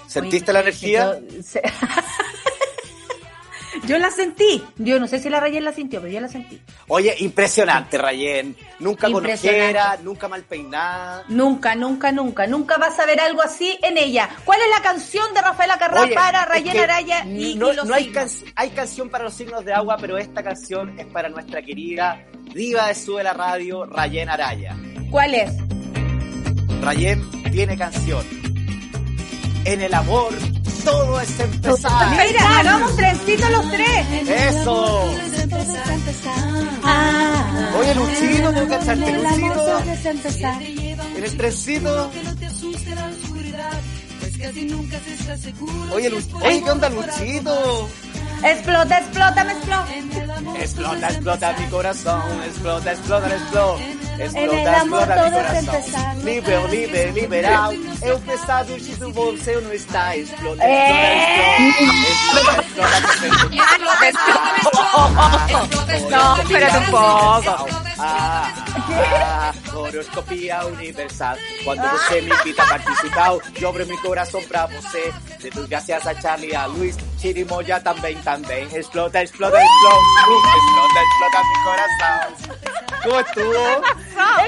¿Sentiste 0.07 0.51
Oye, 0.51 0.53
la 0.53 0.59
energía? 0.61 1.19
Yo, 1.19 1.37
Yo 3.87 3.97
la 3.97 4.11
sentí. 4.11 4.63
Yo 4.77 4.99
no 4.99 5.07
sé 5.07 5.17
si 5.19 5.29
la 5.29 5.39
Rayena 5.39 5.65
la 5.71 5.73
sintió, 5.73 5.99
pero 6.01 6.13
yo 6.13 6.21
la 6.21 6.27
sentí. 6.27 6.61
Oye, 6.87 7.15
impresionante, 7.19 7.97
Rayen. 7.97 8.55
Nunca 8.79 9.07
con 9.07 9.17
Impresionante. 9.17 9.63
ojera, 9.65 9.97
nunca 10.03 10.27
mal 10.27 10.43
peinada. 10.43 11.23
Nunca, 11.29 11.73
nunca, 11.75 12.11
nunca, 12.11 12.45
nunca 12.47 12.77
vas 12.77 12.99
a 12.99 13.05
ver 13.05 13.19
algo 13.19 13.41
así 13.41 13.77
en 13.81 13.97
ella. 13.97 14.29
¿Cuál 14.45 14.59
es 14.61 14.67
la 14.75 14.83
canción 14.83 15.33
de 15.33 15.41
Rafaela 15.41 15.77
Carrá 15.77 16.01
Oye, 16.01 16.13
para 16.13 16.43
es 16.55 16.63
que 16.63 16.79
Araya 16.79 17.25
y, 17.25 17.55
no, 17.55 17.71
y 17.73 17.75
los 17.75 17.85
no 17.87 17.93
hay, 17.95 18.03
signos? 18.05 18.33
can- 18.43 18.53
hay 18.55 18.69
canción 18.69 19.09
para 19.09 19.23
los 19.23 19.33
signos 19.33 19.65
de 19.65 19.73
agua, 19.73 19.97
pero 19.99 20.17
esta 20.17 20.43
canción 20.43 20.97
es 20.99 21.05
para 21.07 21.29
nuestra 21.29 21.61
querida 21.61 22.23
diva 22.53 22.87
de 22.87 22.95
Sube 22.95 23.23
la 23.23 23.33
Radio, 23.33 23.85
Rayen 23.85 24.29
Araya. 24.29 24.75
¿Cuál 25.09 25.33
es? 25.35 25.51
Rayen 26.81 27.23
tiene 27.51 27.77
canción. 27.77 28.25
En 29.65 29.81
el 29.81 29.93
amor, 29.93 30.33
todo 30.83 31.19
es 31.21 31.39
empezar. 31.39 32.09
Mira, 32.27 32.59
hagamos 32.59 32.95
trencito 32.95 33.49
los 33.49 33.71
tres. 33.71 34.29
¡Eso! 34.29 35.05
Ah, 36.83 37.71
Oye, 37.79 37.95
Luchito, 37.95 38.53
¿tú 38.53 38.67
cachaste, 38.67 38.91
en 38.93 39.03
el 39.03 39.25
amor 39.25 39.39
Luchito? 39.39 39.53
todo 39.65 39.79
es 39.91 40.05
empezar. 40.05 40.61
En 40.61 41.23
el 41.23 41.37
trencito. 41.37 42.11
Oye, 45.93 46.09
Lu- 46.09 46.21
Oye, 46.41 46.61
¿qué 46.63 46.71
onda, 46.71 46.89
Luchito? 46.89 47.89
Explota, 48.43 48.97
explota, 48.99 49.43
me 49.43 49.51
explota. 49.53 49.87
Explota, 50.59 51.07
explota 51.09 51.53
mi 51.59 51.65
corazón, 51.67 52.21
explota, 52.45 52.91
explota, 52.91 53.27
explota. 53.35 53.83
En 53.83 54.19
el 54.19 54.51
Explota, 54.51 54.81
amor 54.81 54.99
explota 55.01 55.23
mi 55.23 55.29
todo 55.31 55.39
es 55.39 55.47
corazón. 55.47 55.75
empezar. 55.75 56.17
Libre, 56.17 56.67
libre, 56.67 57.11
liberado. 57.13 57.73
Eu 58.03 58.19
pensado 58.19 58.77
si 58.79 58.93
tu 58.95 59.11
bolseo 59.13 59.61
no 59.61 59.71
está. 59.71 60.15
Explota, 60.15 60.63
Eh. 60.63 61.69
explota, 62.11 62.61
explota. 62.61 62.97
Explota, 62.97 64.07
explota, 64.07 65.95
explota. 65.95 66.41
espérate 66.41 66.77
un 66.77 66.85
poco. 66.91 67.65
Ah, 68.03 68.53
ah, 68.79 69.53
horoscopía 69.75 70.65
universal. 70.65 71.37
Cuando 71.63 71.83
usted 71.95 72.23
me 72.23 72.35
invita 72.35 72.63
a 72.63 72.67
participar, 72.69 73.33
yo 73.59 73.69
abro 73.69 73.85
mi 73.85 73.97
corazón 73.97 74.43
para 74.51 74.65
usted. 74.65 75.11
De 75.41 75.49
tus 75.51 75.67
gracias 75.69 76.05
a 76.05 76.19
Charlie, 76.19 76.53
a 76.53 76.67
Luis, 76.67 76.95
Chirimoya 77.21 77.83
también, 77.83 78.19
también. 78.23 78.67
Explota, 78.73 79.21
explota, 79.21 79.61
explota. 79.61 79.97
Uh, 80.27 80.31
explota, 80.55 81.01
explota 81.03 81.43
mi 81.43 81.55
corazón. 81.63 82.33
¿Cómo 83.03 83.19
estuvo? 83.19 83.63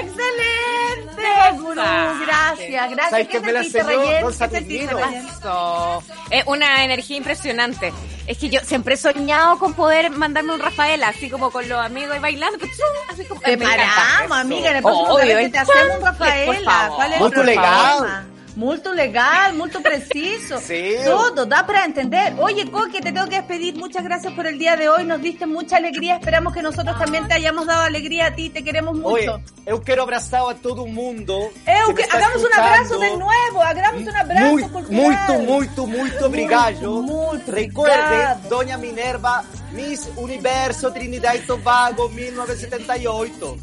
¡Excelente! 0.00 1.28
Gurú, 1.60 1.82
gracias, 2.26 2.90
gracias. 2.90 3.10
¿Sabes 3.10 3.26
¿Qué 3.28 3.32
que 3.32 3.40
me 3.40 3.52
la 3.52 3.62
sentiste, 3.62 3.80
enseñó. 3.80 4.02
Es 6.30 6.44
una 6.46 6.84
energía 6.84 7.16
impresionante. 7.16 7.92
Es 8.26 8.38
que 8.38 8.48
yo 8.48 8.60
siempre 8.60 8.94
he 8.94 8.96
soñado 8.96 9.58
con 9.58 9.74
poder 9.74 10.10
mandarme 10.10 10.54
un 10.54 10.60
Rafael 10.60 11.02
así 11.04 11.28
como 11.30 11.50
con 11.50 11.68
los 11.68 11.78
amigos 11.78 12.16
y 12.16 12.18
bailando. 12.18 12.58
Así 13.08 13.24
como, 13.24 13.40
Te 13.40 13.56
me 13.56 13.64
encanta. 13.66 13.84
paramos, 13.94 14.38
amiga, 14.38 14.70
el 14.70 14.82
próximo 14.82 15.14
Obvio, 15.14 15.50
te 15.50 15.58
hacemos 15.58 15.96
un 15.98 16.16
favor. 16.16 16.56
¿Cuál 16.96 17.12
es 17.12 17.18
Muy 17.20 17.28
el 17.28 17.32
problema? 17.34 18.24
Muy 18.56 18.80
legal, 18.94 19.54
muy 19.54 19.68
preciso. 19.70 20.60
Sí. 20.64 20.94
Todo, 21.04 21.44
da 21.46 21.66
para 21.66 21.84
entender. 21.84 22.34
Oye, 22.38 22.70
Coque, 22.70 23.00
te 23.00 23.12
tengo 23.12 23.26
que 23.28 23.36
despedir. 23.36 23.74
Muchas 23.76 24.02
gracias 24.04 24.32
por 24.32 24.46
el 24.46 24.58
día 24.58 24.76
de 24.76 24.88
hoy. 24.88 25.04
Nos 25.04 25.20
diste 25.20 25.46
mucha 25.46 25.76
alegría. 25.76 26.16
Esperamos 26.16 26.54
que 26.54 26.62
nosotros 26.62 26.96
también 26.98 27.26
te 27.28 27.34
hayamos 27.34 27.66
dado 27.66 27.82
alegría 27.82 28.26
a 28.26 28.34
ti. 28.34 28.50
Te 28.50 28.62
queremos 28.64 28.96
Oye, 29.02 29.28
mucho. 29.28 29.42
eu 29.66 29.80
quiero 29.82 30.02
abrazar 30.02 30.42
a 30.48 30.54
todo 30.54 30.86
mundo. 30.86 31.50
Eu, 31.66 31.94
que 31.94 32.04
hagamos 32.04 32.42
un 32.42 32.52
abrazo 32.54 32.94
escuchando. 32.94 33.00
de 33.00 33.16
nuevo. 33.16 33.62
Hagamos 33.62 34.02
un 34.02 34.16
abrazo 34.16 34.50
Muy, 34.50 34.62
cultural. 34.64 34.92
muito, 35.02 35.32
muito, 35.38 35.86
muito 35.86 36.26
obrigado. 36.26 37.02
muito 37.02 37.50
Recuerde, 37.50 37.98
obrigado. 38.00 38.48
Doña 38.48 38.78
Minerva, 38.78 39.44
Miss 39.74 40.08
Universo 40.16 40.92
Trinidad 40.92 41.34
y 41.34 41.40
Tobago 41.40 42.08
1978. 42.08 43.56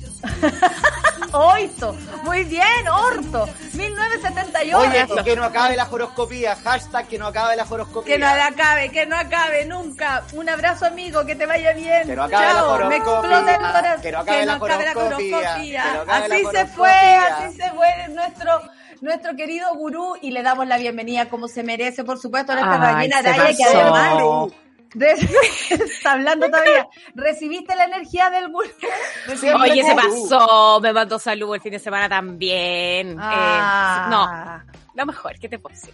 Oito. 1.33 1.95
Muy 2.23 2.43
bien, 2.43 2.87
Orto. 2.89 3.47
1978. 3.73 4.77
Oye, 4.77 5.23
que 5.23 5.35
no 5.35 5.45
acabe 5.45 5.75
la 5.77 5.87
horoscopía. 5.89 6.55
Hashtag 6.63 7.07
que 7.07 7.17
no 7.17 7.27
acabe 7.27 7.55
la 7.55 7.65
horoscopía. 7.69 8.13
Que 8.15 8.19
no 8.19 8.27
acabe, 8.27 8.89
que 8.89 9.05
no 9.05 9.15
acabe 9.15 9.65
nunca. 9.65 10.23
Un 10.33 10.49
abrazo, 10.49 10.85
amigo, 10.85 11.25
que 11.25 11.35
te 11.35 11.45
vaya 11.45 11.71
bien. 11.73 12.05
Que 12.05 12.15
no 12.15 12.23
acabe 12.23 12.45
la 12.47 12.53
Chao, 12.53 12.77
me 12.77 12.85
horoscopía. 12.85 12.97
explota 12.97 13.51
el 13.51 13.57
corazón. 13.61 14.01
Que 14.01 14.11
no 14.11 14.19
acabe 14.19 14.45
la 14.45 14.57
horoscopía. 14.57 15.37
horoscopía. 15.37 15.83
Que 15.83 15.93
no 15.93 16.01
acabe 16.01 16.25
Así 16.35 16.43
la 16.43 16.51
se 16.51 16.65
fue, 16.67 16.89
así 17.15 17.55
se 17.57 17.69
fue 17.71 17.87
nuestro 18.09 18.61
nuestro 19.01 19.35
querido 19.35 19.73
gurú 19.73 20.15
y 20.21 20.29
le 20.29 20.43
damos 20.43 20.67
la 20.67 20.77
bienvenida 20.77 21.27
como 21.27 21.47
se 21.47 21.63
merece, 21.63 22.03
por 22.03 22.19
supuesto, 22.19 22.51
a 22.51 22.55
nuestra 22.55 22.97
Ay, 22.99 23.09
Araya, 23.11 23.57
que 23.57 23.63
además 23.63 24.17
de- 24.17 24.53
está 25.69 26.13
hablando 26.13 26.47
todavía. 26.47 26.87
¿Recibiste 27.15 27.75
la 27.75 27.85
energía 27.85 28.29
del? 28.29 28.51
¿Recibiste 29.27 29.53
Oye, 29.55 29.83
se 29.83 29.95
pasó, 29.95 30.79
me 30.81 30.91
mandó 30.93 31.17
salud 31.19 31.55
el 31.55 31.61
fin 31.61 31.71
de 31.71 31.79
semana 31.79 32.09
también. 32.09 33.15
Ah. 33.19 34.05
Eh, 34.05 34.09
no, 34.09 34.75
lo 34.95 35.05
mejor, 35.05 35.39
¿qué 35.39 35.47
te 35.47 35.59
puedo 35.59 35.75
decir? 35.75 35.93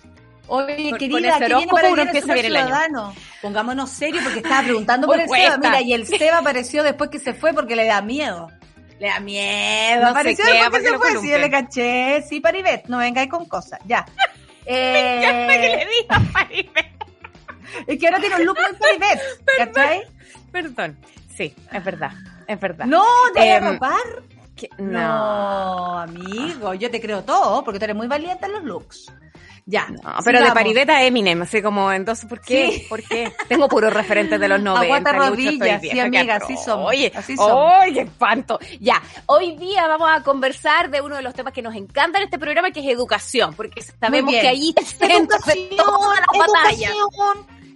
Oye, 0.50 0.94
querida, 0.98 1.40
¿qué 1.40 1.48
viene 1.48 1.68
para 1.72 1.90
uno 1.90 2.02
el 2.04 2.10
año. 2.10 2.22
ciudadano? 2.24 3.14
Pongámonos 3.42 3.90
serio 3.90 4.22
porque 4.24 4.40
estaba 4.40 4.64
preguntando 4.64 5.06
por 5.08 5.20
el 5.20 5.30
Seba. 5.30 5.58
Mira, 5.58 5.82
y 5.82 5.94
el 5.94 6.08
Seba 6.08 6.38
apareció 6.40 6.84
después 6.84 7.10
que 7.10 7.20
se 7.20 7.34
fue 7.34 7.54
porque 7.54 7.76
le 7.76 7.86
da 7.86 8.02
miedo. 8.02 8.50
Le 9.00 9.10
da 9.10 9.20
miedo. 9.20 10.04
No 10.04 10.08
apareció 10.10 10.46
queda 10.46 10.70
después 10.70 10.84
que 10.84 10.90
porque 10.90 11.06
se 11.08 11.14
fue. 11.14 11.22
Sí, 11.22 11.32
yo 11.32 11.38
le 11.38 11.52
caché. 11.52 12.22
Sí, 12.28 12.40
Paribet, 12.40 12.88
no 12.88 12.98
vengáis 12.98 13.30
con 13.30 13.46
cosas. 13.46 13.80
Ya. 13.86 14.06
¿Qué 14.66 14.72
le 14.74 15.84
Eh, 15.84 15.88
digas, 16.02 16.22
Maribel? 16.34 16.86
es 17.88 18.00
que 18.00 18.08
ahora 18.08 18.20
tiene 18.20 18.36
un 18.38 18.46
look 18.46 18.58
muy 18.60 18.78
Paribet. 18.80 19.20
¿Cachai? 19.58 20.04
Perdón. 20.52 20.98
Sí, 21.36 21.54
es 21.72 21.84
verdad, 21.84 22.12
es 22.48 22.60
verdad. 22.60 22.86
No, 22.86 23.04
¿te 23.34 23.40
voy 23.42 23.50
a 23.50 23.58
Em, 23.58 23.64
ropar? 23.74 24.00
Que- 24.56 24.70
No. 24.80 24.92
no. 25.00 26.00
amigo, 26.00 26.74
yo 26.74 26.90
te 26.90 27.00
creo 27.00 27.24
todo 27.24 27.64
porque 27.64 27.78
tú 27.80 27.86
eres 27.86 27.96
muy 27.96 28.08
valiente 28.08 28.46
en 28.48 28.54
los 28.54 28.64
looks. 28.64 29.12
Ya. 29.70 29.86
No, 29.90 30.00
pero 30.24 30.40
de 30.40 30.46
sigamos. 30.46 30.54
Paribet 30.54 30.90
a 30.90 31.04
Eminem, 31.04 31.42
así 31.42 31.62
como, 31.62 31.92
entonces, 31.92 32.26
¿por 32.26 32.40
qué? 32.40 32.72
Sí. 32.72 32.86
¿Por 32.88 33.04
qué? 33.04 33.34
Tengo 33.50 33.68
puros 33.68 33.94
referentes 33.94 34.40
de 34.40 34.48
los 34.48 34.60
90. 34.64 34.82
Aguanta 34.86 35.12
rodillas, 35.12 35.82
sí, 35.82 36.00
amiga, 36.00 36.36
así 36.38 36.56
somos, 36.56 36.88
Oye, 36.90 37.12
así 37.14 37.36
somos. 37.36 37.74
¡ay, 37.82 37.94
qué 37.94 38.00
espanto! 38.02 38.58
Ya, 38.80 39.02
hoy 39.26 39.58
día 39.58 39.86
vamos 39.88 40.10
a 40.10 40.24
conversar 40.24 40.90
de 40.90 41.02
uno 41.02 41.18
de 41.18 41.22
los 41.22 41.34
temas 41.34 41.52
que 41.52 41.62
nos 41.62 41.76
encanta 41.76 42.18
en 42.18 42.24
este 42.24 42.40
programa, 42.40 42.72
que 42.72 42.80
es 42.80 42.88
educación, 42.88 43.54
porque 43.56 43.82
sabemos 43.84 44.32
que 44.34 44.48
ahí 44.48 44.74
está 44.76 45.06
el 45.06 45.12
centro 45.12 45.38
de 45.46 45.70
todas 45.76 46.18
las 46.22 46.48
batallas. 46.48 46.94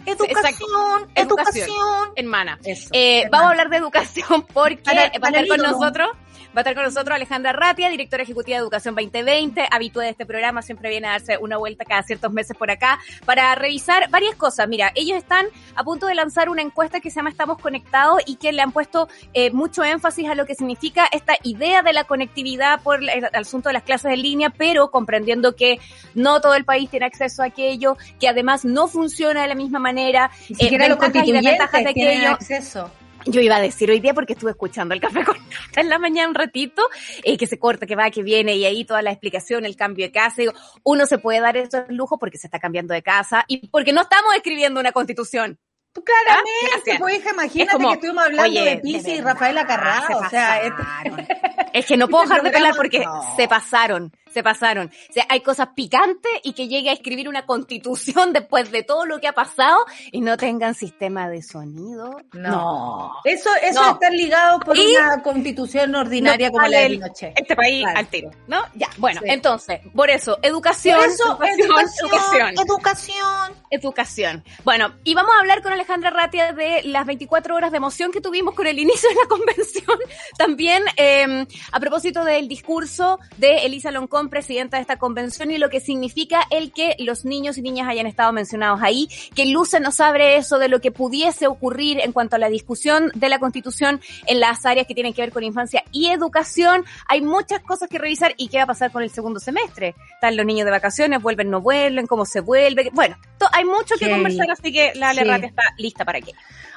Educación, 0.05 0.37
Exacto. 0.37 1.05
Educación. 1.15 2.09
Hermana. 2.15 2.59
Eso, 2.63 2.89
Eh, 2.93 3.23
hermana. 3.23 3.29
vamos 3.31 3.47
a 3.47 3.49
hablar 3.51 3.69
de 3.69 3.77
educación 3.77 4.45
porque 4.53 4.81
Para- 4.83 5.01
va 5.19 5.27
a 5.27 5.29
estar 5.41 5.47
con 5.47 5.57
nosotros. 5.57 6.09
Va 6.53 6.59
a 6.59 6.61
estar 6.63 6.75
con 6.75 6.83
nosotros 6.83 7.15
Alejandra 7.15 7.53
Ratia, 7.53 7.89
directora 7.89 8.23
ejecutiva 8.23 8.57
de 8.57 8.63
Educación 8.63 8.93
2020, 8.93 9.69
habitué 9.71 10.03
de 10.03 10.09
este 10.09 10.25
programa, 10.25 10.61
siempre 10.61 10.89
viene 10.89 11.07
a 11.07 11.11
darse 11.11 11.37
una 11.37 11.55
vuelta 11.55 11.85
cada 11.85 12.03
ciertos 12.03 12.33
meses 12.33 12.57
por 12.57 12.69
acá 12.69 12.99
para 13.23 13.55
revisar 13.55 14.09
varias 14.09 14.35
cosas. 14.35 14.67
Mira, 14.67 14.91
ellos 14.95 15.17
están 15.17 15.45
a 15.75 15.83
punto 15.85 16.07
de 16.07 16.15
lanzar 16.15 16.49
una 16.49 16.61
encuesta 16.61 16.99
que 16.99 17.09
se 17.09 17.15
llama 17.15 17.29
Estamos 17.29 17.57
Conectados 17.57 18.21
y 18.25 18.35
que 18.35 18.51
le 18.51 18.61
han 18.61 18.73
puesto 18.73 19.07
eh, 19.33 19.51
mucho 19.51 19.85
énfasis 19.85 20.27
a 20.27 20.35
lo 20.35 20.45
que 20.45 20.53
significa 20.53 21.07
esta 21.13 21.35
idea 21.43 21.83
de 21.83 21.93
la 21.93 22.03
conectividad 22.03 22.81
por 22.81 23.01
el, 23.01 23.29
asunto 23.33 23.69
de 23.69 23.73
las 23.73 23.83
clases 23.83 24.11
en 24.11 24.21
línea, 24.21 24.49
pero 24.49 24.91
comprendiendo 24.91 25.55
que 25.55 25.79
no 26.15 26.41
todo 26.41 26.55
el 26.55 26.65
país 26.65 26.89
tiene 26.89 27.05
acceso 27.05 27.43
a 27.43 27.45
aquello, 27.45 27.95
que 28.19 28.27
además 28.27 28.65
no 28.65 28.89
funciona 28.89 29.43
de 29.43 29.47
la 29.47 29.55
misma 29.55 29.79
manera, 29.79 30.29
Ni 30.49 30.55
eh, 30.55 30.63
siquiera 30.63 30.89
los 30.89 30.97
constituyentes 30.97 31.43
desventajas 31.45 31.83
de 31.85 31.93
tienen 31.93 32.17
aquello. 32.17 32.33
acceso. 32.33 32.91
Yo 33.25 33.41
iba 33.41 33.57
a 33.57 33.61
decir 33.61 33.89
hoy 33.89 33.99
día 33.99 34.13
porque 34.13 34.33
estuve 34.33 34.51
escuchando 34.51 34.93
el 34.93 35.01
café 35.01 35.23
con 35.23 35.37
nata 35.37 35.81
en 35.81 35.89
la 35.89 35.99
mañana 35.99 36.29
un 36.29 36.35
ratito, 36.35 36.83
eh, 37.23 37.37
que 37.37 37.47
se 37.47 37.59
corta, 37.59 37.85
que 37.85 37.95
va, 37.95 38.09
que 38.09 38.23
viene, 38.23 38.55
y 38.55 38.65
ahí 38.65 38.85
toda 38.85 39.01
la 39.01 39.11
explicación, 39.11 39.65
el 39.65 39.75
cambio 39.75 40.05
de 40.05 40.11
casa. 40.11 40.35
Digo, 40.37 40.53
uno 40.83 41.05
se 41.05 41.17
puede 41.17 41.39
dar 41.39 41.57
esos 41.57 41.83
lujos 41.89 42.17
porque 42.19 42.37
se 42.37 42.47
está 42.47 42.59
cambiando 42.59 42.93
de 42.93 43.01
casa 43.03 43.45
y 43.47 43.67
porque 43.67 43.93
no 43.93 44.01
estamos 44.01 44.33
escribiendo 44.35 44.79
una 44.79 44.91
constitución. 44.91 45.59
Tú 45.93 46.03
claramente, 46.05 46.93
Ah, 46.93 46.97
pues 46.99 47.19
hija, 47.19 47.31
imagínate 47.31 47.71
como, 47.73 47.89
que 47.89 47.93
estuvimos 47.95 48.23
hablando 48.23 48.59
oye, 48.59 48.69
de 48.69 48.77
Pisi 48.77 49.11
y 49.11 49.17
se 49.17 49.23
Carrao, 49.23 50.19
o 50.19 50.29
sea, 50.29 50.61
este-. 50.61 51.27
Es 51.73 51.85
que 51.85 51.97
no 51.97 52.07
puedo 52.07 52.23
Este 52.31 52.35
dejar 52.35 52.51
de 52.51 52.57
hablar 52.57 52.75
porque 52.77 52.99
no. 52.99 53.35
se 53.35 53.47
pasaron, 53.49 54.11
se 54.33 54.43
pasaron. 54.43 54.87
O 55.09 55.13
sea, 55.13 55.25
hay 55.29 55.41
cosas 55.41 55.69
picantes 55.75 56.31
y 56.43 56.53
que 56.53 56.67
llegue 56.67 56.89
a 56.89 56.93
escribir 56.93 57.27
una 57.29 57.45
constitución 57.45 58.33
después 58.33 58.71
de 58.71 58.83
todo 58.83 59.05
lo 59.05 59.19
que 59.19 59.27
ha 59.27 59.33
pasado 59.33 59.85
y 60.11 60.21
no 60.21 60.37
tengan 60.37 60.73
sistema 60.75 61.29
de 61.29 61.41
sonido. 61.41 62.17
no. 62.33 63.11
Eso, 63.23 63.49
eso 63.61 63.81
No. 63.81 63.91
está 63.93 64.09
ligado 64.09 64.59
por 64.59 64.77
Y- 64.77 64.95
una 64.95 65.21
constitución 65.21 65.93
ordinaria 65.95 66.47
No 66.47 66.53
como 66.53 66.67
la 66.67 66.79
de 66.79 66.89
Pinochet. 66.89 67.33
Este 67.39 67.55
país 67.55 67.83
Claro. 67.83 67.99
al 67.99 68.07
tiro, 68.07 68.31
¿no? 68.47 68.61
Ya, 68.75 68.87
bueno, 68.97 69.21
Sí. 69.23 69.27
entonces, 69.29 69.79
por 69.95 70.09
eso, 70.09 70.39
educación, 70.41 70.97
Por 70.99 71.07
eso, 71.09 71.23
educación, 71.41 72.53
educación. 72.59 73.53
educación. 73.69 74.43
Bueno, 74.63 74.93
y 75.03 75.13
vamos 75.13 75.31
a 75.35 75.39
hablar 75.39 75.61
con 75.61 75.73
Alejandra 75.73 76.09
Ratia 76.09 76.53
de 76.53 76.83
las 76.83 77.05
24 77.05 77.55
horas 77.55 77.71
de 77.71 77.77
emoción 77.77 78.11
que 78.11 78.21
tuvimos 78.21 78.55
con 78.55 78.67
el 78.67 78.79
inicio 78.79 79.09
de 79.09 79.15
la 79.15 79.27
convención. 79.29 79.97
También 80.37 80.83
eh, 80.97 81.45
a 81.71 81.79
propósito 81.79 82.23
del 82.23 82.47
discurso 82.47 83.19
de 83.37 83.65
Elisa 83.65 83.91
Loncón, 83.91 84.20
presidenta 84.29 84.77
de 84.77 84.81
esta 84.81 84.97
convención, 84.97 85.51
y 85.51 85.57
lo 85.57 85.69
que 85.69 85.79
significa 85.79 86.41
el 86.49 86.71
que 86.71 86.95
los 86.99 87.25
niños 87.25 87.57
y 87.57 87.61
niñas 87.61 87.87
hayan 87.87 88.05
estado 88.07 88.31
mencionados 88.33 88.81
ahí, 88.81 89.07
que 89.35 89.45
Luce 89.45 89.79
nos 89.79 89.99
abre 89.99 90.37
eso 90.37 90.59
de 90.59 90.67
lo 90.67 90.81
que 90.81 90.91
pudiese 90.91 91.47
ocurrir 91.47 91.99
en 91.99 92.11
cuanto 92.11 92.35
a 92.35 92.39
la 92.39 92.49
discusión 92.49 93.11
de 93.15 93.29
la 93.29 93.39
Constitución 93.39 94.01
en 94.27 94.39
las 94.39 94.65
áreas 94.65 94.87
que 94.87 94.93
tienen 94.93 95.13
que 95.13 95.21
ver 95.21 95.31
con 95.31 95.43
infancia 95.43 95.83
y 95.91 96.07
educación. 96.07 96.85
Hay 97.07 97.21
muchas 97.21 97.59
cosas 97.61 97.89
que 97.89 97.97
revisar 97.97 98.33
y 98.37 98.47
qué 98.47 98.57
va 98.57 98.63
a 98.63 98.67
pasar 98.67 98.91
con 98.91 99.03
el 99.03 99.09
segundo 99.09 99.39
semestre. 99.39 99.95
Están 100.13 100.35
los 100.37 100.45
niños 100.45 100.65
de 100.65 100.71
vacaciones, 100.71 101.21
vuelven, 101.21 101.49
no 101.49 101.61
vuelven, 101.61 102.07
cómo 102.07 102.25
se 102.25 102.39
vuelve. 102.41 102.89
Bueno, 102.93 103.17
hay 103.51 103.65
mucho 103.65 103.95
que 103.97 104.05
Sí. 104.05 104.11
conversar, 104.11 104.51
así 104.51 104.71
que 104.71 104.93
la 104.95 105.09
Ale 105.09 105.21
Sí. 105.23 105.45
Está 105.45 105.63
lista 105.77 106.05
para 106.05 106.19
que. 106.21 106.33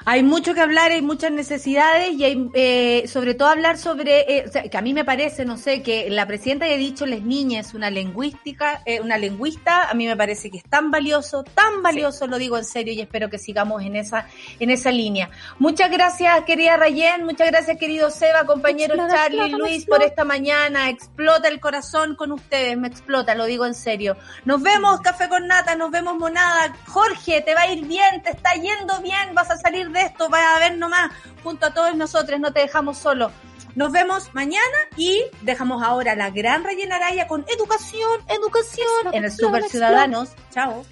Hay 0.07 0.21
mucho 0.21 0.53
que 0.53 0.61
hablar, 0.61 0.91
hay 0.91 1.01
muchas 1.01 1.31
necesidades 1.31 2.11
y 2.11 2.23
hay, 2.23 2.49
eh, 2.53 3.07
sobre 3.07 3.33
todo 3.33 3.49
hablar 3.49 3.79
sobre, 3.79 4.37
eh, 4.37 4.45
o 4.47 4.51
sea, 4.51 4.61
que 4.69 4.77
a 4.77 4.81
mí 4.81 4.93
me 4.93 5.03
parece, 5.03 5.45
no 5.45 5.57
sé, 5.57 5.81
que 5.81 6.11
la 6.11 6.27
presidenta 6.27 6.65
haya 6.65 6.77
dicho 6.77 7.07
les 7.07 7.23
niñas 7.23 7.73
una 7.73 7.89
lingüística, 7.89 8.83
eh, 8.85 9.01
una 9.01 9.17
lingüista, 9.17 9.89
a 9.89 9.95
mí 9.95 10.05
me 10.05 10.15
parece 10.15 10.51
que 10.51 10.59
es 10.59 10.63
tan 10.63 10.91
valioso, 10.91 11.43
tan 11.43 11.81
valioso, 11.81 12.27
lo 12.27 12.37
digo 12.37 12.55
en 12.55 12.65
serio 12.65 12.93
y 12.93 13.01
espero 13.01 13.31
que 13.31 13.39
sigamos 13.39 13.81
en 13.81 13.95
esa, 13.95 14.27
en 14.59 14.69
esa 14.69 14.91
línea. 14.91 15.31
Muchas 15.57 15.89
gracias, 15.89 16.43
querida 16.45 16.77
Rayen, 16.77 17.23
muchas 17.23 17.47
gracias, 17.47 17.75
querido 17.79 18.11
Seba, 18.11 18.45
compañero 18.45 18.93
Explota, 18.93 19.15
Charlie, 19.15 19.39
explota, 19.39 19.57
Luis, 19.57 19.77
explota. 19.77 19.99
por 19.99 20.07
esta 20.07 20.23
mañana. 20.23 20.89
Explota 20.89 21.47
el 21.47 21.59
corazón 21.59 22.15
con 22.15 22.31
ustedes, 22.31 22.77
me 22.77 22.89
explota, 22.89 23.33
lo 23.33 23.45
digo 23.45 23.65
en 23.65 23.73
serio. 23.73 24.17
Nos 24.45 24.61
vemos, 24.61 25.01
Café 25.01 25.27
con 25.29 25.47
Nata, 25.47 25.75
nos 25.75 25.89
vemos, 25.89 26.15
Monada. 26.15 26.75
Jorge, 26.85 27.41
te 27.41 27.55
va 27.55 27.61
a 27.61 27.71
ir 27.71 27.85
bien, 27.87 28.21
te 28.21 28.29
está 28.29 28.53
yendo 28.53 29.01
bien, 29.01 29.33
vas 29.33 29.49
a 29.49 29.57
salir 29.57 29.94
de 29.95 30.01
esto, 30.01 30.29
vas 30.29 30.55
a 30.55 30.59
ver 30.59 30.77
nomás, 30.77 31.11
junto 31.43 31.65
a 31.65 31.73
todos 31.73 31.95
nosotros, 31.95 32.39
no 32.39 32.53
te 32.53 32.59
dejamos 32.59 32.97
solo. 32.97 33.31
Nos 33.73 33.91
vemos 33.91 34.33
mañana 34.33 34.77
y 34.95 35.23
dejamos 35.41 35.83
ahora 35.83 36.15
la 36.15 36.29
gran 36.29 36.63
Rayena 36.63 36.95
Araya 36.95 37.27
con 37.27 37.43
educación, 37.53 38.21
educación 38.29 38.87
en 39.11 39.25
el 39.25 39.31
Super 39.31 39.63
Ciudadanos. 39.63 40.29
Chao. 40.51 40.85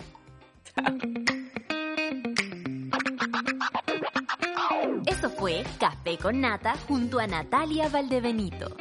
Eso 5.06 5.30
fue 5.30 5.44
fue 5.44 5.66
Café 5.78 6.18
con 6.18 6.40
Nata 6.40 6.76
junto 6.88 7.20
a 7.20 7.28
Natalia 7.28 7.90
Valdebenito. 7.90 8.78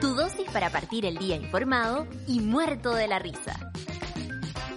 Tu 0.00 0.14
dosis 0.14 0.50
para 0.50 0.70
partir 0.70 1.04
el 1.04 1.18
día 1.18 1.36
informado 1.36 2.06
y 2.26 2.40
muerto 2.40 2.94
de 2.94 3.06
la 3.06 3.18
risa. 3.18 3.70